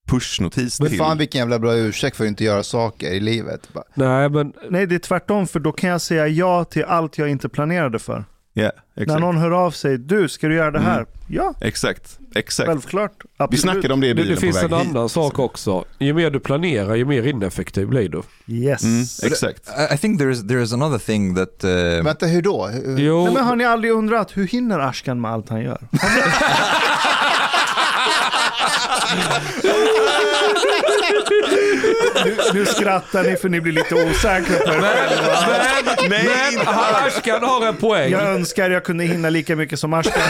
pushnotis 0.07 0.80
Men 0.80 0.90
till... 0.90 0.98
fan 0.98 1.18
vilken 1.18 1.40
jävla 1.40 1.60
bra 1.60 1.76
ursäkt 1.76 2.18
för 2.18 2.23
att 2.23 2.28
inte 2.28 2.44
göra 2.44 2.64
saker 2.64 3.11
i 3.11 3.19
livet. 3.19 3.73
Bara, 3.73 3.84
nej 3.94 4.30
men 4.30 4.53
Nej, 4.69 4.88
det 4.88 4.95
är 4.95 4.99
tvärtom, 4.99 5.48
för 5.48 5.60
då 5.60 5.72
kan 5.72 5.90
jag 5.90 6.02
säga 6.02 6.28
ja 6.28 6.64
till 6.64 6.84
allt 6.84 7.18
jag 7.18 7.30
inte 7.30 7.49
planerade 7.49 7.99
för. 7.99 8.26
Ja, 8.53 8.72
När 8.94 9.19
någon 9.19 9.38
hör 9.38 9.52
av 9.52 9.72
sig, 9.72 9.98
du, 9.98 10.30
ska 10.30 10.48
du 10.48 10.56
göra 10.56 10.72
det 10.72 10.80
här? 10.80 10.95
Mm. 10.95 11.07
Ja, 11.28 11.53
Exakt, 11.61 12.19
exakt. 12.36 12.68
självklart. 12.69 13.11
Vi 13.23 13.30
Absolut. 13.38 13.61
snackade 13.61 13.94
om 13.94 14.02
det 14.02 14.07
i 14.07 14.10
det, 14.10 14.15
bilen 14.15 14.30
det 14.30 14.36
på 14.36 14.41
finns 14.41 14.57
väg 14.57 14.72
en 14.72 14.78
hit. 14.80 14.90
annan 14.90 15.10
sak 15.10 15.40
också. 15.40 15.86
Ju 15.99 16.14
mer 16.14 16.30
du 16.30 16.40
planerar, 16.40 16.95
ju 16.95 17.06
mer 17.06 17.28
ineffektiv 17.28 17.88
blir 17.88 18.10
du. 18.10 18.22
Yes. 18.48 18.84
Mm, 18.84 19.02
exakt. 19.23 19.69
I, 19.94 19.98
think 19.98 20.19
there 20.19 20.32
is 20.32 20.48
there 20.48 20.61
is 20.64 20.73
another 20.73 20.98
thing 20.98 21.36
that 21.36 21.64
uh, 21.64 22.03
vänta, 22.03 22.26
hur 22.26 22.41
då? 22.41 22.69
Jo, 22.98 23.23
Nej, 23.23 23.34
men 23.34 23.44
har 23.44 23.56
ni 23.56 23.65
aldrig 23.65 23.94
undrat, 23.94 24.38
hur 24.38 24.48
hinner 24.48 24.80
Ashkan 24.80 25.22
med 25.22 25.32
allt 25.32 25.49
han 25.49 25.61
gör? 25.61 25.80
nu, 32.53 32.65
skrattar 32.65 33.23
ni 33.23 33.36
för 33.36 33.49
ni 33.49 33.61
blir 33.61 33.73
lite 33.73 33.95
osäkra 33.95 34.57
på 34.57 34.72
er 34.72 34.82
själva. 34.82 35.95
men, 36.10 36.26
men 36.26 36.68
Ashkan 36.68 37.44
har 37.44 37.68
en 37.68 37.76
poäng. 37.76 38.11
Jag 38.11 38.22
önskar 38.22 38.69
jag 38.69 38.84
kunde 38.84 39.03
hinna 39.03 39.30
lika 39.30 39.56
mycket 39.56 39.80
som 39.80 39.94
Ashkan. 39.94 40.22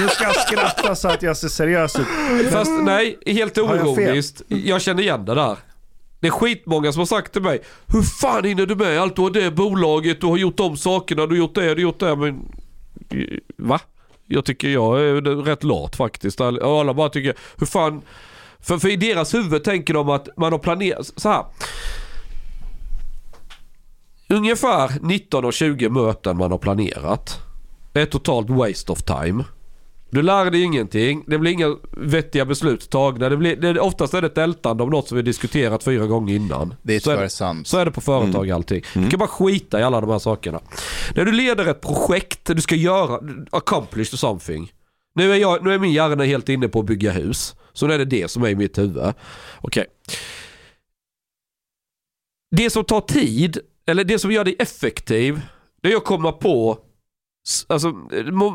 Nu 0.00 0.08
ska 0.08 0.24
jag 0.24 0.36
skratta 0.36 0.94
så 0.94 1.08
att 1.08 1.22
jag 1.22 1.36
ser 1.36 1.48
seriös 1.48 1.96
ut. 1.98 2.06
Fast 2.52 2.70
nej, 2.82 3.18
helt 3.26 3.56
Har 3.56 3.76
jag 3.76 3.88
oironiskt. 3.88 4.42
Jag 4.48 4.82
känner 4.82 5.02
igen 5.02 5.24
det 5.24 5.34
där. 5.34 5.56
Det 6.20 6.28
är 6.28 6.32
skitmånga 6.32 6.92
som 6.92 7.00
har 7.00 7.06
sagt 7.06 7.32
till 7.32 7.42
mig, 7.42 7.60
hur 7.86 8.02
fan 8.02 8.44
hinner 8.44 8.66
du 8.66 8.76
med 8.76 9.00
allt? 9.00 9.16
Du 9.16 9.22
har 9.22 9.30
det 9.30 9.50
bolaget, 9.50 10.20
du 10.20 10.26
har 10.26 10.36
gjort 10.36 10.56
de 10.56 10.76
sakerna, 10.76 11.26
du 11.26 11.34
har 11.34 11.38
gjort 11.38 11.54
det, 11.54 11.60
du 11.60 11.68
har 11.68 11.76
gjort 11.76 12.00
det. 12.00 12.16
Men 12.16 12.52
va? 13.58 13.80
Jag 14.26 14.44
tycker 14.44 14.68
jag 14.68 15.00
är 15.00 15.44
rätt 15.44 15.64
lat 15.64 15.96
faktiskt. 15.96 16.40
Och 16.40 16.80
alla 16.80 16.94
bara 16.94 17.08
tycker, 17.08 17.34
hur 17.58 17.66
fan... 17.66 18.02
För, 18.64 18.78
för 18.78 18.88
i 18.88 18.96
deras 18.96 19.34
huvud 19.34 19.64
tänker 19.64 19.94
de 19.94 20.08
att 20.08 20.28
man 20.36 20.52
har 20.52 20.58
planerat, 20.58 21.12
så 21.16 21.28
här. 21.28 21.44
Ungefär 24.28 24.90
19 25.02 25.44
och 25.44 25.52
20 25.52 25.88
möten 25.88 26.36
man 26.36 26.50
har 26.50 26.58
planerat. 26.58 27.38
Det 27.92 28.00
är 28.00 28.06
totalt 28.06 28.50
waste 28.50 28.92
of 28.92 29.02
time. 29.02 29.44
Du 30.10 30.22
lär 30.22 30.50
dig 30.50 30.62
ingenting. 30.62 31.24
Det 31.26 31.38
blir 31.38 31.52
inga 31.52 31.76
vettiga 31.90 32.44
beslut 32.44 32.90
tagna. 32.90 33.28
Det 33.28 33.36
blir, 33.36 33.56
det, 33.56 33.80
oftast 33.80 34.14
är 34.14 34.20
det 34.20 34.26
ett 34.26 34.38
ältande 34.38 34.82
om 34.82 34.90
något 34.90 35.08
som 35.08 35.16
vi 35.16 35.22
diskuterat 35.22 35.84
fyra 35.84 36.06
gånger 36.06 36.34
innan. 36.34 36.74
Det 36.82 36.94
är 36.94 37.00
Så 37.00 37.10
är 37.10 37.28
sant. 37.28 37.66
så 37.66 37.78
är 37.78 37.84
det 37.84 37.90
på 37.90 38.00
företag 38.00 38.50
allting. 38.50 38.82
Du 38.94 39.10
kan 39.10 39.18
bara 39.18 39.28
skita 39.28 39.80
i 39.80 39.82
alla 39.82 40.00
de 40.00 40.10
här 40.10 40.18
sakerna. 40.18 40.60
När 41.14 41.24
du 41.24 41.32
leder 41.32 41.66
ett 41.66 41.80
projekt, 41.80 42.40
du 42.44 42.60
ska 42.60 42.74
göra, 42.74 43.20
accomplish 43.50 44.16
something. 44.16 44.72
Nu 45.14 45.32
är, 45.32 45.36
jag, 45.36 45.64
nu 45.64 45.74
är 45.74 45.78
min 45.78 45.92
hjärna 45.92 46.24
helt 46.24 46.48
inne 46.48 46.68
på 46.68 46.80
att 46.80 46.86
bygga 46.86 47.10
hus. 47.10 47.54
Så 47.74 47.86
nu 47.86 47.94
är 47.94 47.98
det 47.98 48.04
det 48.04 48.28
som 48.28 48.42
är 48.42 48.48
i 48.48 48.54
mitt 48.56 48.78
huvud. 48.78 49.14
Okej. 49.60 49.86
Det 52.56 52.70
som 52.70 52.84
tar 52.84 53.00
tid, 53.00 53.58
eller 53.86 54.04
det 54.04 54.18
som 54.18 54.32
gör 54.32 54.44
dig 54.44 54.56
effektiv, 54.58 55.40
det 55.82 55.92
är 55.92 55.96
att 55.96 56.04
komma 56.04 56.32
på 56.32 56.78
Alltså, 57.66 57.92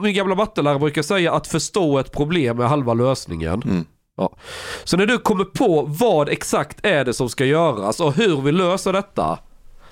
min 0.02 0.14
gamla 0.14 0.36
mattelärare 0.36 0.80
brukar 0.80 1.02
säga 1.02 1.34
att 1.34 1.48
förstå 1.48 2.00
ett 2.00 2.12
problem 2.12 2.60
är 2.60 2.66
halva 2.66 2.94
lösningen. 2.94 3.62
Mm. 3.64 3.86
Ja. 4.18 4.36
Så 4.84 4.98
när 4.98 5.06
du 5.06 5.18
kommer 5.18 5.44
på 5.44 5.82
vad 5.82 6.30
exakt 6.30 6.86
är 6.86 7.06
det 7.06 7.14
som 7.14 7.30
ska 7.30 7.46
göras 7.46 8.00
och 8.00 8.14
hur 8.14 8.42
vi 8.42 8.52
löser 8.52 8.94
detta. 8.94 9.40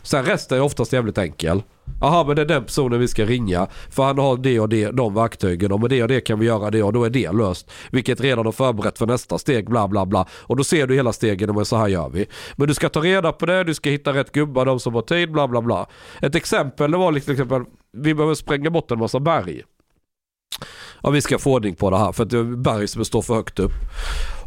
Sen 0.07 0.25
resten 0.25 0.57
är 0.57 0.61
oftast 0.61 0.93
jävligt 0.93 1.17
enkel. 1.17 1.63
Jaha 2.01 2.23
men 2.23 2.35
det 2.35 2.41
är 2.41 2.45
den 2.45 2.63
personen 2.63 2.99
vi 2.99 3.07
ska 3.07 3.25
ringa. 3.25 3.67
För 3.89 4.03
han 4.03 4.17
har 4.17 4.37
det 4.37 4.59
och 4.59 4.69
det, 4.69 4.91
de 4.91 5.13
verktygen 5.13 5.71
och 5.71 5.79
med 5.79 5.89
det 5.89 6.01
och 6.01 6.07
det 6.07 6.21
kan 6.21 6.39
vi 6.39 6.45
göra 6.45 6.71
det 6.71 6.83
och 6.83 6.93
då 6.93 7.03
är 7.03 7.09
det 7.09 7.31
löst. 7.31 7.71
Vilket 7.91 8.21
redan 8.21 8.45
har 8.45 8.51
förberett 8.51 8.97
för 8.97 9.05
nästa 9.05 9.37
steg 9.37 9.69
bla 9.69 9.87
bla 9.87 10.05
bla. 10.05 10.27
Och 10.31 10.55
då 10.55 10.63
ser 10.63 10.87
du 10.87 10.95
hela 10.95 11.13
stegen 11.13 11.49
och 11.49 11.55
men 11.55 11.65
så 11.65 11.77
här 11.77 11.87
gör 11.87 12.09
vi. 12.09 12.25
Men 12.55 12.67
du 12.67 12.73
ska 12.73 12.89
ta 12.89 12.99
reda 12.99 13.31
på 13.31 13.45
det, 13.45 13.63
du 13.63 13.73
ska 13.73 13.89
hitta 13.89 14.13
rätt 14.13 14.31
gubbar, 14.31 14.65
de 14.65 14.79
som 14.79 14.95
har 14.95 15.01
tid 15.01 15.31
bla 15.31 15.47
bla 15.47 15.61
bla. 15.61 15.87
Ett 16.21 16.35
exempel 16.35 16.91
det 16.91 16.97
var 16.97 17.11
liksom, 17.11 17.33
exempel, 17.33 17.63
vi 17.93 18.13
behöver 18.13 18.35
spränga 18.35 18.69
bort 18.69 18.91
en 18.91 18.99
massa 18.99 19.19
berg. 19.19 19.63
Ja, 21.03 21.09
vi 21.09 21.21
ska 21.21 21.39
få 21.39 21.53
ordning 21.53 21.75
på 21.75 21.89
det 21.89 21.97
här 21.97 22.11
för 22.11 22.23
att 22.23 22.29
det 22.29 22.37
är 22.37 22.43
berg 22.43 22.87
som 22.87 23.05
står 23.05 23.21
för 23.21 23.33
högt 23.33 23.59
upp. 23.59 23.71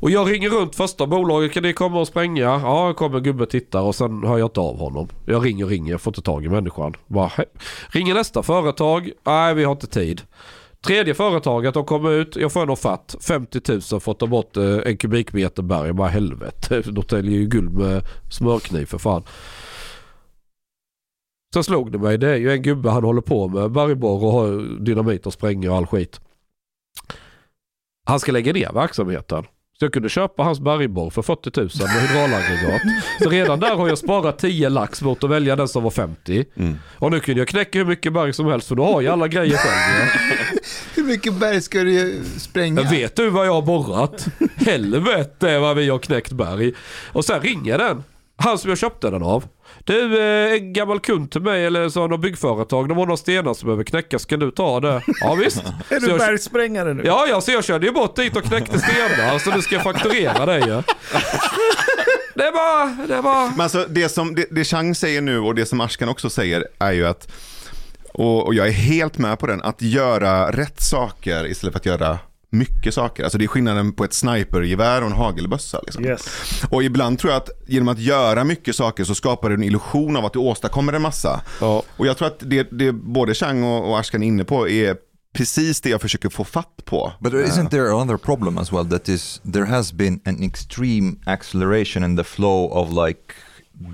Och 0.00 0.10
jag 0.10 0.32
ringer 0.32 0.50
runt 0.50 0.76
första 0.76 1.06
bolaget, 1.06 1.52
kan 1.52 1.62
ni 1.62 1.72
komma 1.72 2.00
och 2.00 2.08
spränga? 2.08 2.42
Ja, 2.42 2.86
jag 2.86 2.96
kommer 2.96 3.16
en 3.16 3.22
gubbe 3.22 3.42
och 3.42 3.50
tittar 3.50 3.80
och 3.80 3.94
sen 3.94 4.24
hör 4.24 4.38
jag 4.38 4.46
inte 4.46 4.60
av 4.60 4.78
honom. 4.78 5.08
Jag 5.26 5.44
ringer 5.44 5.64
och 5.64 5.70
ringer, 5.70 5.90
jag 5.90 6.00
får 6.00 6.10
inte 6.10 6.22
tag 6.22 6.44
i 6.44 6.48
människan. 6.48 6.94
Bara, 7.06 7.32
ringer 7.88 8.14
nästa 8.14 8.42
företag, 8.42 9.10
nej 9.26 9.54
vi 9.54 9.64
har 9.64 9.72
inte 9.72 9.86
tid. 9.86 10.22
Tredje 10.86 11.14
företaget, 11.14 11.74
de 11.74 11.84
kommer 11.84 12.10
ut, 12.10 12.36
jag 12.36 12.52
får 12.52 12.62
en 12.62 12.70
offert, 12.70 13.22
50 13.22 13.60
000 13.92 14.00
för 14.00 14.12
att 14.12 14.18
ta 14.18 14.26
bort 14.26 14.56
eh, 14.56 14.78
en 14.84 14.96
kubikmeter 14.96 15.62
berg. 15.62 15.86
Jag 15.86 15.96
bara 15.96 16.08
helvete, 16.08 16.82
De 16.90 17.02
täljer 17.02 17.38
ju 17.38 17.46
guld 17.46 17.72
med 17.72 18.02
smörkniv 18.30 18.86
för 18.86 18.98
fan. 18.98 19.22
Sen 21.54 21.64
slog 21.64 21.92
det 21.92 21.98
mig, 21.98 22.18
det 22.18 22.30
är 22.30 22.36
ju 22.36 22.52
en 22.52 22.62
gubbe 22.62 22.90
han 22.90 23.04
håller 23.04 23.20
på 23.20 23.48
med 23.48 23.72
bergborr 23.72 24.24
och 24.24 24.32
har 24.32 24.78
dynamit 24.84 25.26
och 25.26 25.32
spränger 25.32 25.70
och 25.70 25.76
all 25.76 25.86
skit. 25.86 26.20
Han 28.06 28.20
ska 28.20 28.32
lägga 28.32 28.52
ner 28.52 28.72
verksamheten. 28.72 29.44
Så 29.78 29.84
jag 29.84 29.92
kunde 29.92 30.08
köpa 30.08 30.42
hans 30.42 30.60
bergborr 30.60 31.10
för 31.10 31.22
40 31.22 31.60
000 31.60 31.68
med 31.78 32.02
hydraulaggregat. 32.02 32.82
Så 33.22 33.30
redan 33.30 33.60
där 33.60 33.76
har 33.76 33.88
jag 33.88 33.98
sparat 33.98 34.38
10 34.38 34.68
lax 34.68 35.02
mot 35.02 35.24
att 35.24 35.30
välja 35.30 35.56
den 35.56 35.68
som 35.68 35.82
var 35.82 35.90
50. 35.90 36.44
Mm. 36.56 36.78
Och 36.98 37.10
nu 37.10 37.20
kunde 37.20 37.40
jag 37.40 37.48
knäcka 37.48 37.78
hur 37.78 37.86
mycket 37.86 38.12
berg 38.12 38.32
som 38.32 38.46
helst 38.46 38.68
för 38.68 38.74
då 38.74 38.84
har 38.84 39.02
jag 39.02 39.12
alla 39.12 39.28
grejer 39.28 39.56
själv. 39.56 40.08
Hur 40.94 41.04
mycket 41.04 41.34
berg 41.34 41.60
ska 41.60 41.78
du 41.78 42.22
spränga? 42.38 42.74
Men 42.74 42.90
vet 42.90 43.16
du 43.16 43.30
vad 43.30 43.46
jag 43.46 43.52
har 43.52 43.62
borrat? 43.62 44.26
Helvete 44.56 45.58
vad 45.58 45.76
vi 45.76 45.88
har 45.88 45.98
knäckt 45.98 46.32
berg. 46.32 46.72
Och 47.12 47.24
sen 47.24 47.40
ringer 47.40 47.78
den. 47.78 48.04
Han 48.36 48.58
som 48.58 48.68
jag 48.68 48.78
köpte 48.78 49.10
den 49.10 49.22
av. 49.22 49.44
Du, 49.84 50.20
eh, 50.20 50.52
en 50.52 50.72
gammal 50.72 51.00
kund 51.00 51.30
till 51.30 51.40
mig 51.40 51.66
eller 51.66 51.88
så 51.88 52.00
har 52.00 52.08
något 52.08 52.20
byggföretag. 52.20 52.88
De 52.88 52.98
har 52.98 53.06
några 53.06 53.16
stenar 53.16 53.54
som 53.54 53.66
behöver 53.66 53.84
knäckas. 53.84 54.24
Kan 54.24 54.38
du 54.40 54.50
ta 54.50 54.80
det? 54.80 55.02
Ja 55.20 55.34
visst. 55.34 55.62
Är 55.88 56.00
Så 56.00 56.06
du 56.06 56.18
bergsprängare 56.18 56.94
nu? 56.94 57.02
Ja, 57.06 57.26
ja, 57.28 57.40
så 57.40 57.50
jag 57.50 57.64
körde 57.64 57.86
ju 57.86 57.92
bort 57.92 58.16
dit 58.16 58.36
och 58.36 58.42
knäckte 58.44 58.78
stenar. 58.78 59.38
Så 59.38 59.50
nu 59.50 59.62
ska 59.62 59.74
jag 59.74 59.84
fakturera 59.84 60.46
dig 60.46 60.60
ju. 60.60 60.82
Det 62.34 62.50
var, 62.50 63.06
det 63.08 63.20
var... 63.20 63.50
Men 63.50 63.60
alltså 63.60 63.86
det 63.88 64.08
som 64.08 64.34
det, 64.34 64.46
det 64.50 64.64
Chang 64.64 64.94
säger 64.94 65.20
nu 65.20 65.38
och 65.38 65.54
det 65.54 65.66
som 65.66 65.80
Ashkan 65.80 66.08
också 66.08 66.30
säger 66.30 66.64
är 66.78 66.92
ju 66.92 67.06
att, 67.06 67.32
och, 68.12 68.46
och 68.46 68.54
jag 68.54 68.68
är 68.68 68.72
helt 68.72 69.18
med 69.18 69.38
på 69.38 69.46
den, 69.46 69.62
att 69.62 69.82
göra 69.82 70.50
rätt 70.52 70.80
saker 70.82 71.46
istället 71.46 71.72
för 71.72 71.78
att 71.78 71.86
göra 71.86 72.18
mycket 72.50 72.94
saker. 72.94 73.22
Alltså 73.22 73.38
det 73.38 73.44
är 73.44 73.46
skillnaden 73.46 73.92
på 73.92 74.04
ett 74.04 74.12
snipergevär 74.12 75.00
och 75.00 75.06
en 75.06 75.12
hagelbössa. 75.12 75.80
Liksom. 75.82 76.04
Yes. 76.04 76.28
Och 76.70 76.82
ibland 76.82 77.18
tror 77.18 77.32
jag 77.32 77.42
att 77.42 77.50
genom 77.66 77.88
att 77.88 77.98
göra 77.98 78.44
mycket 78.44 78.76
saker 78.76 79.04
så 79.04 79.14
skapar 79.14 79.48
du 79.48 79.54
en 79.54 79.62
illusion 79.62 80.16
av 80.16 80.24
att 80.24 80.32
du 80.32 80.38
åstadkommer 80.38 80.92
en 80.92 81.02
massa. 81.02 81.40
Ja. 81.60 81.82
Och 81.96 82.06
jag 82.06 82.16
tror 82.16 82.28
att 82.28 82.38
det, 82.40 82.68
det 82.72 82.92
både 82.92 83.34
Chang 83.34 83.62
och, 83.62 83.88
och 83.88 84.00
Ashkan 84.00 84.22
är 84.22 84.26
inne 84.26 84.44
på 84.44 84.68
är 84.68 84.96
precis 85.32 85.80
det 85.80 85.90
jag 85.90 86.00
försöker 86.00 86.28
få 86.28 86.44
fatt 86.44 86.84
på. 86.84 87.12
But 87.20 87.32
isn't 87.32 87.70
there 87.70 87.90
another 87.90 88.16
problem 88.16 88.58
as 88.58 88.72
well? 88.72 88.86
That 88.86 89.08
is, 89.08 89.40
there 89.52 89.64
has 89.64 89.92
been 89.92 90.20
an 90.24 90.42
extreme 90.42 91.16
acceleration 91.26 92.04
in 92.04 92.16
the 92.16 92.24
flow 92.24 92.72
of 92.72 93.06
like 93.06 93.34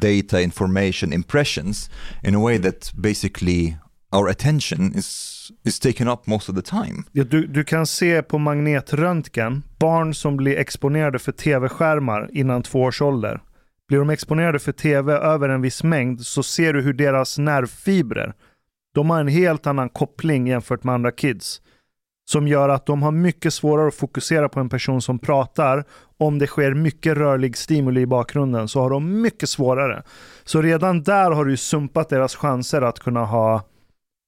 data, 0.00 0.40
information, 0.40 1.12
impressions 1.12 1.90
in 2.24 2.34
a 2.34 2.38
way 2.38 2.58
that 2.58 2.92
basically 2.94 3.76
our 4.12 4.28
attention 4.28 4.94
is 4.94 5.35
is 5.64 5.80
taken 5.80 6.08
up 6.08 6.26
most 6.26 6.48
of 6.48 6.56
the 6.56 6.62
time. 6.62 7.02
Ja, 7.12 7.24
Du, 7.24 7.46
du 7.46 7.64
kan 7.64 7.86
se 7.86 8.22
på 8.22 8.38
magnetröntgen 8.38 9.62
barn 9.78 10.14
som 10.14 10.36
blir 10.36 10.58
exponerade 10.58 11.18
för 11.18 11.32
tv-skärmar 11.32 12.30
innan 12.32 12.62
två 12.62 12.82
års 12.82 13.02
ålder. 13.02 13.40
Blir 13.88 13.98
de 13.98 14.10
exponerade 14.10 14.58
för 14.58 14.72
tv 14.72 15.12
över 15.12 15.48
en 15.48 15.62
viss 15.62 15.82
mängd 15.84 16.20
så 16.20 16.42
ser 16.42 16.72
du 16.72 16.82
hur 16.82 16.92
deras 16.92 17.38
nervfibrer, 17.38 18.34
de 18.94 19.10
har 19.10 19.20
en 19.20 19.28
helt 19.28 19.66
annan 19.66 19.88
koppling 19.88 20.46
jämfört 20.46 20.84
med 20.84 20.94
andra 20.94 21.10
kids. 21.10 21.60
Som 22.28 22.48
gör 22.48 22.68
att 22.68 22.86
de 22.86 23.02
har 23.02 23.12
mycket 23.12 23.54
svårare 23.54 23.88
att 23.88 23.94
fokusera 23.94 24.48
på 24.48 24.60
en 24.60 24.68
person 24.68 25.02
som 25.02 25.18
pratar 25.18 25.84
om 26.18 26.38
det 26.38 26.46
sker 26.46 26.74
mycket 26.74 27.16
rörlig 27.16 27.56
stimuli 27.56 28.00
i 28.00 28.06
bakgrunden 28.06 28.68
så 28.68 28.80
har 28.80 28.90
de 28.90 29.20
mycket 29.22 29.48
svårare. 29.48 30.02
Så 30.44 30.62
redan 30.62 31.02
där 31.02 31.30
har 31.30 31.44
du 31.44 31.56
sumpat 31.56 32.08
deras 32.08 32.36
chanser 32.36 32.82
att 32.82 32.98
kunna 32.98 33.24
ha 33.24 33.62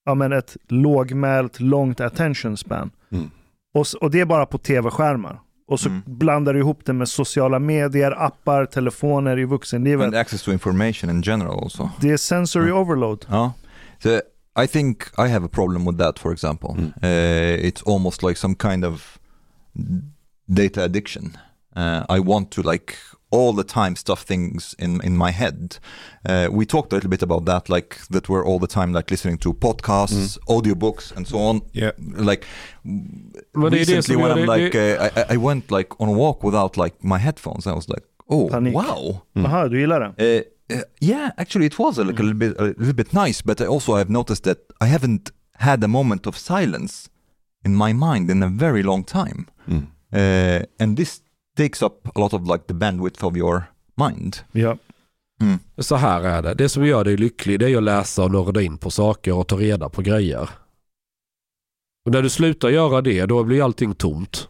ja, 0.08 0.14
men 0.14 0.32
ett 0.32 0.56
lågmält, 0.68 1.60
långt 1.60 2.00
attention 2.00 2.56
span. 2.56 2.90
Mm. 3.12 3.30
Och, 3.74 3.86
och 4.00 4.10
det 4.10 4.20
är 4.20 4.24
bara 4.24 4.46
på 4.46 4.58
tv-skärmar. 4.58 5.40
Och 5.66 5.80
så 5.80 5.88
Mm. 5.88 6.02
blandar 6.06 6.54
du 6.54 6.60
ihop 6.60 6.80
det 6.84 6.92
med 6.92 7.08
sociala 7.08 7.58
medier, 7.58 8.10
appar, 8.26 8.66
telefoner 8.66 9.38
i 9.38 9.44
vuxenlivet. 9.44 10.04
And 10.06 10.14
access 10.14 10.42
to 10.42 10.52
information 10.52 11.10
in 11.10 11.22
general 11.22 11.58
also. 11.64 11.90
Det 12.00 12.10
är 12.10 12.16
sensory 12.16 12.70
overload. 12.70 13.26
Ja. 13.28 13.52
So 14.02 14.20
I 14.64 14.66
think 14.66 15.02
I 15.18 15.28
have 15.28 15.46
a 15.46 15.48
problem 15.52 15.84
with 15.86 15.98
that, 15.98 16.18
for 16.18 16.32
example. 16.32 16.68
Mm. 16.70 16.84
Uh, 16.84 17.64
it's 17.68 17.82
almost 17.94 18.22
like 18.22 18.36
some 18.38 18.54
kind 18.54 18.84
of 18.84 19.18
data 20.46 20.84
addiction. 20.84 21.36
Uh, 21.76 22.16
I 22.16 22.20
want 22.20 22.50
to 22.50 22.62
like 22.72 22.94
all 23.30 23.52
the 23.52 23.64
time 23.64 23.96
stuff 23.96 24.22
things 24.24 24.74
in 24.78 25.00
in 25.04 25.16
my 25.16 25.30
head. 25.32 25.78
Uh, 26.28 26.48
we 26.52 26.64
talked 26.66 26.92
a 26.92 26.96
little 26.96 27.10
bit 27.10 27.22
about 27.22 27.44
that, 27.44 27.68
like 27.68 27.96
that 28.10 28.28
we're 28.28 28.44
all 28.44 28.58
the 28.58 28.66
time 28.66 28.92
like 28.96 29.10
listening 29.10 29.38
to 29.38 29.52
podcasts, 29.54 30.38
audiobooks, 30.48 31.12
and 31.16 31.26
so 31.26 31.38
on. 31.38 31.60
Yeah. 31.72 31.92
Like 32.16 32.46
Men 32.84 33.32
det 33.52 33.66
är 33.66 33.70
det 33.70 33.76
recently 33.96 34.16
when 34.16 34.30
I'm 34.38 34.46
like 34.46 34.74
uh, 34.74 35.08
I, 35.30 35.34
I 35.34 35.36
went 35.36 35.70
like 35.70 35.88
on 36.00 36.08
a 36.08 36.12
walk 36.12 36.42
without 36.44 36.76
like 36.76 36.96
my 37.02 37.18
headphones. 37.18 37.66
I 37.66 37.72
was 37.74 37.88
like, 37.88 38.04
oh 38.30 38.48
Panik. 38.48 38.72
wow. 38.74 39.22
Jaha, 39.34 39.68
du 39.68 39.78
gillar 39.80 40.00
det? 40.00 40.44
Uh, 40.70 40.76
uh, 40.78 40.82
yeah, 41.00 41.30
actually, 41.38 41.66
it 41.66 41.78
was 41.78 41.98
a, 41.98 42.04
like, 42.04 42.18
a 42.20 42.22
little 42.22 42.38
bit 42.38 42.56
a 42.60 42.64
little 42.64 42.92
bit 42.94 43.12
nice, 43.14 43.42
but 43.44 43.60
I 43.60 43.66
also 43.66 43.96
have 43.96 44.10
noticed 44.10 44.42
that 44.44 44.58
I 44.80 44.86
haven't 44.86 45.30
had 45.56 45.82
a 45.84 45.88
moment 45.88 46.26
of 46.26 46.36
silence 46.36 47.08
in 47.64 47.74
my 47.74 47.92
mind 47.92 48.30
in 48.30 48.42
a 48.42 48.48
very 48.48 48.82
long 48.82 49.04
time, 49.04 49.46
Mm. 49.68 49.86
uh, 50.12 50.66
and 50.78 50.96
this 50.96 51.20
takes 51.58 51.82
up 51.82 52.08
a 52.16 52.20
lot 52.20 52.34
of 52.34 52.42
like 52.42 52.64
the 52.66 52.74
bandwidth 52.74 53.24
of 53.24 53.36
your 53.36 53.62
mind. 53.94 54.36
Ja. 54.52 54.76
Så 55.78 55.96
här 55.96 56.22
är 56.22 56.42
det. 56.42 56.54
Det 56.54 56.68
som 56.68 56.86
gör 56.86 57.04
dig 57.04 57.16
lycklig 57.16 57.60
det 57.60 57.70
är 57.70 57.76
att 57.76 57.82
läsa 57.82 58.24
och 58.24 58.30
nörda 58.30 58.62
in 58.62 58.78
på 58.78 58.90
saker 58.90 59.32
och 59.32 59.46
ta 59.46 59.56
reda 59.56 59.88
på 59.88 60.02
grejer. 60.02 60.50
Och 62.06 62.12
när 62.12 62.22
du 62.22 62.30
slutar 62.30 62.68
göra 62.68 63.00
det 63.00 63.26
då 63.26 63.44
blir 63.44 63.64
allting 63.64 63.94
tomt. 63.94 64.48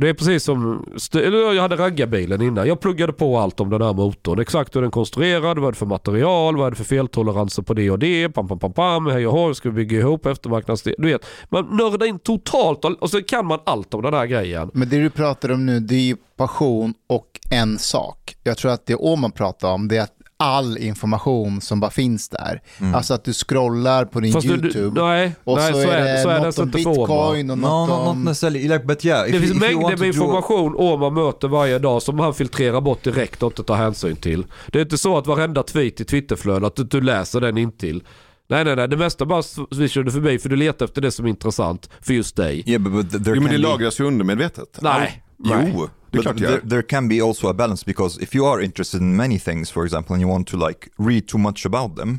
Det 0.00 0.08
är 0.08 0.14
precis 0.14 0.44
som, 0.44 0.86
eller 1.14 1.52
jag 1.52 1.62
hade 1.62 1.76
raggarbilen 1.76 2.42
innan. 2.42 2.68
Jag 2.68 2.80
pluggade 2.80 3.12
på 3.12 3.38
allt 3.38 3.60
om 3.60 3.70
den 3.70 3.82
här 3.82 3.92
motorn. 3.92 4.38
Exakt 4.38 4.76
hur 4.76 4.80
den 4.80 4.88
är 4.88 4.92
konstruerad, 4.92 5.58
vad 5.58 5.68
är 5.68 5.72
det 5.72 5.78
för 5.78 5.86
material, 5.86 6.56
vad 6.56 6.66
är 6.66 6.70
det 6.70 6.76
för 6.76 6.84
feltoleranser 6.84 7.62
på 7.62 7.74
det 7.74 7.90
och 7.90 7.98
det, 7.98 8.28
pam 8.28 8.48
pam 8.48 8.58
pam 8.58 8.72
pam, 8.72 9.06
hej 9.06 9.26
och 9.26 9.32
hå, 9.32 9.54
ska 9.54 9.68
vi 9.68 9.74
bygga 9.74 9.98
ihop 9.98 10.26
eftermarknads... 10.26 10.82
Du 10.82 11.06
vet, 11.06 11.26
man 11.48 11.76
nördar 11.76 12.06
in 12.06 12.18
totalt 12.18 12.84
och 12.84 13.10
och 13.10 13.10
så 13.10 13.22
kan 13.22 13.46
man 13.46 13.58
allt 13.66 13.94
om 13.94 14.02
den 14.02 14.14
här 14.14 14.26
grejen. 14.26 14.70
Men 14.74 14.88
det 14.88 14.98
du 14.98 15.10
pratar 15.10 15.50
om 15.50 15.66
nu, 15.66 15.80
det 15.80 15.94
är 15.94 16.00
ju 16.00 16.16
passion 16.36 16.94
och 17.08 17.40
en 17.50 17.78
sak. 17.78 18.36
Jag 18.42 18.56
tror 18.56 18.70
att 18.70 18.86
det 18.86 18.94
Åman 18.94 19.32
pratar 19.32 19.72
om, 19.72 19.88
det 19.88 19.96
är 19.96 20.02
att 20.02 20.19
all 20.40 20.78
information 20.78 21.60
som 21.60 21.80
bara 21.80 21.90
finns 21.90 22.28
där. 22.28 22.62
Alltså 22.94 23.14
att 23.14 23.24
du 23.24 23.32
scrollar 23.32 24.04
på 24.04 24.20
din 24.20 24.32
Fast 24.32 24.46
YouTube 24.46 24.68
du, 24.68 24.90
nej, 25.02 25.34
och 25.44 25.56
nej, 25.56 25.72
så, 25.72 25.78
är 25.78 26.04
det 26.04 26.22
så 26.22 26.28
är 26.28 26.40
något 26.40 26.56
det 26.56 26.62
om 26.62 26.70
bitcoin 26.70 27.50
och 27.50 27.58
något 27.58 27.88
no, 27.88 27.96
not 27.96 28.08
om... 28.08 28.24
necessarily. 28.24 28.62
Like, 28.62 28.84
but 28.84 29.04
yeah, 29.04 29.28
if 29.28 29.32
Det 29.32 29.40
finns 29.40 29.52
if 29.52 29.60
mängder 29.60 29.88
med 29.88 29.98
draw- 29.98 30.06
information 30.06 30.74
Åman 30.76 31.14
möter 31.14 31.48
varje 31.48 31.78
dag 31.78 32.02
som 32.02 32.18
han 32.18 32.34
filtrerar 32.34 32.80
bort 32.80 33.02
direkt 33.02 33.42
och 33.42 33.52
inte 33.52 33.62
tar 33.62 33.76
hänsyn 33.76 34.16
till. 34.16 34.44
Det 34.66 34.78
är 34.78 34.82
inte 34.82 34.98
så 34.98 35.18
att 35.18 35.26
varenda 35.26 35.62
tweet 35.62 36.00
i 36.00 36.04
Twitterflödet 36.04 36.66
att 36.66 36.76
du, 36.76 36.84
du 36.84 37.00
läser 37.00 37.40
den 37.40 37.58
intill. 37.58 38.02
Nej, 38.48 38.64
nej, 38.64 38.76
nej. 38.76 38.88
Det 38.88 38.96
mesta 38.96 39.26
bara 39.26 39.42
swishar 39.42 40.02
du 40.02 40.10
förbi 40.10 40.38
för 40.38 40.48
du 40.48 40.56
letar 40.56 40.84
efter 40.84 41.02
det 41.02 41.10
som 41.10 41.24
är 41.24 41.30
intressant 41.30 41.90
för 42.00 42.14
just 42.14 42.36
dig. 42.36 42.62
Yeah, 42.66 42.82
but, 42.82 42.92
but 42.92 43.24
there 43.24 43.36
Jo, 43.36 43.42
men 43.42 43.52
det 43.52 43.58
lagras 43.58 44.00
ju 44.00 44.04
undermedvetet. 44.04 44.78
Nej. 44.80 45.22
All... 45.44 45.68
Jo, 45.68 45.88
det 46.10 46.18
är 46.18 46.22
But 46.22 46.22
klart 46.22 46.36
det 46.36 46.46
there, 46.46 46.68
there 46.68 46.82
can 46.82 47.08
be 47.08 47.20
also 47.22 47.48
a 47.48 47.52
balance 47.52 47.86
because 47.86 48.22
if 48.22 48.34
you 48.34 48.46
are 48.46 48.64
interested 48.64 49.00
in 49.00 49.16
many 49.16 49.38
things, 49.38 49.70
for 49.70 49.84
example, 49.84 50.14
and 50.14 50.22
you 50.22 50.32
want 50.32 50.48
to 50.48 50.56
like 50.56 50.88
read 50.96 51.28
too 51.28 51.38
much 51.38 51.66
about 51.66 51.96
them, 51.96 52.18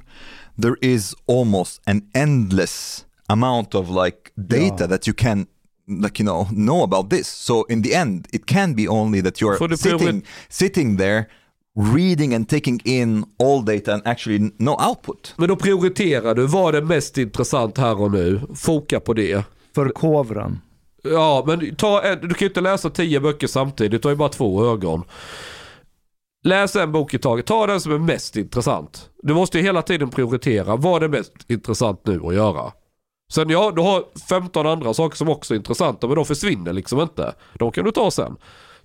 there 0.62 0.76
is 0.82 1.16
almost 1.28 1.82
an 1.86 2.02
endless 2.14 3.06
amount 3.28 3.76
of 3.76 3.90
like 3.90 4.32
data 4.36 4.88
that 4.88 5.08
you 5.08 5.14
can 5.14 5.48
like 5.88 6.24
you 6.24 6.26
know 6.26 6.48
know 6.52 6.84
about 6.84 7.10
this. 7.10 7.28
So 7.28 7.66
in 7.70 7.82
the 7.82 7.96
end, 7.96 8.28
it 8.34 8.46
can 8.46 8.74
be 8.76 8.88
only 8.88 9.22
that 9.22 9.42
you're 9.42 9.58
sitting 9.78 10.24
sitting 10.50 10.98
there 10.98 11.26
reading 11.76 12.34
and 12.34 12.50
taking 12.50 12.82
in 12.86 13.26
all 13.40 13.62
data 13.62 13.94
and 13.94 14.02
actually 14.06 14.52
no 14.58 14.76
output. 14.80 15.34
Men 15.38 15.48
då 15.48 15.56
prioriterar 15.56 16.36
du. 16.36 16.48
Vad 16.48 16.76
är 16.76 16.82
mest 16.82 17.18
intressant 17.18 17.78
här 17.78 18.02
och 18.02 18.12
nu? 18.12 18.42
Foka 18.56 19.00
på 19.00 19.14
det. 19.14 19.46
Förkovran. 19.76 20.60
Ja, 21.02 21.44
men 21.48 21.76
ta 21.76 22.02
en, 22.02 22.20
du 22.20 22.28
kan 22.28 22.40
ju 22.40 22.48
inte 22.48 22.62
läsa 22.62 22.90
tio 22.90 23.20
böcker 23.20 23.48
samtidigt. 23.48 24.02
Du 24.02 24.08
har 24.08 24.12
ju 24.12 24.18
bara 24.18 24.30
två 24.30 24.66
ögon. 24.66 25.04
Läs 26.44 26.76
en 26.76 26.92
bok 26.92 27.14
i 27.14 27.20
taget. 27.20 27.46
Ta 27.46 27.68
den 27.68 27.82
som 27.82 27.92
är 27.92 27.98
mest 27.98 28.36
intressant. 28.36 29.10
Du 29.24 29.34
måste 29.34 29.58
ju 29.58 29.64
hela 29.64 29.82
tiden 29.82 30.10
prioritera. 30.10 30.76
Vad 30.76 31.04
är 31.04 31.08
mest 31.08 31.32
intressant 31.48 32.02
nu 32.06 32.22
att 32.26 32.34
göra? 32.34 32.72
Sen 33.34 33.50
ja, 33.50 33.72
du 33.76 33.82
har 33.82 34.04
15 34.30 34.68
andra 34.68 34.94
saker 34.94 35.18
som 35.18 35.30
också 35.30 35.54
är 35.54 35.58
intressanta, 35.58 36.08
men 36.08 36.16
de 36.16 36.26
försvinner 36.26 36.74
liksom 36.74 37.02
inte. 37.02 37.34
De 37.54 37.72
kan 37.72 37.86
du 37.86 37.92
ta 37.92 38.12
sen. 38.12 38.38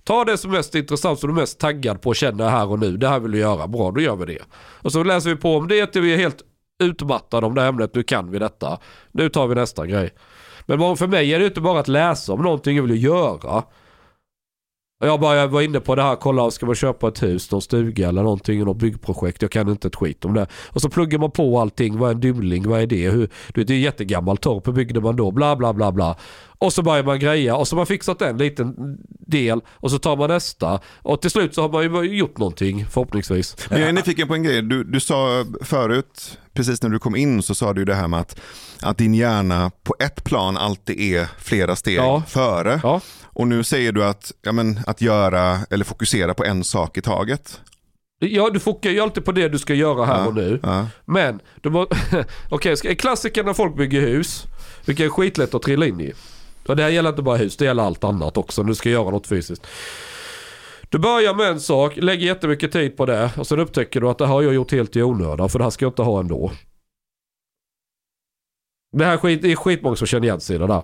Ta 0.03 0.25
det 0.25 0.37
som 0.37 0.51
är 0.51 0.57
mest 0.57 0.75
intressant, 0.75 1.19
som 1.19 1.29
du 1.29 1.35
är 1.35 1.41
mest 1.41 1.59
taggad 1.59 2.01
på 2.01 2.09
och 2.09 2.15
känner 2.15 2.49
här 2.49 2.71
och 2.71 2.79
nu. 2.79 2.97
Det 2.97 3.07
här 3.07 3.19
vill 3.19 3.31
du 3.31 3.37
göra. 3.37 3.67
Bra, 3.67 3.91
då 3.91 4.01
gör 4.01 4.15
vi 4.15 4.25
det. 4.25 4.41
Och 4.81 4.91
så 4.91 5.03
läser 5.03 5.29
vi 5.29 5.35
på 5.35 5.55
om 5.55 5.67
det 5.67 5.87
till 5.87 6.01
vi 6.01 6.13
är 6.13 6.17
helt 6.17 6.41
utmattade 6.83 7.47
om 7.47 7.55
det 7.55 7.61
här 7.61 7.69
ämnet. 7.69 7.95
Nu 7.95 8.03
kan 8.03 8.31
vi 8.31 8.39
detta. 8.39 8.79
Nu 9.11 9.29
tar 9.29 9.47
vi 9.47 9.55
nästa 9.55 9.85
grej. 9.85 10.13
Men 10.67 10.97
för 10.97 11.07
mig 11.07 11.33
är 11.33 11.39
det 11.39 11.45
inte 11.45 11.61
bara 11.61 11.79
att 11.79 11.87
läsa 11.87 12.33
om 12.33 12.41
någonting 12.41 12.75
jag 12.75 12.83
vill 12.83 13.03
göra. 13.03 13.63
Jag 14.99 15.19
bara 15.19 15.35
jag 15.35 15.47
var 15.47 15.61
inne 15.61 15.79
på 15.79 15.95
det 15.95 16.03
här, 16.03 16.15
kolla 16.15 16.51
ska 16.51 16.65
man 16.65 16.75
köpa 16.75 17.07
ett 17.07 17.23
hus, 17.23 17.51
någon 17.51 17.61
stuga 17.61 18.09
eller 18.09 18.23
någonting, 18.23 18.63
något 18.63 18.77
byggprojekt. 18.77 19.41
Jag 19.41 19.51
kan 19.51 19.69
inte 19.69 19.87
ett 19.87 19.95
skit 19.95 20.25
om 20.25 20.33
det. 20.33 20.47
Och 20.69 20.81
så 20.81 20.89
pluggar 20.89 21.19
man 21.19 21.31
på 21.31 21.59
allting, 21.59 21.97
vad 21.97 22.09
är 22.09 22.13
en 22.13 22.19
dymling, 22.19 22.69
vad 22.69 22.81
är 22.81 22.87
det? 22.87 23.09
Hur, 23.09 23.29
du 23.53 23.61
vet, 23.61 23.67
det 23.67 23.73
är 23.73 23.79
jättegammalt 23.79 24.41
torp, 24.41 24.67
hur 24.67 24.73
byggde 24.73 25.01
man 25.01 25.15
då? 25.15 25.31
Bla 25.31 25.55
bla 25.55 25.73
bla 25.73 25.91
bla. 25.91 26.15
Och 26.57 26.73
så 26.73 26.81
börjar 26.81 27.03
man 27.03 27.19
greja 27.19 27.55
och 27.55 27.67
så 27.67 27.75
har 27.75 27.79
man 27.79 27.85
fixat 27.85 28.21
en 28.21 28.37
liten 28.37 28.97
del 29.09 29.61
och 29.67 29.91
så 29.91 29.99
tar 29.99 30.17
man 30.17 30.29
nästa. 30.29 30.79
Och 31.01 31.21
till 31.21 31.31
slut 31.31 31.55
så 31.55 31.61
har 31.61 31.69
man 31.89 32.03
ju 32.03 32.17
gjort 32.17 32.37
någonting 32.37 32.85
förhoppningsvis. 32.85 33.69
Men 33.69 33.79
jag 33.79 33.89
är 33.89 33.93
nyfiken 33.93 34.27
på 34.27 34.33
en 34.33 34.43
grej. 34.43 34.61
Du, 34.61 34.83
du 34.83 34.99
sa 34.99 35.45
förut, 35.61 36.39
precis 36.57 36.83
när 36.83 36.89
du 36.89 36.99
kom 36.99 37.15
in 37.15 37.43
så 37.43 37.55
sa 37.55 37.73
du 37.73 37.85
det 37.85 37.95
här 37.95 38.07
med 38.07 38.19
att, 38.19 38.39
att 38.81 38.97
din 38.97 39.13
hjärna 39.13 39.71
på 39.83 39.95
ett 39.99 40.23
plan 40.23 40.57
alltid 40.57 40.99
är 40.99 41.27
flera 41.39 41.75
steg 41.75 41.97
Ja. 41.97 42.23
före. 42.27 42.79
Ja. 42.83 43.01
Och 43.23 43.47
nu 43.47 43.63
säger 43.63 43.91
du 43.91 44.03
att, 44.05 44.31
ja, 44.41 44.51
men, 44.51 44.79
att 44.87 45.01
göra 45.01 45.59
eller 45.69 45.85
fokusera 45.85 46.33
på 46.33 46.45
en 46.45 46.63
sak 46.63 46.97
i 46.97 47.01
taget. 47.01 47.61
Ja, 48.19 48.49
du 48.49 48.59
fokuserar 48.59 48.93
ju 48.93 48.99
alltid 49.01 49.25
på 49.25 49.31
det 49.31 49.49
du 49.49 49.59
ska 49.59 49.73
göra 49.73 50.05
här 50.05 50.19
Ja, 50.19 50.27
och 50.27 50.35
nu. 50.35 50.59
Ja. 50.63 50.87
Men, 51.05 51.39
okej, 52.49 52.77
ska- 52.77 52.95
klassiker 52.95 53.43
när 53.43 53.53
folk 53.53 53.75
bygger 53.77 54.01
hus, 54.01 54.43
vilket 54.85 55.05
är 55.05 55.09
skitlätt 55.09 55.53
att 55.55 55.61
trilla 55.61 55.85
in 55.85 56.01
i. 56.01 56.13
Och 56.67 56.75
det 56.75 56.83
här 56.83 56.89
gäller 56.89 57.09
inte 57.09 57.21
bara 57.21 57.37
hus, 57.37 57.57
det 57.57 57.65
gäller 57.65 57.83
allt 57.83 58.03
annat 58.03 58.37
också. 58.37 58.61
när 58.63 58.69
Du 58.69 58.75
ska 58.75 58.89
göra 58.89 59.09
något 59.09 59.27
fysiskt. 59.27 59.67
Du 60.89 60.99
börjar 60.99 61.33
med 61.33 61.47
en 61.47 61.59
sak, 61.59 61.97
lägger 61.97 62.25
jättemycket 62.25 62.71
tid 62.71 62.97
på 62.97 63.05
det 63.05 63.31
och 63.37 63.47
sen 63.47 63.59
upptäcker 63.59 64.01
du 64.01 64.09
att 64.09 64.17
det 64.17 64.25
här 64.25 64.33
har 64.33 64.41
jag 64.41 64.53
gjort 64.53 64.71
helt 64.71 64.95
i 64.95 65.03
onödan 65.03 65.49
för 65.49 65.59
det 65.59 65.65
här 65.65 65.71
ska 65.71 65.85
jag 65.85 65.91
inte 65.91 66.01
ha 66.01 66.19
ändå. 66.19 66.51
Det 68.97 69.05
här 69.05 69.13
är 69.13 69.17
skit, 69.17 69.41
det 69.41 69.51
är 69.51 69.55
skitmånga 69.55 69.95
som 69.95 70.07
känner 70.07 70.27
igen 70.27 70.39
sig 70.39 70.55
i 70.55 70.59
det 70.59 70.67
där. 70.67 70.83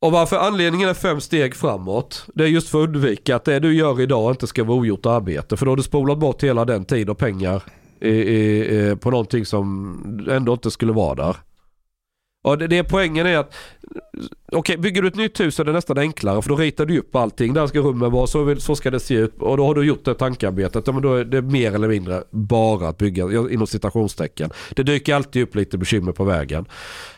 Och 0.00 0.12
varför 0.12 0.36
anledningen 0.36 0.88
är 0.88 0.94
fem 0.94 1.20
steg 1.20 1.54
framåt, 1.54 2.26
det 2.34 2.44
är 2.44 2.48
just 2.48 2.68
för 2.68 2.82
att 2.82 2.88
undvika 2.88 3.36
att 3.36 3.44
det 3.44 3.58
du 3.58 3.74
gör 3.74 4.00
idag 4.00 4.32
inte 4.32 4.46
ska 4.46 4.64
vara 4.64 4.78
ogjort 4.78 5.06
arbete. 5.06 5.56
För 5.56 5.66
då 5.66 5.72
har 5.72 5.76
du 5.76 5.82
spolat 5.82 6.18
bort 6.18 6.44
hela 6.44 6.64
den 6.64 6.84
tid 6.84 7.10
och 7.10 7.18
pengar 7.18 7.62
i, 8.00 8.08
i, 8.08 8.90
i, 8.90 8.96
på 8.96 9.10
någonting 9.10 9.46
som 9.46 10.26
ändå 10.30 10.52
inte 10.52 10.70
skulle 10.70 10.92
vara 10.92 11.14
där. 11.14 11.36
Och 12.44 12.58
det, 12.58 12.66
det 12.66 12.84
poängen 12.84 13.26
är 13.26 13.36
att, 13.38 13.54
okej 14.52 14.76
bygger 14.76 15.02
du 15.02 15.08
ett 15.08 15.14
nytt 15.16 15.40
hus 15.40 15.54
så 15.54 15.62
är 15.62 15.66
det 15.66 15.72
nästan 15.72 15.98
enklare 15.98 16.42
för 16.42 16.48
då 16.48 16.56
ritar 16.56 16.86
du 16.86 16.98
upp 16.98 17.16
allting. 17.16 17.54
Där 17.54 17.66
ska 17.66 17.78
rummen 17.78 18.12
vara, 18.12 18.26
så, 18.26 18.42
vill- 18.44 18.60
så 18.60 18.76
ska 18.76 18.90
det 18.90 19.00
se 19.00 19.14
ut. 19.14 19.34
Och 19.38 19.56
då 19.56 19.66
har 19.66 19.74
du 19.74 19.82
gjort 19.84 20.04
det 20.04 20.14
tankearbetet. 20.14 20.86
Ja, 20.86 20.92
men 20.92 21.02
då 21.02 21.14
är 21.14 21.24
det 21.24 21.42
mer 21.42 21.74
eller 21.74 21.88
mindre 21.88 22.22
bara 22.30 22.88
att 22.88 22.98
bygga, 22.98 23.24
inom 23.50 23.66
citationstecken. 23.66 24.50
Det 24.70 24.82
dyker 24.82 25.14
alltid 25.14 25.42
upp 25.42 25.54
lite 25.54 25.78
bekymmer 25.78 26.12
på 26.12 26.24
vägen. 26.24 26.66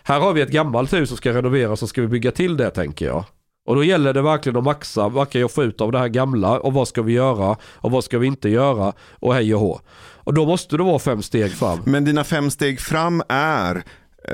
Här 0.03 0.21
har 0.21 0.33
vi 0.33 0.41
ett 0.41 0.51
gammalt 0.51 0.93
hus 0.93 1.09
som 1.09 1.17
ska 1.19 1.33
renoveras 1.35 1.81
så 1.81 1.87
ska 1.87 2.01
vi 2.01 2.09
bygga 2.09 2.31
till 2.33 2.57
det 2.57 2.71
tänker 2.71 3.07
jag. 3.07 3.25
Och 3.67 3.75
då 3.75 3.85
gäller 3.85 4.13
det 4.15 4.23
verkligen 4.23 4.57
att 4.57 4.65
maxa, 4.65 5.09
vad 5.09 5.31
kan 5.31 5.41
jag 5.41 5.51
få 5.51 5.63
ut 5.65 5.81
av 5.81 5.93
det 5.93 5.99
här 5.99 6.09
gamla 6.09 6.59
och 6.61 6.73
vad 6.73 6.89
ska 6.89 7.03
vi 7.03 7.13
göra 7.13 7.57
och 7.63 7.91
vad 7.91 8.05
ska 8.05 8.19
vi 8.19 8.27
inte 8.27 8.49
göra 8.49 8.93
och 9.19 9.35
hej 9.35 9.55
och 9.55 9.61
hå. 9.61 9.81
Och 10.15 10.35
då 10.35 10.47
måste 10.47 10.77
det 10.77 10.83
vara 10.83 10.99
fem 10.99 11.23
steg 11.23 11.53
fram. 11.53 11.79
Men 11.85 12.05
dina 12.05 12.25
fem 12.25 12.51
steg 12.51 12.81
fram 12.81 13.23
är 13.29 13.83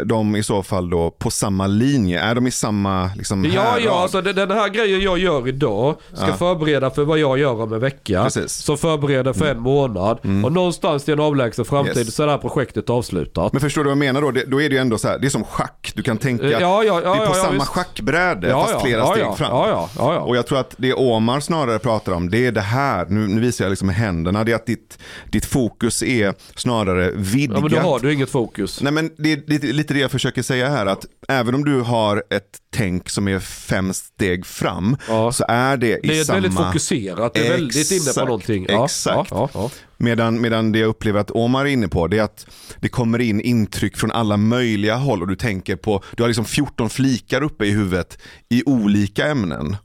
de 0.04 0.36
i 0.36 0.42
så 0.42 0.62
fall 0.62 0.90
då 0.90 1.10
på 1.10 1.30
samma 1.30 1.66
linje? 1.66 2.20
Är 2.20 2.34
de 2.34 2.46
i 2.46 2.50
samma 2.50 3.10
liksom, 3.16 3.44
Ja, 3.44 3.78
ja, 3.84 4.02
alltså 4.02 4.20
det- 4.22 4.32
den 4.32 4.50
här 4.50 4.68
grejen 4.68 5.00
jag 5.00 5.18
gör 5.18 5.48
idag 5.48 5.96
ska 6.12 6.26
Ja. 6.26 6.32
förbereda 6.34 6.90
för 6.90 7.04
vad 7.04 7.18
jag 7.18 7.38
gör 7.38 7.60
om 7.62 7.72
en 7.72 7.80
vecka. 7.80 8.22
Precis. 8.24 8.52
Som 8.52 8.78
förbereder 8.78 9.32
för 9.32 9.46
en 9.50 9.58
månad. 9.60 10.18
Och 10.44 10.52
någonstans 10.52 11.08
i 11.08 11.12
en 11.12 11.20
avlägsen 11.20 11.64
framtid 11.64 11.96
Yes. 11.96 12.14
så 12.14 12.22
är 12.22 12.26
det 12.26 12.32
här 12.32 12.38
projektet 12.38 12.90
avslutat. 12.90 13.52
Men 13.52 13.60
förstår 13.60 13.80
du 13.84 13.84
vad 13.84 13.90
jag 13.90 13.98
menar 13.98 14.20
då? 14.22 14.30
Det, 14.30 14.44
då 14.44 14.62
är 14.62 14.68
det 14.68 14.74
ju 14.74 14.80
ändå 14.80 14.98
så 14.98 15.08
här, 15.08 15.18
det 15.18 15.26
är 15.26 15.30
som 15.30 15.44
schack. 15.44 15.92
Du 15.96 16.02
kan 16.02 16.18
tänka, 16.18 16.44
Ja, 16.50 16.60
ja, 16.60 16.84
ja, 16.84 17.00
det 17.00 17.22
är 17.22 17.26
på 17.26 17.34
samma 17.34 17.52
visst. 17.52 17.66
schackbräde 17.66 18.50
fast 18.50 18.82
flera 18.82 19.06
steg 19.06 19.36
fram. 19.36 20.22
Och 20.22 20.36
jag 20.36 20.46
tror 20.46 20.58
att 20.58 20.74
det 20.78 20.92
Omar 20.94 21.40
snarare 21.40 21.78
pratar 21.78 22.12
om, 22.12 22.30
det 22.30 22.46
är 22.46 22.52
det 22.52 22.60
här, 22.60 23.06
nu, 23.08 23.26
nu 23.28 23.40
visar 23.40 23.64
jag 23.64 23.70
liksom 23.70 23.86
med 23.86 23.96
händerna, 23.96 24.44
det 24.44 24.52
är 24.52 24.56
att 24.56 24.66
ditt, 24.66 24.98
ditt 25.30 25.44
fokus 25.44 26.02
är 26.02 26.34
snarare 26.56 27.10
vidgat. 27.14 27.56
ja, 27.58 27.62
men 27.68 27.70
då 27.82 27.88
har 27.88 27.98
du 28.00 28.12
inget 28.12 28.30
fokus. 28.30 28.80
Nej 28.82 28.92
men 28.92 29.10
det 29.18 29.32
är 29.32 29.42
lite, 29.46 29.66
lite 29.82 29.94
det 29.94 30.00
jag 30.00 30.10
försöker 30.10 30.42
säga 30.42 30.68
här, 30.68 30.86
att 30.86 31.06
även 31.28 31.54
om 31.54 31.64
du 31.64 31.80
har 31.80 32.22
ett 32.30 32.58
tänk 32.70 33.08
som 33.10 33.28
är 33.28 33.38
fem 33.38 33.92
steg 33.92 34.46
fram, 34.46 34.96
Ja. 35.08 35.32
så 35.32 35.44
är 35.48 35.76
det 35.76 35.98
i 36.04 36.08
Det 36.08 36.18
är 36.18 36.24
samma... 36.24 36.40
väldigt 36.40 36.58
fokuserat. 36.58 37.34
Det 37.34 37.46
är 37.46 37.50
väldigt 37.50 37.90
inne 37.90 38.00
på 38.00 38.08
Exakt, 38.08 38.26
någonting. 38.26 38.66
Ja, 38.68 38.84
exakt. 38.84 39.30
Ja. 39.30 39.70
Medan, 39.96 40.40
medan 40.40 40.72
det 40.72 40.78
jag 40.78 40.88
upplever 40.88 41.20
att 41.20 41.30
Omar 41.30 41.60
är 41.60 41.68
inne 41.70 41.88
på, 41.88 42.06
det 42.08 42.18
är 42.18 42.22
att 42.22 42.46
det 42.80 42.88
kommer 42.88 43.18
in 43.18 43.40
intryck 43.40 43.96
från 43.96 44.10
alla 44.10 44.36
möjliga 44.36 44.94
håll 44.96 45.22
och 45.22 45.28
du 45.28 45.36
tänker 45.36 45.76
på, 45.76 46.02
du 46.16 46.22
har 46.22 46.28
liksom 46.28 46.44
14 46.44 46.90
flikar 46.90 47.42
uppe 47.42 47.64
i 47.66 47.70
huvudet 47.70 48.18
i 48.48 48.62
olika 48.66 49.26
ämnen. 49.26 49.76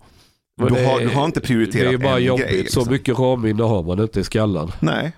Du 0.57 0.63
har, 0.63 0.99
du 0.99 1.07
har 1.07 1.25
inte 1.25 1.39
prioriterat 1.41 1.91
Det 1.91 1.93
är 1.95 1.97
bara 1.97 2.17
en 2.17 2.23
jobbigt. 2.23 2.45
grej. 2.45 2.57
Så 2.57 2.61
liksom. 2.79 2.91
mycket 2.93 3.19
ramminne 3.19 3.63
har 3.63 3.83
man 3.83 3.99
inte 3.99 4.19
i 4.19 4.23
skallen. 4.23 4.71
Nej, 4.79 5.11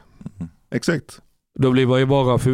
exakt. 0.75 1.19
Då 1.61 1.71
blir 1.71 1.87
man 1.87 1.99
ju 1.99 2.05
bara, 2.05 2.37
för, 2.37 2.51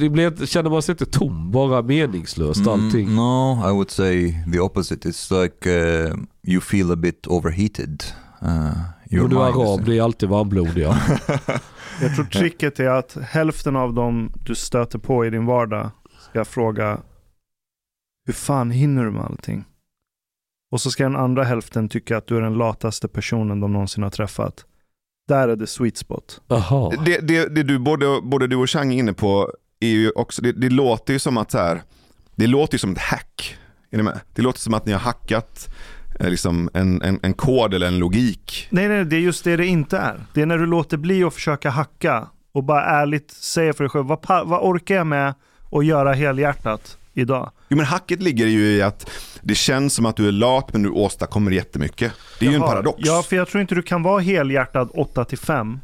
det 0.00 0.08
blir, 0.08 0.46
känner 0.46 0.70
man 0.70 0.82
sig 0.82 0.92
inte 0.92 1.06
tom, 1.06 1.50
bara 1.50 1.82
meningslöst 1.82 2.66
allting. 2.66 3.04
Mm, 3.04 3.16
no, 3.16 3.68
I 3.68 3.72
would 3.72 3.90
say 3.90 4.44
the 4.52 4.60
opposite. 4.60 5.08
It's 5.08 5.42
like 5.42 5.70
uh, 5.70 6.16
you 6.42 6.60
feel 6.60 6.92
a 6.92 6.96
bit 6.96 7.26
overheated. 7.26 8.04
Uh, 8.42 8.72
your 9.10 9.28
du 9.28 9.36
is- 9.36 9.42
arab 9.42 9.84
blir 9.84 10.02
alltid 10.02 10.28
varmblodiga. 10.28 10.88
Jag 12.00 12.14
tror 12.14 12.24
tricket 12.24 12.80
är 12.80 12.88
att 12.88 13.16
hälften 13.22 13.76
av 13.76 13.94
dem 13.94 14.32
du 14.46 14.54
stöter 14.54 14.98
på 14.98 15.26
i 15.26 15.30
din 15.30 15.46
vardag 15.46 15.90
ska 16.30 16.44
fråga 16.44 16.98
hur 18.26 18.32
fan 18.32 18.70
hinner 18.70 19.04
du 19.04 19.10
med 19.10 19.22
allting? 19.24 19.64
Och 20.70 20.80
så 20.80 20.90
ska 20.90 21.02
den 21.02 21.16
andra 21.16 21.44
hälften 21.44 21.88
tycka 21.88 22.16
att 22.16 22.26
du 22.26 22.36
är 22.36 22.40
den 22.40 22.54
lataste 22.54 23.08
personen 23.08 23.60
de 23.60 23.72
någonsin 23.72 24.02
har 24.02 24.10
träffat. 24.10 24.64
Där 25.28 25.48
är 25.48 25.56
det 25.56 25.66
sweet 25.66 25.96
spot. 25.96 26.40
Jaha. 26.48 26.92
Det, 27.04 27.18
det, 27.18 27.54
det 27.54 27.62
du, 27.62 27.78
både, 27.78 28.20
både 28.22 28.46
du 28.46 28.56
och 28.56 28.70
Chang 28.70 28.92
är 28.92 28.98
inne 28.98 29.12
på 29.12 29.52
är 29.80 29.88
ju 29.88 30.10
också, 30.10 30.42
det, 30.42 30.52
det 30.52 30.70
låter 30.70 31.12
ju 31.12 31.18
som 31.18 31.36
att 31.36 31.50
så 31.50 31.58
här, 31.58 31.82
det 32.34 32.46
låter 32.46 32.74
ju 32.74 32.78
som 32.78 32.92
ett 32.92 32.98
hack. 32.98 33.56
Är 33.90 33.96
ni 33.96 34.02
med? 34.02 34.20
Det 34.34 34.42
låter 34.42 34.60
som 34.60 34.74
att 34.74 34.86
ni 34.86 34.92
har 34.92 35.00
hackat 35.00 35.74
eh, 36.20 36.30
liksom 36.30 36.70
en, 36.74 37.02
en, 37.02 37.20
en 37.22 37.34
kod 37.34 37.74
eller 37.74 37.86
en 37.86 37.98
logik. 37.98 38.68
Nej, 38.70 38.88
nej, 38.88 39.04
det 39.04 39.16
är 39.16 39.20
just 39.20 39.44
det 39.44 39.56
det 39.56 39.66
inte 39.66 39.98
är. 39.98 40.20
Det 40.34 40.42
är 40.42 40.46
när 40.46 40.58
du 40.58 40.66
låter 40.66 40.96
bli 40.96 41.24
att 41.24 41.34
försöka 41.34 41.70
hacka 41.70 42.28
och 42.52 42.64
bara 42.64 42.84
ärligt 42.84 43.30
säger 43.30 43.72
för 43.72 43.84
dig 43.84 43.90
själv, 43.90 44.06
vad, 44.06 44.48
vad 44.48 44.60
orkar 44.62 44.94
jag 44.94 45.06
med 45.06 45.34
att 45.72 45.86
göra 45.86 46.12
helhjärtat 46.12 46.98
idag? 47.16 47.52
Jo 47.68 47.76
men 47.76 47.86
hacket 47.86 48.22
ligger 48.22 48.46
ju 48.46 48.66
i 48.66 48.82
att 48.82 49.10
det 49.42 49.54
känns 49.54 49.94
som 49.94 50.06
att 50.06 50.16
du 50.16 50.28
är 50.28 50.32
lat 50.32 50.72
men 50.72 50.82
du 50.82 50.90
åstadkommer 50.90 51.50
jättemycket. 51.50 52.12
Det 52.38 52.46
är 52.46 52.50
ju 52.50 52.54
en 52.54 52.60
Jaha. 52.60 52.70
paradox. 52.70 52.98
Ja, 53.02 53.22
för 53.22 53.36
jag 53.36 53.48
tror 53.48 53.60
inte 53.60 53.74
du 53.74 53.82
kan 53.82 54.02
vara 54.02 54.20
helhjärtad 54.20 54.90
8 54.94 55.24
till 55.24 55.38
5 55.38 55.80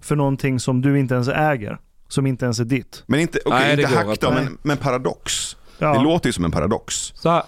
för 0.00 0.16
någonting 0.16 0.60
som 0.60 0.82
du 0.82 0.98
inte 0.98 1.14
ens 1.14 1.28
äger, 1.28 1.78
som 2.08 2.26
inte 2.26 2.44
ens 2.44 2.60
är 2.60 2.64
ditt. 2.64 3.02
Men 3.06 3.20
inte, 3.20 3.38
okej, 3.44 3.60
Nej, 3.60 3.84
inte 3.84 3.96
hack 3.96 4.20
då, 4.20 4.30
men, 4.30 4.58
men 4.62 4.76
paradox. 4.76 5.56
Ja. 5.78 5.94
Det 5.94 6.02
låter 6.02 6.28
ju 6.28 6.32
som 6.32 6.44
en 6.44 6.50
paradox. 6.50 7.12
Så 7.14 7.30
här, 7.30 7.42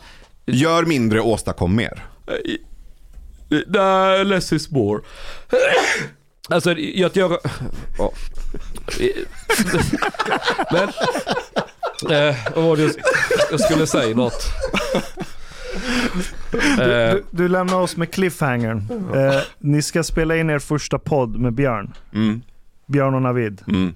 Gör 0.46 0.84
mindre, 0.84 1.20
åstadkom 1.20 1.76
mer. 1.76 2.04
Nej, 3.66 4.24
less 4.24 4.52
is 4.52 4.70
more. 4.70 5.00
Alltså, 6.48 6.72
jag 6.72 7.06
att 7.06 7.16
göra... 7.16 7.38
Ja. 7.98 8.12
Men... 10.72 10.88
Eh, 12.02 12.36
vad 12.54 12.64
var 12.64 12.76
det 12.76 12.82
jag, 12.82 12.92
jag 13.50 13.60
skulle 13.60 13.86
säga 13.86 14.16
något. 14.16 14.46
Eh, 16.52 16.86
Du, 16.86 17.24
du 17.30 17.48
lämnar 17.48 17.76
oss 17.80 17.96
med 17.96 18.10
cliffhangern. 18.12 18.88
Eh, 19.14 19.40
ni 19.58 19.82
ska 19.82 20.02
spela 20.02 20.36
in 20.36 20.50
er 20.50 20.58
första 20.58 20.98
podd 20.98 21.40
med 21.40 21.52
Björn. 21.54 21.92
Mm. 22.14 22.42
Björn 22.86 23.14
och 23.14 23.22
Navid. 23.22 23.62
Mm. 23.68 23.94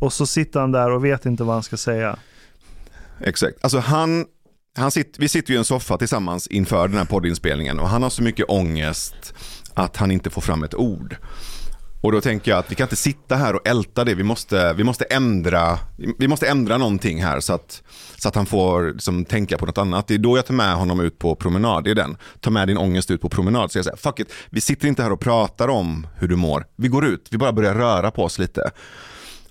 Och 0.00 0.12
så 0.12 0.26
sitter 0.26 0.60
han 0.60 0.72
där 0.72 0.90
och 0.90 1.04
vet 1.04 1.26
inte 1.26 1.44
vad 1.44 1.54
han 1.54 1.62
ska 1.62 1.76
säga. 1.76 2.16
Exakt. 3.20 3.56
Alltså 3.60 3.78
han, 3.78 4.26
han 4.76 4.90
sitter, 4.90 5.20
vi 5.20 5.28
sitter 5.28 5.50
ju 5.50 5.54
i 5.54 5.58
en 5.58 5.64
soffa 5.64 5.98
tillsammans 5.98 6.46
inför 6.46 6.88
den 6.88 6.98
här 6.98 7.04
poddinspelningen 7.04 7.78
och 7.80 7.88
han 7.88 8.02
har 8.02 8.10
så 8.10 8.22
mycket 8.22 8.46
ångest 8.48 9.34
att 9.74 9.96
han 9.96 10.10
inte 10.10 10.30
får 10.30 10.40
fram 10.42 10.62
ett 10.64 10.74
ord. 10.74 11.16
Och 12.04 12.12
då 12.12 12.20
tänker 12.20 12.50
jag 12.50 12.58
att 12.58 12.70
vi 12.70 12.74
kan 12.74 12.84
inte 12.84 12.96
sitta 12.96 13.36
här 13.36 13.54
och 13.54 13.68
älta 13.68 14.04
det. 14.04 14.14
Vi 14.14 14.22
måste, 14.22 14.72
vi 14.72 14.84
måste, 14.84 15.04
ändra, 15.04 15.78
vi 16.18 16.28
måste 16.28 16.48
ändra 16.48 16.78
någonting 16.78 17.22
här 17.22 17.40
så 17.40 17.52
att, 17.52 17.82
så 18.16 18.28
att 18.28 18.34
han 18.34 18.46
får 18.46 18.92
liksom, 18.92 19.24
tänka 19.24 19.58
på 19.58 19.66
något 19.66 19.78
annat. 19.78 20.06
Det 20.06 20.14
är 20.14 20.18
då 20.18 20.38
jag 20.38 20.46
tar 20.46 20.54
med 20.54 20.74
honom 20.74 21.00
ut 21.00 21.18
på 21.18 21.34
promenad. 21.34 21.84
Det 21.84 21.90
är 21.90 21.94
den. 21.94 22.16
Ta 22.40 22.50
med 22.50 22.68
din 22.68 22.78
ångest 22.78 23.10
ut 23.10 23.20
på 23.20 23.28
promenad. 23.28 23.72
Så 23.72 23.78
jag 23.78 23.84
säger, 23.84 23.96
fuck 23.96 24.20
it. 24.20 24.32
Vi 24.50 24.60
sitter 24.60 24.88
inte 24.88 25.02
här 25.02 25.12
och 25.12 25.20
pratar 25.20 25.68
om 25.68 26.06
hur 26.16 26.28
du 26.28 26.36
mår. 26.36 26.66
Vi 26.76 26.88
går 26.88 27.04
ut. 27.04 27.28
Vi 27.30 27.38
bara 27.38 27.52
börjar 27.52 27.74
röra 27.74 28.10
på 28.10 28.24
oss 28.24 28.38
lite. 28.38 28.70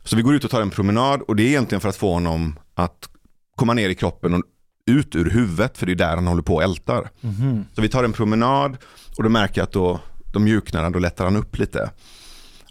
Så 0.04 0.16
vi 0.16 0.22
går 0.22 0.36
ut 0.36 0.44
och 0.44 0.52
tar 0.52 0.62
en 0.62 0.70
promenad 0.70 1.22
och 1.22 1.36
det 1.36 1.44
är 1.44 1.48
egentligen 1.48 1.82
för 1.82 1.90
att 1.90 1.96
få 1.96 2.14
honom 2.14 2.60
att 2.76 3.10
komma 3.56 3.74
ner 3.74 3.90
i 3.90 3.96
kroppen 3.96 4.34
och 4.34 4.42
ut 4.86 5.16
ur 5.16 5.30
huvudet 5.30 5.78
för 5.78 5.86
det 5.86 5.92
är 5.92 5.96
där 5.96 6.16
han 6.16 6.28
håller 6.28 6.44
på 6.44 6.56
och 6.56 6.64
ältar. 6.64 7.10
Så 7.76 7.82
vi 7.82 7.90
tar 7.90 8.04
en 8.04 8.14
promenad 8.14 8.78
och 9.18 9.24
då 9.24 9.30
märker 9.30 9.62
jag 9.62 9.66
att 9.66 9.74
då, 9.74 10.00
då 10.34 10.40
mjuknar 10.40 10.84
han, 10.84 10.92
då 10.92 11.00
lättar 11.00 11.26
han 11.26 11.36
upp 11.36 11.58
lite. 11.58 11.90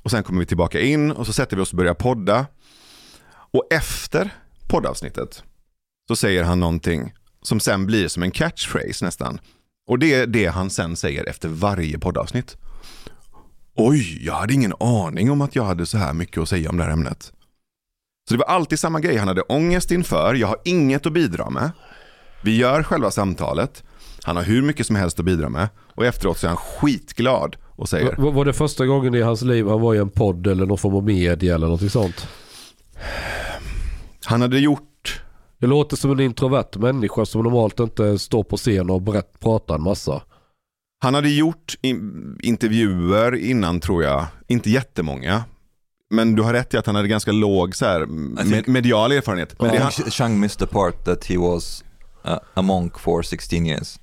Och 0.03 0.11
sen 0.11 0.23
kommer 0.23 0.41
vi 0.41 0.47
tillbaka 0.47 0.81
in 0.81 1.11
och 1.11 1.27
så 1.27 1.33
sätter 1.33 1.57
vi 1.57 1.63
oss 1.63 1.71
och 1.71 1.77
börjar 1.77 1.95
podda. 1.95 2.47
Och 3.31 3.67
efter 3.71 4.31
poddavsnittet 4.69 5.43
så 6.09 6.17
säger 6.17 6.45
han 6.45 6.61
någonting 6.61 7.13
som 7.43 7.61
sen 7.61 7.87
blir 7.87 8.09
som 8.09 8.23
en 8.23 8.31
catchphrase 8.31 9.05
nästan. 9.05 9.41
Och 9.89 9.99
det 9.99 10.15
är 10.15 10.27
det 10.27 10.47
han 10.47 10.71
sen 10.71 10.97
säger 10.97 11.29
efter 11.29 11.49
varje 11.49 11.99
poddavsnitt. 11.99 12.57
Oj, 13.75 14.27
jag 14.27 14.35
hade 14.35 14.55
ingen 14.55 14.75
aning 14.81 15.31
om 15.31 15.41
att 15.41 15.57
jag 15.57 15.65
hade 15.65 15.87
så 15.87 15.99
här 15.99 16.13
mycket 16.13 16.43
att 16.43 16.49
säga 16.49 16.71
om 16.71 16.77
det 16.77 16.85
här 16.85 16.91
ämnet. 16.91 17.33
Så 18.29 18.35
det 18.35 18.39
var 18.39 18.47
alltid 18.47 18.79
samma 18.79 19.01
grej. 19.01 19.17
Han 19.17 19.29
hade 19.29 19.43
ångest 19.43 19.91
inför, 19.91 20.35
jag 20.35 20.49
har 20.49 20.59
inget 20.65 21.07
att 21.07 21.13
bidra 21.13 21.51
med. 21.51 21.71
Vi 22.45 22.57
gör 22.57 22.83
själva 22.83 23.11
samtalet. 23.11 23.85
Han 24.23 24.37
har 24.37 24.43
hur 24.43 24.63
mycket 24.63 24.87
som 24.87 24.97
helst 24.97 25.19
att 25.19 25.25
bidra 25.25 25.49
med. 25.49 25.69
Och 25.79 26.07
efteråt 26.07 26.39
så 26.39 26.47
är 26.47 26.49
han 26.49 26.57
skitglad 26.57 27.57
och 27.83 27.89
säger 27.89 28.15
var, 28.19 28.33
var 28.33 28.45
det 28.45 28.53
första 28.53 28.87
gången 28.87 29.15
i 29.15 29.21
hans 29.21 29.43
liv 29.43 29.69
han 29.69 29.81
var 29.81 29.95
i 29.95 29.99
en 29.99 30.11
podd 30.11 30.47
eller 30.47 30.67
någon 30.67 30.79
form 30.79 30.95
av 30.95 31.05
media 31.05 31.55
eller 31.55 31.67
någonting 31.67 31.91
sånt? 31.91 32.29
Han 34.25 34.41
hade 34.41 34.59
gjort, 34.59 35.23
Det 35.59 35.67
låter 35.67 35.97
som 35.97 36.11
en 36.11 36.21
introvert 36.21 36.79
människa 36.79 37.27
som 37.27 37.43
normalt 37.43 37.81
inte 37.81 38.19
står 38.19 38.43
på 38.43 38.57
scen 38.57 38.91
och 38.91 39.03
berätt, 39.03 39.41
pratar 39.41 39.75
en 39.75 39.83
massa. 39.83 40.23
han 41.01 41.15
hade 41.15 41.31
gjort 41.31 41.75
in, 41.83 42.39
intervjuer 42.43 43.35
innan 43.35 43.81
tror 43.81 44.03
jag. 44.03 44.27
Inte 44.47 44.71
jättemånga. 44.71 45.45
Men 46.11 46.35
du 46.35 46.43
har 46.43 46.53
rätt 46.53 46.75
i 46.75 46.77
att 46.77 46.87
han 46.87 46.95
hade 46.95 47.09
ganska 47.09 47.33
låg 47.33 47.77
så 47.77 47.85
här, 47.85 48.07
med, 48.07 48.69
medial 48.69 49.13
erfarenhet. 49.13 49.61
Men 49.61 49.71
think 49.71 50.19
han, 50.19 50.41
missed 50.41 50.69
the 50.69 50.75
part 50.75 51.05
that 51.05 51.25
he 51.25 51.39
was 51.39 51.85
uh, 52.27 52.39
a 52.55 52.63
monk 52.63 52.99
for 52.99 53.23
16 53.23 53.67
years. 53.67 53.99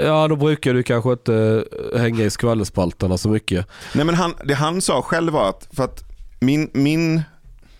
Ja, 0.00 0.28
då 0.28 0.36
brukar 0.36 0.74
du 0.74 0.82
kanske 0.82 1.12
inte 1.12 1.64
eh, 1.94 2.00
hänga 2.00 2.24
i 2.24 2.30
skvallerspalterna 2.30 3.18
så 3.18 3.28
mycket. 3.28 3.66
nej 3.94 4.04
men 4.04 4.14
han, 4.14 4.34
det 4.44 4.54
han 4.54 4.82
sa 4.82 5.02
själv 5.02 5.32
var 5.32 5.48
att, 5.48 5.68
för 5.72 5.84
att 5.84 6.04
min, 6.40 6.70
min 6.72 7.22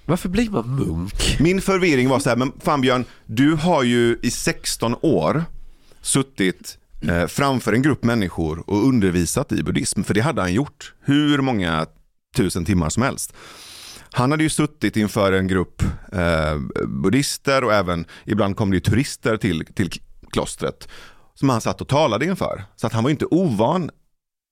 Varför 0.05 0.29
blir 0.29 0.51
man 0.51 0.77
munk? 0.77 1.37
Min 1.41 1.61
förvirring 1.61 2.09
var 2.09 2.19
så 2.19 2.29
här, 2.29 2.37
men 2.37 2.53
fan 2.61 2.81
Björn, 2.81 3.05
du 3.27 3.55
har 3.55 3.83
ju 3.83 4.19
i 4.23 4.31
16 4.31 4.97
år 5.03 5.45
suttit 6.03 6.79
eh, 7.09 7.27
framför 7.27 7.73
en 7.73 7.83
grupp 7.83 8.05
människor 8.05 8.63
och 8.67 8.87
undervisat 8.87 9.53
i 9.53 9.63
buddhism, 9.63 10.03
för 10.03 10.15
det 10.15 10.21
hade 10.21 10.41
han 10.41 10.53
gjort 10.53 10.95
hur 11.01 11.39
många 11.39 11.87
tusen 12.37 12.65
timmar 12.65 12.89
som 12.89 13.03
helst. 13.03 13.33
Han 14.13 14.31
hade 14.31 14.43
ju 14.43 14.49
suttit 14.51 14.97
inför 14.97 15.33
en 15.33 15.49
grupp 15.49 15.83
eh, 16.13 16.59
buddhister 16.87 17.65
och 17.65 17.73
även 17.73 18.05
ibland 18.25 18.57
kom 18.57 18.71
det 18.71 18.77
ju 18.77 18.81
turister 18.81 19.37
till, 19.37 19.65
till 19.75 19.91
klostret 20.33 20.89
som 21.35 21.48
han 21.48 21.61
satt 21.61 21.81
och 21.81 21.89
talade 21.89 22.24
inför. 22.24 22.65
Så 22.77 22.86
att 22.86 22.93
han 22.93 23.05
var 23.05 23.11
inte 23.11 23.24
ovan 23.24 23.90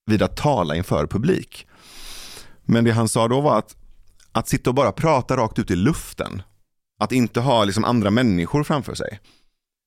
vid 0.07 0.23
att 0.23 0.37
tala 0.37 0.77
inför 0.77 1.07
publik. 1.07 1.67
Men 2.65 2.85
det 2.85 2.91
han 2.91 3.09
sa 3.09 3.29
då 3.29 3.41
var 3.41 3.59
att 3.59 3.77
att 4.33 4.49
sitta 4.49 4.71
och 4.71 4.75
bara 4.75 4.93
prata 4.93 5.37
rakt 5.37 5.59
ut 5.59 5.71
i 5.71 5.77
luften. 5.77 6.43
Att 7.01 7.13
inte 7.13 7.41
ha 7.41 7.65
liksom 7.65 7.85
andra 7.85 8.11
människor 8.11 8.65
framför 8.65 8.95
sig. 8.95 9.21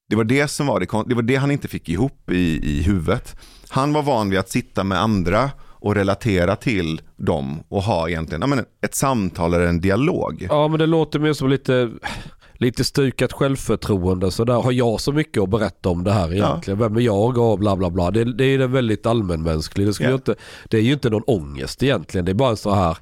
Det 0.09 0.15
var 0.15 0.23
det 0.23 0.47
som 0.47 0.67
var 0.67 0.79
det, 0.79 1.03
det 1.07 1.15
var 1.15 1.21
det 1.21 1.35
han 1.35 1.51
inte 1.51 1.67
fick 1.67 1.89
ihop 1.89 2.31
i, 2.31 2.69
i 2.77 2.81
huvudet. 2.81 3.35
Han 3.69 3.93
var 3.93 4.03
van 4.03 4.29
vid 4.29 4.39
att 4.39 4.49
sitta 4.49 4.83
med 4.83 5.01
andra 5.01 5.51
och 5.59 5.95
relatera 5.95 6.55
till 6.55 7.01
dem 7.17 7.63
och 7.67 7.83
ha 7.83 8.09
egentligen 8.09 8.41
ja, 8.41 8.47
men 8.47 8.65
ett 8.81 8.95
samtal 8.95 9.53
eller 9.53 9.65
en 9.65 9.81
dialog. 9.81 10.47
Ja, 10.49 10.67
men 10.67 10.79
det 10.79 10.85
låter 10.85 11.19
mer 11.19 11.33
som 11.33 11.49
lite, 11.49 11.91
lite 12.61 12.83
stukat 12.83 13.33
självförtroende 13.33 14.31
så 14.31 14.43
där 14.43 14.53
har 14.53 14.71
jag 14.71 15.01
så 15.01 15.11
mycket 15.11 15.43
att 15.43 15.49
berätta 15.49 15.89
om 15.89 16.03
det 16.03 16.11
här 16.11 16.33
egentligen. 16.33 16.79
Vem 16.79 16.95
är 16.95 17.01
jag 17.01 17.37
och 17.37 17.59
bla 17.59 17.75
bla 17.75 17.89
bla. 17.89 18.11
Det, 18.11 18.23
det 18.33 18.45
är 18.45 18.57
det 18.57 18.67
väldigt 18.67 19.05
allmänmänsklig. 19.05 19.87
Det, 19.87 19.99
Ja. 19.99 20.07
ju 20.09 20.13
inte, 20.15 20.35
det 20.69 20.77
är 20.77 20.81
ju 20.81 20.93
inte 20.93 21.09
någon 21.09 21.23
ångest 21.27 21.83
egentligen. 21.83 22.25
Det 22.25 22.31
är 22.31 22.33
bara 22.33 22.55
så 22.55 22.71
här. 22.73 22.97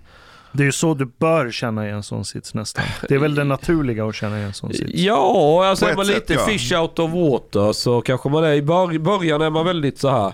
Det 0.52 0.64
är 0.64 0.66
ju 0.66 0.72
så 0.72 0.94
du 0.94 1.06
bör 1.20 1.52
känna 1.52 1.88
i 1.88 1.92
en 1.92 2.04
sån 2.04 2.26
sits 2.26 2.54
nästan. 2.54 2.84
Det 3.10 3.16
är 3.16 3.20
väl 3.20 3.36
det 3.36 3.44
naturliga 3.44 4.06
att 4.06 4.16
känna 4.16 4.40
i 4.40 4.44
en 4.44 4.54
sån 4.54 4.74
sits. 4.74 4.92
Ja, 4.94 5.66
alltså 5.66 5.86
är 5.86 5.96
man 5.96 6.06
sätt, 6.06 6.16
lite 6.16 6.34
ja. 6.34 6.40
fish 6.40 6.74
out 6.82 7.00
of 7.00 7.12
water 7.12 7.74
så 7.74 8.02
kanske 8.02 8.30
man 8.30 8.44
är 8.44 8.54
i 8.54 8.62
bör- 8.62 9.00
början 9.00 9.42
är 9.42 9.50
man 9.50 9.66
väldigt 9.66 10.00
så 10.00 10.10
här. 10.10 10.34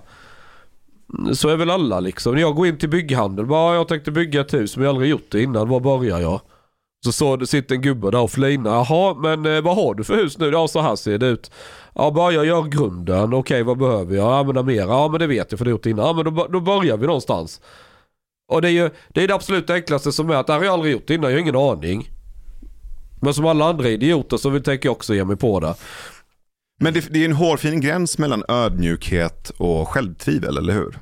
Så 1.34 1.50
är 1.50 1.56
väl 1.56 1.70
alla 1.70 2.00
liksom. 2.00 2.34
När 2.34 2.42
jag 2.42 2.56
går 2.56 2.68
in 2.68 2.78
till 2.78 2.90
bygghandel, 2.90 3.46
bara 3.46 3.76
jag 3.76 3.88
tänkte 3.88 4.12
bygga 4.12 4.42
ett 4.42 4.54
hus 4.54 4.78
men 4.78 4.84
jag 4.84 4.90
har 4.90 4.94
aldrig 4.96 5.12
gjort 5.12 5.32
det 5.32 5.42
innan, 5.44 5.70
var 5.70 5.80
börjar 5.80 6.20
jag? 6.20 6.42
Så, 7.06 7.11
så 7.11 7.36
det 7.36 7.48
sitter 7.48 7.76
en 7.76 7.82
gubbe 7.82 8.11
där 8.11 8.19
och 8.19 8.32
flinar. 8.32 8.72
Jaha, 8.72 9.14
men 9.14 9.45
eh, 9.56 9.61
vad 9.61 9.76
har 9.76 9.94
du 9.94 10.03
för 10.03 10.15
hus 10.15 10.38
nu? 10.38 10.49
Ja, 10.49 10.68
så 10.68 10.82
här 10.82 10.95
ser 10.95 11.18
det 11.18 11.27
ut. 11.27 11.52
Ja, 11.95 12.11
bara 12.11 12.32
jag 12.32 12.45
gör 12.45 12.64
grunden. 12.64 13.34
Okej, 13.34 13.64
vad 13.64 13.77
behöver 13.77 14.15
jag? 14.15 14.34
Använda 14.34 14.64
mer? 14.64 14.82
Ja, 14.82 15.07
men 15.07 15.19
det 15.19 15.27
vet 15.27 15.52
jag 15.52 15.57
för 15.57 15.65
det 15.65 15.69
har 15.69 15.73
jag 15.73 15.77
gjort 15.77 15.86
innan. 15.86 16.06
Ja, 16.06 16.14
men 16.14 16.36
då, 16.36 16.48
då 16.48 16.60
börjar 16.60 16.98
vi 16.98 17.07
någonstans. 17.07 17.61
Och 18.52 18.61
det 18.61 18.68
är 18.68 18.72
ju 18.72 18.90
det, 19.10 19.23
är 19.23 19.27
det 19.27 19.36
absolut 19.36 19.69
enklaste 19.69 20.11
som 20.11 20.30
är 20.30 20.36
att 20.36 20.48
det 20.48 20.53
här 20.53 20.60
har 20.60 20.65
jag 20.65 20.73
aldrig 20.73 20.94
gjort 20.94 21.10
innan. 21.10 21.32
Jag 21.32 21.38
har 21.38 21.41
ingen 21.41 21.56
aning. 21.56 22.10
Men 23.22 23.34
som 23.34 23.45
alla 23.45 23.65
andra 23.65 23.90
idioter 23.90 24.38
så 24.38 24.49
vill, 24.49 24.64
tänker 24.64 24.88
jag 24.88 24.95
också 24.95 25.15
ge 25.15 25.26
mig 25.26 25.38
på 25.38 25.60
det. 25.60 25.76
Men 26.80 26.94
det, 26.94 27.14
det 27.14 27.22
är 27.22 27.26
en 27.26 27.34
hårfin 27.34 27.82
gräns 27.82 28.18
mellan 28.18 28.44
ödmjukhet 28.48 29.49
och 29.57 29.88
självtvivel, 29.88 30.57
eller 30.57 30.73
hur? 30.73 30.99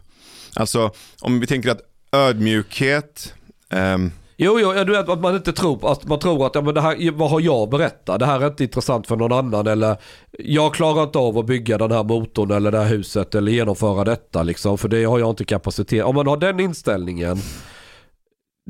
Alltså, 0.55 0.91
om 1.21 1.39
vi 1.39 1.47
tänker 1.47 1.71
att 1.71 1.81
ödmjukhet, 2.11 3.33
ehm, 3.69 4.11
Jo, 4.37 4.59
jo, 4.59 4.73
ja, 4.73 4.83
du 4.83 4.91
vet 4.91 5.09
att 5.09 5.21
man 5.21 5.35
inte 5.35 5.53
tror 5.53 5.91
att 5.91 6.05
man 6.05 6.19
tror 6.19 6.45
att 6.45 6.55
ja, 6.55 6.61
men 6.61 6.73
det 6.73 6.81
här, 6.81 7.11
vad 7.11 7.29
har 7.29 7.39
jag 7.39 7.69
berättat? 7.69 8.19
Det 8.19 8.25
här 8.25 8.41
är 8.41 8.47
inte 8.47 8.63
intressant 8.63 9.07
för 9.07 9.15
någon 9.15 9.31
annan 9.31 9.67
eller 9.67 9.97
jag 10.39 10.73
klarar 10.73 11.03
inte 11.03 11.19
av 11.19 11.37
att 11.37 11.45
bygga 11.45 11.77
den 11.77 11.91
här 11.91 12.03
motorn 12.03 12.51
eller 12.51 12.71
det 12.71 12.79
här 12.79 12.89
huset 12.89 13.35
eller 13.35 13.51
genomföra 13.51 14.03
detta 14.03 14.43
liksom 14.43 14.77
för 14.77 14.87
det 14.87 15.03
har 15.03 15.19
jag 15.19 15.29
inte 15.29 15.45
kapacitet. 15.45 16.05
Om 16.05 16.15
man 16.15 16.27
har 16.27 16.37
den 16.37 16.59
inställningen 16.59 17.37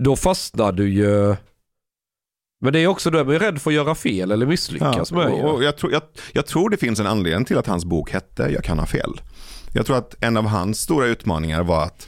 då 0.01 0.15
fastnar 0.15 0.71
du 0.71 0.89
ju 0.89 1.35
men 2.61 2.73
det 2.73 2.79
är 2.79 2.87
också 2.87 3.09
då 3.09 3.17
är 3.17 3.23
man 3.23 3.33
ju 3.33 3.39
rädd 3.39 3.61
för 3.61 3.69
att 3.69 3.75
göra 3.75 3.95
fel 3.95 4.31
eller 4.31 4.45
misslyckas 4.45 5.11
med 5.11 5.29
ju. 5.29 5.43
och, 5.43 5.55
och 5.55 5.63
jag, 5.63 5.77
tror, 5.77 5.91
jag, 5.91 6.01
jag 6.33 6.45
tror 6.45 6.69
det 6.69 6.77
finns 6.77 6.99
en 6.99 7.07
anledning 7.07 7.45
till 7.45 7.57
att 7.57 7.67
hans 7.67 7.85
bok 7.85 8.11
hette 8.11 8.43
Jag 8.43 8.63
kan 8.63 8.79
ha 8.79 8.85
fel. 8.85 9.21
Jag 9.73 9.85
tror 9.85 9.97
att 9.97 10.23
en 10.23 10.37
av 10.37 10.45
hans 10.45 10.79
stora 10.79 11.05
utmaningar 11.05 11.63
var 11.63 11.83
att 11.83 12.07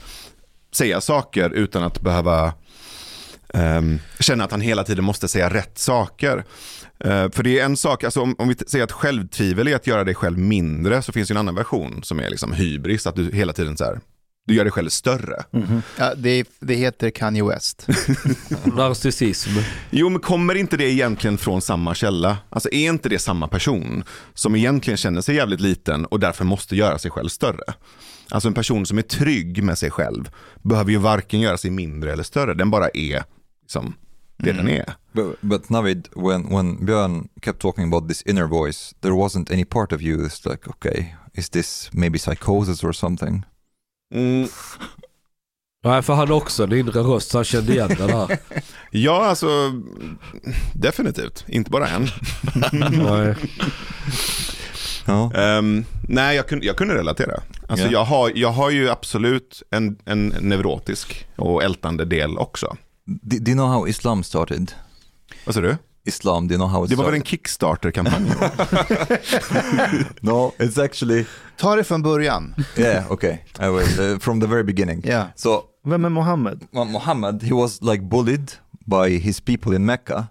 säga 0.72 1.02
saker 1.02 1.50
utan 1.50 1.84
att 1.84 2.02
behöva 2.02 2.54
ehm, 3.56 4.00
känna 4.20 4.44
att 4.44 4.52
han 4.52 4.62
hela 4.62 4.84
tiden 4.84 5.04
måste 5.04 5.28
säga 5.28 5.50
rätt 5.50 5.78
saker. 5.78 6.44
Eh, 7.00 7.32
för 7.32 7.44
det 7.44 7.60
är 7.60 7.66
en 7.66 7.78
sak, 7.78 8.04
alltså 8.04 8.22
om, 8.22 8.36
om 8.38 8.48
vi 8.48 8.56
säger 8.56 8.84
att 8.84 8.92
självtvivel 8.92 9.68
är 9.68 9.76
att 9.76 9.88
göra 9.88 10.04
dig 10.04 10.16
själv 10.16 10.38
mindre 10.38 11.02
så 11.02 11.12
finns 11.12 11.28
det 11.28 11.34
en 11.34 11.38
annan 11.38 11.56
version 11.56 12.04
som 12.04 12.20
är 12.20 12.30
liksom 12.30 12.54
hybris, 12.54 13.08
att 13.08 13.16
du 13.16 13.32
hela 13.32 13.54
tiden 13.54 13.78
så 13.78 13.84
här, 13.84 14.00
du 14.48 14.54
gör 14.54 14.64
dig 14.64 14.72
själv 14.72 14.90
större. 14.90 15.44
Ja, 15.98 16.16
det, 16.16 16.48
det 16.60 16.76
heter 16.76 17.10
Kanye 17.10 17.44
West. 17.44 17.88
Narcissism. 18.64 19.50
Jo, 19.90 20.10
men 20.10 20.22
kommer 20.22 20.56
inte 20.56 20.78
det 20.78 20.92
egentligen 20.92 21.38
från 21.38 21.62
samma 21.62 21.96
källa? 21.96 22.38
Alltså 22.50 22.70
är 22.72 22.90
inte 22.90 23.10
det 23.10 23.20
samma 23.20 23.48
person 23.48 24.04
som 24.34 24.56
egentligen 24.56 24.98
känner 24.98 25.22
sig 25.22 25.36
jävligt 25.36 25.60
liten 25.60 26.06
och 26.06 26.20
därför 26.20 26.46
måste 26.46 26.76
göra 26.76 26.98
sig 26.98 27.12
själv 27.12 27.30
större? 27.30 27.74
Alltså 28.30 28.48
en 28.48 28.54
person 28.54 28.86
som 28.86 28.98
är 28.98 29.02
trygg 29.02 29.64
med 29.64 29.78
sig 29.78 29.92
själv 29.92 30.30
behöver 30.62 30.92
ju 30.92 30.98
varken 30.98 31.40
göra 31.40 31.58
sig 31.58 31.72
mindre 31.72 32.14
eller 32.14 32.24
större, 32.24 32.54
den 32.54 32.72
bara 32.72 32.90
är 32.94 33.24
liksom 33.66 33.94
det 34.38 34.52
den 34.52 34.70
är. 34.70 34.94
But, 35.12 35.42
but 35.42 35.70
Navid, 35.70 36.08
when, 36.16 36.50
when 36.56 36.86
Björn 36.86 37.28
kept 37.42 37.60
talking 37.62 37.84
about 37.94 38.08
this 38.10 38.22
inner 38.22 38.48
voice, 38.48 38.96
there 39.02 39.14
wasn't 39.14 39.52
any 39.54 39.66
part 39.66 39.94
of 39.94 40.02
you 40.02 40.18
that's 40.18 40.50
like, 40.52 40.70
okay, 40.70 41.06
is 41.34 41.50
this 41.50 41.90
maybe 41.94 42.18
psychosis 42.20 42.84
or 42.84 42.92
something? 42.92 43.44
Mm. 44.14 44.48
Nej, 45.84 46.02
för 46.02 46.14
han 46.14 46.32
också 46.32 46.64
en 46.64 46.74
inre 46.74 47.00
röst 47.00 47.34
han 47.34 47.44
kände 47.44 47.74
igen 47.74 47.96
den 47.98 48.10
här. 48.10 48.38
Ja, 48.92 49.26
alltså 49.26 49.48
definitivt, 50.74 51.46
inte 51.48 51.72
bara 51.72 51.88
en. 51.88 52.08
Nej. 52.72 53.36
No. 55.08 55.32
Ehm, 55.36 55.86
nej, 56.08 56.36
jag 56.36 56.48
kunde, 56.48 56.66
jag 56.66 56.78
kunde 56.78 56.94
relatera. 56.96 57.42
Alltså, 57.68 57.86
Ja. 57.86 57.92
jag, 57.92 58.06
har, 58.06 58.32
jag 58.36 58.52
har 58.52 58.70
ju 58.70 58.90
absolut 58.90 59.64
en, 59.72 59.98
en 60.06 60.28
neurotisk 60.42 61.28
och 61.36 61.64
ältande 61.64 62.06
del 62.06 62.38
också. 62.38 62.78
Do, 63.08 63.40
do 63.40 63.52
you 63.52 63.56
know 63.56 63.68
how 63.68 63.86
Islam 63.88 64.24
started? 64.24 64.74
Vad 65.46 65.56
sa 65.56 65.62
du? 65.62 65.78
Islam, 66.08 66.48
do 66.48 66.54
you 66.54 66.58
know 66.60 66.68
how 66.68 66.84
it 66.84 66.90
Det 66.90 66.96
var 66.96 67.06
väl 67.06 67.14
en 67.14 67.24
Kickstarter-kampanj? 67.24 68.30
No, 70.22 70.54
it's 70.60 70.84
actually, 70.84 71.26
Ta 71.58 71.76
det 71.76 71.84
från 71.84 72.02
början. 72.02 72.56
yeah, 72.78 73.12
okay, 73.12 73.38
I 73.60 73.70
will, 73.70 74.00
uh, 74.14 74.20
from 74.20 74.40
the 74.42 74.48
very 74.48 74.64
beginning. 74.64 75.02
Ja. 75.06 75.28
So 75.36 75.64
Vem 75.86 76.06
är 76.06 76.10
Mohammed? 76.10 76.68
Well, 76.72 76.86
Muhammad, 76.86 77.44
he 77.44 77.54
was 77.54 77.82
like 77.82 78.04
bullied 78.04 78.52
by 78.86 79.20
his 79.20 79.42
people 79.42 79.76
in 79.76 79.86
Mecca. 79.86 80.28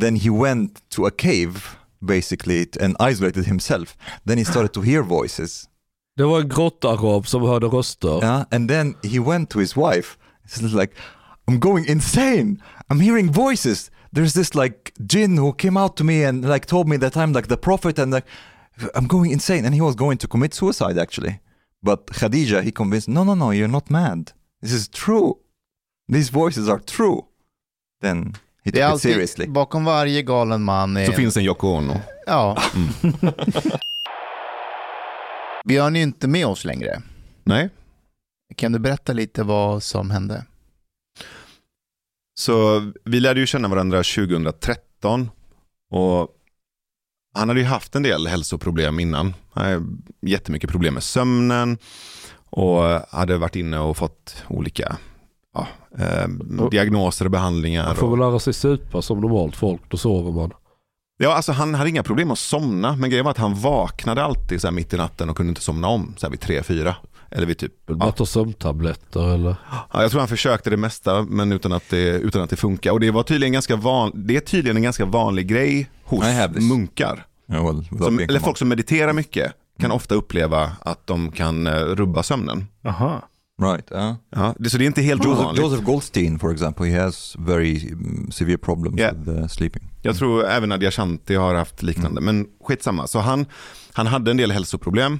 Then 0.00 0.16
he 0.16 0.30
went 0.30 0.88
to 0.90 1.06
a 1.06 1.10
cave, 1.10 1.60
basically, 2.00 2.66
and 2.80 2.96
isolated 3.10 3.46
himself. 3.46 3.96
Then 4.26 4.38
he 4.38 4.44
started 4.44 4.72
to 4.72 4.80
hear 4.82 5.02
voices. 5.02 5.68
Det 6.16 6.24
var 6.24 6.40
en 6.40 6.48
grottarab 6.48 7.26
som 7.26 7.42
hörde 7.42 7.66
röster. 7.66 8.22
Yeah, 8.22 8.44
and 8.50 8.68
then 8.70 8.94
he 9.02 9.18
went 9.20 9.50
to 9.50 9.58
his 9.60 9.76
wife. 9.76 10.16
He's 10.44 10.74
like, 10.80 10.94
I'm 11.48 11.58
going 11.58 11.84
insane. 11.86 12.62
I'm 12.90 13.00
hearing 13.00 13.32
voices. 13.32 13.90
There's 14.12 14.32
this 14.32 14.54
like 14.54 14.92
jinn 15.06 15.36
who 15.36 15.52
came 15.52 15.76
out 15.76 15.96
to 15.96 16.04
me 16.04 16.24
and 16.24 16.48
like 16.48 16.66
told 16.66 16.88
me 16.88 16.96
that 16.98 17.16
I'm 17.16 17.32
like 17.32 17.48
the 17.48 17.56
prophet 17.56 17.98
and 17.98 18.12
like 18.12 18.26
I'm 18.94 19.06
going 19.06 19.30
insane. 19.30 19.64
And 19.64 19.74
he 19.74 19.80
was 19.80 19.94
going 19.94 20.18
to 20.18 20.28
commit 20.28 20.54
suicide 20.54 20.98
actually. 20.98 21.40
But 21.82 22.06
Khadija, 22.06 22.62
he 22.62 22.72
convinced, 22.72 23.08
no, 23.08 23.24
no, 23.24 23.34
no, 23.34 23.50
you're 23.50 23.68
not 23.68 23.90
mad. 23.90 24.32
This 24.62 24.72
is 24.72 24.88
true. 24.88 25.34
These 26.08 26.30
voices 26.30 26.68
are 26.68 26.80
true. 26.80 27.26
Then 28.00 28.34
he 28.64 28.70
took 28.70 28.80
är 28.80 28.94
it 28.94 29.00
seriously. 29.00 29.42
alltid, 29.42 29.52
bakom 29.52 29.84
varje 29.84 30.22
galen 30.22 30.62
man 30.62 30.96
är... 30.96 31.06
Så 31.06 31.12
finns 31.12 31.36
en 31.36 31.44
Yoko 31.44 31.68
Ono. 31.68 32.00
Ja. 32.26 32.56
Björn 35.64 35.96
är 35.96 36.02
inte 36.02 36.28
med 36.28 36.46
oss 36.46 36.64
längre. 36.64 37.02
Nej. 37.42 37.70
Kan 38.56 38.72
du 38.72 38.78
berätta 38.78 39.12
lite 39.12 39.42
vad 39.42 39.82
som 39.82 40.10
hände? 40.10 40.44
Så 42.34 42.82
vi 43.04 43.20
lärde 43.20 43.40
ju 43.40 43.46
känna 43.46 43.68
varandra 43.68 43.96
2013 43.96 45.30
och 45.90 46.28
han 47.34 47.48
hade 47.48 47.60
ju 47.60 47.66
haft 47.66 47.94
en 47.94 48.02
del 48.02 48.26
hälsoproblem 48.26 49.00
innan. 49.00 49.34
Han 49.52 49.64
hade 49.64 49.82
jättemycket 50.22 50.70
problem 50.70 50.94
med 50.94 51.02
sömnen 51.02 51.78
och 52.50 52.82
hade 53.10 53.36
varit 53.36 53.56
inne 53.56 53.78
och 53.78 53.96
fått 53.96 54.44
olika 54.48 54.96
ja, 55.54 55.66
eh, 55.98 56.28
diagnoser 56.70 57.24
och 57.24 57.30
behandlingar. 57.30 57.86
Man 57.86 57.96
får 57.96 58.10
väl 58.10 58.18
lära 58.18 58.38
sig 58.38 58.52
supa 58.52 59.02
som 59.02 59.20
normalt 59.20 59.56
folk, 59.56 59.82
då 59.88 59.96
sover 59.96 60.32
man. 60.32 60.50
ja, 61.18 61.34
alltså 61.34 61.52
han 61.52 61.74
hade 61.74 61.90
inga 61.90 62.02
problem 62.02 62.30
att 62.30 62.38
somna, 62.38 62.96
men 62.96 63.10
grejen 63.10 63.24
var 63.24 63.30
att 63.30 63.38
han 63.38 63.54
vaknade 63.54 64.22
alltid 64.24 64.60
så 64.60 64.66
här 64.66 64.72
mitt 64.72 64.94
i 64.94 64.96
natten 64.96 65.30
och 65.30 65.36
kunde 65.36 65.50
inte 65.50 65.60
somna 65.62 65.88
om 65.88 66.14
så 66.16 66.26
här 66.26 66.30
vid 66.30 66.40
tre, 66.40 66.62
fyra. 66.62 66.96
Eller 67.34 67.46
vid 67.46 67.58
typ, 67.58 67.86
Bara 67.86 68.12
ta 68.12 68.26
sömntabletter 68.26 69.34
eller? 69.34 69.56
Ja, 69.92 70.02
jag 70.02 70.10
tror 70.10 70.20
han 70.20 70.28
försökte 70.28 70.70
det 70.70 70.76
mesta 70.76 71.22
men 71.22 71.52
utan 71.52 71.72
att 71.72 71.90
det, 71.90 72.08
utan 72.08 72.42
att 72.42 72.50
det 72.50 72.56
funkar. 72.56 72.90
Och 72.90 73.00
det 73.00 73.10
var 73.10 73.22
tydligen 73.22 73.52
ganska 73.52 73.76
van, 73.76 74.12
det 74.14 74.36
är 74.36 74.40
tydligen 74.40 74.76
en 74.76 74.82
ganska 74.82 75.04
vanlig 75.04 75.46
grej 75.46 75.90
hos 76.04 76.24
munkar. 76.60 77.26
Yeah, 77.50 77.64
well, 77.66 77.84
Som, 77.98 78.18
eller 78.18 78.40
folk 78.40 78.58
som 78.58 78.68
mediterar 78.68 79.12
mycket 79.12 79.52
kan 79.78 79.90
ofta 79.90 80.14
uppleva 80.14 80.72
att 80.80 81.06
de 81.06 81.32
kan 81.32 81.66
eh, 81.66 81.72
rubba 81.72 82.22
sömnen. 82.22 82.66
Aha. 82.84 83.28
Right. 83.62 83.92
Uh. 83.92 84.14
Ja, 84.30 84.54
det, 84.58 84.70
så 84.70 84.78
det 84.78 84.84
är 84.84 84.86
inte 84.86 85.02
helt 85.02 85.24
Joseph, 85.24 85.40
ovanligt. 85.40 85.64
Joseph 85.64 85.84
Goldstein, 85.84 86.38
for 86.38 86.52
example, 86.52 86.86
he 86.90 87.00
has 87.02 87.36
very 87.38 87.92
um, 87.92 88.30
severe 88.32 88.58
problems 88.58 88.98
Yeah. 88.98 89.14
with 89.16 89.28
uh, 89.28 89.46
sleeping. 89.46 89.82
Jag 90.02 90.16
tror 90.16 90.44
även 90.44 90.68
Nadia 90.68 90.90
Shanti 90.90 91.34
har 91.34 91.54
haft 91.54 91.82
liknande. 91.82 92.20
Men 92.20 92.46
skitsamma. 92.64 93.06
Så 93.06 93.18
han, 93.18 93.46
han 93.92 94.06
hade 94.06 94.30
en 94.30 94.36
del 94.36 94.50
hälsoproblem. 94.50 95.18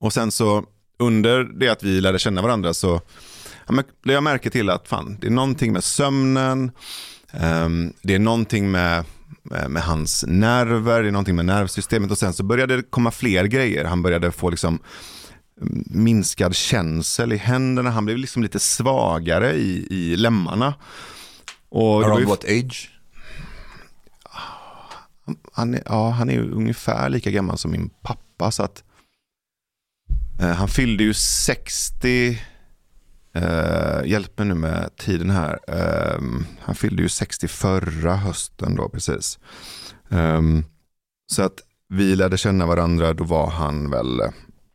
Och 0.00 0.12
sen 0.12 0.30
så 0.30 0.64
under 1.02 1.44
det 1.44 1.68
att 1.68 1.82
vi 1.82 2.00
lärde 2.00 2.18
känna 2.18 2.42
varandra 2.42 2.74
så 2.74 3.00
ja, 3.66 3.74
lade 3.74 4.14
jag 4.14 4.22
märke 4.22 4.50
till 4.50 4.70
att 4.70 4.88
fan, 4.88 5.16
det 5.20 5.26
är 5.26 5.30
någonting 5.30 5.72
med 5.72 5.84
sömnen. 5.84 6.70
ehm, 7.32 7.92
det 8.02 8.14
är 8.14 8.18
någonting 8.18 8.70
med, 8.70 9.04
med 9.42 9.70
med 9.70 9.82
hans 9.82 10.24
nerver, 10.28 11.02
det 11.02 11.08
är 11.08 11.12
någonting 11.12 11.36
med 11.36 11.44
nervsystemet. 11.44 12.10
Och 12.10 12.18
sen 12.18 12.32
så 12.32 12.42
började 12.42 12.76
det 12.76 12.82
komma 12.82 13.10
fler 13.10 13.44
grejer. 13.44 13.84
Han 13.84 14.02
började 14.02 14.32
få 14.32 14.50
liksom 14.50 14.78
mm, 15.60 15.84
minskad 15.86 16.54
känsel 16.54 17.32
i 17.32 17.36
händerna. 17.36 17.90
Han 17.90 18.04
blev 18.04 18.16
liksom 18.16 18.42
lite 18.42 18.58
svagare 18.58 19.52
i, 19.52 19.86
i 19.90 20.16
lemmarna. 20.16 20.74
Och 21.68 22.04
Around 22.04 22.28
what 22.28 22.44
age? 22.44 22.92
han 25.52 25.74
är, 25.74 25.82
ja, 25.86 26.10
han 26.10 26.30
är 26.30 26.38
ungefär 26.38 27.08
lika 27.08 27.30
gammal 27.30 27.58
som 27.58 27.70
min 27.70 27.90
pappa. 28.02 28.50
Så 28.50 28.62
att, 28.62 28.78
eh, 28.78 28.84
han 30.38 30.68
fyllde 30.68 31.04
ju 31.04 31.14
60 31.14 32.38
eh, 33.34 34.04
hjälp 34.04 34.38
mig 34.38 34.48
nu 34.48 34.54
med 34.54 34.96
tiden 34.96 35.30
här, 35.30 35.58
Ehm, 35.68 36.46
han 36.60 36.74
fyllde 36.74 37.02
ju 37.02 37.08
60 37.08 37.48
förra 37.48 38.16
hösten 38.16 38.76
då 38.76 38.88
precis. 38.88 39.38
Ehm, 40.10 40.64
så 41.32 41.42
att 41.42 41.54
vi 41.88 42.16
lärde 42.16 42.38
känna 42.38 42.66
varandra, 42.66 43.14
då 43.14 43.24
var 43.24 43.50
han 43.50 43.90
väl 43.90 44.20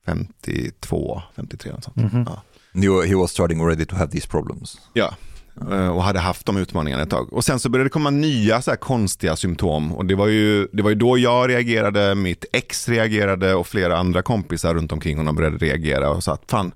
52, 0.05 1.21
53 1.35 1.71
och 1.71 1.83
sånt. 1.83 1.95
Mhm. 1.95 2.25
Ja. 2.27 2.41
You, 2.83 3.05
he 3.05 3.15
was 3.15 3.31
starting 3.31 3.61
already 3.61 3.85
to 3.85 3.95
have 3.95 4.11
these 4.11 4.27
problems. 4.27 4.77
Ja, 4.93 5.05
eh, 5.05 5.13
Eh, 5.61 5.87
och 5.87 6.03
hade 6.03 6.19
haft 6.19 6.45
de 6.45 6.57
utmaningarna 6.57 7.03
ett 7.03 7.09
tag. 7.09 7.33
Och 7.33 7.45
sen 7.45 7.59
så 7.59 7.69
började 7.69 7.85
det 7.85 7.93
komma 7.93 8.09
nya 8.09 8.61
så 8.61 8.71
här 8.71 8.77
konstiga 8.77 9.35
symptom. 9.35 9.93
Och 9.95 10.05
det 10.05 10.15
var, 10.15 10.27
ju, 10.27 10.67
det 10.73 10.83
var 10.83 10.89
ju 10.89 10.95
då 10.95 11.17
jag 11.17 11.49
reagerade, 11.49 12.15
mitt 12.15 12.45
ex 12.53 12.89
reagerade 12.89 13.55
och 13.55 13.67
flera 13.67 13.97
andra 13.97 14.21
kompisar 14.21 14.73
runt 14.73 14.91
omkring 14.91 15.17
honom 15.17 15.35
började 15.35 15.57
reagera 15.57 16.09
och 16.09 16.23
sa 16.23 16.33
att 16.33 16.43
fan, 16.47 16.71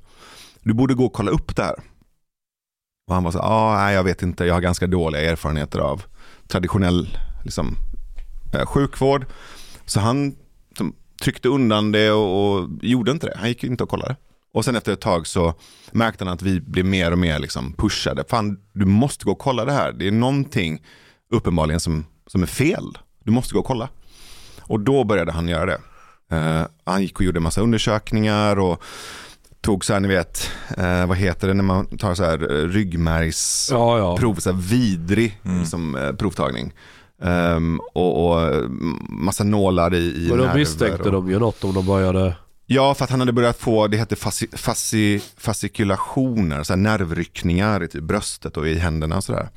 du 0.63 0.73
borde 0.73 0.93
gå 0.93 1.05
och 1.05 1.13
kolla 1.13 1.31
upp 1.31 1.55
det 1.55 1.63
här. 1.63 1.75
Och 3.07 3.13
han 3.13 3.23
var 3.23 3.31
så 3.31 3.37
ja, 3.37 3.43
ah, 3.43 3.83
nej 3.83 3.95
jag 3.95 4.03
vet 4.03 4.21
inte, 4.21 4.45
jag 4.45 4.53
har 4.53 4.61
ganska 4.61 4.87
dåliga 4.87 5.21
erfarenheter 5.21 5.79
av 5.79 6.03
traditionell 6.47 7.17
liksom, 7.43 7.75
eh, 8.53 8.65
sjukvård. 8.65 9.25
Så 9.85 9.99
han 9.99 10.35
tryckte 11.21 11.49
undan 11.49 11.91
det 11.91 12.11
och, 12.11 12.53
och 12.53 12.69
gjorde 12.81 13.11
inte 13.11 13.27
det. 13.27 13.37
Han 13.37 13.49
gick 13.49 13.63
inte 13.63 13.83
och 13.83 13.89
kollade. 13.89 14.15
Och 14.53 14.65
sen 14.65 14.75
efter 14.75 14.93
ett 14.93 15.01
tag 15.01 15.27
så 15.27 15.53
märkte 15.91 16.25
han 16.25 16.33
att 16.33 16.41
vi 16.41 16.61
blev 16.61 16.85
mer 16.85 17.11
och 17.11 17.17
mer 17.17 17.39
liksom 17.39 17.73
pushade. 17.73 18.23
Fan, 18.29 18.57
du 18.73 18.85
måste 18.85 19.25
gå 19.25 19.31
och 19.31 19.39
kolla 19.39 19.65
det 19.65 19.71
här. 19.71 19.91
Det 19.93 20.07
är 20.07 20.11
någonting 20.11 20.81
uppenbarligen 21.33 21.79
som, 21.79 22.05
som 22.27 22.41
är 22.43 22.47
fel. 22.47 22.97
Du 23.23 23.31
måste 23.31 23.53
gå 23.53 23.59
och 23.59 23.65
kolla. 23.65 23.89
Och 24.61 24.79
då 24.79 25.03
började 25.03 25.31
han 25.31 25.47
göra 25.47 25.65
det. 25.65 25.81
Eh, 26.37 26.65
han 26.85 27.01
gick 27.01 27.19
och 27.19 27.25
gjorde 27.25 27.39
en 27.39 27.43
massa 27.43 27.61
undersökningar 27.61 28.59
och 28.59 28.83
tog 29.61 29.85
så 29.85 29.93
här, 29.93 29.99
ni 29.99 30.07
vet, 30.07 30.51
eh, 30.77 31.05
vad 31.05 31.17
heter 31.17 31.47
det 31.47 31.53
när 31.53 31.63
man 31.63 31.97
tar 31.97 32.15
så 32.15 32.23
här 32.23 32.51
eh, 32.51 32.67
ryggmärgsprov, 32.67 33.99
Ja, 33.99 34.17
ja. 34.21 34.35
så 34.41 34.51
här 34.51 34.57
vidrig 34.61 35.39
Mm. 35.45 35.59
liksom, 35.59 35.95
eh, 35.95 36.11
provtagning. 36.11 36.73
Ehm, 37.23 37.79
och, 37.93 38.25
och 38.31 38.41
eh, 38.41 38.63
massa 39.09 39.43
nålar 39.43 39.93
i, 39.93 40.25
i 40.25 40.29
Men 40.29 40.37
nerver 40.37 40.55
misstänkte 40.55 41.03
och... 41.03 41.11
de 41.11 41.29
ju 41.29 41.39
något 41.39 41.63
om 41.63 41.73
de 41.73 41.85
började... 41.85 42.35
Ja, 42.73 42.93
för 42.93 43.03
att 43.03 43.09
han 43.11 43.19
hade 43.19 43.31
börjat 43.33 43.57
få, 43.59 43.87
det 43.87 43.97
heter 43.97 44.15
fasci, 44.15 44.47
fasci, 44.53 45.21
fascikulationer, 45.37 46.63
så 46.63 46.75
nervryckningar 46.75 47.83
i 47.83 47.87
typ 47.87 48.03
bröstet 48.03 48.57
och 48.57 48.67
i 48.67 48.77
händerna 48.77 49.17
och 49.17 49.23
sådär. 49.23 49.49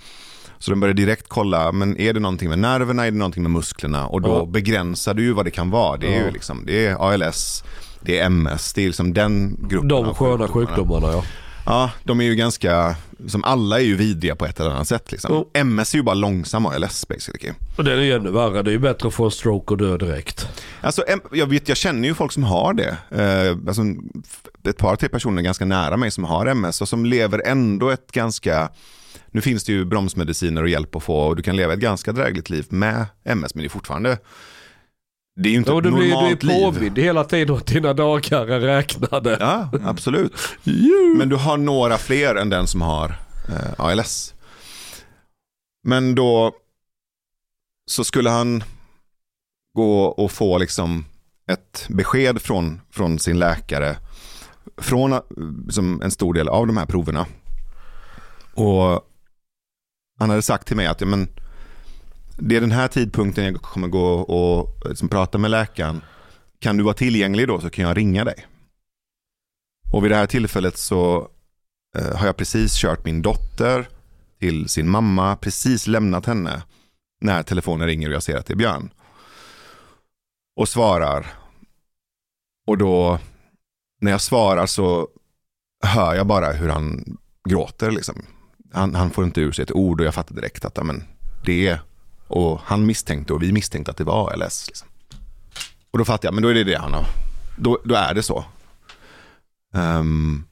Så 0.59 0.71
de 0.71 0.81
började 0.81 1.03
direkt 1.03 1.29
kolla, 1.29 1.73
men 1.73 2.01
är 2.01 2.13
det 2.13 2.21
någonting 2.21 2.49
med 2.49 2.59
nerverna, 2.59 3.07
är 3.07 3.11
det 3.11 3.17
någonting 3.19 3.43
med 3.43 3.53
musklerna? 3.53 4.07
Och 4.07 4.21
då 4.21 4.29
Ja. 4.29 4.45
begränsar 4.47 5.15
du 5.15 5.23
ju 5.23 5.33
vad 5.33 5.45
det 5.45 5.51
kan 5.51 5.71
vara. 5.71 5.97
Det 5.97 6.07
är 6.15 6.19
Ja. 6.21 6.25
ju 6.27 6.31
liksom, 6.31 6.63
det 6.67 6.87
är 6.87 6.95
ALS, 7.13 7.65
det 8.01 8.19
är 8.19 8.27
MS, 8.27 8.73
det 8.73 8.83
är 8.83 8.87
liksom 8.87 9.15
den 9.15 9.57
gruppen 9.69 9.89
De 9.89 10.15
sköna 10.15 10.49
sjukdomarna. 10.49 10.49
sjukdomarna 10.67 11.13
ja. 11.13 11.25
Ja, 11.67 11.91
de 12.05 12.21
är 12.21 12.25
ju 12.25 12.35
ganska, 12.35 12.97
som 13.27 13.45
alla 13.45 13.81
är 13.81 13.85
ju 13.85 13.97
vidriga 13.97 14.37
på 14.37 14.47
ett 14.47 14.61
eller 14.61 14.71
annat 14.71 14.89
sätt 14.89 15.13
liksom. 15.13 15.31
Jo. 15.35 15.51
MS 15.61 15.95
är 15.95 15.99
ju 15.99 16.03
bara 16.03 16.15
långsam 16.15 16.67
ALS 16.67 17.09
basically. 17.09 17.53
Och 17.77 17.85
den 17.85 17.99
är 17.99 18.03
ju 18.03 18.13
ännu 18.13 18.31
värre. 18.31 18.63
Det 18.63 18.71
är 18.71 18.73
ju 18.73 18.79
bättre 18.79 19.09
att 19.09 19.15
få 19.15 19.25
en 19.25 19.31
stroke 19.31 19.75
och 19.75 19.79
dö 19.79 19.97
direkt. 19.97 20.49
Alltså, 20.81 21.05
jag, 21.33 21.47
vet, 21.47 21.69
jag 21.69 21.77
känner 21.77 22.09
ju 22.09 22.15
folk 22.15 22.33
som 22.33 22.45
har 22.45 22.75
det. 22.75 22.97
Eh, 23.11 23.69
alltså, 23.69 23.83
ett 24.69 24.77
par, 24.77 24.97
tre 24.97 25.09
personer 25.09 25.43
ganska 25.43 25.65
nära 25.65 25.97
mig 25.97 26.11
som 26.11 26.25
har 26.25 26.47
MS 26.47 26.81
och 26.81 26.89
som 26.89 27.07
lever 27.07 27.43
ändå 27.47 27.91
ett 27.91 28.13
ganska... 28.13 28.69
Nu 29.31 29.41
finns 29.41 29.65
det 29.65 29.73
ju 29.73 29.85
bromsmediciner 29.85 30.63
och 30.63 30.69
hjälp 30.69 30.97
att 30.97 31.03
få 31.03 31.19
och 31.19 31.37
du 31.37 31.43
kan 31.43 31.57
leva 31.57 31.73
ett 31.73 31.81
ganska 31.81 32.13
drägligt 32.13 32.51
liv 32.51 32.67
med 32.69 33.07
MS 33.25 33.55
men 33.55 33.63
det 33.63 33.67
är 33.67 33.71
fortfarande... 33.71 34.19
Det 35.37 35.49
är 35.49 35.51
ju 35.53 35.59
inte 35.59 35.71
Ja, 35.71 35.79
ett 35.79 35.83
blir 35.83 35.93
normalt 35.93 36.41
du 36.41 36.47
är 36.51 36.53
liv. 36.55 36.63
påvind 36.65 36.99
hela 36.99 37.25
tiden 37.25 37.57
att 37.57 37.67
dina 37.67 37.93
dagar 37.93 38.47
är 38.47 38.61
räknade. 38.61 39.37
Ja, 39.41 39.71
absolut. 39.85 40.33
Men 41.17 41.29
du 41.29 41.37
har 41.37 41.57
några 41.57 41.99
fler 41.99 42.35
än 42.35 42.51
den 42.51 42.67
som 42.67 42.83
har 42.83 43.17
eh, 43.49 43.75
ALS. 43.85 44.35
Men 45.87 46.15
då 46.15 46.53
så 47.87 48.05
skulle 48.05 48.31
han 48.31 48.65
gå 49.77 50.05
och 50.05 50.33
få 50.33 50.59
liksom 50.59 51.05
ett 51.51 51.87
besked 51.89 52.43
från, 52.43 52.81
från 52.91 53.19
sin 53.19 53.39
läkare 53.39 53.97
från 54.77 55.13
eh, 55.13 55.21
som 55.71 56.03
en 56.03 56.11
stor 56.11 56.35
del 56.35 56.49
av 56.49 56.67
de 56.67 56.77
här 56.77 56.87
proverna. 56.87 57.27
Och 58.55 59.01
han 60.19 60.31
hade 60.31 60.43
sagt 60.43 60.67
till 60.67 60.77
mig 60.77 60.87
att 60.87 61.01
ja, 61.01 61.07
men, 61.07 61.29
det 62.37 62.57
är 62.57 62.61
den 62.61 62.73
här 62.73 62.89
tidpunkten 62.89 63.45
jag 63.45 63.63
kommer 63.63 63.89
gå 63.89 64.13
och 64.13 64.89
liksom, 64.89 65.09
prata 65.09 65.39
med 65.39 65.51
läkaren. 65.51 66.01
Kan 66.59 66.77
du 66.77 66.85
vara 66.85 66.95
tillgänglig 66.95 67.49
då 67.49 67.61
så 67.61 67.71
kan 67.71 67.85
jag 67.85 67.97
ringa 67.97 68.25
dig. 68.25 68.47
Och 69.93 70.05
vid 70.05 70.11
det 70.11 70.17
här 70.17 70.27
tillfället 70.27 70.79
så 70.79 71.29
eh, 71.99 72.17
har 72.17 72.27
jag 72.27 72.37
precis 72.37 72.75
kört 72.77 73.05
min 73.05 73.23
dotter 73.23 73.89
till 74.39 74.69
sin 74.69 74.89
mamma, 74.89 75.37
precis 75.37 75.87
lämnat 75.87 76.27
henne 76.27 76.63
när 77.21 77.43
telefonen 77.43 77.87
ringer 77.87 78.09
och 78.09 78.15
jag 78.15 78.23
ser 78.23 78.37
att 78.37 78.47
det 78.47 78.55
är 78.55 78.57
Björn. 78.57 78.91
Och 80.57 80.69
svarar. 80.69 81.27
Och 82.67 82.79
då, 82.79 83.19
när 84.01 84.11
jag 84.11 84.21
svarar 84.21 84.67
så 84.67 85.09
hör 85.85 86.15
jag 86.15 86.27
bara 86.27 86.53
hur 86.53 86.69
han 86.69 87.17
gråter. 87.49 87.91
Liksom. 87.91 88.23
Han, 88.73 88.95
han 88.95 89.11
får 89.11 89.25
inte 89.25 89.41
ur 89.41 89.53
sig 89.53 89.63
ett 89.63 89.73
ord 89.73 90.01
och 90.01 90.07
jag 90.07 90.15
fattar 90.15 90.35
direkt 90.35 90.65
att 90.65 90.79
amen, 90.79 91.05
det 91.45 91.69
är, 91.69 91.81
och 92.27 92.61
han 92.65 92.87
misstänkte 92.87 93.33
och 93.33 93.43
vi 93.43 93.53
misstänkte 93.53 93.91
att 93.91 93.97
det 93.97 94.05
var 94.05 94.33
ALS. 94.33 94.67
Liksom. 94.67 94.89
Och 95.91 95.99
då 95.99 96.05
fattar 96.05 96.27
jag, 96.27 96.35
men 96.35 96.43
då 96.43 96.49
är 96.49 96.55
det 96.55 96.65
det 96.65 96.79
han 96.79 96.93
har, 96.93 97.07
då, 97.59 97.79
då 97.85 97.95
är 97.95 98.15
det 98.15 98.23
så. 98.23 98.45
Ehm. 99.75 100.45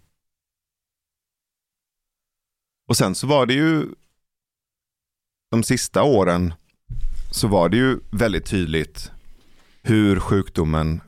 och 2.88 2.96
sen 2.96 3.14
så 3.14 3.26
var 3.26 3.46
det 3.46 3.54
ju 3.54 3.86
de 5.50 5.62
sista 5.62 6.02
åren 6.02 6.54
så 7.32 7.48
var 7.48 7.68
det 7.68 7.76
ju 7.76 7.98
väldigt 8.10 8.46
tydligt 8.46 9.10
hur 9.82 10.20
sjukdomen 10.20 11.00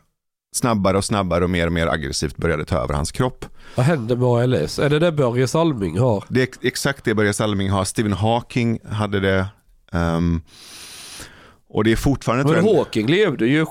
snabbare 0.57 0.97
och 0.97 1.05
snabbare 1.05 1.45
och 1.45 1.51
mer 1.51 1.67
och 1.67 1.73
mer 1.73 1.87
aggressivt 1.87 2.37
började 2.37 2.65
ta 2.65 2.77
över 2.79 2.95
hans 2.95 3.13
kropp. 3.13 3.45
Vad 3.77 3.87
händer 3.87 4.17
med 4.17 4.29
ALS? 4.29 4.79
Är 4.79 4.91
det 4.91 4.99
det 4.99 5.13
Börje 5.13 5.49
Salming 5.49 5.99
har? 5.99 6.25
Det 6.29 6.41
är 6.41 6.45
ex- 6.45 6.59
exakt 6.63 7.05
det 7.05 7.15
Börje 7.15 7.33
Salming 7.33 7.71
har. 7.71 7.85
Stephen 7.85 8.13
Hawking 8.13 8.79
hade 8.91 9.21
det. 9.21 9.47
Ehm, 9.95 10.41
och 11.69 11.85
det 11.85 11.93
är 11.93 11.97
fortfarande... 11.97 12.45
Men 12.53 12.67
jag- 12.67 12.75
Hawking 12.77 13.07
levde 13.07 13.47
ju 13.47 13.67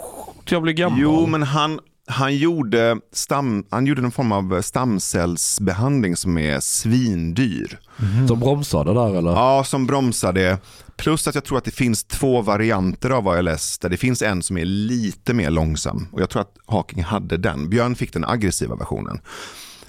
till 0.46 0.58
att 0.58 0.64
bli 0.64 0.74
gammal. 0.74 1.00
Jo, 1.02 1.26
men 1.26 1.44
han, 1.44 1.80
han, 2.08 2.36
gjorde 2.38 2.98
stam, 3.14 3.66
han 3.70 3.86
gjorde 3.86 4.02
någon 4.02 4.12
form 4.12 4.32
av 4.32 4.62
stamcellsbehandling 4.62 6.16
som 6.16 6.38
är 6.38 6.60
svindyr. 6.60 7.80
Som 8.28 8.40
bromsade 8.40 8.94
där 8.94 9.18
eller? 9.18 9.32
Ja, 9.32 9.64
som 9.64 9.86
bromsade. 9.88 10.58
Plus 10.96 11.28
att 11.28 11.36
jag 11.36 11.44
tror 11.44 11.58
att 11.58 11.64
det 11.66 11.72
finns 11.72 12.04
två 12.04 12.42
varianter 12.42 13.10
av 13.10 13.28
ALS 13.28 13.80
där 13.80 13.90
det 13.90 13.98
finns 13.98 14.22
en 14.22 14.44
som 14.44 14.58
är 14.58 14.66
lite 14.66 15.34
mer 15.34 15.50
långsam. 15.50 16.08
Och 16.12 16.22
jag 16.22 16.30
tror 16.30 16.42
att 16.42 16.56
Hawking 16.66 17.04
hade 17.04 17.38
den. 17.38 17.70
Björn 17.70 17.96
fick 17.96 18.14
den 18.14 18.26
aggressiva 18.26 18.76
versionen. 18.76 19.22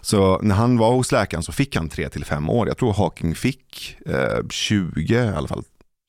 Så 0.01 0.39
när 0.43 0.55
han 0.55 0.79
var 0.79 0.93
hos 0.93 1.13
läkaren 1.13 1.43
så 1.43 1.53
fick 1.53 1.77
han 1.77 1.91
3-5 1.91 2.49
år. 2.51 2.69
Jag 2.69 2.77
tror 2.79 2.93
Hawking 2.93 3.35
fick 3.35 3.97
eh, 4.07 4.49
20 4.51 5.15
i 5.15 5.29
alla 5.29 5.49
fall. 5.49 5.65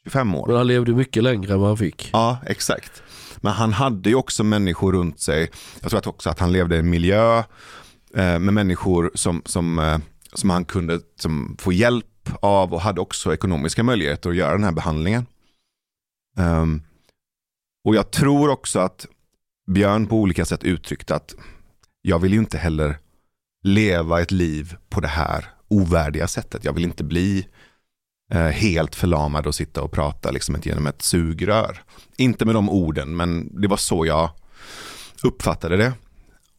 25 0.06 0.36
år. 0.36 0.48
Men 0.48 0.56
han 0.56 0.68
levde 0.68 0.92
mycket 0.92 1.24
längre 1.24 1.54
än 1.54 1.60
vad 1.60 1.68
han 1.68 1.78
fick. 1.78 2.10
Ja, 2.14 2.38
exakt. 2.46 3.04
Men 3.38 3.54
han 3.54 3.74
hade 3.74 4.10
ju 4.10 4.16
också 4.16 4.44
människor 4.44 4.94
runt 4.94 5.20
sig. 5.20 5.52
Jag 5.82 5.90
tror 5.90 6.00
att 6.00 6.08
också 6.08 6.30
att 6.30 6.40
han 6.40 6.52
levde 6.52 6.76
i 6.76 6.80
en 6.80 6.90
miljö 6.90 7.38
eh, 8.16 8.40
med 8.40 8.54
människor 8.54 9.12
som, 9.14 9.42
som, 9.46 9.80
eh, 9.80 9.98
som 10.34 10.50
han 10.50 10.66
kunde 10.66 11.00
som, 11.20 11.58
få 11.60 11.72
hjälp 11.72 12.06
av 12.40 12.74
och 12.74 12.82
hade 12.82 13.02
också 13.02 13.34
ekonomiska 13.34 13.84
möjligheter 13.84 14.30
att 14.30 14.36
göra 14.36 14.52
den 14.52 14.64
här 14.64 14.72
behandlingen. 14.72 15.26
Ehm, 16.38 16.82
och 17.88 17.96
jag 17.96 18.12
tror 18.12 18.50
också 18.50 18.80
att 18.80 19.08
Björn 19.68 20.08
på 20.08 20.16
olika 20.16 20.46
sätt 20.46 20.64
uttryckte 20.64 21.16
att 21.16 21.36
jag 22.02 22.20
vill 22.20 22.34
ju 22.34 22.40
inte 22.40 22.58
heller 22.58 22.98
leva 23.64 24.22
ett 24.22 24.32
liv 24.32 24.76
på 24.90 25.02
det 25.02 25.08
här 25.08 25.46
ovärdiga 25.68 26.28
sättet. 26.28 26.66
Jag 26.66 26.74
vill 26.74 26.84
inte 26.84 27.04
bli 27.04 27.48
Eh, 28.32 28.48
helt 28.48 28.96
förlamad 28.96 29.48
och 29.48 29.56
sitta 29.56 29.82
och 29.82 29.92
prata 29.92 30.32
liksom 30.32 30.56
ett, 30.56 30.66
genom 30.66 30.88
ett 30.88 31.02
sugrör. 31.02 31.84
Inte 32.18 32.46
med 32.46 32.56
de 32.56 32.70
orden, 32.70 33.16
men 33.16 33.62
det 33.62 33.68
var 33.68 33.78
så 33.78 34.06
jag 34.06 34.30
uppfattade 35.24 35.78
det. 35.78 35.94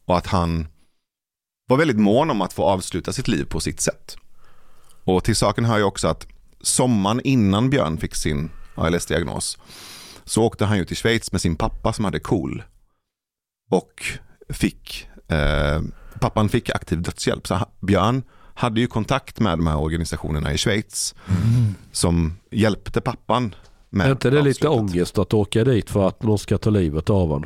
Och 0.05 0.17
att 0.17 0.27
han 0.27 0.67
var 1.67 1.77
väldigt 1.77 1.99
mån 1.99 2.29
om 2.29 2.41
att 2.41 2.53
få 2.53 2.63
avsluta 2.63 3.13
sitt 3.13 3.27
liv 3.27 3.45
på 3.45 3.59
sitt 3.59 3.81
sätt. 3.81 4.17
Och 5.03 5.23
till 5.23 5.35
saken 5.35 5.65
hör 5.65 5.77
ju 5.77 5.83
också 5.83 6.07
att 6.07 6.27
sommaren 6.61 7.21
innan 7.23 7.69
Björn 7.69 7.97
fick 7.97 8.15
sin 8.15 8.49
ALS-diagnos 8.75 9.57
så 10.23 10.43
åkte 10.43 10.65
han 10.65 10.77
ju 10.77 10.85
till 10.85 10.97
Schweiz 10.97 11.31
med 11.31 11.41
sin 11.41 11.55
pappa 11.55 11.93
som 11.93 12.05
hade 12.05 12.19
KOL. 12.19 12.63
Och 13.69 14.03
fick, 14.49 15.07
eh, 15.27 15.81
pappan 16.19 16.49
fick 16.49 16.69
aktiv 16.69 17.01
dödshjälp. 17.01 17.47
Så 17.47 17.65
Björn 17.79 18.23
hade 18.57 18.79
ju 18.79 18.87
kontakt 18.87 19.39
med 19.39 19.57
de 19.57 19.67
här 19.67 19.77
organisationerna 19.77 20.53
i 20.53 20.57
Schweiz 20.57 21.15
som 21.91 22.37
hjälpte 22.51 23.01
pappan. 23.01 23.55
Med 23.89 24.07
Är 24.07 24.11
inte 24.11 24.29
det 24.29 24.41
lite 24.41 24.67
ångest 24.67 25.17
att 25.17 25.33
åka 25.33 25.63
dit 25.63 25.89
för 25.89 26.07
att 26.07 26.23
någon 26.23 26.39
ska 26.39 26.57
ta 26.57 26.69
livet 26.69 27.09
av 27.09 27.31
en? 27.31 27.45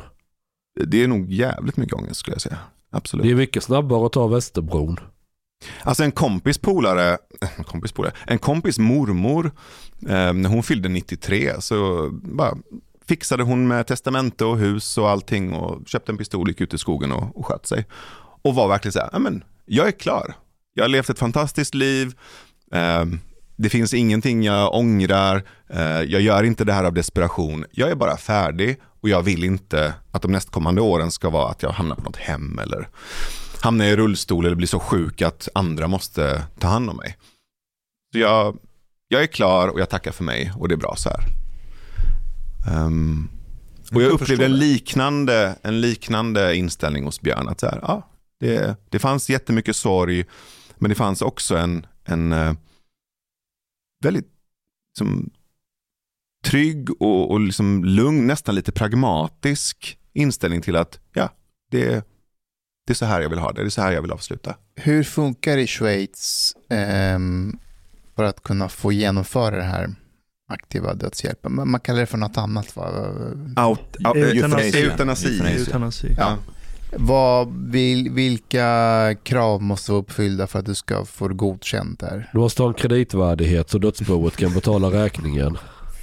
Det 0.86 1.04
är 1.04 1.08
nog 1.08 1.32
jävligt 1.32 1.76
mycket 1.76 1.94
ångest 1.94 2.16
skulle 2.20 2.34
jag 2.34 2.42
säga. 2.42 2.58
Absolut. 2.90 3.24
Det 3.26 3.30
är 3.30 3.34
mycket 3.34 3.62
snabbare 3.62 4.06
att 4.06 4.12
ta 4.12 4.26
Västerbron. 4.26 5.00
Alltså 5.82 6.02
en 6.04 6.12
kompis 6.12 6.58
polare, 6.58 7.18
en 7.56 7.64
kompis 7.64 7.92
polare, 7.92 8.12
en 8.26 8.38
kompis 8.38 8.78
mormor, 8.78 9.46
eh, 10.02 10.32
när 10.32 10.48
hon 10.48 10.62
fyllde 10.62 10.88
93 10.88 11.60
så 11.60 12.08
bara 12.12 12.54
fixade 13.06 13.42
hon 13.42 13.68
med 13.68 13.86
testamente 13.86 14.44
och 14.44 14.58
hus 14.58 14.98
och 14.98 15.10
allting 15.10 15.52
och 15.52 15.88
köpte 15.88 16.12
en 16.12 16.18
pistol, 16.18 16.48
gick 16.48 16.60
ut 16.60 16.74
i 16.74 16.78
skogen 16.78 17.12
och, 17.12 17.36
och 17.36 17.46
sköt 17.46 17.66
sig. 17.66 17.86
Och 18.42 18.54
var 18.54 18.68
verkligen 18.68 18.92
så 18.92 18.98
här, 18.98 19.10
"Ja, 19.12 19.18
men 19.18 19.44
jag 19.66 19.86
är 19.86 19.92
klar. 19.92 20.34
Jag 20.74 20.84
har 20.84 20.88
levt 20.88 21.10
ett 21.10 21.18
fantastiskt 21.18 21.74
liv. 21.74 22.14
Eh, 22.72 23.04
det 23.56 23.68
finns 23.68 23.94
ingenting 23.94 24.44
jag 24.44 24.74
ångrar. 24.74 25.42
Eh, 25.68 25.82
jag 25.82 26.20
gör 26.20 26.42
inte 26.42 26.64
det 26.64 26.72
här 26.72 26.84
av 26.84 26.94
desperation. 26.94 27.64
Jag 27.70 27.90
är 27.90 27.94
bara 27.94 28.16
färdig 28.16 28.76
och 29.00 29.08
jag 29.08 29.22
vill 29.22 29.44
inte 29.44 29.94
att 30.10 30.22
de 30.22 30.32
nästkommande 30.32 30.80
åren 30.80 31.10
ska 31.10 31.30
vara 31.30 31.50
att 31.50 31.62
jag 31.62 31.70
hamnar 31.70 31.96
på 31.96 32.02
något 32.02 32.16
hem 32.16 32.58
eller 32.58 32.88
hamnar 33.60 33.84
i 33.84 33.96
rullstol 33.96 34.46
eller 34.46 34.56
blir 34.56 34.66
så 34.66 34.80
sjuk 34.80 35.22
att 35.22 35.48
andra 35.54 35.88
måste 35.88 36.42
ta 36.58 36.68
hand 36.68 36.90
om 36.90 36.96
mig. 36.96 37.16
Så 38.12 38.18
jag, 38.18 38.58
jag 39.08 39.22
är 39.22 39.26
klar 39.26 39.68
och 39.68 39.80
jag 39.80 39.90
tackar 39.90 40.12
för 40.12 40.24
mig 40.24 40.52
och 40.58 40.68
det 40.68 40.74
är 40.74 40.76
bra 40.76 40.94
så 40.96 41.08
här. 41.08 41.24
Ehm, 42.68 43.28
och 43.94 44.02
jag 44.02 44.10
upplevde 44.10 44.44
en 44.44 44.56
liknande, 44.56 45.56
en 45.62 45.80
liknande 45.80 46.56
inställning 46.56 47.04
hos 47.04 47.20
Björn. 47.20 47.48
Att 47.48 47.60
så 47.60 47.66
här, 47.66 47.78
ja, 47.82 48.08
det, 48.40 48.76
det 48.90 48.98
fanns 48.98 49.30
jättemycket 49.30 49.76
sorg, 49.76 50.24
men 50.82 50.88
det 50.88 50.94
fanns 50.94 51.22
också 51.22 51.56
en, 51.56 51.86
en 52.04 52.32
eh, 52.32 52.54
väldigt 54.04 54.28
som, 54.98 55.30
trygg 56.44 56.90
och, 57.02 57.30
och 57.30 57.40
liksom 57.40 57.84
lugn, 57.84 58.26
nästan 58.26 58.54
lite 58.54 58.72
pragmatisk 58.72 59.98
inställning 60.12 60.62
till 60.62 60.76
att 60.76 61.00
ja, 61.12 61.30
det, 61.70 62.06
det 62.86 62.92
är 62.92 62.94
så 62.94 63.04
här 63.04 63.20
jag 63.20 63.28
vill 63.28 63.38
ha 63.38 63.52
det, 63.52 63.62
det 63.62 63.68
är 63.68 63.70
så 63.70 63.82
här 63.82 63.92
jag 63.92 64.02
vill 64.02 64.10
avsluta. 64.12 64.56
Hur 64.74 65.02
funkar 65.02 65.56
det 65.56 65.62
i 65.62 65.66
Schweiz 65.66 66.56
ehm, 66.68 67.58
för 68.16 68.24
att 68.24 68.42
kunna 68.42 68.68
få 68.68 68.92
genomföra 68.92 69.56
det 69.56 69.62
här 69.62 69.94
aktiva 70.48 70.94
dödshjälpen? 70.94 71.54
Man 71.54 71.70
man 71.70 71.80
kallar 71.80 72.00
det 72.00 72.06
för 72.06 72.18
något 72.18 72.36
annat 72.36 72.76
va? 72.76 72.88
Out, 73.68 73.96
out, 74.06 74.16
Eutanasi. 74.16 74.78
eutanasi. 74.78 74.82
Eutanasi. 74.82 75.58
Eutanasi. 75.58 76.14
Ja. 76.18 76.38
Vad, 76.96 77.70
vil, 77.70 78.10
vilka 78.10 79.16
krav 79.22 79.62
måste 79.62 79.92
vara 79.92 80.02
uppfyllda 80.02 80.46
för 80.46 80.58
att 80.58 80.66
du 80.66 80.74
ska 80.74 81.04
få 81.04 81.28
det 81.28 81.34
godkänt 81.34 82.00
där? 82.00 82.30
Du 82.32 82.38
måste 82.38 82.62
ha 82.62 82.68
en 82.68 82.74
kreditvärdighet 82.74 83.70
så 83.70 83.78
dödsboet 83.78 84.36
kan 84.36 84.54
betala 84.54 84.90
räkningen. 84.90 85.58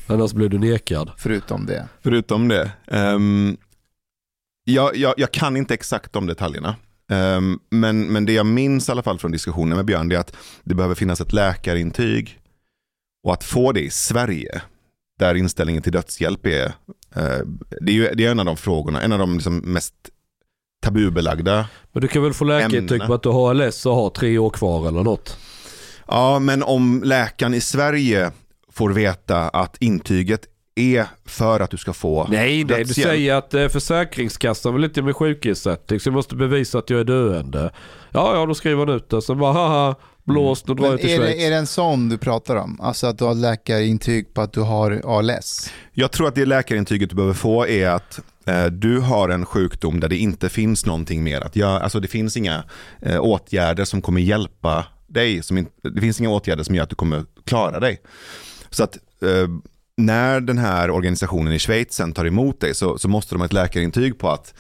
Annars 0.08 0.34
blir 0.34 0.50
du 0.50 0.60
nekad. 0.60 1.12
Förutom 1.18 1.66
det. 1.66 1.88
Förutom 2.04 2.48
det. 2.48 2.72
ehm, 2.88 3.58
jag, 4.64 4.96
jag, 4.96 5.14
jag 5.18 5.32
kan 5.32 5.58
inte 5.58 5.74
exakt 5.74 6.14
de 6.14 6.28
detaljerna. 6.28 6.76
Ehm, 7.12 7.60
men, 7.70 8.08
men 8.08 8.26
det 8.26 8.34
jag 8.34 8.46
minns 8.46 8.90
i 8.90 8.92
alla 8.92 9.04
fall 9.04 9.20
från 9.20 9.32
diskussionen 9.32 9.76
med 9.76 9.86
Björn 9.86 10.12
är 10.12 10.18
att 10.18 10.36
det 10.64 10.76
behöver 10.76 10.96
finnas 10.96 11.22
ett 11.22 11.34
läkarintyg. 11.34 12.40
Och 13.24 13.34
att 13.34 13.44
få 13.44 13.72
det 13.72 13.82
i 13.82 13.90
Sverige, 13.90 14.62
där 15.20 15.36
inställningen 15.36 15.82
till 15.82 15.92
dödshjälp 15.92 16.46
är, 16.46 16.66
eh, 17.16 17.40
det 17.82 17.92
är, 17.92 17.96
ju, 17.96 18.10
det 18.14 18.26
är 18.26 18.32
en 18.32 18.40
av 18.40 18.46
de 18.46 18.58
frågorna, 18.58 19.02
en 19.02 19.12
av 19.12 19.20
de 19.20 19.34
liksom 19.34 19.58
mest 19.58 19.96
tabubelagda. 20.80 21.66
Men 21.92 22.02
du 22.02 22.08
kan 22.08 22.24
väl 22.24 22.34
få 22.34 22.46
läkarintyg 22.46 23.02
på 23.08 23.14
att 23.14 23.24
du 23.24 23.30
har 23.30 23.50
ALS 23.50 23.86
och 23.86 23.96
har 23.96 24.10
tre 24.10 24.38
år 24.38 24.50
kvar 24.50 24.88
eller 24.88 25.04
något. 25.04 25.38
Ja, 26.08 26.40
men 26.40 26.64
om 26.64 27.02
läkaren 27.06 27.54
i 27.54 27.62
Sverige 27.62 28.32
får 28.72 28.90
veta 28.90 29.50
att 29.50 29.78
intyget 29.80 30.42
är 30.76 31.06
för 31.26 31.60
att 31.60 31.72
du 31.72 31.78
ska 31.78 31.94
få 31.94 32.28
Nej, 32.30 32.64
nej 32.64 32.84
du 32.84 32.94
säger 32.94 33.36
att 33.36 33.54
eh, 33.54 33.68
Försäkringskassan 33.68 34.74
vill 34.74 34.84
inte 34.84 35.02
med 35.02 35.16
sjukersättning 35.16 36.00
så 36.00 36.08
jag 36.10 36.14
måste 36.14 36.36
bevisa 36.36 36.80
att 36.80 36.90
jag 36.90 37.00
är 37.00 37.04
döende. 37.04 37.72
Ja, 38.12 38.36
ja, 38.36 38.46
då 38.46 38.54
skriver 38.54 38.86
han 38.86 38.96
ut 38.96 39.10
det. 39.10 39.22
Så 39.22 39.36
bara 39.36 39.54
haha, 39.54 39.96
blåst 40.24 40.70
och 40.70 40.76
drar 40.76 40.84
Men 40.84 40.92
jag 40.92 41.02
till 41.02 41.10
är, 41.10 41.18
Schweiz. 41.18 41.36
det, 41.38 41.46
är 41.46 41.50
det 41.50 41.56
en 41.56 41.68
sån 41.68 42.10
du 42.10 42.18
pratar 42.18 42.56
om? 42.56 42.82
Alltså 42.82 43.08
att 43.08 43.18
du 43.18 43.24
har 43.26 43.34
läkarintyg 43.34 44.34
på 44.34 44.42
att 44.42 44.54
du 44.54 44.62
har 44.62 45.02
ALS? 45.06 45.72
Jag 45.94 46.12
tror 46.12 46.28
att 46.28 46.36
det 46.36 46.46
läkarintyget 46.46 47.10
du 47.10 47.16
behöver 47.16 47.34
få 47.34 47.68
är 47.68 47.90
att 47.90 48.20
Eh, 48.50 48.66
du 48.66 49.00
har 49.00 49.30
en 49.30 49.46
sjukdom 49.46 50.00
där 50.00 50.10
det 50.10 50.18
inte 50.18 50.50
finns 50.50 50.86
någonting 50.86 51.24
mer 51.24 51.42
att 51.42 51.56
göra. 51.56 51.80
Alltså 51.80 52.00
det 52.00 52.08
finns 52.08 52.38
inga 52.38 52.64
eh, 53.02 53.20
åtgärder 53.20 53.86
som 53.86 54.02
kommer 54.02 54.22
hjälpa 54.22 54.86
dig. 55.08 55.44
Som 55.44 55.58
inte, 55.58 55.90
det 55.90 56.02
finns 56.02 56.20
inga 56.20 56.30
åtgärder 56.30 56.64
som 56.64 56.76
gör 56.76 56.84
att 56.84 56.90
du 56.90 56.96
kommer 56.96 57.26
klara 57.46 57.80
dig. 57.80 58.02
Så 58.70 58.84
att 58.84 58.98
eh, 59.22 59.48
när 59.98 60.42
den 60.42 60.58
här 60.58 60.92
organisationen 60.92 61.54
i 61.54 61.60
Schweiz 61.60 61.94
sen 61.94 62.14
tar 62.14 62.26
emot 62.26 62.62
dig 62.62 62.76
så, 62.76 62.98
så 62.98 63.08
måste 63.08 63.36
de 63.36 63.42
ha 63.42 63.46
ett 63.46 63.54
läkarintyg 63.54 64.20
på 64.20 64.30
att 64.30 64.54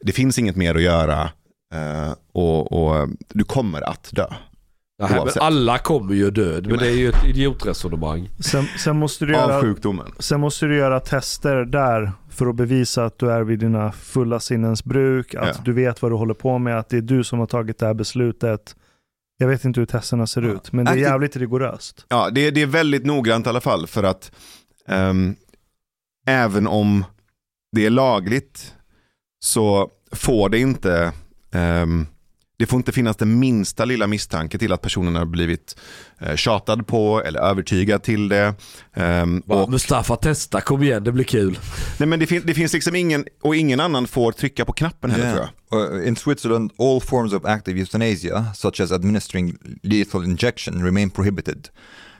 det 0.00 0.12
finns 0.12 0.38
inget 0.38 0.56
mer 0.56 0.74
att 0.74 0.82
göra 0.82 1.30
eh, 1.74 2.12
och, 2.32 2.72
och 2.72 3.08
du 3.28 3.44
kommer 3.44 3.82
att 3.82 4.10
dö. 4.12 4.26
Nej, 4.98 5.10
men 5.24 5.28
alla 5.40 5.78
kommer 5.78 6.14
ju 6.14 6.30
död. 6.30 6.66
Men 6.66 6.78
det 6.78 6.86
är 6.86 6.94
ju 6.96 7.08
ett 7.08 7.24
idiotresonemang. 7.24 8.28
Sen, 8.38 8.64
sen, 8.78 8.96
måste 8.98 9.26
du 9.26 9.36
Av 9.36 9.50
göra, 9.50 9.60
sjukdomen. 9.60 10.06
sen 10.18 10.40
måste 10.40 10.66
du 10.66 10.76
göra 10.76 11.00
tester 11.00 11.64
där 11.64 12.12
för 12.30 12.46
att 12.46 12.54
bevisa 12.56 13.04
att 13.04 13.18
du 13.18 13.30
är 13.32 13.42
vid 13.42 13.58
dina 13.58 13.92
fulla 13.92 14.40
sinnens 14.40 14.84
bruk, 14.84 15.34
att 15.34 15.46
Ja. 15.56 15.62
du 15.64 15.72
vet 15.72 16.02
vad 16.02 16.10
du 16.10 16.16
håller 16.16 16.34
på 16.34 16.58
med, 16.58 16.78
att 16.78 16.88
det 16.88 16.96
är 16.96 17.00
du 17.00 17.24
som 17.24 17.38
har 17.38 17.46
tagit 17.46 17.78
det 17.78 17.86
här 17.86 17.94
beslutet. 17.94 18.76
Jag 19.38 19.48
vet 19.48 19.64
inte 19.64 19.80
hur 19.80 19.86
testerna 19.86 20.26
ser 20.26 20.42
Ja. 20.42 20.48
ut, 20.48 20.72
men 20.72 20.84
det 20.84 20.90
är 20.90 20.92
Aktiv- 20.92 21.02
jävligt 21.02 21.36
rigoröst. 21.36 22.04
Ja, 22.08 22.30
det, 22.30 22.50
det 22.50 22.62
är 22.62 22.66
väldigt 22.66 23.06
noggrant 23.06 23.46
i 23.46 23.48
alla 23.48 23.60
fall 23.60 23.86
för 23.86 24.02
att 24.02 24.32
ehm, 24.88 25.34
även 26.26 26.66
om 26.66 27.04
det 27.72 27.86
är 27.86 27.90
lagligt 27.90 28.74
så 29.44 29.90
får 30.12 30.48
det 30.48 30.58
inte 30.58 31.12
ehm, 31.52 32.06
det 32.58 32.66
får 32.66 32.76
inte 32.76 32.92
finnas 32.92 33.16
den 33.16 33.38
minsta 33.38 33.84
lilla 33.84 34.06
misstanke 34.06 34.58
till 34.58 34.72
att 34.72 34.82
personen 34.82 35.16
har 35.16 35.24
blivit 35.24 35.76
eh, 36.20 36.36
tjatad 36.36 36.86
på 36.86 37.22
eller 37.24 37.40
övertygad 37.40 38.02
till 38.02 38.28
det. 38.28 38.54
Ehm, 38.94 39.42
Va, 39.46 39.62
och, 39.62 39.70
Mustafa 39.70 40.16
testa, 40.16 40.60
kom 40.60 40.82
igen 40.82 41.04
det 41.04 41.12
blir 41.12 41.24
kul. 41.24 41.58
nej, 41.98 42.08
men 42.08 42.18
det, 42.18 42.26
fin- 42.26 42.42
det 42.44 42.54
finns 42.54 42.72
liksom 42.72 42.94
ingen, 42.96 43.24
och 43.42 43.56
ingen 43.56 43.80
annan 43.80 44.06
får 44.06 44.32
trycka 44.32 44.64
på 44.64 44.72
knappen 44.72 45.10
heller 45.10 45.32
tror 45.32 45.48
jag. 45.70 46.00
Uh, 46.00 46.08
in 46.08 46.16
Switzerland, 46.16 46.72
all 46.78 47.00
forms 47.00 47.32
of 47.32 47.44
active 47.44 47.78
euthanasia, 47.80 48.46
such 48.54 48.80
as 48.80 48.92
administering 48.92 49.56
lethal 49.82 50.24
injection, 50.24 50.84
remain 50.84 51.10
prohibited. 51.10 51.68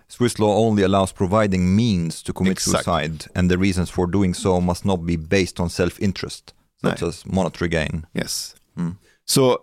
Swiss 0.09 0.39
law 0.39 0.57
only 0.69 0.85
allows 0.85 1.13
providing 1.13 1.77
means 1.77 2.23
to 2.23 2.33
commit 2.33 2.53
Exakt. 2.53 2.85
suicide, 2.85 3.25
and 3.35 3.51
the 3.51 3.57
reasons 3.57 3.91
for 3.91 4.07
doing 4.13 4.35
so 4.35 4.61
must 4.61 4.85
not 4.85 5.01
be 5.07 5.17
based 5.17 5.61
on 5.61 5.71
self-interest, 5.71 6.55
such 6.83 7.01
Nej. 7.03 7.09
as 7.09 7.27
monetary 7.27 7.69
gain. 7.71 8.07
Yes. 8.15 8.55
Mm. 8.79 8.95
Så 9.29 9.59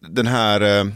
den 0.00 0.26
här 0.26 0.60
eh, 0.80 0.92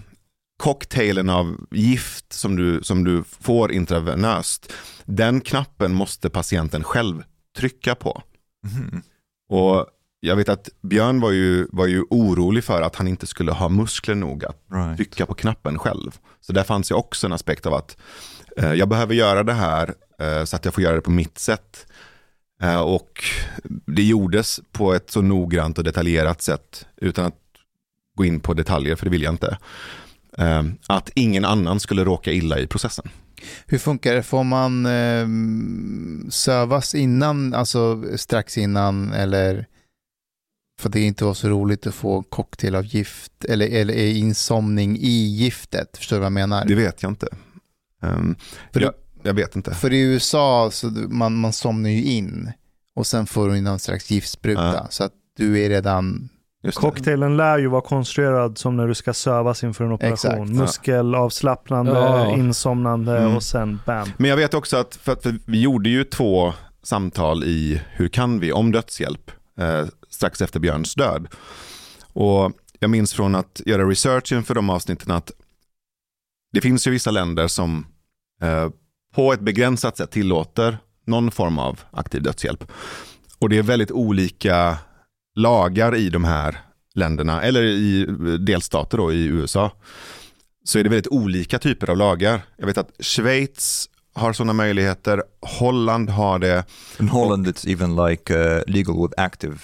cocktailen 0.57 1.31
av 1.31 1.57
gift 1.71 2.33
som 2.33 2.57
du, 2.57 2.83
som 2.83 3.05
du 3.05 3.25
får 3.41 3.73
intravenöst, 3.73 4.73
den 5.05 5.41
knappen 5.41 5.95
måste 5.95 6.31
patienten 6.31 6.85
själv 6.85 7.23
trycka 7.57 7.95
på. 7.95 8.23
Mhm. 8.67 9.03
Och 9.49 9.87
jag 10.21 10.37
vet 10.37 10.49
att 10.49 10.69
Björn 10.83 11.21
var 11.21 11.31
ju, 11.31 11.67
var 11.73 11.87
ju 11.87 12.03
orolig 12.11 12.65
för 12.65 12.83
att 12.83 12.97
han 12.97 13.09
inte 13.09 13.27
skulle 13.27 13.53
ha 13.53 13.69
muskler 13.69 14.15
nog 14.15 14.45
att 14.45 14.63
Right. 14.73 14.97
trycka 14.97 15.27
på 15.27 15.35
knappen 15.35 15.79
själv. 15.79 16.19
Så 16.41 16.53
där 16.53 16.65
fanns 16.65 16.91
ju 16.91 16.95
också 16.95 17.27
en 17.27 17.33
aspekt 17.33 17.67
av 17.67 17.75
att 17.75 17.97
eh, 18.57 18.73
jag 18.73 18.89
behöver 18.89 19.15
göra 19.15 19.43
det 19.43 19.53
här 19.53 19.95
eh, 20.19 20.45
så 20.45 20.57
att 20.57 20.65
jag 20.65 20.75
får 20.75 20.83
göra 20.83 20.95
det 20.95 21.01
på 21.01 21.11
mitt 21.11 21.39
sätt. 21.39 21.87
Eh, 22.63 22.81
och 22.81 23.25
det 23.87 24.03
gjordes 24.03 24.61
på 24.73 24.95
ett 24.95 25.11
så 25.11 25.23
noggrant 25.23 25.79
och 25.79 25.85
detaljerat 25.85 26.43
sätt 26.43 26.87
utan 26.97 27.25
att 27.27 27.35
gå 28.19 28.24
in 28.24 28.40
på 28.40 28.55
detaljer, 28.55 28.97
för 28.97 29.05
det 29.05 29.11
vill 29.11 29.23
jag 29.23 29.35
inte. 29.35 29.59
Eh, 30.39 30.62
att 30.86 31.11
ingen 31.15 31.45
annan 31.45 31.81
skulle 31.81 32.05
råka 32.05 32.32
illa 32.32 32.59
i 32.59 32.66
processen. 32.66 33.09
Hur 33.66 33.78
funkar 33.78 34.15
det? 34.15 34.23
Får 34.23 34.45
man 34.45 34.86
eh, 34.86 35.28
sövas 36.31 36.95
innan, 36.95 37.55
alltså 37.55 38.05
strax 38.16 38.59
innan 38.59 39.12
eller 39.12 39.66
för 40.81 40.89
det 40.89 41.01
inte 41.01 41.24
var 41.24 41.35
så 41.35 41.49
roligt 41.49 41.86
att 41.86 41.95
få 41.95 42.23
cocktail 42.23 42.74
av 42.74 42.85
gift 42.85 43.45
eller, 43.45 43.66
eller 43.66 43.95
är 43.95 44.11
insomning 44.11 44.97
i 44.97 45.27
giftet? 45.27 45.97
Förstår 45.97 46.16
du 46.16 46.20
vad 46.20 46.27
jag 46.27 46.32
menar? 46.32 46.65
Det 46.65 46.74
vet 46.74 47.03
jag 47.03 47.11
inte. 47.11 47.27
Um, 48.03 48.36
För 48.73 48.81
jag, 48.81 48.93
jag 49.23 49.35
vet 49.35 49.57
inte. 49.57 49.74
För 49.74 49.93
i 49.93 50.01
USA 50.01 50.70
så 50.73 50.86
man, 51.09 51.36
man 51.36 51.53
somnar 51.53 51.90
ju 51.90 52.05
in 52.05 52.53
och 52.95 53.07
sen 53.07 53.27
får 53.27 53.49
du 53.49 53.61
någon 53.61 53.78
slags 53.78 54.11
giftspruta. 54.11 54.74
Ja. 54.74 54.86
Så 54.90 55.05
att 55.05 55.12
du 55.36 55.65
är 55.65 55.69
redan, 55.69 56.28
Just 56.63 56.77
det. 56.79 56.81
Cocktailen 56.81 57.37
lär 57.37 57.59
ju 57.59 57.67
vara 57.67 57.81
konstruerad 57.81 58.59
som 58.59 58.77
när 58.77 58.89
du 58.89 58.95
ska 58.95 59.15
sövas 59.15 59.65
inför 59.65 59.85
en 59.85 59.93
operation. 59.93 60.33
Exakt. 60.43 60.51
Muskelavslappnande, 60.51 61.93
Ja. 61.93 62.37
insomnande 62.37 63.19
Mm. 63.19 63.37
och 63.37 63.43
sen 63.43 63.81
bam. 63.87 64.09
Men 64.17 64.31
jag 64.31 64.37
vet 64.37 64.55
också 64.55 64.77
att, 64.77 64.97
för, 64.97 65.13
att 65.13 65.23
för 65.23 65.35
vi 65.47 65.61
gjorde 65.61 65.89
ju 65.89 66.05
två 66.05 66.53
samtal 66.83 67.45
i 67.45 67.83
Hur 67.93 68.09
kan 68.09 68.41
vi? 68.41 68.53
om 68.53 68.73
dödshjälp 68.73 69.31
eh, 69.61 69.87
strax 70.09 70.41
efter 70.43 70.61
Björns 70.61 70.95
död. 70.95 71.27
Och 72.13 72.53
jag 72.79 72.91
minns 72.91 73.13
från 73.15 73.35
att 73.35 73.61
göra 73.67 73.85
research 73.85 74.33
inför 74.33 74.55
de 74.55 74.71
avsnitten 74.71 75.11
att 75.11 75.31
det 76.53 76.61
finns 76.61 76.87
ju 76.87 76.91
vissa 76.91 77.11
länder 77.11 77.49
som 77.49 77.87
eh, 78.43 78.69
på 79.15 79.33
ett 79.33 79.41
begränsat 79.41 79.97
sätt 79.97 80.11
tillåter 80.11 80.79
någon 81.07 81.31
form 81.31 81.59
av 81.59 81.81
aktiv 81.91 82.23
dödshjälp. 82.23 82.65
Och 83.39 83.49
det 83.49 83.59
är 83.59 83.63
väldigt 83.63 83.91
olika 83.91 84.79
lagar 85.39 85.94
i 85.97 86.10
de 86.10 86.24
här 86.24 86.59
länderna, 86.94 87.43
eller 87.43 87.62
i 87.62 88.06
delstater 88.39 88.98
då 88.98 89.12
i 89.12 89.24
USA, 89.24 89.73
så 90.65 90.78
är 90.78 90.85
det 90.85 90.90
väldigt 90.90 91.12
olika 91.12 91.59
typer 91.59 91.90
av 91.90 91.97
lagar. 91.97 92.40
Jag 92.56 92.66
vet 92.66 92.78
att 92.78 92.90
Schweiz 93.01 93.89
har 94.15 94.32
sådana 94.32 94.52
möjligheter, 94.52 95.23
Holland 95.40 96.10
har 96.10 96.39
det. 96.39 96.65
In 97.01 97.09
Holland, 97.09 97.47
it's 97.47 97.69
even 97.73 98.06
like 98.06 98.35
uh, 98.36 98.62
legal 98.66 99.02
with 99.02 99.15
active. 99.20 99.59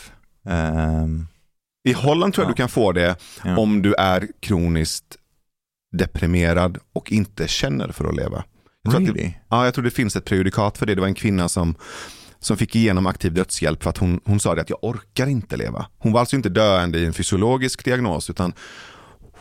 Um, 0.48 1.26
I 1.88 1.92
Holland 1.92 2.34
tror 2.34 2.44
jag 2.44 2.48
Ja. 2.50 2.54
du 2.54 2.56
kan 2.56 2.68
få 2.68 2.92
det 2.92 3.16
Ja. 3.44 3.56
om 3.58 3.82
du 3.82 3.94
är 3.94 4.28
kroniskt 4.40 5.16
deprimerad 5.98 6.78
och 6.92 7.12
inte 7.12 7.48
känner 7.48 7.88
för 7.92 8.04
att 8.08 8.16
leva. 8.16 8.44
Jag 8.82 8.92
tror 8.92 9.02
att 9.02 9.06
det, 9.14 9.20
really? 9.20 9.34
ja, 9.48 9.64
jag 9.64 9.74
tror 9.74 9.84
det 9.84 9.90
finns 9.90 10.16
ett 10.16 10.24
prejudikat 10.24 10.78
för 10.78 10.86
det. 10.86 10.94
Det 10.94 11.00
var 11.00 11.08
en 11.08 11.14
kvinna 11.14 11.48
som, 11.48 11.74
som 12.44 12.56
fick 12.56 12.76
igenom 12.76 13.06
aktiv 13.06 13.32
dödshjälp 13.34 13.82
för 13.82 13.90
att 13.90 13.98
hon, 13.98 14.20
hon 14.24 14.40
sa 14.40 14.54
det 14.54 14.60
att 14.60 14.70
jag 14.70 14.78
orkar 14.84 15.26
inte 15.26 15.56
leva. 15.56 15.86
Hon 15.98 16.12
var 16.12 16.20
alltså 16.20 16.36
inte 16.36 16.48
döende 16.48 16.98
i 16.98 17.06
en 17.06 17.12
fysiologisk 17.12 17.84
diagnos 17.84 18.30
utan 18.30 18.52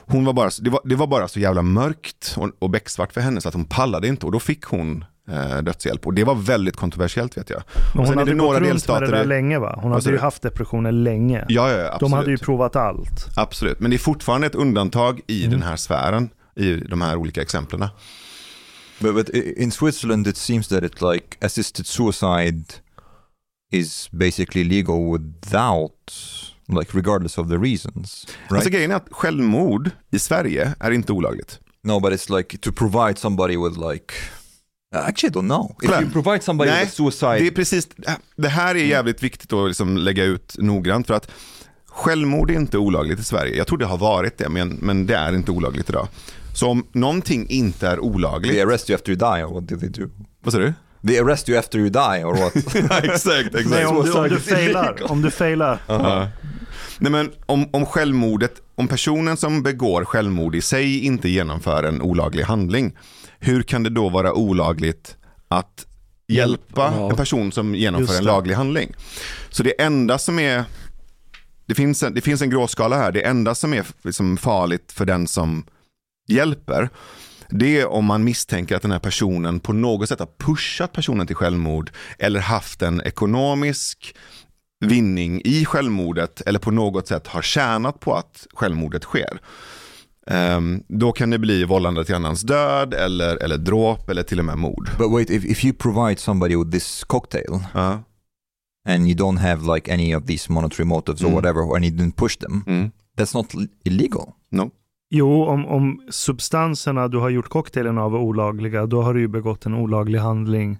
hon 0.05 0.25
var 0.25 0.33
bara, 0.33 0.49
det, 0.61 0.69
var, 0.69 0.81
det 0.85 0.95
var 0.95 1.07
bara 1.07 1.27
så 1.27 1.39
jävla 1.39 1.61
mörkt 1.61 2.33
och, 2.37 2.49
och 2.59 2.69
becksvart 2.69 3.13
för 3.13 3.21
henne 3.21 3.41
så 3.41 3.47
att 3.47 3.53
hon 3.55 3.65
pallade 3.65 4.07
inte 4.07 4.25
och 4.25 4.31
då 4.31 4.39
fick 4.39 4.63
hon 4.63 5.05
eh, 5.29 5.57
dödshjälp. 5.57 6.05
Och 6.07 6.13
det 6.13 6.23
var 6.23 6.35
väldigt 6.35 6.75
kontroversiellt 6.75 7.37
vet 7.37 7.49
jag. 7.49 7.63
Men 7.95 8.05
hon 8.05 8.17
hade 8.17 8.31
det 8.31 8.37
gått 8.37 8.45
några 8.45 8.59
runt 8.59 8.87
med 8.87 9.01
det 9.01 9.07
där 9.07 9.25
länge 9.25 9.59
va? 9.59 9.79
Hon 9.81 9.91
hade 9.91 10.05
ju 10.09 10.11
du? 10.15 10.21
haft 10.21 10.41
depressioner 10.41 10.91
länge. 10.91 11.45
Ja, 11.49 11.71
ja, 11.71 11.85
absolut. 11.85 11.99
De 11.99 12.13
hade 12.13 12.31
ju 12.31 12.37
provat 12.37 12.75
allt. 12.75 13.27
Absolut, 13.35 13.79
men 13.79 13.91
det 13.91 13.95
är 13.97 13.99
fortfarande 13.99 14.47
ett 14.47 14.55
undantag 14.55 15.21
i 15.27 15.39
Mm. 15.45 15.51
den 15.59 15.69
här 15.69 15.75
sfären, 15.75 16.29
i 16.55 16.73
de 16.75 17.01
här 17.01 17.15
olika 17.15 17.41
exemplen. 17.41 17.85
But, 18.99 19.15
but 19.15 19.29
i- 19.29 19.63
in 19.63 19.71
Switzerland, 19.71 20.27
it 20.27 20.37
seems 20.37 20.67
that 20.67 20.83
it 20.83 21.01
like 21.01 21.25
assisted 21.45 21.85
suicide 21.87 22.63
is 23.73 24.09
basically 24.11 24.63
legal 24.63 25.11
without, 25.11 26.13
like, 26.67 26.97
regardless 26.97 27.37
of 27.37 27.49
the 27.49 27.57
reasons, 27.57 28.27
right? 28.27 28.51
Alltså 28.51 28.69
grejen 28.69 28.91
är 28.91 28.95
att 28.95 29.07
självmord 29.11 29.91
i 30.11 30.19
Sverige 30.19 30.75
är 30.79 30.91
inte 30.91 31.11
olagligt. 31.11 31.59
no, 31.83 31.99
but 31.99 32.13
it's 32.13 32.37
like 32.37 32.57
to 32.57 32.71
provide 32.71 33.17
somebody 33.17 33.57
with 33.57 33.77
like. 33.77 34.13
Actually, 34.95 35.31
I 35.31 35.33
don't 35.33 35.47
know. 35.47 35.75
If 35.81 35.89
you 36.01 36.09
provide 36.11 36.43
somebody 36.43 36.69
Nej, 36.71 36.83
with 36.83 36.93
suicide, 36.93 37.39
Det 37.39 37.47
är 37.47 37.51
precis, 37.51 37.87
det 38.35 38.47
här 38.47 38.75
är 38.75 38.83
jävligt 38.83 39.23
viktigt 39.23 39.53
att 39.53 39.67
liksom 39.67 39.97
lägga 39.97 40.23
ut 40.23 40.55
noggrant 40.57 41.07
för 41.07 41.13
att 41.13 41.31
självmord 41.87 42.51
är 42.51 42.55
inte 42.55 42.77
olagligt 42.77 43.19
i 43.19 43.23
Sverige. 43.23 43.57
Jag 43.57 43.67
tror 43.67 43.77
det 43.77 43.85
har 43.85 43.97
varit 43.97 44.37
det, 44.37 44.49
men, 44.49 44.69
men 44.69 45.05
det 45.07 45.15
är 45.15 45.35
inte 45.35 45.51
olagligt 45.51 45.89
idag. 45.89 46.07
Så 46.55 46.69
om 46.69 46.87
någonting 46.91 47.49
inte 47.49 47.87
är 47.87 47.99
olagligt, 47.99 48.51
they 48.53 48.61
arrest 48.61 48.89
you 48.89 48.95
after 48.95 49.11
you 49.11 49.19
die, 49.19 49.53
what 49.53 49.67
did 49.67 49.79
they 49.79 49.89
do? 49.89 50.09
vad 50.43 50.53
sa 50.53 50.59
du? 50.59 50.73
They 51.07 51.19
arrest 51.19 51.49
you 51.49 51.59
after 51.59 51.79
you 51.79 51.89
die, 51.89 52.23
or 52.23 52.33
what? 52.33 52.55
exakt, 53.03 53.55
exakt. 53.55 53.69
Nej, 53.69 53.85
om 53.85 54.05
du, 54.05 54.11
om 54.13 54.29
du 54.29 54.39
failar. 54.39 55.11
Om 55.11 55.21
du 55.21 55.31
failar. 55.31 55.79
Ja. 55.87 56.27
Nej, 56.99 57.11
men 57.11 57.31
om, 57.45 57.69
om 57.73 57.85
självmordet, 57.85 58.53
om 58.75 58.87
personen 58.87 59.37
som 59.37 59.63
begår 59.63 60.05
självmord 60.05 60.55
i 60.55 60.61
sig 60.61 61.05
inte 61.05 61.29
genomför 61.29 61.83
en 61.83 62.01
olaglig 62.01 62.43
handling, 62.43 62.97
hur 63.39 63.63
kan 63.63 63.83
det 63.83 63.89
då 63.89 64.09
vara 64.09 64.33
olagligt 64.33 65.15
att 65.47 65.85
hjälpa 66.27 66.93
Ja. 66.97 67.09
en 67.09 67.15
person 67.15 67.51
som 67.51 67.75
genomför 67.75 68.17
en 68.17 68.23
laglig 68.23 68.55
handling? 68.55 68.93
Så 69.49 69.63
det 69.63 69.81
enda 69.81 70.17
som 70.17 70.39
är, 70.39 70.63
det 71.65 71.75
finns 71.75 72.03
en, 72.03 72.13
det 72.13 72.21
finns 72.21 72.41
en 72.41 72.49
gråskala 72.49 72.97
här, 72.97 73.11
det 73.11 73.21
enda 73.21 73.55
som 73.55 73.73
är 73.73 73.85
liksom 74.03 74.37
farligt 74.37 74.91
för 74.91 75.05
den 75.05 75.27
som 75.27 75.65
hjälper, 76.27 76.89
det 77.59 77.79
är 77.79 77.87
om 77.87 78.05
man 78.05 78.23
misstänker 78.23 78.75
att 78.75 78.81
den 78.81 78.91
här 78.91 78.99
personen 78.99 79.59
på 79.59 79.73
något 79.73 80.09
sätt 80.09 80.19
har 80.19 80.29
pushat 80.37 80.91
personen 80.93 81.27
till 81.27 81.35
självmord 81.35 81.91
eller 82.19 82.39
haft 82.39 82.81
en 82.81 83.01
ekonomisk 83.01 84.15
vinning 84.85 85.41
i 85.45 85.65
självmordet 85.65 86.41
eller 86.41 86.59
på 86.59 86.71
något 86.71 87.07
sätt 87.07 87.27
har 87.27 87.41
tjänat 87.41 87.99
på 87.99 88.13
att 88.15 88.47
självmordet 88.53 89.03
sker. 89.03 89.39
Ehm, 90.27 90.83
då 90.87 91.11
kan 91.11 91.29
det 91.29 91.37
bli 91.39 91.63
vållande 91.65 92.05
till 92.05 92.15
annans 92.15 92.41
död 92.41 92.93
eller, 92.93 93.43
eller 93.43 93.57
dråp 93.57 94.09
eller 94.09 94.23
till 94.23 94.39
och 94.39 94.45
med 94.45 94.57
mord. 94.57 94.89
but 94.97 95.11
wait, 95.11 95.29
if, 95.29 95.45
if 95.45 95.65
you 95.65 95.73
provide 95.73 96.19
somebody 96.19 96.55
with 96.55 96.71
this 96.71 97.03
cocktail 97.03 97.59
Ja. 97.73 98.03
and 98.89 99.07
you 99.07 99.15
don't 99.17 99.37
have 99.39 99.75
like 99.75 99.93
any 99.93 100.15
of 100.15 100.25
these 100.25 100.51
monetary 100.51 100.85
motives 100.85 101.21
or 101.21 101.25
Mm. 101.27 101.35
whatever, 101.35 101.75
and 101.75 101.85
you 101.85 101.93
didn't 101.97 102.15
push 102.15 102.37
them, 102.37 102.63
Mm. 102.67 102.91
that's 103.17 103.33
not 103.37 103.53
illegal. 103.85 104.33
No. 104.51 104.71
Jo, 105.15 105.43
om, 105.45 105.65
om 105.65 106.01
substanserna 106.09 107.07
du 107.07 107.17
har 107.17 107.29
gjort 107.29 107.49
cocktailen 107.49 107.97
av 107.97 108.15
är 108.15 108.19
olagliga, 108.19 108.85
då 108.85 109.01
har 109.01 109.13
du 109.13 109.19
ju 109.19 109.27
begått 109.27 109.65
en 109.65 109.73
olaglig 109.73 110.19
handling 110.19 110.77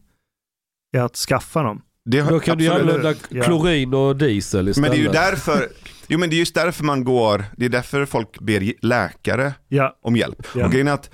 i 0.95 0.97
att 0.97 1.15
skaffa 1.15 1.63
dem. 1.63 1.81
Det 2.05 2.19
har, 2.19 2.31
Då 2.31 2.39
kan 2.39 2.57
du 2.57 2.63
ju 2.63 2.69
absolut. 2.71 2.95
använda 2.95 3.19
Ja. 3.29 3.43
klorin 3.43 3.93
och 3.93 4.15
diesel 4.15 4.63
Men 4.65 4.71
istället. 4.71 4.91
det 4.91 4.97
är 4.97 5.01
ju 5.01 5.07
därför, 5.09 5.67
jo 6.07 6.19
men 6.19 6.29
det 6.29 6.35
är 6.35 6.37
just 6.37 6.55
därför 6.55 6.83
man 6.83 7.03
går, 7.03 7.43
det 7.57 7.65
är 7.65 7.69
därför 7.69 8.05
folk 8.05 8.39
ber 8.39 8.73
läkare 8.85 9.53
Ja, 9.67 9.97
om 10.01 10.15
hjälp. 10.15 10.47
Ja. 10.55 10.65
Och 10.65 10.71
grejen 10.71 10.87
är 10.87 10.91
att 10.93 11.09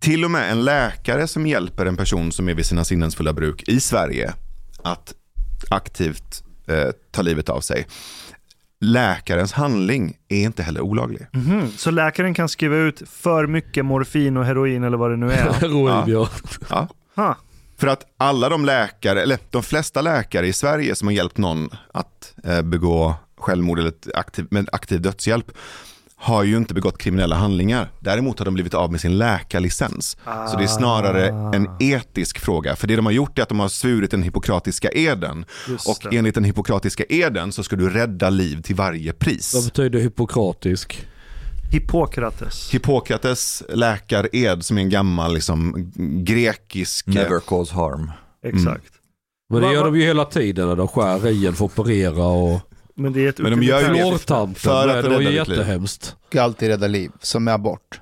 till 0.00 0.24
och 0.24 0.30
med 0.30 0.50
en 0.52 0.64
läkare 0.64 1.26
som 1.26 1.46
hjälper 1.46 1.86
en 1.86 1.96
person 1.96 2.32
som 2.32 2.48
är 2.48 2.54
vid 2.54 2.66
sina 2.66 2.84
sinnens 2.84 3.16
fulla 3.16 3.32
bruk 3.32 3.68
i 3.68 3.80
Sverige 3.80 4.34
att 4.82 5.14
aktivt 5.70 6.44
eh, 6.68 6.90
ta 7.10 7.22
livet 7.22 7.48
av 7.48 7.60
sig. 7.60 7.86
Läkarens 8.84 9.52
handling 9.52 10.16
är 10.28 10.40
inte 10.42 10.62
heller 10.62 10.80
olaglig. 10.80 11.26
Mhm. 11.32 11.70
Så 11.76 11.90
läkaren 11.90 12.34
kan 12.34 12.48
skriva 12.48 12.76
ut 12.76 13.02
för 13.10 13.46
mycket 13.46 13.84
morfin 13.84 14.36
och 14.36 14.44
heroin 14.44 14.84
eller 14.84 14.96
vad 14.96 15.10
det 15.10 15.16
nu 15.16 15.32
är. 15.32 15.52
Heroin, 15.60 16.04
ja. 16.06 16.28
Ja. 16.70 16.88
Ha. 17.16 17.36
För 17.76 17.86
att 17.86 18.04
alla 18.16 18.48
de 18.48 18.64
läkare, 18.64 19.22
eller 19.22 19.38
de 19.50 19.62
flesta 19.62 20.00
läkare 20.00 20.46
i 20.46 20.52
Sverige 20.52 20.94
som 20.94 21.08
har 21.08 21.12
hjälpt 21.12 21.38
någon 21.38 21.70
att 21.92 22.34
eh, 22.44 22.62
begå 22.62 23.14
självmord 23.38 23.78
eller 23.78 23.92
aktiv, 24.14 24.46
med 24.50 24.68
aktiv 24.72 25.00
dödshjälp 25.00 25.50
har 26.24 26.44
ju 26.44 26.56
inte 26.56 26.74
begått 26.74 26.98
kriminella 26.98 27.36
handlingar. 27.36 27.92
Däremot 28.00 28.38
har 28.38 28.44
de 28.44 28.54
blivit 28.54 28.74
av 28.74 28.90
med 28.92 29.00
sin 29.00 29.18
läkarlicens. 29.18 30.16
Så 30.50 30.56
det 30.56 30.64
är 30.64 30.66
snarare 30.66 31.28
en 31.28 31.68
etisk 31.80 32.38
fråga. 32.38 32.76
För 32.76 32.86
det 32.86 32.96
de 32.96 33.06
har 33.06 33.12
gjort 33.12 33.38
är 33.38 33.42
att 33.42 33.48
de 33.48 33.60
har 33.60 33.68
svurit 33.68 34.10
den 34.10 34.22
hippokratiska 34.22 34.90
eden. 34.92 35.44
Just 35.68 35.88
Och 35.88 35.98
det. 36.10 36.16
enligt 36.16 36.34
den 36.34 36.44
hippokratiska 36.44 37.04
eden 37.08 37.52
så 37.52 37.62
ska 37.62 37.76
du 37.76 37.90
rädda 37.90 38.30
liv 38.30 38.62
till 38.62 38.76
varje 38.76 39.12
Vad 39.12 39.18
pris. 39.18 39.64
betyder 39.64 39.98
hippokratisk? 39.98 41.06
Hippokrates. 41.72 42.70
Hippokrates 42.70 43.62
läkared 43.68 44.64
som 44.64 44.78
är 44.78 44.82
en 44.82 44.90
gammal 44.90 45.34
liksom, 45.34 45.92
grekisk... 46.24 47.06
Never 47.06 47.40
cause 47.40 47.74
harm. 47.74 48.10
Exakt. 48.44 48.92
Men 49.50 49.62
det 49.62 49.72
gör 49.72 49.84
de 49.84 49.96
ju 49.96 50.02
hela 50.02 50.24
tiden 50.24 50.68
när 50.68 50.76
de 50.76 50.88
skär 50.88 51.28
i 51.28 51.46
en 51.46 51.54
för 51.54 51.64
att 51.64 51.78
operera 51.78 52.24
och 52.26 52.60
Men 52.94 53.12
det 53.12 53.24
är 53.24 53.28
ett 53.28 53.38
Men 53.38 53.50
de 53.50 53.66
gör 53.66 53.80
ju 53.80 53.88
det 53.88 54.08
Flårtanten, 54.08 54.54
för 54.54 54.88
att 54.88 55.04
rädda 55.04 55.18
ditt 55.18 55.48
liv. 55.48 55.86
Ska 56.28 56.42
alltid 56.42 56.68
rädda 56.68 56.86
liv, 56.86 57.10
som 57.20 57.44
med 57.44 57.54
abort. 57.54 58.00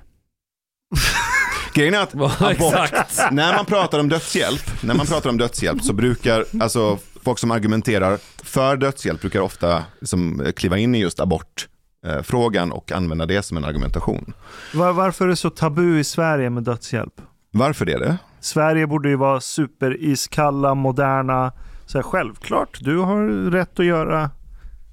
Grejen 1.73 1.93
är 1.93 1.99
att 1.99 2.13
abort, 2.13 2.31
när 3.31 3.55
man 3.55 3.65
pratar 3.65 3.99
om 3.99 4.09
dödshjälp, 4.09 4.83
när 4.83 4.93
man 4.93 5.05
pratar 5.05 5.29
om 5.29 5.37
dödshjälp 5.37 5.81
så 5.81 5.93
brukar, 5.93 6.45
alltså 6.59 6.97
folk 7.23 7.39
som 7.39 7.51
argumenterar 7.51 8.17
för 8.43 8.77
dödshjälp 8.77 9.21
brukar 9.21 9.39
ofta 9.41 9.83
liksom, 9.99 10.51
kliva 10.55 10.77
in 10.77 10.95
i 10.95 10.99
just 10.99 11.19
abortfrågan 11.19 12.71
och 12.71 12.91
använda 12.91 13.25
det 13.25 13.43
som 13.43 13.57
en 13.57 13.65
argumentation. 13.65 14.33
Var, 14.73 14.93
varför 14.93 15.25
är 15.25 15.29
det 15.29 15.35
så 15.35 15.49
tabu 15.49 15.99
i 15.99 16.03
Sverige 16.03 16.49
med 16.49 16.63
dödshjälp? 16.63 17.21
Varför 17.51 17.89
är 17.89 17.99
det? 17.99 18.17
Sverige 18.39 18.87
borde 18.87 19.09
ju 19.09 19.15
vara 19.15 19.41
superiskalla, 19.41 20.75
moderna. 20.75 21.51
Så 21.85 21.97
här, 21.97 22.03
självklart, 22.03 22.77
du 22.81 22.97
har 22.97 23.51
rätt 23.51 23.79
att 23.79 23.85
göra. 23.85 24.29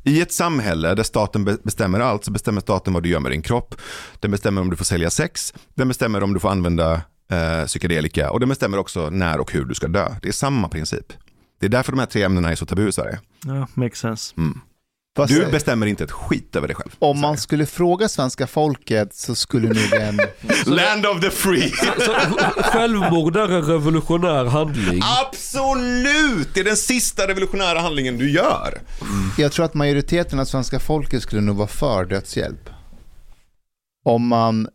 I 0.05 0.21
ett 0.21 0.33
samhälle 0.33 0.95
där 0.95 1.03
staten 1.03 1.45
be- 1.45 1.57
bestämmer 1.63 2.01
allt 2.01 2.25
så 2.25 2.31
bestämmer 2.31 2.61
staten 2.61 2.93
vad 2.93 3.03
du 3.03 3.09
gör 3.09 3.21
med 3.21 3.33
din 3.33 3.43
kropp. 3.43 3.75
Den 4.21 4.31
bestämmer 4.31 4.61
om 4.63 4.71
du 4.71 4.77
får 4.77 4.85
sälja 4.85 5.11
sex, 5.11 5.55
den 5.75 5.89
bestämmer 5.89 6.23
om 6.23 6.35
du 6.35 6.41
får 6.41 6.49
använda 6.51 6.93
eh, 7.33 7.65
psykedelika 7.67 8.31
och 8.31 8.41
den 8.41 8.49
bestämmer 8.49 8.79
också 8.79 9.11
när 9.11 9.41
och 9.41 9.53
hur 9.53 9.65
du 9.65 9.75
ska 9.75 9.89
dö. 9.89 10.15
Det 10.23 10.29
är 10.29 10.33
samma 10.33 10.69
princip. 10.69 11.13
Det 11.61 11.67
är 11.67 11.71
därför 11.71 11.93
de 11.93 11.99
här 11.99 12.07
tre 12.07 12.23
ämnena 12.23 12.51
är 12.51 12.55
så 12.57 12.67
tabu 12.67 12.89
i 12.89 12.93
Sverige. 12.93 13.19
Ja, 13.47 13.67
makes 13.75 13.99
sense. 13.99 14.35
Fast 15.17 15.35
Du 15.35 15.47
bestämmer 15.51 15.87
inte 15.87 16.05
ett 16.05 16.11
skit 16.13 16.57
över 16.57 16.69
dig 16.69 16.77
själv. 16.77 16.91
om 16.99 17.21
man 17.21 17.39
skulle 17.39 17.67
fråga 17.67 18.09
svenska 18.09 18.47
folket 18.47 19.15
så 19.15 19.35
skulle 19.35 19.69
nog 19.69 19.93
en... 20.01 20.21
Land 20.67 21.07
of 21.07 21.21
the 21.21 21.31
free! 21.31 21.71
Så, 21.99 22.13
självmord 22.63 23.37
är 23.37 23.49
en 23.49 23.63
revolutionär 23.63 24.45
handling. 24.45 25.03
Absolut! 25.27 26.49
Det 26.55 26.61
är 26.61 26.65
den 26.65 26.77
sista 26.77 27.29
revolutionära 27.29 27.79
handlingen 27.81 28.19
du 28.19 28.31
gör. 28.31 28.81
Jag 29.39 29.53
tror 29.53 29.65
att 29.65 29.75
majoriteten 29.75 30.39
av 30.41 30.45
svenska 30.45 30.79
folket 30.81 31.23
skulle 31.23 31.41
nog 31.43 31.57
vara 31.57 31.69
för 31.69 32.05
dödshjälp. 32.05 32.71
Om 34.05 34.27
man 34.27 34.69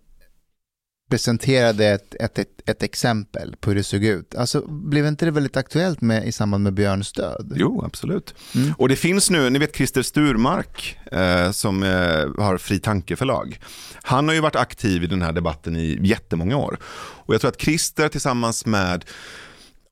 presenterade 1.16 1.88
ett, 1.88 2.16
ett, 2.20 2.40
ett, 2.40 2.70
ett 2.70 2.84
exempel 2.84 3.56
på 3.60 3.70
hur 3.70 3.76
det 3.76 3.84
såg 3.84 4.04
ut. 4.04 4.36
Alltså, 4.36 4.68
blev 4.68 5.06
inte 5.06 5.26
det 5.26 5.32
väldigt 5.32 5.58
aktuellt 5.58 6.02
med, 6.02 6.28
i 6.28 6.32
samband 6.32 6.64
med 6.64 6.74
Björns 6.74 7.12
död? 7.12 7.54
Jo, 7.56 7.84
absolut. 7.86 8.36
Mm. 8.56 8.74
Och 8.78 8.90
det 8.90 8.96
finns 8.96 9.30
nu, 9.30 9.50
ni 9.50 9.60
vet 9.60 9.76
Christer 9.76 10.02
Sturmark 10.02 10.98
eh, 11.12 11.52
som 11.52 11.84
eh, 11.84 12.44
har 12.44 12.58
Fri 12.58 12.80
Tankeförlag. 12.80 13.60
Han 14.04 14.28
har 14.28 14.36
ju 14.36 14.42
varit 14.42 14.56
aktiv 14.56 15.04
i 15.04 15.08
den 15.08 15.22
här 15.22 15.32
debatten 15.32 15.76
i 15.76 16.00
jättemånga 16.02 16.58
år. 16.58 16.78
Och 17.26 17.34
jag 17.34 17.42
tror 17.42 17.52
att 17.52 17.62
Christer 17.62 18.10
tillsammans 18.10 18.66
med 18.66 19.06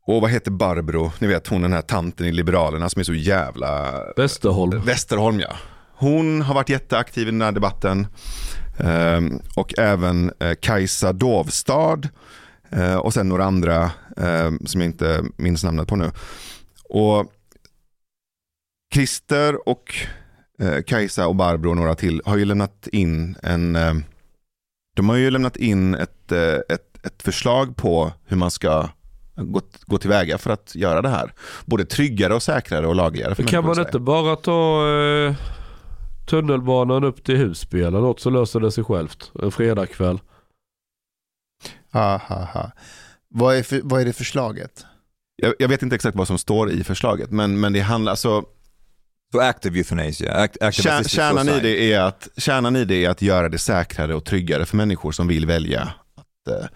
och 0.07 0.21
vad 0.21 0.31
heter 0.31 0.51
Barbro, 0.51 1.11
ni 1.19 1.27
vet 1.27 1.47
hon 1.47 1.61
den 1.61 1.73
här 1.73 1.81
tanten 1.81 2.25
i 2.25 2.31
Liberalerna 2.31 2.89
som 2.89 2.99
är 2.99 3.03
så 3.03 3.13
jävla 3.13 4.03
Västerholm. 4.17 4.81
Västerholm 4.85 5.39
ja. 5.39 5.55
Hon 5.95 6.41
har 6.41 6.53
varit 6.53 6.69
jätteaktiv 6.69 7.27
i 7.27 7.31
den 7.31 7.41
här 7.41 7.51
debatten. 7.51 8.07
Ehm, 8.77 9.39
och 9.55 9.79
även 9.79 10.31
eh, 10.39 10.55
Kajsa 10.61 11.13
Dovstad 11.13 12.09
eh, 12.69 12.95
och 12.95 13.13
sen 13.13 13.29
några 13.29 13.45
andra 13.45 13.91
eh, 14.17 14.51
som 14.65 14.81
jag 14.81 14.89
inte 14.89 15.23
minns 15.37 15.63
namnet 15.63 15.87
på 15.87 15.95
nu. 15.95 16.11
Och 16.89 17.25
Christer 18.93 19.69
och 19.69 19.95
eh, 20.59 20.81
Kajsa 20.83 21.27
och 21.27 21.35
Barbro 21.35 21.69
och 21.69 21.75
några 21.75 21.95
till 21.95 22.21
har 22.25 22.37
ju 22.37 22.45
lämnat 22.45 22.87
in 22.91 23.37
en 23.43 23.75
eh, 23.75 23.93
de 24.95 25.09
har 25.09 25.15
ju 25.15 25.31
lämnat 25.31 25.57
in 25.57 25.95
ett, 25.95 26.31
ett, 26.31 27.05
ett 27.05 27.23
förslag 27.23 27.75
på 27.75 28.11
hur 28.25 28.37
man 28.37 28.51
ska 28.51 28.89
gå, 29.35 29.61
gå 29.85 29.97
tillväga 29.97 30.37
för 30.37 30.49
att 30.49 30.75
göra 30.75 31.01
det 31.01 31.09
här. 31.09 31.33
Både 31.65 31.85
tryggare 31.85 32.33
och 32.33 32.43
säkrare 32.43 32.87
och 32.87 32.95
lagligare. 32.95 33.35
Kan 33.35 33.65
man 33.65 33.79
inte 33.79 33.99
bara 33.99 34.35
ta 34.35 34.87
eh, 34.89 35.35
tunnelbanan 36.25 37.03
upp 37.03 37.23
till 37.23 37.37
Husby 37.37 37.81
eller 37.81 37.99
något 37.99 38.19
så 38.19 38.29
löser 38.29 38.59
det 38.59 38.71
sig 38.71 38.83
självt 38.83 39.31
en 39.41 39.51
fredagkväll? 39.51 40.19
Ha, 41.91 42.17
ha, 42.17 42.43
ha. 42.43 42.71
Vad, 43.29 43.55
är 43.55 43.63
för, 43.63 43.81
vad 43.83 44.01
är 44.01 44.05
det 44.05 44.13
förslaget? 44.13 44.85
Jag, 45.35 45.53
jag 45.59 45.67
vet 45.67 45.83
inte 45.83 45.95
exakt 45.95 46.17
vad 46.17 46.27
som 46.27 46.37
står 46.37 46.71
i 46.71 46.83
förslaget, 46.83 47.31
men, 47.31 47.59
men 47.59 47.73
det 47.73 47.79
handlar 47.79 48.11
alltså, 48.11 48.45
So 49.33 49.39
active 49.39 49.79
euthanasia, 49.79 50.33
act, 50.33 50.61
active 50.61 50.83
kär, 50.83 51.03
kärnan, 51.03 51.49
i 51.49 51.59
det 51.59 51.93
är 51.93 51.99
att, 51.99 52.27
kärnan 52.37 52.75
i 52.75 52.85
det 52.85 53.05
är 53.05 53.09
att 53.09 53.21
göra 53.21 53.49
det 53.49 53.57
säkrare 53.57 54.15
och 54.15 54.25
tryggare 54.25 54.65
för 54.65 54.77
människor 54.77 55.11
som 55.11 55.27
vill 55.27 55.45
välja. 55.45 55.93
Att, 56.15 56.53
eh, 56.53 56.67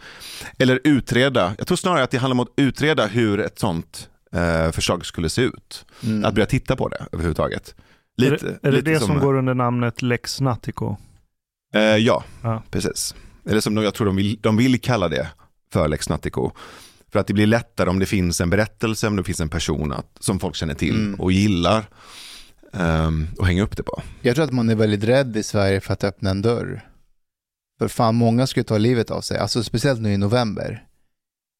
eller 0.60 0.80
utreda, 0.84 1.56
jag 1.58 1.68
tror 1.68 1.78
snarare 1.78 2.04
att 2.04 2.12
det 2.12 2.18
handlar 2.18 2.36
om 2.36 2.40
att 2.40 2.54
utreda 2.56 3.08
hur 3.08 3.40
ett 3.40 3.60
sånt 3.60 4.10
eh, 4.34 4.72
förslag 4.72 5.06
skulle 5.06 5.30
se 5.30 5.42
ut. 5.42 5.86
Mm. 6.04 6.26
Att 6.26 6.34
börja 6.34 6.46
titta 6.46 6.76
på 6.76 6.90
det 6.90 7.06
överhuvudtaget. 7.12 7.76
Lite, 8.18 8.36
är 8.36 8.40
det, 8.40 8.68
är 8.68 8.72
det, 8.72 8.78
lite 8.78 8.90
det 8.92 9.00
som, 9.00 9.20
går 9.20 9.34
under 9.38 9.54
namnet 9.54 10.02
Lex 10.02 10.42
Nattico? 10.42 10.96
Eh, 11.74 11.82
ja, 11.82 12.24
Ja. 12.44 12.64
precis. 12.72 13.16
Eller 13.50 13.60
som 13.62 13.76
de, 13.76 13.84
jag 13.84 13.94
tror 13.94 14.08
de 14.08 14.16
vill, 14.16 14.40
de 14.42 14.58
vill 14.58 14.82
kalla 14.82 15.10
det 15.10 15.28
för 15.74 15.88
Lex 15.88 16.10
Nattico. 16.10 16.52
För 17.12 17.20
att 17.20 17.28
det 17.28 17.34
blir 17.34 17.46
lättare 17.48 17.90
om 17.90 18.00
det 18.00 18.06
finns 18.06 18.42
en 18.42 18.50
berättelse, 18.50 19.08
om 19.08 19.16
det 19.16 19.24
finns 19.24 19.40
en 19.40 19.50
person 19.50 19.92
att, 19.94 20.18
som 20.20 20.40
folk 20.40 20.56
känner 20.56 20.74
till 20.74 20.96
Mm. 20.96 21.20
och 21.20 21.32
gillar. 21.32 21.90
Um, 22.72 23.28
och 23.40 23.48
hänga 23.48 23.64
upp 23.64 23.78
det 23.78 23.84
på. 23.84 24.02
Jag 24.22 24.36
tror 24.36 24.46
att 24.46 24.52
man 24.52 24.70
är 24.70 24.76
väldigt 24.76 25.04
rädd 25.04 25.38
i 25.38 25.44
Sverige 25.44 25.82
för 25.82 25.94
att 25.94 26.04
öppna 26.04 26.30
en 26.30 26.42
dörr. 26.42 26.86
För 27.80 27.88
fan, 27.88 28.16
många 28.16 28.48
skulle 28.48 28.64
ta 28.64 28.78
livet 28.78 29.12
av 29.12 29.22
sig. 29.22 29.38
Alltså 29.38 29.64
speciellt 29.64 30.02
nu 30.02 30.14
i 30.14 30.18
november. 30.18 30.84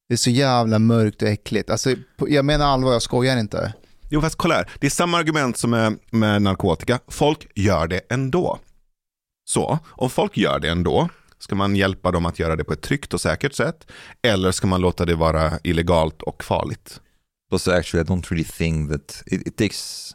Det 0.08 0.14
är 0.14 0.16
så 0.16 0.30
jävla 0.30 0.78
mörkt 0.78 1.22
och 1.22 1.28
äckligt. 1.28 1.70
Alltså, 1.70 1.94
jag 2.28 2.44
menar 2.44 2.66
allvar, 2.66 2.92
jag 2.92 3.02
skojar 3.02 3.36
inte. 3.36 3.72
Jo 4.10 4.20
fast 4.20 4.36
kolla 4.36 4.54
här, 4.54 4.70
det 4.80 4.86
är 4.86 4.90
samma 4.90 5.18
argument 5.18 5.58
som 5.58 5.70
med, 5.70 5.98
med 6.10 6.42
narkotika. 6.42 6.98
Folk 7.08 7.46
gör 7.54 7.86
det 7.86 8.00
ändå. 8.10 8.58
Så, 9.44 9.78
om 9.88 10.10
folk 10.10 10.36
gör 10.36 10.58
det 10.58 10.68
ändå, 10.68 11.08
ska 11.38 11.54
man 11.54 11.76
hjälpa 11.76 12.10
dem 12.10 12.26
att 12.26 12.38
göra 12.38 12.56
det 12.56 12.64
på 12.64 12.72
ett 12.72 12.82
tryggt 12.82 13.14
och 13.14 13.20
säkert 13.20 13.54
sätt? 13.54 13.86
Eller 14.22 14.52
ska 14.52 14.66
man 14.66 14.80
låta 14.80 15.04
det 15.04 15.14
vara 15.14 15.52
illegalt 15.64 16.22
och 16.22 16.44
farligt? 16.44 17.00
Plus, 17.48 17.68
actually, 17.68 18.04
I 18.04 18.06
don't 18.06 18.30
really 18.30 18.44
think 18.44 18.90
that 18.90 19.22
it, 19.26 19.46
it 19.46 19.56
takes, 19.56 20.12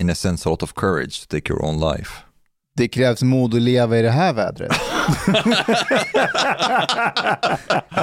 in 0.00 0.10
a 0.10 0.14
sense, 0.14 0.48
a 0.48 0.50
lot 0.50 0.62
of 0.62 0.74
courage 0.74 1.20
to 1.20 1.26
take 1.36 1.52
your 1.52 1.64
own 1.64 1.80
life. 1.80 2.10
Det 2.76 2.88
krävs 2.88 3.22
mod 3.22 3.54
att 3.54 3.62
leva 3.62 3.98
i 3.98 4.02
det 4.02 4.10
här 4.10 4.32
vädret. 4.32 4.72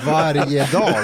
Varje 0.06 0.72
dag. 0.72 0.96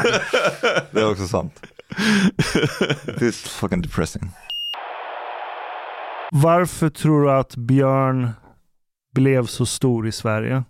Det 0.91 0.99
är 0.99 1.11
också 1.11 1.27
sant. 1.27 1.61
It 3.07 3.21
is 3.21 3.41
fucking 3.41 3.81
depressing. 3.81 4.31
Varför 6.31 6.89
tror 6.89 7.23
du 7.23 7.31
att 7.31 7.55
Björn 7.55 8.29
blev 9.13 9.45
så 9.45 9.65
stor 9.65 10.07
i 10.07 10.11
Sverige? 10.11 10.63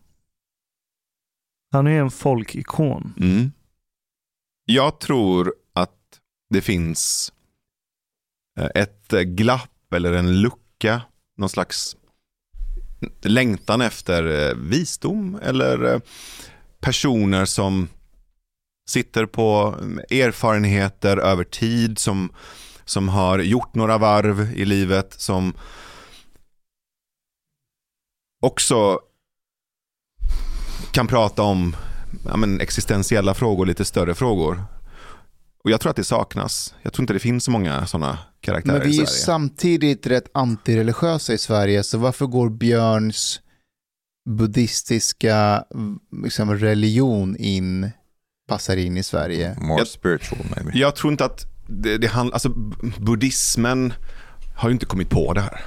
Han 1.71 1.87
är 1.87 1.99
en 1.99 2.11
folkikon. 2.11 3.13
Mm. 3.19 3.51
Jag 4.65 4.99
tror 4.99 5.53
att 5.73 6.19
det 6.49 6.61
finns 6.61 7.33
eh, 8.59 8.69
ett 8.75 9.13
eh, 9.13 9.21
glapp 9.21 9.93
eller 9.93 10.13
en 10.13 10.41
lucka, 10.41 11.01
någon 11.37 11.49
slags 11.49 11.97
längtan 13.21 13.81
efter 13.81 14.49
eh, 14.49 14.55
visdom 14.55 15.39
eller 15.43 16.01
personer 16.79 17.45
som 17.45 17.89
sitter 18.87 19.25
på 19.25 19.75
mm, 19.81 19.99
erfarenheter 19.99 21.17
över 21.17 21.43
tid, 21.43 21.99
som, 21.99 22.33
som 22.85 23.09
har 23.09 23.39
gjort 23.39 23.75
några 23.75 23.97
varv 23.97 24.51
i 24.55 24.65
livet, 24.65 25.13
som 25.17 25.53
också 28.41 28.99
kan 30.91 31.07
prata 31.07 31.41
om 31.41 31.75
ja, 32.25 32.37
men, 32.37 32.61
existentiella 32.61 33.33
frågor, 33.33 33.65
lite 33.65 33.85
större 33.85 34.15
frågor. 34.15 34.63
Och 35.63 35.71
jag 35.71 35.81
tror 35.81 35.89
att 35.89 35.95
det 35.95 36.03
saknas. 36.03 36.75
Jag 36.81 36.93
tror 36.93 37.03
inte 37.03 37.13
det 37.13 37.19
finns 37.19 37.43
så 37.43 37.51
många 37.51 37.85
sådana 37.87 38.19
karaktärer 38.41 38.79
Men 38.79 38.87
vi 38.87 38.93
är 38.93 38.93
i 38.93 38.99
ju 38.99 39.05
Sverige. 39.05 39.25
samtidigt 39.25 40.07
rätt 40.07 40.29
antireligiösa 40.33 41.33
i 41.33 41.37
Sverige, 41.37 41.83
så 41.83 41.97
varför 41.97 42.25
går 42.25 42.49
Björns 42.49 43.41
buddhistiska 44.29 45.63
liksom, 46.23 46.55
religion 46.55 47.35
in, 47.37 47.91
passar 48.47 48.77
in 48.77 48.97
i 48.97 49.03
Sverige? 49.03 49.55
More 49.61 49.79
Jag- 49.79 49.87
spiritual, 49.87 50.39
maybe. 50.55 50.71
Jag 50.79 50.95
tror 50.95 51.11
inte 51.13 51.25
att 51.25 51.45
det, 51.67 51.97
det 51.97 52.07
handlar, 52.07 52.33
alltså 52.33 52.49
buddhismen 52.99 53.93
har 54.55 54.69
ju 54.69 54.73
inte 54.73 54.85
kommit 54.85 55.09
på 55.09 55.33
det 55.33 55.41
här. 55.41 55.61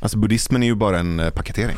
Alltså 0.00 0.18
buddhismen 0.18 0.62
är 0.62 0.66
ju 0.66 0.74
bara 0.74 0.98
en 0.98 1.20
eh, 1.20 1.30
paketering. 1.30 1.76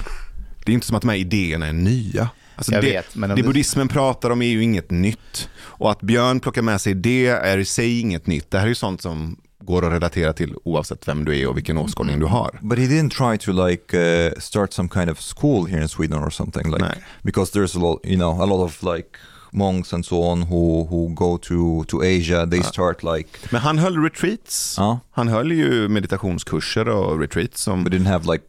Det 0.65 0.73
är 0.73 0.75
inte 0.75 0.87
som 0.87 0.97
att 0.97 1.03
de 1.03 1.09
här 1.09 1.17
idéerna 1.17 1.67
är 1.67 1.73
nya. 1.73 2.29
Alltså 2.57 2.73
Jag 2.73 2.85
det, 2.85 2.91
vet, 2.91 3.15
men 3.17 3.31
det 3.31 3.37
du- 3.37 3.43
buddhismen 3.43 3.89
pratar 3.89 4.31
om 4.31 4.43
är 4.43 4.47
ju 4.47 4.63
inget 4.63 4.91
nytt. 4.91 5.49
Och 5.57 5.91
att 5.91 6.01
Björn 6.01 6.41
plockar 6.41 6.63
med 6.63 6.81
sig 6.81 6.95
det 6.95 7.27
är 7.27 7.59
i 7.59 7.65
sig 7.65 8.01
inget 8.01 8.27
nytt. 8.27 8.51
Det 8.51 8.59
här 8.59 8.65
är 8.65 8.69
ju 8.69 8.75
sånt 8.75 9.03
som 9.03 9.37
går 9.65 9.85
att 9.87 9.93
relatera 9.93 10.33
till 10.33 10.55
oavsett 10.65 11.09
vem 11.09 11.25
du 11.25 11.39
är 11.41 11.49
och 11.49 11.57
vilken 11.57 11.79
åskådning 11.79 12.21
du 12.21 12.27
har. 12.27 12.59
But 12.63 12.79
he 12.79 12.85
didn't 12.85 13.11
try 13.11 13.39
to 13.39 13.67
like 13.67 13.99
uh, 13.99 14.33
start 14.41 14.73
some 14.73 14.89
kind 14.89 15.11
of 15.11 15.19
school 15.21 15.67
here 15.67 15.83
in 15.83 15.89
Sweden 15.89 16.19
or 16.25 16.31
something 16.31 16.71
like 16.71 16.85
Nej. 16.85 17.05
because 17.23 17.59
there's 17.59 17.77
a 17.77 17.81
lot, 17.81 18.01
you 18.05 18.17
know, 18.17 18.43
a 18.43 18.47
lot 18.47 18.65
of 18.65 18.83
like 18.97 19.09
monks 19.53 19.93
and 19.93 20.07
so 20.07 20.23
on 20.23 20.43
who 20.43 20.85
who 20.91 21.15
go 21.15 21.39
to 21.39 21.85
to 21.85 22.03
Asia. 22.03 22.47
They 22.47 22.63
start 22.63 23.03
like, 23.17 23.29
Men 23.51 23.61
han 23.61 23.79
höll 23.79 24.03
retreats. 24.03 24.79
uh, 24.79 24.97
Han 25.13 25.29
höll 25.29 25.53
ju 25.53 25.89
meditationskurser 25.89 26.89
och 26.89 27.21
retreats 27.21 27.63
som 27.63 27.85
but 27.85 27.93
didn't 27.93 28.09
have 28.09 28.33
like 28.33 28.45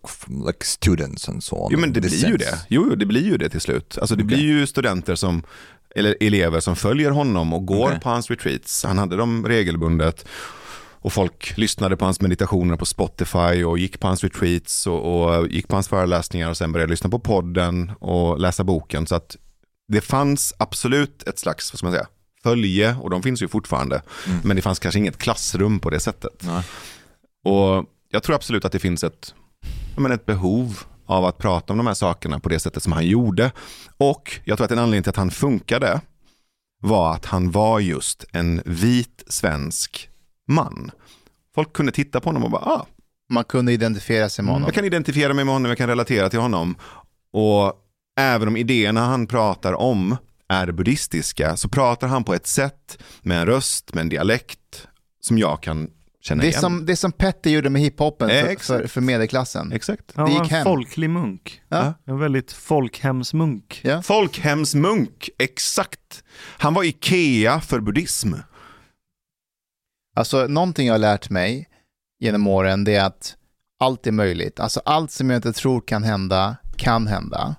like 0.48 0.66
students 0.66 1.30
and 1.30 1.44
so 1.44 1.56
on. 1.56 1.68
Jo 1.72 1.80
men 1.80 1.94
det 1.94 2.02
blir 2.02 2.12
ju 2.12 2.18
sense. 2.20 2.38
det. 2.38 2.60
Jo, 2.70 2.96
det 2.96 3.06
blir 3.06 3.22
ju 3.24 3.38
det 3.38 3.50
till 3.50 3.62
slut. 3.62 3.98
Alltså 4.02 4.16
det 4.16 4.24
Okej. 4.24 4.38
blir 4.38 4.48
ju 4.48 4.68
studenter 4.68 5.16
som, 5.16 5.44
eller 5.96 6.16
elever 6.20 6.60
som 6.60 6.76
följer 6.76 7.12
honom 7.12 7.54
och 7.54 7.66
går 7.66 7.88
Okej. 7.88 8.00
på 8.00 8.10
hans 8.10 8.30
retreats. 8.30 8.84
Han 8.84 8.98
hade 8.98 9.16
dem 9.18 9.46
regelbundet. 9.48 10.26
Och 11.06 11.14
folk 11.14 11.58
lyssnade 11.58 11.98
på 11.98 12.06
hans 12.06 12.22
meditationer 12.22 12.76
på 12.76 12.86
Spotify 12.86 13.64
och 13.64 13.80
gick 13.80 14.00
på 14.00 14.08
hans 14.08 14.24
retreats 14.24 14.88
och, 14.88 15.26
och 15.26 15.48
gick 15.48 15.68
på 15.68 15.76
hans 15.76 15.88
föreläsningar 15.88 16.50
och 16.50 16.58
sen 16.58 16.72
började 16.72 16.90
lyssna 16.90 17.10
på 17.10 17.20
podden 17.20 17.92
och 18.00 18.40
läsa 18.40 18.64
boken. 18.64 19.08
Så 19.08 19.16
att 19.16 19.38
det 19.88 20.02
fanns 20.02 20.54
absolut 20.58 21.24
ett 21.24 21.40
slags, 21.40 21.74
vad 21.74 21.78
ska 21.78 21.86
man 21.86 21.94
säga, 21.94 22.08
följe 22.44 22.96
och 22.96 23.10
de 23.10 23.24
finns 23.24 23.42
ju 23.42 23.48
fortfarande. 23.48 24.02
Mm. 24.28 24.40
Men 24.44 24.56
det 24.56 24.62
fanns 24.62 24.80
kanske 24.80 25.00
inget 25.00 25.18
klassrum 25.18 25.80
på 25.80 25.90
det 25.90 26.00
sättet. 26.00 26.44
Nej. 26.44 26.64
Och 27.44 27.86
jag 28.10 28.24
tror 28.24 28.36
absolut 28.36 28.66
att 28.66 28.72
det 28.72 28.80
finns 28.80 29.04
ett, 29.04 29.34
menar, 29.98 30.16
ett 30.16 30.26
behov 30.26 30.80
av 31.06 31.26
att 31.26 31.38
prata 31.38 31.74
om 31.74 31.78
de 31.78 31.88
här 31.88 31.94
sakerna 31.94 32.40
på 32.40 32.50
det 32.50 32.60
sättet 32.60 32.84
som 32.84 32.92
han 32.92 33.08
gjorde. 33.08 33.52
Och 33.98 34.40
jag 34.46 34.58
tror 34.58 34.66
att 34.66 34.72
en 34.72 34.80
anledning 34.80 35.04
till 35.04 35.10
att 35.10 35.16
han 35.16 35.32
funkade 35.32 36.02
var 36.82 37.14
att 37.14 37.26
han 37.26 37.52
var 37.52 37.80
just 37.80 38.26
en 38.32 38.62
vit 38.66 39.24
svensk 39.28 40.10
man. 40.48 40.92
Folk 41.56 41.74
kunde 41.74 41.92
titta 41.92 42.20
på 42.22 42.30
honom 42.30 42.44
och 42.44 42.52
bara, 42.52 42.62
ah, 42.66 42.86
Man 43.30 43.44
kunde 43.44 43.72
identifiera 43.74 44.30
sig 44.30 44.46
med 44.46 44.54
honom. 44.54 44.68
jag 44.68 44.76
kan 44.76 44.86
identifiera 44.86 45.34
mig 45.34 45.46
med 45.46 45.54
honom, 45.54 45.70
jag 45.70 45.78
kan 45.78 45.88
relatera 45.90 46.30
till 46.30 46.40
honom. 46.40 46.76
Och 47.34 47.74
även 48.20 48.48
om 48.48 48.58
idéerna 48.58 49.06
han 49.06 49.28
pratar 49.28 49.74
om 49.74 50.18
är 50.50 50.72
buddhistiska 50.72 51.56
så 51.58 51.70
pratar 51.70 52.08
han 52.08 52.24
på 52.24 52.34
ett 52.34 52.48
sätt 52.48 52.98
med 53.22 53.40
en 53.40 53.46
röst, 53.46 53.94
med 53.94 54.02
en 54.02 54.10
dialekt 54.10 54.88
som 55.22 55.38
jag 55.38 55.62
kan 55.64 55.90
känna 56.22 56.42
Det 56.42 56.48
är 56.48 56.50
igen. 56.50 56.62
som, 56.62 56.86
det 56.86 56.92
är 56.92 56.96
som 56.96 57.12
Petter 57.12 57.50
gjorde 57.50 57.70
med 57.70 57.82
hiphopen 57.82 58.30
för, 58.30 58.36
Exakt. 58.36 58.82
för, 58.82 58.88
för 58.88 59.02
medelklassen. 59.02 59.72
Exakt. 59.72 60.04
Han 60.16 60.34
var 60.34 60.40
en 60.40 60.50
hem. 60.50 60.64
folklig 60.64 61.10
munk. 61.10 61.62
Ja. 61.70 61.94
En 62.06 62.20
väldigt 62.20 62.52
folkhemsmunk. 62.52 63.82
Ja. 63.84 64.02
Folkhemsmunk, 64.02 65.30
exakt. 65.40 66.24
Han 66.58 66.74
var 66.74 66.84
Ikea 66.84 67.62
för 67.62 67.80
buddhism. 67.80 68.34
Alltså 70.16 70.48
någonting 70.48 70.88
jag 70.88 70.94
har 70.94 71.00
lärt 71.00 71.30
mig 71.30 71.70
genom 72.20 72.48
åren 72.48 72.84
det 72.84 72.96
är 72.96 73.06
att 73.06 73.36
allt 73.80 74.08
är 74.08 74.12
möjligt. 74.12 74.60
Alltså 74.60 74.82
allt 74.86 75.12
som 75.12 75.30
jag 75.30 75.38
inte 75.38 75.54
tror 75.54 75.82
kan 75.82 76.04
hända, 76.04 76.56
kan 76.78 77.08
hända. 77.08 77.56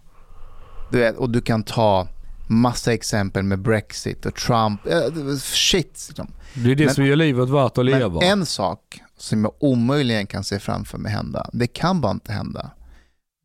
Du 0.93 0.99
vet, 0.99 1.17
och 1.17 1.31
du 1.31 1.41
kan 1.41 1.63
ta 1.63 2.09
massa 2.49 2.93
exempel 2.93 3.43
med 3.43 3.59
Brexit 3.63 4.27
och 4.27 4.35
Trump. 4.35 4.87
eh, 4.87 5.37
shit. 5.41 6.05
Liksom. 6.09 6.31
Det 6.55 6.71
är 6.71 6.75
det 6.75 6.85
Men- 6.85 6.95
som 6.95 7.07
gör 7.07 7.17
livet 7.17 7.49
värt 7.49 7.79
att 7.79 7.85
leva. 7.85 8.09
Men 8.21 8.23
en 8.41 8.47
sak 8.47 9.01
som 9.19 9.45
jag 9.45 9.53
omöjligen 9.61 10.27
kan 10.27 10.45
se 10.45 10.59
framför 10.59 10.99
mig 10.99 11.13
hända, 11.13 11.51
det 11.53 11.67
kan 11.67 12.01
bara 12.01 12.13
inte 12.13 12.33
hända, 12.33 12.71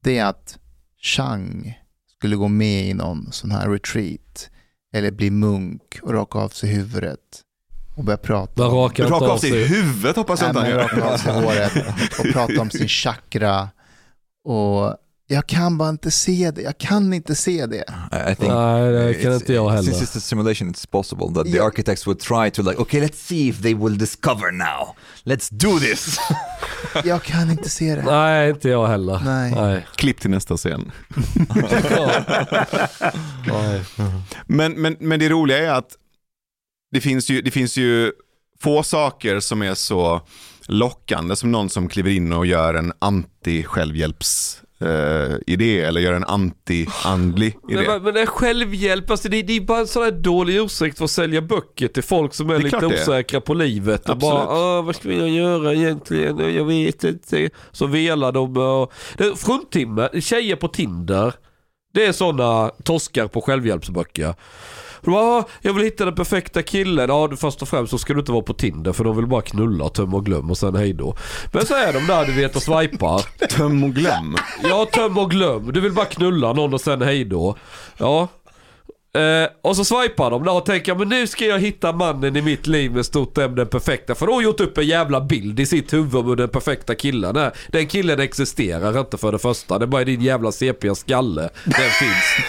det 0.03 0.17
är 0.17 0.25
att 0.25 0.57
Chang 1.01 1.79
skulle 2.17 2.35
gå 2.35 2.47
med 2.47 2.85
i 2.89 2.93
någon 2.93 3.31
sån 3.31 3.51
här 3.51 3.69
retreat 3.69 4.49
eller 4.93 5.11
bli 5.11 5.29
munk 5.31 5.99
och 6.01 6.13
raka 6.13 6.39
av 6.39 6.49
sig 6.49 6.69
huvudet 6.69 7.19
och 8.01 8.05
börja 8.05 8.17
prata 8.17 8.67
om, 8.67 8.85
inte 8.89 9.03
Raka 9.03 9.25
av 9.25 9.37
sig 9.37 9.67
huvudet 9.67 10.15
hoppas 10.15 10.41
jag 10.41 10.49
inte 10.49 10.59
han 10.59 10.69
gör. 10.69 10.77
raka 10.79 11.03
av 11.03 11.17
sig 11.17 11.33
håret 11.33 11.71
och 12.19 12.25
prata 12.33 12.61
om 12.61 12.69
sin 12.69 12.87
chakra 12.87 13.69
och 14.45 14.97
jag 15.27 15.47
kan 15.47 15.77
bara 15.77 15.89
inte 15.89 16.11
se 16.11 16.51
det, 16.51 16.61
jag 16.61 16.77
kan 16.77 17.13
inte 17.13 17.35
se 17.35 17.65
det. 17.65 17.75
I, 17.77 18.31
I 18.31 18.35
think 18.35 18.51
Nej, 18.53 18.91
det 18.91 19.13
kan 19.13 19.33
inte 19.33 19.53
jag 19.53 19.69
heller. 19.69 19.91
Since 19.91 20.05
it's 20.05 20.17
a 20.17 20.21
simulation, 20.21 20.71
it's 20.73 20.87
possible 20.91 21.27
that 21.35 21.43
the 21.45 21.49
Yeah. 21.51 21.65
architects 21.65 22.07
would 22.07 22.19
try 22.19 22.51
to 22.51 22.61
like, 22.61 22.81
okay, 22.81 23.01
let's 23.01 23.15
see 23.17 23.49
if 23.49 23.61
they 23.61 23.73
will 23.73 23.97
discover 23.97 24.51
now. 24.51 24.95
Let's 25.23 25.49
do 25.51 25.79
this. 25.79 26.17
Jag 27.03 27.23
kan 27.23 27.51
inte 27.51 27.69
se 27.69 27.95
det. 27.95 28.01
Nej, 28.01 28.49
inte 28.49 28.69
jag 28.69 28.87
heller. 28.87 29.21
Nej. 29.25 29.51
Nej. 29.55 29.85
Klipp 29.95 30.19
till 30.21 30.29
nästa 30.29 30.57
scen. 30.57 30.91
Men, 34.47 34.81
men, 34.81 34.97
men 34.99 35.19
det 35.19 35.29
roliga 35.29 35.57
är 35.57 35.69
att 35.69 35.97
det 36.91 37.01
finns, 37.01 37.29
ju, 37.29 37.41
det 37.41 37.51
finns 37.51 37.77
ju 37.77 38.11
få 38.59 38.83
saker 38.83 39.39
som 39.39 39.61
är 39.61 39.73
så 39.73 40.21
lockande 40.67 41.35
som 41.35 41.51
någon 41.51 41.69
som 41.69 41.89
kliver 41.89 42.11
in 42.11 42.33
och 42.33 42.45
gör 42.45 42.73
en 42.73 42.93
anti-självhjälps 42.99 44.61
eh, 44.81 45.37
idé 45.47 45.81
eller 45.81 46.01
gör 46.01 46.13
en 46.13 46.25
anti-andlig 46.25 47.57
idé. 47.69 47.83
Men, 47.87 48.03
men 48.03 48.13
det 48.13 48.21
är 48.21 48.25
självhjälp, 48.25 49.11
alltså 49.11 49.29
det, 49.29 49.41
det 49.41 49.53
är 49.57 49.61
bara 49.61 49.79
en 49.79 49.87
sån 49.87 50.03
här 50.03 50.11
dålig 50.11 50.55
ursäkt 50.57 50.97
för 50.97 51.05
att 51.05 51.11
sälja 51.11 51.41
böcker 51.41 51.87
till 51.87 52.03
folk 52.03 52.33
som 52.33 52.49
är, 52.49 52.53
är 52.55 52.59
lite 52.59 52.79
det 52.79 52.85
är. 52.85 53.01
osäkra 53.01 53.41
på 53.41 53.53
livet. 53.53 54.09
Och 54.09 54.15
Absolut. 54.15 54.33
bara, 54.33 54.77
"Åh, 54.79 54.85
vad 54.85 54.95
ska 54.95 55.11
jag 55.13 55.29
göra 55.29 55.73
egentligen? 55.73 56.55
Jag 56.55 56.65
vet 56.65 57.03
inte. 57.03 57.49
Så 57.71 57.85
velar 57.87 58.31
de. 58.31 58.57
Och... 58.57 58.93
Fruntimmer, 59.37 60.21
tjejer 60.21 60.55
på 60.55 60.67
Tinder. 60.67 61.33
Det 61.93 62.05
är 62.05 62.11
sådana 62.11 62.69
torskar 62.83 63.27
på 63.27 63.41
självhjälpsböcker. 63.41 64.35
De 65.01 65.11
bara, 65.11 65.23
"Ah, 65.39 65.47
jag 65.61 65.73
vill 65.73 65.83
hitta 65.83 66.05
den 66.05 66.15
perfekta 66.15 66.61
killen. 66.63 67.09
Ja, 67.09 67.27
du- 67.31 67.37
först 67.37 67.61
och 67.61 67.69
främst 67.69 67.91
så 67.91 67.97
ska 67.97 68.13
du 68.13 68.19
inte 68.19 68.31
vara 68.31 68.41
på 68.43 68.53
Tinder 68.53 68.93
för 68.93 69.03
de 69.03 69.15
vill 69.17 69.27
bara 69.27 69.41
knulla, 69.41 69.89
töm 69.89 70.13
och 70.13 70.25
glöm 70.25 70.49
och 70.51 70.57
sen 70.57 70.75
hejdå. 70.75 71.15
Men 71.53 71.65
så 71.65 71.73
är 71.75 71.93
de 71.93 72.07
där 72.07 72.25
du 72.25 72.31
vet 72.31 72.55
och 72.55 72.61
swipar. 72.63 73.47
Töm 73.57 73.83
och 73.83 73.93
glöm. 73.93 74.35
Ja, 74.63 74.85
töm 74.93 75.17
och 75.17 75.31
glöm. 75.31 75.71
Du 75.73 75.79
vill 75.81 75.91
bara 75.93 76.05
knulla 76.05 76.53
någon 76.53 76.73
och 76.73 76.81
sen 76.81 77.01
hejdå. 77.01 77.55
Ja. 77.97 78.27
Eh, 79.13 79.49
och 79.61 79.75
så 79.75 79.85
swipar 79.85 80.31
de 80.31 80.43
där 80.43 80.53
och 80.53 80.65
tänker 80.65 80.95
men 80.95 81.09
nu 81.09 81.27
ska 81.27 81.45
jag 81.45 81.59
hitta 81.59 81.91
mannen 81.93 82.35
i 82.35 82.41
mitt 82.41 82.67
liv 82.67 82.91
med 82.91 83.05
stort 83.05 83.37
M, 83.37 83.55
den 83.55 83.67
perfekta. 83.67 84.15
För 84.15 84.27
då 84.27 84.33
har 84.33 84.41
gjort 84.41 84.59
upp 84.59 84.77
en 84.77 84.87
jävla 84.87 85.21
bild 85.21 85.59
i 85.59 85.65
sitt 85.65 85.93
huvud 85.93 86.25
med 86.25 86.37
den 86.37 86.49
perfekta 86.49 86.95
killen. 86.95 87.35
Nej, 87.35 87.51
den 87.67 87.87
killen 87.87 88.19
existerar 88.19 88.99
inte 88.99 89.17
för 89.17 89.31
det 89.31 89.39
första. 89.39 89.79
Det 89.79 89.85
är 89.85 89.87
bara 89.87 90.01
i 90.01 90.05
din 90.05 90.21
jävla 90.21 90.51
CP 90.51 90.95
skalle 90.95 91.49
den 91.65 91.73
finns. 91.99 92.45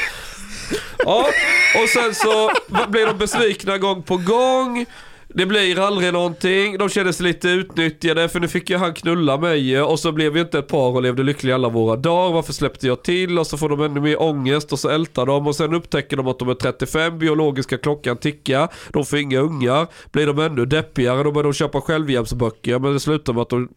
Ja, 0.98 1.26
och 1.74 1.88
sen 1.88 2.14
så 2.14 2.50
blir 2.88 3.06
de 3.06 3.18
besvikna 3.18 3.78
gång 3.78 4.02
på 4.02 4.16
gång. 4.16 4.86
Det 5.34 5.46
blir 5.46 5.78
aldrig 5.78 6.12
någonting. 6.12 6.78
De 6.78 6.88
känner 6.88 7.12
sig 7.12 7.26
lite 7.26 7.48
utnyttjade 7.48 8.28
för 8.28 8.40
nu 8.40 8.48
fick 8.48 8.70
ju 8.70 8.76
han 8.76 8.94
knulla 8.94 9.36
mig 9.36 9.82
och 9.82 9.98
så 9.98 10.12
blev 10.12 10.32
vi 10.32 10.40
inte 10.40 10.58
ett 10.58 10.68
par 10.68 10.90
och 10.94 11.02
levde 11.02 11.22
lyckliga 11.22 11.54
alla 11.54 11.68
våra 11.68 11.96
dagar. 11.96 12.34
Varför 12.34 12.52
släppte 12.52 12.86
jag 12.86 13.02
till? 13.02 13.38
Och 13.38 13.46
så 13.46 13.58
får 13.58 13.68
de 13.68 13.82
ännu 13.82 14.00
mer 14.00 14.22
ångest 14.22 14.72
och 14.72 14.78
så 14.78 14.88
ältar 14.88 15.26
de 15.26 15.46
och 15.46 15.56
sen 15.56 15.74
upptäcker 15.74 16.16
de 16.16 16.26
att 16.26 16.38
de 16.38 16.48
är 16.48 16.54
35, 16.54 17.18
biologiska 17.18 17.78
klockan 17.78 18.16
tickar. 18.16 18.68
De 18.92 19.04
får 19.04 19.18
inga 19.18 19.40
ungar. 19.40 19.86
Blir 20.12 20.26
de 20.26 20.38
ännu 20.38 20.66
deppigare 20.66 21.22
då 21.22 21.32
börjar 21.32 21.44
de 21.44 21.52
köpa 21.52 21.80
självhjälpsböcker 21.80 22.78
men 22.78 22.92
det 22.92 23.00
slutar 23.00 23.32
med 23.32 23.42
att 23.42 23.48
de 23.48 23.68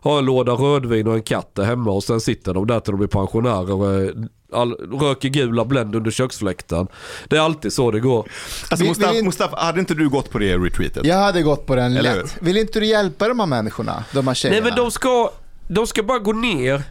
har 0.00 0.18
en 0.18 0.24
låda 0.24 0.52
rödvin 0.52 1.06
och 1.06 1.14
en 1.14 1.22
katt 1.22 1.54
där 1.54 1.64
hemma 1.64 1.90
och 1.90 2.04
sen 2.04 2.20
sitter 2.20 2.54
de 2.54 2.66
där 2.66 2.80
till 2.80 2.92
de 2.92 2.98
blir 2.98 3.08
pensionärer 3.08 3.72
och 3.72 3.94
är 3.94 4.12
all, 4.54 4.72
röker 5.00 5.28
gula 5.28 5.64
Blend 5.64 5.94
under 5.94 6.10
köksfläkten. 6.10 6.88
Det 7.28 7.36
är 7.36 7.40
alltid 7.40 7.72
så 7.72 7.90
det 7.90 8.00
går. 8.00 8.28
Alltså 8.70 8.84
Vi- 8.84 8.88
Mustafa, 8.88 9.12
vi- 9.12 9.22
Mustafa, 9.22 9.56
hade 9.56 9.80
inte 9.80 9.94
du 9.94 10.08
gått 10.08 10.30
på 10.30 10.38
det 10.38 10.56
retreatet? 10.58 11.04
Jag 11.06 11.16
hade 11.18 11.42
gått 11.42 11.66
på 11.66 11.74
den 11.76 11.96
Eller 11.96 12.16
lätt. 12.16 12.36
Vill 12.40 12.56
inte 12.56 12.80
du 12.80 12.86
hjälpa 12.86 13.28
de 13.28 13.40
här 13.40 13.46
människorna? 13.46 14.04
De 14.12 14.26
här 14.28 14.34
tjejerna? 14.34 14.60
Nej 14.60 14.70
men 14.70 14.84
de 14.84 14.90
ska, 14.90 15.30
de 15.68 15.86
ska 15.86 16.02
bara 16.02 16.18
gå 16.18 16.32
ner, 16.32 16.82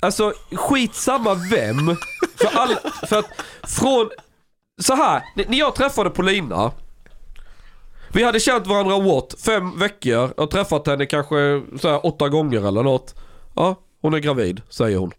alltså 0.00 0.32
skitsamma 0.52 1.34
vem. 1.34 1.96
För, 2.36 2.58
all, 2.58 2.74
för 3.08 3.18
att 3.18 3.26
från, 3.70 4.10
så 4.80 4.94
här, 4.94 5.22
när 5.36 5.58
jag 5.58 5.74
träffade 5.74 6.10
Polina. 6.10 6.70
Vi 8.14 8.24
hade 8.24 8.40
känt 8.40 8.66
varandra 8.66 8.98
what? 9.00 9.34
Fem 9.46 9.78
veckor. 9.78 10.12
Jag 10.12 10.42
har 10.42 10.46
träffat 10.46 10.86
henne 10.86 11.06
kanske 11.06 11.62
så 11.80 11.88
här, 11.88 12.06
åtta 12.06 12.28
gånger 12.28 12.68
eller 12.68 12.82
något. 12.82 13.14
Ja, 13.56 13.80
hon 14.02 14.14
är 14.14 14.18
gravid, 14.18 14.62
säger 14.68 14.96
hon. 14.96 15.12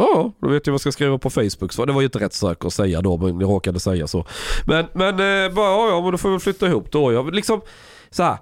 Ja, 0.00 0.32
då 0.40 0.48
vet 0.48 0.66
jag 0.66 0.72
vad 0.72 0.74
jag 0.74 0.80
ska 0.80 0.92
skriva 0.92 1.18
på 1.18 1.30
Facebook. 1.30 1.72
Så 1.72 1.84
det 1.84 1.92
var 1.92 2.00
ju 2.00 2.04
inte 2.04 2.18
rätt 2.18 2.32
sak 2.32 2.64
att 2.64 2.72
säga 2.72 3.00
då, 3.00 3.16
men 3.16 3.40
jag 3.40 3.50
råkade 3.50 3.80
säga 3.80 4.06
så. 4.06 4.26
Men, 4.66 4.86
men 4.92 5.08
eh, 5.08 5.54
bara, 5.54 5.70
ja, 5.70 5.88
ja, 5.88 6.00
men 6.02 6.12
då 6.12 6.18
får 6.18 6.28
vi 6.28 6.32
väl 6.32 6.40
flytta 6.40 6.66
ihop 6.66 6.92
då. 6.92 7.12
Jag, 7.12 7.34
liksom, 7.34 7.60
så 8.10 8.22
här, 8.22 8.38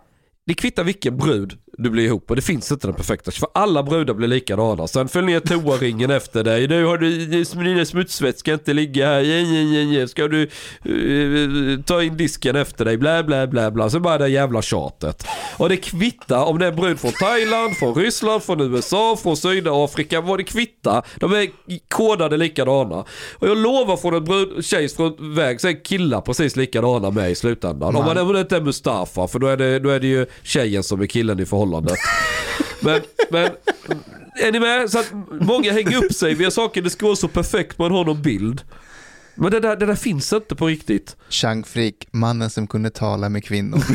det 0.47 0.55
kvittar 0.55 0.85
vilken 0.85 1.17
brud 1.17 1.59
du 1.79 1.91
blir 1.91 2.05
ihop 2.05 2.31
och 2.31 2.37
det 2.37 2.43
finns 2.43 2.73
inte 2.73 2.87
den 2.87 2.97
perfekta. 2.97 3.31
För 3.31 3.49
alla 3.55 3.83
brudar 3.83 4.15
blir 4.15 4.29
likadana. 4.29 4.87
Sen 4.87 5.09
följer 5.09 5.31
ner 5.31 5.41
toaringen 5.41 6.11
efter 6.11 6.45
dig. 6.45 6.69
Nu 6.69 6.85
har 6.85 6.99
du, 6.99 7.27
dina 7.65 7.85
smutsvett 7.85 8.39
ska 8.39 8.53
inte 8.53 8.73
ligga 8.73 9.07
här. 9.07 10.07
Ska 10.07 10.29
du 10.29 10.43
eh, 10.43 11.81
ta 11.85 12.03
in 12.03 12.17
disken 12.17 12.57
efter 12.57 12.85
dig? 12.85 12.97
Blä, 12.97 13.23
blä, 13.23 13.47
blä, 13.47 13.71
blä. 13.71 13.91
Så 13.91 14.01
bara 14.01 14.19
det 14.19 14.29
jävla 14.29 14.63
tjatet. 14.63 15.27
Och 15.57 15.69
det 15.69 15.77
kvittar 15.77 16.45
om 16.45 16.59
det 16.59 16.67
är 16.67 16.71
en 16.71 16.77
brud 16.77 17.01
från 17.01 17.13
Thailand, 17.13 17.77
från 17.77 17.95
Ryssland, 17.95 18.43
från 18.43 18.61
USA, 18.61 19.17
från 19.23 19.37
Sydafrika. 19.37 20.21
Vad 20.21 20.39
det 20.39 20.45
kvittar. 20.45 21.07
De 21.17 21.33
är 21.33 21.49
kodade 21.89 22.37
likadana. 22.37 23.05
Och 23.39 23.49
jag 23.49 23.59
lovar 23.59 23.97
från 23.97 24.15
en 24.15 24.25
brud, 24.25 24.65
tjej 24.65 24.89
från 24.89 25.35
väg 25.35 25.61
så 25.61 25.69
är 25.69 25.85
killar 25.85 26.21
precis 26.21 26.57
likadana 26.57 27.11
med 27.11 27.31
i 27.31 27.35
slutändan. 27.35 27.97
Om 27.97 28.05
man 28.05 28.37
inte 28.39 28.57
är 28.57 28.61
Mustafa, 28.61 29.29
för 29.29 29.39
då 29.39 29.47
är 29.47 29.57
det, 29.57 29.79
då 29.79 29.91
är 29.91 30.01
det 30.01 30.07
ju 30.07 30.27
tjejen 30.43 30.83
som 30.83 31.01
är 31.01 31.07
killen 31.07 31.41
i 31.41 31.47
förhållandet. 31.69 31.99
Men, 32.81 33.03
men 33.31 33.51
är 34.43 34.53
ni 34.53 34.61
med? 34.61 34.91
Så 34.91 34.99
att 34.99 35.13
många 35.41 35.73
hänger 35.73 36.05
upp 36.05 36.13
sig 36.13 36.35
vid 36.35 36.53
saker 36.53 36.83
det 36.83 36.91
ska 36.91 37.07
vara 37.07 37.17
så 37.17 37.29
perfekt 37.29 37.79
man 37.79 37.91
har 37.91 38.05
någon 38.05 38.23
bild. 38.23 38.63
Men 39.35 39.51
det 39.51 39.61
där, 39.61 39.77
det 39.77 39.87
där 39.87 39.95
finns 39.95 40.33
inte 40.33 40.55
på 40.55 40.67
riktigt. 40.67 41.17
Chang 41.29 41.65
Frick, 41.65 42.09
mannen 42.11 42.51
som 42.51 42.67
kunde 42.67 42.91
tala 42.91 43.29
med 43.29 43.45
kvinnor. 43.45 43.79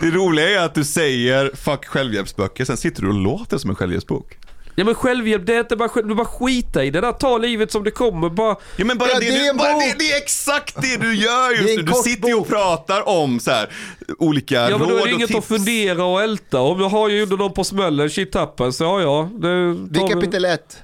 Det 0.00 0.10
roliga 0.10 0.48
är 0.50 0.64
att 0.64 0.74
du 0.74 0.84
säger 0.84 1.50
fuck 1.54 1.84
självhjälpsböcker, 1.84 2.64
sen 2.64 2.76
sitter 2.76 3.02
du 3.02 3.08
och 3.08 3.14
låter 3.14 3.58
som 3.58 3.70
en 3.70 3.76
självhjälpsbok. 3.76 4.36
Ja 4.78 4.84
men 4.84 4.94
självhjälp, 4.94 5.46
det 5.46 5.54
är 5.54 5.60
inte 5.60 5.76
bara, 5.76 5.88
själv- 5.88 6.08
du 6.08 6.14
bara 6.14 6.26
skita 6.26 6.84
i 6.84 6.90
det 6.90 7.00
där. 7.00 7.12
Ta 7.12 7.38
livet 7.38 7.72
som 7.72 7.84
det 7.84 7.90
kommer. 7.90 8.28
Bara, 8.30 8.56
Ja 8.76 8.84
men 8.84 8.98
bara 8.98 9.08
Ja, 9.08 9.18
det, 9.20 9.26
det 9.26 9.36
är 9.46 9.52
du, 9.52 9.58
bara 9.58 9.72
det, 9.72 9.94
det 9.98 10.12
är 10.12 10.16
exakt 10.16 10.82
det 10.82 10.96
du 10.96 11.14
gör 11.14 11.50
just 11.50 11.76
nu. 11.76 11.82
Du 11.82 11.92
sitter 11.92 12.28
ju 12.28 12.34
och 12.34 12.48
pratar 12.48 13.08
om 13.08 13.40
så 13.40 13.50
här, 13.50 13.70
olika 14.18 14.54
ja 14.54 14.78
men 14.78 14.88
råd 14.88 14.88
då 14.88 14.94
är 14.94 14.96
det 14.96 15.02
och 15.02 15.08
inget 15.08 15.28
tips. 15.28 15.38
att 15.38 15.44
fundera 15.44 16.04
och 16.04 16.22
älta 16.22 16.60
om. 16.60 16.80
Jag 16.80 16.88
har 16.88 17.08
ju 17.08 17.18
gjort 17.20 17.38
någon 17.38 17.52
på 17.52 17.64
smällen, 17.64 18.10
shit 18.10 18.34
happens. 18.34 18.80
Ja 18.80 19.00
ja. 19.00 19.28
Det, 19.32 19.74
Det 19.74 20.00
är 20.00 20.08
kapitel 20.08 20.44
ett. 20.44 20.78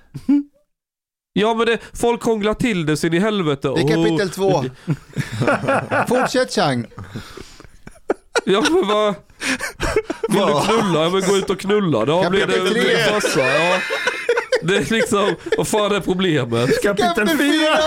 Ja 1.33 1.55
men 1.55 1.67
det, 1.67 1.79
folk 1.93 2.23
hånglar 2.23 2.55
till 2.55 2.87
det 2.87 2.97
sin 2.97 3.15
i 3.15 3.19
helvete. 3.19 3.69
Det 3.77 3.81
är 3.83 3.89
kapitel 3.89 4.31
två. 4.31 4.65
Fortsätt 6.09 6.55
Chang. 6.55 6.87
Ja 8.45 8.65
men 8.71 8.89
vad... 8.89 9.15
Vill 10.29 10.47
du 10.47 10.65
knulla? 10.67 11.03
Ja 11.03 11.11
men 11.11 11.21
gå 11.21 11.37
ut 11.37 11.51
och 11.51 11.61
knulla. 11.61 12.05
Då 12.05 12.31
blir 12.31 12.47
det 12.47 12.53
Kapitel 12.53 12.73
blir 12.73 12.97
det 12.97 13.05
farsa. 13.05 13.47
Ja. 13.47 13.79
Det 14.63 14.77
är 14.77 14.93
liksom, 14.93 15.35
vad 15.57 15.69
fan 15.69 15.93
är 15.93 16.01
problemet? 16.01 16.83
Kapitel 16.83 17.29
4. 17.29 17.79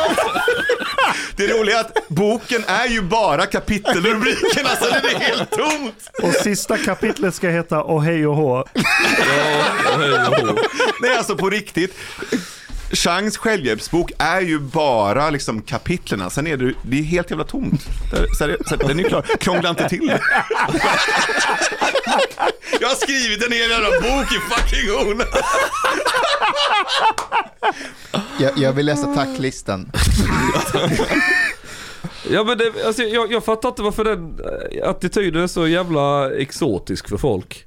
Det 1.38 1.48
roliga 1.48 1.78
är 1.78 1.82
att 1.82 2.08
boken 2.08 2.64
är 2.68 2.88
ju 2.88 3.02
bara 3.02 3.46
kapitelrubrikerna 3.46 4.70
så 4.70 4.86
det 4.86 5.12
är 5.14 5.20
helt 5.20 5.52
tomt. 5.52 6.10
Och 6.24 6.34
sista 6.34 6.78
kapitlet 6.78 7.36
ska 7.36 7.50
heta 7.50 7.84
Oh 7.84 8.02
hej 8.04 8.28
och 8.28 8.36
hå. 8.36 8.64
Ja, 8.74 8.84
hej 9.98 10.12
och 10.12 10.36
hå. 10.36 10.58
Nej 11.02 11.18
alltså 11.18 11.36
på 11.36 11.50
riktigt. 11.50 11.98
Changs 12.92 13.38
självhjälpsbok 13.38 14.12
är 14.18 14.42
ju 14.42 14.60
bara 14.60 15.30
liksom 15.30 15.62
kapitlerna, 15.62 16.30
sen 16.30 16.48
är 16.48 16.58
det, 16.58 16.74
det 16.82 17.00
är 17.00 17.04
helt 17.04 17.30
jävla 17.30 17.46
tomt. 17.46 17.82
Där, 18.12 18.88
den 18.88 19.00
är 19.00 19.04
klar, 19.04 19.26
krångla 19.40 19.70
inte 19.70 19.90
till 19.90 20.08
det. 20.08 20.22
Jag 22.80 22.88
har 22.88 22.96
skrivit 22.96 23.46
en 23.46 23.52
hel 23.52 23.70
jävla 23.70 23.90
bok 23.90 24.32
i 24.32 24.40
fucking 24.54 24.92
onödan. 24.92 25.44
Jag, 28.40 28.58
jag 28.58 28.74
vill 28.74 28.86
läsa 28.86 29.16
tacklistan. 29.16 29.92
Ja 32.30 32.44
men 32.44 32.58
det, 32.58 32.86
alltså, 32.86 33.04
jag, 33.04 33.32
jag 33.32 33.46
fattar 33.46 33.70
inte 33.70 33.82
varför 33.82 34.04
den 34.04 34.40
eh, 34.40 34.90
attityden 34.90 35.44
är 35.44 35.48
så 35.48 35.68
jävla 35.68 36.36
exotisk 36.36 37.10
för 37.10 37.18
folk. 37.18 37.66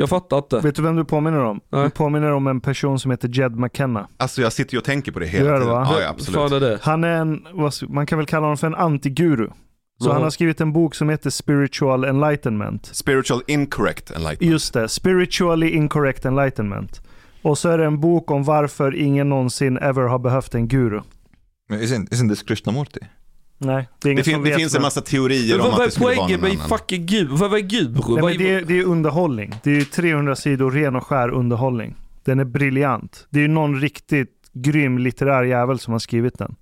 Jag 0.00 0.08
fattar 0.08 0.36
inte. 0.38 0.60
Vet 0.60 0.74
du 0.74 0.82
vem 0.82 0.96
du 0.96 1.04
påminner 1.04 1.38
om? 1.44 1.60
Nej. 1.72 1.84
Du 1.84 1.90
påminner 1.90 2.32
om 2.32 2.46
en 2.46 2.60
person 2.60 2.98
som 2.98 3.10
heter 3.10 3.28
Jed 3.28 3.56
McKenna. 3.56 4.08
Alltså 4.16 4.42
jag 4.42 4.52
sitter 4.52 4.74
ju 4.74 4.78
och 4.78 4.84
tänker 4.84 5.12
på 5.12 5.18
det 5.18 5.26
hela 5.26 5.44
Gör 5.44 5.52
det, 5.54 5.60
tiden. 5.60 5.74
va? 5.74 5.88
Ja, 5.90 6.00
ja, 6.00 6.06
fan 6.06 6.14
absolut. 6.18 6.52
är 6.52 6.60
det? 6.70 6.78
Han 6.82 7.04
är 7.04 7.08
en, 7.20 7.46
man 7.88 8.06
kan 8.06 8.18
väl 8.18 8.26
kalla 8.26 8.42
honom 8.42 8.56
för 8.56 8.66
en 8.66 8.74
antiguru. 8.74 9.48
Så 10.00 10.08
Ja. 10.08 10.12
han 10.12 10.22
har 10.22 10.30
skrivit 10.30 10.60
en 10.60 10.72
bok 10.72 10.94
som 10.94 11.08
heter 11.08 11.30
Spiritual 11.30 12.04
Enlightenment. 12.04 12.86
Spiritual 12.86 13.42
incorrect 13.46 14.10
enlightenment. 14.10 14.42
Just 14.52 14.74
det, 14.74 14.88
Spiritually 14.88 15.68
Incorrect 15.70 16.24
Enlightenment. 16.24 17.00
Och 17.42 17.58
så 17.58 17.68
är 17.68 17.78
det 17.78 17.84
en 17.84 18.00
bok 18.00 18.30
om 18.30 18.44
varför 18.44 18.94
ingen 18.96 19.28
någonsin 19.28 19.78
ever 19.78 20.02
har 20.02 20.18
behövt 20.18 20.54
en 20.54 20.68
guru. 20.68 21.00
Isn't, 21.70 22.08
isn't 22.08 22.28
this 22.28 22.42
Krishnamurti? 22.42 23.00
Nej, 23.60 23.88
det 24.02 24.14
Det, 24.14 24.22
fin, 24.22 24.42
det 24.44 24.54
finns 24.54 24.74
en 24.74 24.82
massa 24.82 25.00
teorier 25.00 25.60
om 25.60 25.70
att 25.70 25.76
det 25.78 25.84
är 25.84 25.90
skulle 25.90 26.06
vara 26.16 26.28
någon 26.28 26.44
annan. 26.44 26.68
fucking 26.68 27.06
guru? 27.06 27.36
Vad 27.36 27.54
är 27.54 27.58
guru? 27.58 28.14
Nej, 28.14 28.22
men 28.24 28.38
det, 28.38 28.50
är, 28.54 28.62
det 28.64 28.78
är 28.78 28.84
underhållning. 28.84 29.54
Det 29.64 29.76
är 29.76 29.84
300 29.84 30.36
sidor 30.36 30.70
ren 30.70 30.96
och 30.96 31.06
skär 31.06 31.28
underhållning. 31.30 31.94
Den 32.24 32.40
är 32.40 32.44
briljant. 32.44 33.26
Det 33.30 33.38
är 33.38 33.42
ju 33.42 33.48
någon 33.48 33.80
riktigt 33.80 34.30
grym 34.52 34.98
litterär 34.98 35.42
jävel 35.44 35.78
som 35.78 35.92
har 35.92 35.98
skrivit 35.98 36.38
den. 36.38 36.54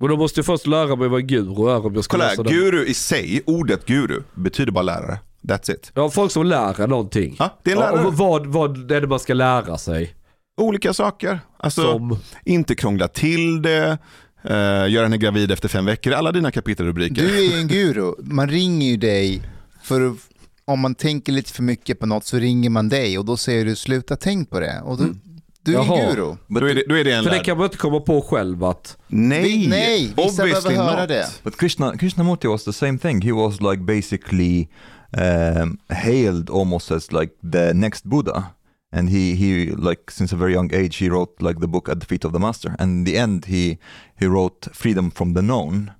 Men 0.00 0.08
då 0.10 0.16
måste 0.16 0.38
jag 0.38 0.46
först 0.46 0.66
lära 0.66 0.96
mig 0.96 1.08
vad 1.08 1.28
guru 1.28 1.70
är 1.70 1.86
om 1.86 1.94
jag 1.94 2.04
ska 2.04 2.12
Kolla 2.16 2.28
läsa 2.30 2.42
den. 2.42 2.52
guru 2.52 2.84
i 2.86 2.94
sig, 2.94 3.42
ordet 3.46 3.86
guru, 3.86 4.22
betyder 4.34 4.72
bara 4.72 4.82
lärare. 4.82 5.18
That's 5.42 5.72
it. 5.72 5.92
Ja, 5.94 6.10
folk 6.10 6.32
som 6.32 6.46
lär 6.46 6.86
någonting. 6.86 7.36
Ja, 7.38 7.58
det 7.62 7.70
är 7.72 7.76
en 7.76 7.82
Ja, 7.82 7.90
lärare. 7.90 8.06
och 8.06 8.14
vad, 8.14 8.46
vad 8.46 8.90
är 8.92 9.00
det 9.00 9.06
man 9.06 9.18
ska 9.20 9.34
lära 9.34 9.78
sig? 9.78 10.14
Olika 10.60 10.92
saker. 10.92 11.40
Alltså, 11.58 11.82
Som... 11.82 12.18
inte 12.44 12.74
krångla 12.74 13.08
till 13.08 13.62
det, 13.62 13.98
uh, 14.44 14.90
göra 14.90 15.02
henne 15.02 15.16
gravid 15.18 15.50
efter 15.50 15.68
fem 15.68 15.84
veckor, 15.84 16.12
alla 16.12 16.32
dina 16.32 16.50
kapitelrubriker. 16.50 17.14
Du 17.22 17.46
är 17.54 17.58
en 17.60 17.68
guru. 17.68 18.12
Man 18.18 18.48
ringer 18.48 18.86
ju 18.90 18.96
dig 18.96 19.42
för 19.82 20.00
att, 20.10 20.16
om 20.64 20.80
man 20.80 20.94
tänker 20.94 21.32
lite 21.32 21.52
för 21.52 21.62
mycket 21.62 21.98
på 22.00 22.06
något 22.06 22.24
så 22.24 22.36
ringer 22.38 22.70
man 22.70 22.88
dig 22.88 23.18
och 23.18 23.24
då 23.24 23.36
säger 23.36 23.64
du 23.64 23.76
sluta 23.76 24.16
tänk 24.16 24.50
på 24.50 24.60
det. 24.60 24.80
Och 24.84 24.98
då, 24.98 25.04
du 25.62 25.74
är 25.74 25.78
en 25.80 25.86
Jaha. 25.86 26.10
guru. 26.14 26.36
Då 26.48 26.66
är 26.66 26.74
det, 26.74 26.84
då 26.88 26.94
är 26.98 27.04
det 27.04 27.12
en 27.12 27.22
För 27.22 27.30
det 27.30 27.36
lärare. 27.36 27.44
kan 27.44 27.56
man 27.56 27.64
inte 27.66 27.76
komma 27.76 28.00
på 28.00 28.22
själv 28.22 28.64
att... 28.64 28.96
Nej, 29.08 29.42
Vi- 29.42 29.68
nej, 29.68 30.12
vissa 30.16 30.42
obviously 30.42 30.68
behöver 30.74 30.90
höra 30.90 31.00
not. 31.00 31.08
det. 31.08 31.26
But 31.42 31.56
Krishna, 31.56 31.96
Krishnamurti 31.96 32.48
was 32.48 32.64
the 32.64 32.72
same 32.72 32.98
thing. 32.98 33.22
He 33.22 33.32
was 33.32 33.60
like 33.60 33.82
basically 33.82 34.68
um, 35.12 35.78
hailed 35.88 36.50
almost 36.50 36.90
as 36.90 37.12
like 37.12 37.32
the 37.52 37.72
next 37.74 38.04
Buddha. 38.04 38.44
And 38.92 39.08
he, 39.08 39.34
he 39.36 39.70
like 39.70 40.10
since 40.10 40.32
a 40.32 40.36
very 40.36 40.52
young 40.52 40.74
age 40.74 40.96
he 40.96 41.08
wrote 41.08 41.40
like 41.40 41.60
the 41.60 41.68
book 41.68 41.88
at 41.88 42.00
the 42.00 42.06
feet 42.06 42.24
of 42.24 42.32
the 42.32 42.40
master. 42.40 42.74
And 42.78 42.90
in 42.90 43.04
the 43.04 43.18
end 43.18 43.44
he 43.44 43.78
he 44.18 44.26
wrote 44.26 44.68
Freedom 44.72 45.10
from 45.10 45.34
the 45.34 45.42
Known. 45.42 45.92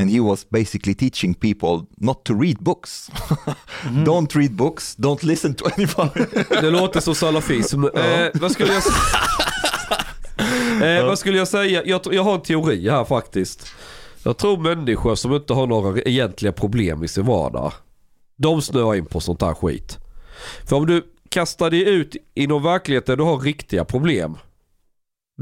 And 0.00 0.10
he 0.10 0.20
was 0.20 0.44
basically 0.44 0.94
teaching 0.94 1.34
people 1.34 1.86
not 1.96 2.24
to 2.24 2.34
read 2.34 2.58
books. 2.60 3.10
don't 4.04 4.34
read 4.34 4.56
books, 4.56 4.94
don't 4.94 5.24
listen 5.24 5.54
to 5.54 5.64
anybody. 5.76 6.44
Det 6.60 6.70
låter 6.70 7.00
som 7.00 7.14
salafism. 7.14 7.84
eh, 7.94 8.28
vad 8.34 8.52
skulle 8.52 8.72
jag 8.72 8.82
eh, 10.98 11.06
vad 11.06 11.18
skulle 11.18 11.38
jag 11.38 11.48
säga? 11.48 11.82
Jag, 11.84 12.00
jag 12.12 12.24
har 12.24 12.34
en 12.34 12.40
teori 12.40 12.90
här 12.90 13.04
faktiskt. 13.04 13.66
Jag 14.22 14.36
tror 14.36 14.58
människor 14.58 15.14
som 15.14 15.32
inte 15.32 15.52
har 15.52 15.66
några 15.66 16.02
egentliga 16.02 16.52
problem 16.52 17.04
i 17.04 17.08
sin 17.08 17.26
vardag. 17.26 17.72
De 18.36 18.62
snöar 18.62 18.94
in 18.94 19.06
på 19.06 19.20
sånt 19.20 19.42
här 19.42 19.54
skit. 19.54 19.98
För 20.64 20.76
om 20.76 20.86
du 20.86 21.04
kastar 21.30 21.70
dig 21.70 21.88
ut 21.88 22.16
i 22.34 22.46
någon 22.46 22.62
verklighet 22.62 23.06
där 23.06 23.16
du 23.16 23.22
har 23.22 23.38
riktiga 23.38 23.84
problem. 23.84 24.36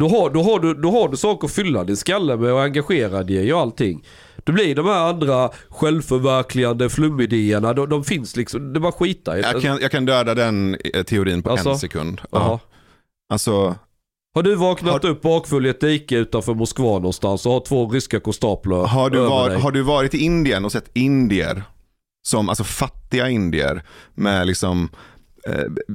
Då 0.00 0.08
har, 0.08 0.30
då, 0.30 0.42
har 0.42 0.60
du, 0.60 0.74
då 0.74 0.90
har 0.90 1.08
du 1.08 1.16
saker 1.16 1.46
att 1.46 1.52
fylla 1.54 1.84
din 1.84 1.96
skalle 1.96 2.36
med 2.36 2.52
och 2.52 2.62
engagera 2.62 3.22
dig 3.22 3.36
i 3.48 3.52
och 3.52 3.60
allting. 3.60 4.04
Då 4.44 4.52
blir 4.52 4.74
de 4.74 4.86
här 4.86 5.08
andra 5.08 5.50
självförverkligande 5.68 6.88
flumidéerna, 6.88 7.72
de, 7.72 7.88
de 7.88 8.04
finns 8.04 8.36
liksom, 8.36 8.72
det 8.72 8.80
bara 8.80 8.92
skita 8.92 9.38
i. 9.38 9.42
Jag 9.42 9.62
kan, 9.62 9.78
jag 9.80 9.90
kan 9.90 10.04
döda 10.06 10.34
den 10.34 10.76
eh, 10.94 11.02
teorin 11.02 11.42
på 11.42 11.50
Alltså? 11.50 11.70
en 11.70 11.78
sekund. 11.78 12.20
Ja. 12.30 12.60
Alltså, 13.32 13.74
Har 14.34 14.42
du 14.42 14.54
vaknat 14.54 15.04
upp 15.04 15.22
bakfull 15.22 15.66
i 15.66 15.68
ett 15.68 15.80
dike 15.80 16.16
utanför 16.16 16.54
Moskva 16.54 16.92
någonstans 16.92 17.46
och 17.46 17.52
har 17.52 17.60
två 17.60 17.88
ryska 17.88 18.20
konstaplar 18.20 18.86
har 18.86 19.10
du, 19.10 19.18
över 19.18 19.28
var, 19.28 19.50
dig? 19.50 19.60
har 19.60 19.70
du 19.70 19.82
varit 19.82 20.14
i 20.14 20.18
Indien 20.18 20.64
och 20.64 20.72
sett 20.72 20.90
indier, 20.92 21.62
som, 22.28 22.48
alltså 22.48 22.64
fattiga 22.64 23.28
indier, 23.28 23.82
med 24.14 24.46
liksom, 24.46 24.88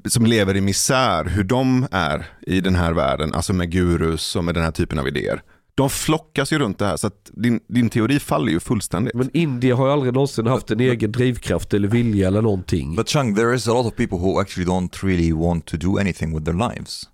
som 0.06 0.26
lever 0.26 0.58
i 0.58 0.62
misär, 0.62 1.26
hur 1.26 1.44
de 1.44 1.88
är 1.92 2.26
i 2.42 2.62
den 2.62 2.76
här 2.76 2.94
världen, 2.94 3.34
alltså 3.34 3.54
med 3.54 3.72
gurus 3.72 4.36
och 4.36 4.44
med 4.44 4.56
den 4.56 4.64
här 4.64 4.72
typen 4.72 5.00
av 5.00 5.08
idéer. 5.08 5.42
De 5.76 5.90
flockas 5.90 6.54
ju 6.54 6.60
runt 6.60 6.80
det 6.80 6.86
här, 6.86 6.98
så 6.98 7.08
att 7.08 7.32
din, 7.34 7.60
din 7.68 7.90
teori 7.90 8.20
faller 8.20 8.52
ju 8.52 8.60
fullständigt. 8.60 9.14
Men 9.14 9.30
Indien 9.34 9.78
har 9.78 9.86
ju 9.86 9.92
aldrig 9.94 10.14
någonsin 10.14 10.48
haft 10.48 10.72
en 10.72 10.80
egen 10.80 11.12
drivkraft 11.12 11.74
eller 11.74 11.88
vilja 11.88 12.28
eller 12.28 12.42
någonting. 12.42 12.96
But 12.96 13.10
Chang, 13.10 13.36
there 13.36 13.56
is 13.56 13.68
a 13.68 13.74
lot 13.74 13.86
of 13.86 13.96
people 13.96 14.18
who 14.18 14.42
actually 14.42 14.70
don't 14.70 15.04
really 15.04 15.34
want 15.34 15.66
to 15.66 15.78
do 15.78 15.98
anything 15.98 16.34
with 16.34 16.46
their 16.46 16.70
lives. 16.70 17.10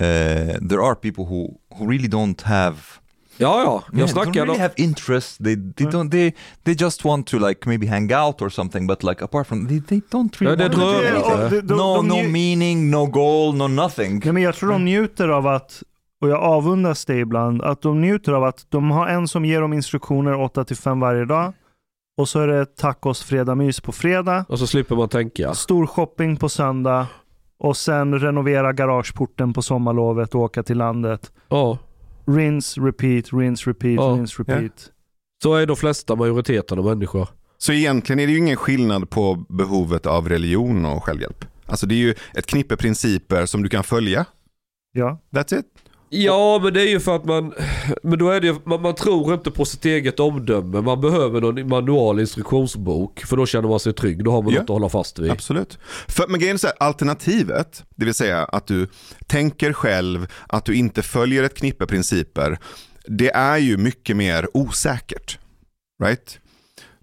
Uh, 0.00 0.68
there 0.68 0.80
are 0.82 0.94
people 0.94 1.24
who, 1.24 1.48
who 1.78 1.90
really 1.90 2.08
don't 2.08 2.42
have 2.42 2.76
ja, 3.36 3.62
ja. 3.62 3.82
Jag 3.92 3.98
Yeah, 3.98 4.08
snackar 4.10 4.30
don't 4.32 4.46
really 4.46 4.58
have 4.60 4.74
interest. 4.76 5.44
They 5.44 5.56
they 5.76 5.86
don't 5.86 6.10
they 6.10 6.32
they 6.64 6.74
just 6.74 7.04
want 7.04 7.26
to 7.26 7.38
like 7.38 7.68
maybe 7.68 7.86
hang 7.86 8.12
out 8.12 8.42
or 8.42 8.48
something. 8.48 8.86
But 8.86 9.02
like 9.02 9.24
apart 9.24 9.46
from 9.46 9.68
they, 9.68 9.80
they 9.80 10.00
don't 10.10 10.36
Ja, 10.40 10.50
really. 10.50 10.68
det 10.68 10.76
want 10.76 11.10
to 11.10 11.20
do 11.20 11.36
anything. 11.46 11.66
de, 11.66 11.74
no 11.76 12.02
no 12.02 12.22
meaning, 12.28 12.90
no 12.90 13.06
goal, 13.06 13.54
no 13.54 13.66
nothing. 13.68 14.20
Nej, 14.24 14.32
men 14.32 14.42
jag 14.42 14.54
tror 14.54 14.68
de 14.70 14.84
njuter 14.84 15.28
av 15.28 15.46
att, 15.46 15.82
och 16.20 16.28
jag 16.28 16.40
avundas 16.42 17.04
det 17.04 17.16
ibland, 17.18 17.62
att 17.62 17.82
de 17.82 18.00
njuter 18.00 18.32
av 18.32 18.44
att 18.44 18.66
de 18.68 18.90
har 18.90 19.06
en 19.08 19.28
som 19.28 19.44
ger 19.44 19.60
dem 19.60 19.72
instruktioner 19.72 20.40
8 20.40 20.64
till 20.64 20.76
5 20.76 21.00
varje 21.00 21.24
dag. 21.24 21.52
Och 22.18 22.28
så 22.28 22.40
är 22.40 22.46
det 22.48 22.76
tacos 22.76 23.22
fredag 23.22 23.54
mys 23.54 23.80
på 23.80 23.92
fredag. 23.92 24.44
Och 24.48 24.58
så 24.58 24.66
slipper 24.66 24.96
man 24.96 25.08
tänka. 25.08 25.54
Stor 25.54 25.86
shopping 25.86 26.36
på 26.36 26.48
söndag. 26.48 27.06
Och 27.58 27.76
sen 27.76 28.18
renovera 28.18 28.72
garageporten 28.72 29.52
på 29.52 29.62
sommarlovet 29.62 30.34
och 30.34 30.40
åka 30.40 30.62
till 30.62 30.78
landet. 30.78 31.32
Ja. 31.48 31.78
Rinse, 32.26 32.80
repeat, 32.80 33.32
rinse, 33.32 33.70
repeat, 33.70 33.94
Ja. 33.94 34.02
rinse, 34.18 34.42
repeat. 34.42 34.90
Så 35.42 35.54
är 35.54 35.66
de 35.66 35.76
flesta 35.76 36.16
majoriteten 36.16 36.78
av 36.78 36.84
människor. 36.84 37.28
Så 37.58 37.72
egentligen 37.72 38.20
är 38.20 38.26
det 38.26 38.32
ju 38.32 38.38
ingen 38.38 38.56
skillnad 38.56 39.10
på 39.10 39.44
behovet 39.48 40.06
av 40.06 40.28
religion 40.28 40.84
och 40.84 41.04
självhjälp. 41.04 41.44
Alltså 41.66 41.86
det 41.86 41.94
är 41.94 41.96
ju 41.96 42.14
ett 42.34 42.46
knippe 42.46 42.76
principer 42.76 43.46
som 43.46 43.62
du 43.62 43.68
kan 43.68 43.84
följa. 43.84 44.24
Ja. 44.92 45.20
That's 45.30 45.58
it. 45.58 45.66
Ja, 46.14 46.60
men 46.62 46.74
det 46.74 46.80
är 46.82 46.88
ju 46.88 47.00
för 47.00 47.16
att 47.16 47.24
man... 47.24 47.52
Men 48.02 48.18
då 48.18 48.30
är 48.30 48.40
det 48.40 48.46
ju, 48.46 48.54
man, 48.64 48.82
man 48.82 48.94
tror 48.94 49.34
inte 49.34 49.50
på 49.50 49.64
sitt 49.64 49.84
eget 49.84 50.20
omdöme. 50.20 50.80
Man 50.80 51.00
behöver 51.00 51.40
någon 51.40 51.68
manual 51.68 52.20
instruktionsbok. 52.20 53.20
För 53.20 53.36
då 53.36 53.46
känner 53.46 53.68
man 53.68 53.80
sig 53.80 53.92
trygg. 53.92 54.24
Då 54.24 54.30
har 54.30 54.42
man 54.42 54.52
Ja. 54.52 54.60
något 54.60 54.70
att 54.70 54.74
hålla 54.74 54.88
fast 54.88 55.18
vid. 55.18 55.30
Absolut. 55.30 55.78
För, 56.08 56.26
men 56.28 56.40
grejen 56.40 56.54
är 56.54 56.58
så 56.58 56.66
här, 56.66 56.76
alternativet, 56.80 57.84
det 57.96 58.04
vill 58.04 58.14
säga 58.14 58.44
att 58.44 58.66
du 58.66 58.88
tänker 59.26 59.72
själv, 59.72 60.26
att 60.48 60.64
du 60.64 60.74
inte 60.74 61.02
följer 61.02 61.42
ett 61.42 61.54
knippe 61.54 61.86
principer, 61.86 62.58
det 63.06 63.30
är 63.30 63.58
ju 63.58 63.76
mycket 63.76 64.16
mer 64.16 64.48
osäkert. 64.54 65.38
Right? 66.04 66.38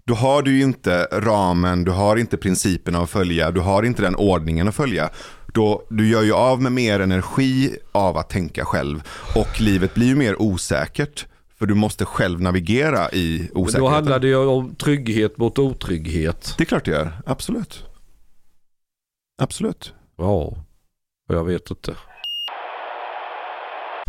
Då 0.06 0.14
har 0.14 0.42
du 0.42 0.56
ju 0.58 0.62
inte 0.62 1.08
ramen, 1.12 1.84
du 1.84 1.90
har 1.90 2.16
inte 2.16 2.36
principerna 2.36 2.98
att 2.98 3.10
följa, 3.10 3.50
du 3.50 3.60
har 3.60 3.82
inte 3.82 4.02
den 4.02 4.16
ordningen 4.16 4.68
att 4.68 4.74
följa. 4.74 5.10
Då, 5.52 5.82
du 5.90 6.08
gör 6.08 6.22
ju 6.22 6.32
av 6.32 6.62
med 6.62 6.72
mer 6.72 7.00
energi 7.00 7.76
av 7.92 8.16
att 8.16 8.28
tänka 8.28 8.64
själv 8.64 9.02
och 9.36 9.60
livet 9.60 9.94
blir 9.94 10.06
ju 10.06 10.14
mer 10.14 10.42
osäkert. 10.42 11.26
För 11.58 11.66
du 11.66 11.74
måste 11.74 12.04
själv 12.04 12.40
navigera 12.40 13.10
i 13.10 13.38
Men 13.38 13.48
då 13.54 13.60
osäkerheten. 13.60 13.94
handlar 13.94 14.18
det 14.18 14.26
ju 14.28 14.36
om 14.36 14.74
trygghet 14.74 15.38
mot 15.38 15.58
otrygghet. 15.58 16.54
Det 16.58 16.64
är 16.64 16.66
klart 16.66 16.84
det 16.84 16.90
gör, 16.90 17.12
absolut. 17.26 17.84
Absolut. 19.42 19.92
Ja, 20.16 20.56
jag 21.28 21.44
vet 21.44 21.70
inte. 21.70 21.94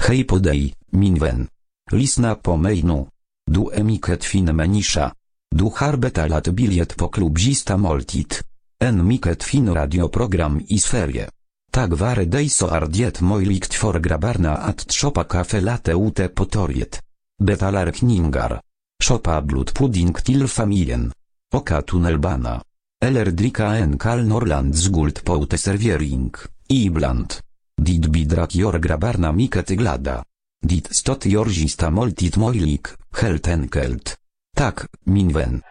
Hej 0.07 0.23
på 0.23 0.37
dig, 0.37 0.75
min 0.89 1.19
vän. 1.19 1.47
Lisna 1.91 2.35
po 2.35 2.55
mejnu. 2.55 3.05
Du 3.51 3.69
emiket 3.73 4.25
fin 4.25 4.55
menisza. 4.55 5.13
Du 5.55 5.71
harbeta 5.75 6.27
lat 6.27 6.47
biliet 6.47 6.97
po 6.97 7.09
klubzista 7.09 7.77
moltit. 7.77 8.41
En 8.81 9.05
miket 9.05 9.43
fin 9.43 9.73
radioprogram 9.73 10.57
i 10.67 10.79
sferie. 10.79 11.27
Tak 11.71 11.93
ware 11.99 12.25
dejso 12.25 12.67
ardiet 12.67 13.19
mojlikt 13.21 13.73
for 13.73 13.99
grabarna 13.99 14.55
at 14.65 14.85
tropa 14.87 15.23
kafe 15.23 15.61
late 15.61 15.93
ute 15.93 16.29
potoriet. 16.29 17.01
Betalar 17.37 17.91
kningar. 17.91 18.59
Shopa 19.03 19.41
blut 19.41 19.73
pudding 19.73 20.17
til 20.23 20.47
familien. 20.47 21.11
Oka 21.53 21.81
tunnelbana. 21.81 22.61
Eller 23.01 23.31
drika 23.31 23.75
en 23.77 23.97
kal 23.97 24.25
norland 24.25 24.75
zgult 24.75 25.23
poute 25.23 25.57
serviering. 25.57 26.33
Ibland. 26.67 27.39
Dit 27.81 28.09
bidrak 28.11 28.55
jor 28.55 28.79
grabarna 28.79 29.31
miket 29.31 29.77
glada. 29.77 30.23
Dit 30.59 30.87
stot 30.91 31.25
jorzista 31.25 31.89
moltit 31.89 32.35
mojlik, 32.35 32.95
helt 33.21 33.47
enkelt. 33.47 34.17
Tak, 34.55 34.85
minwen. 35.05 35.61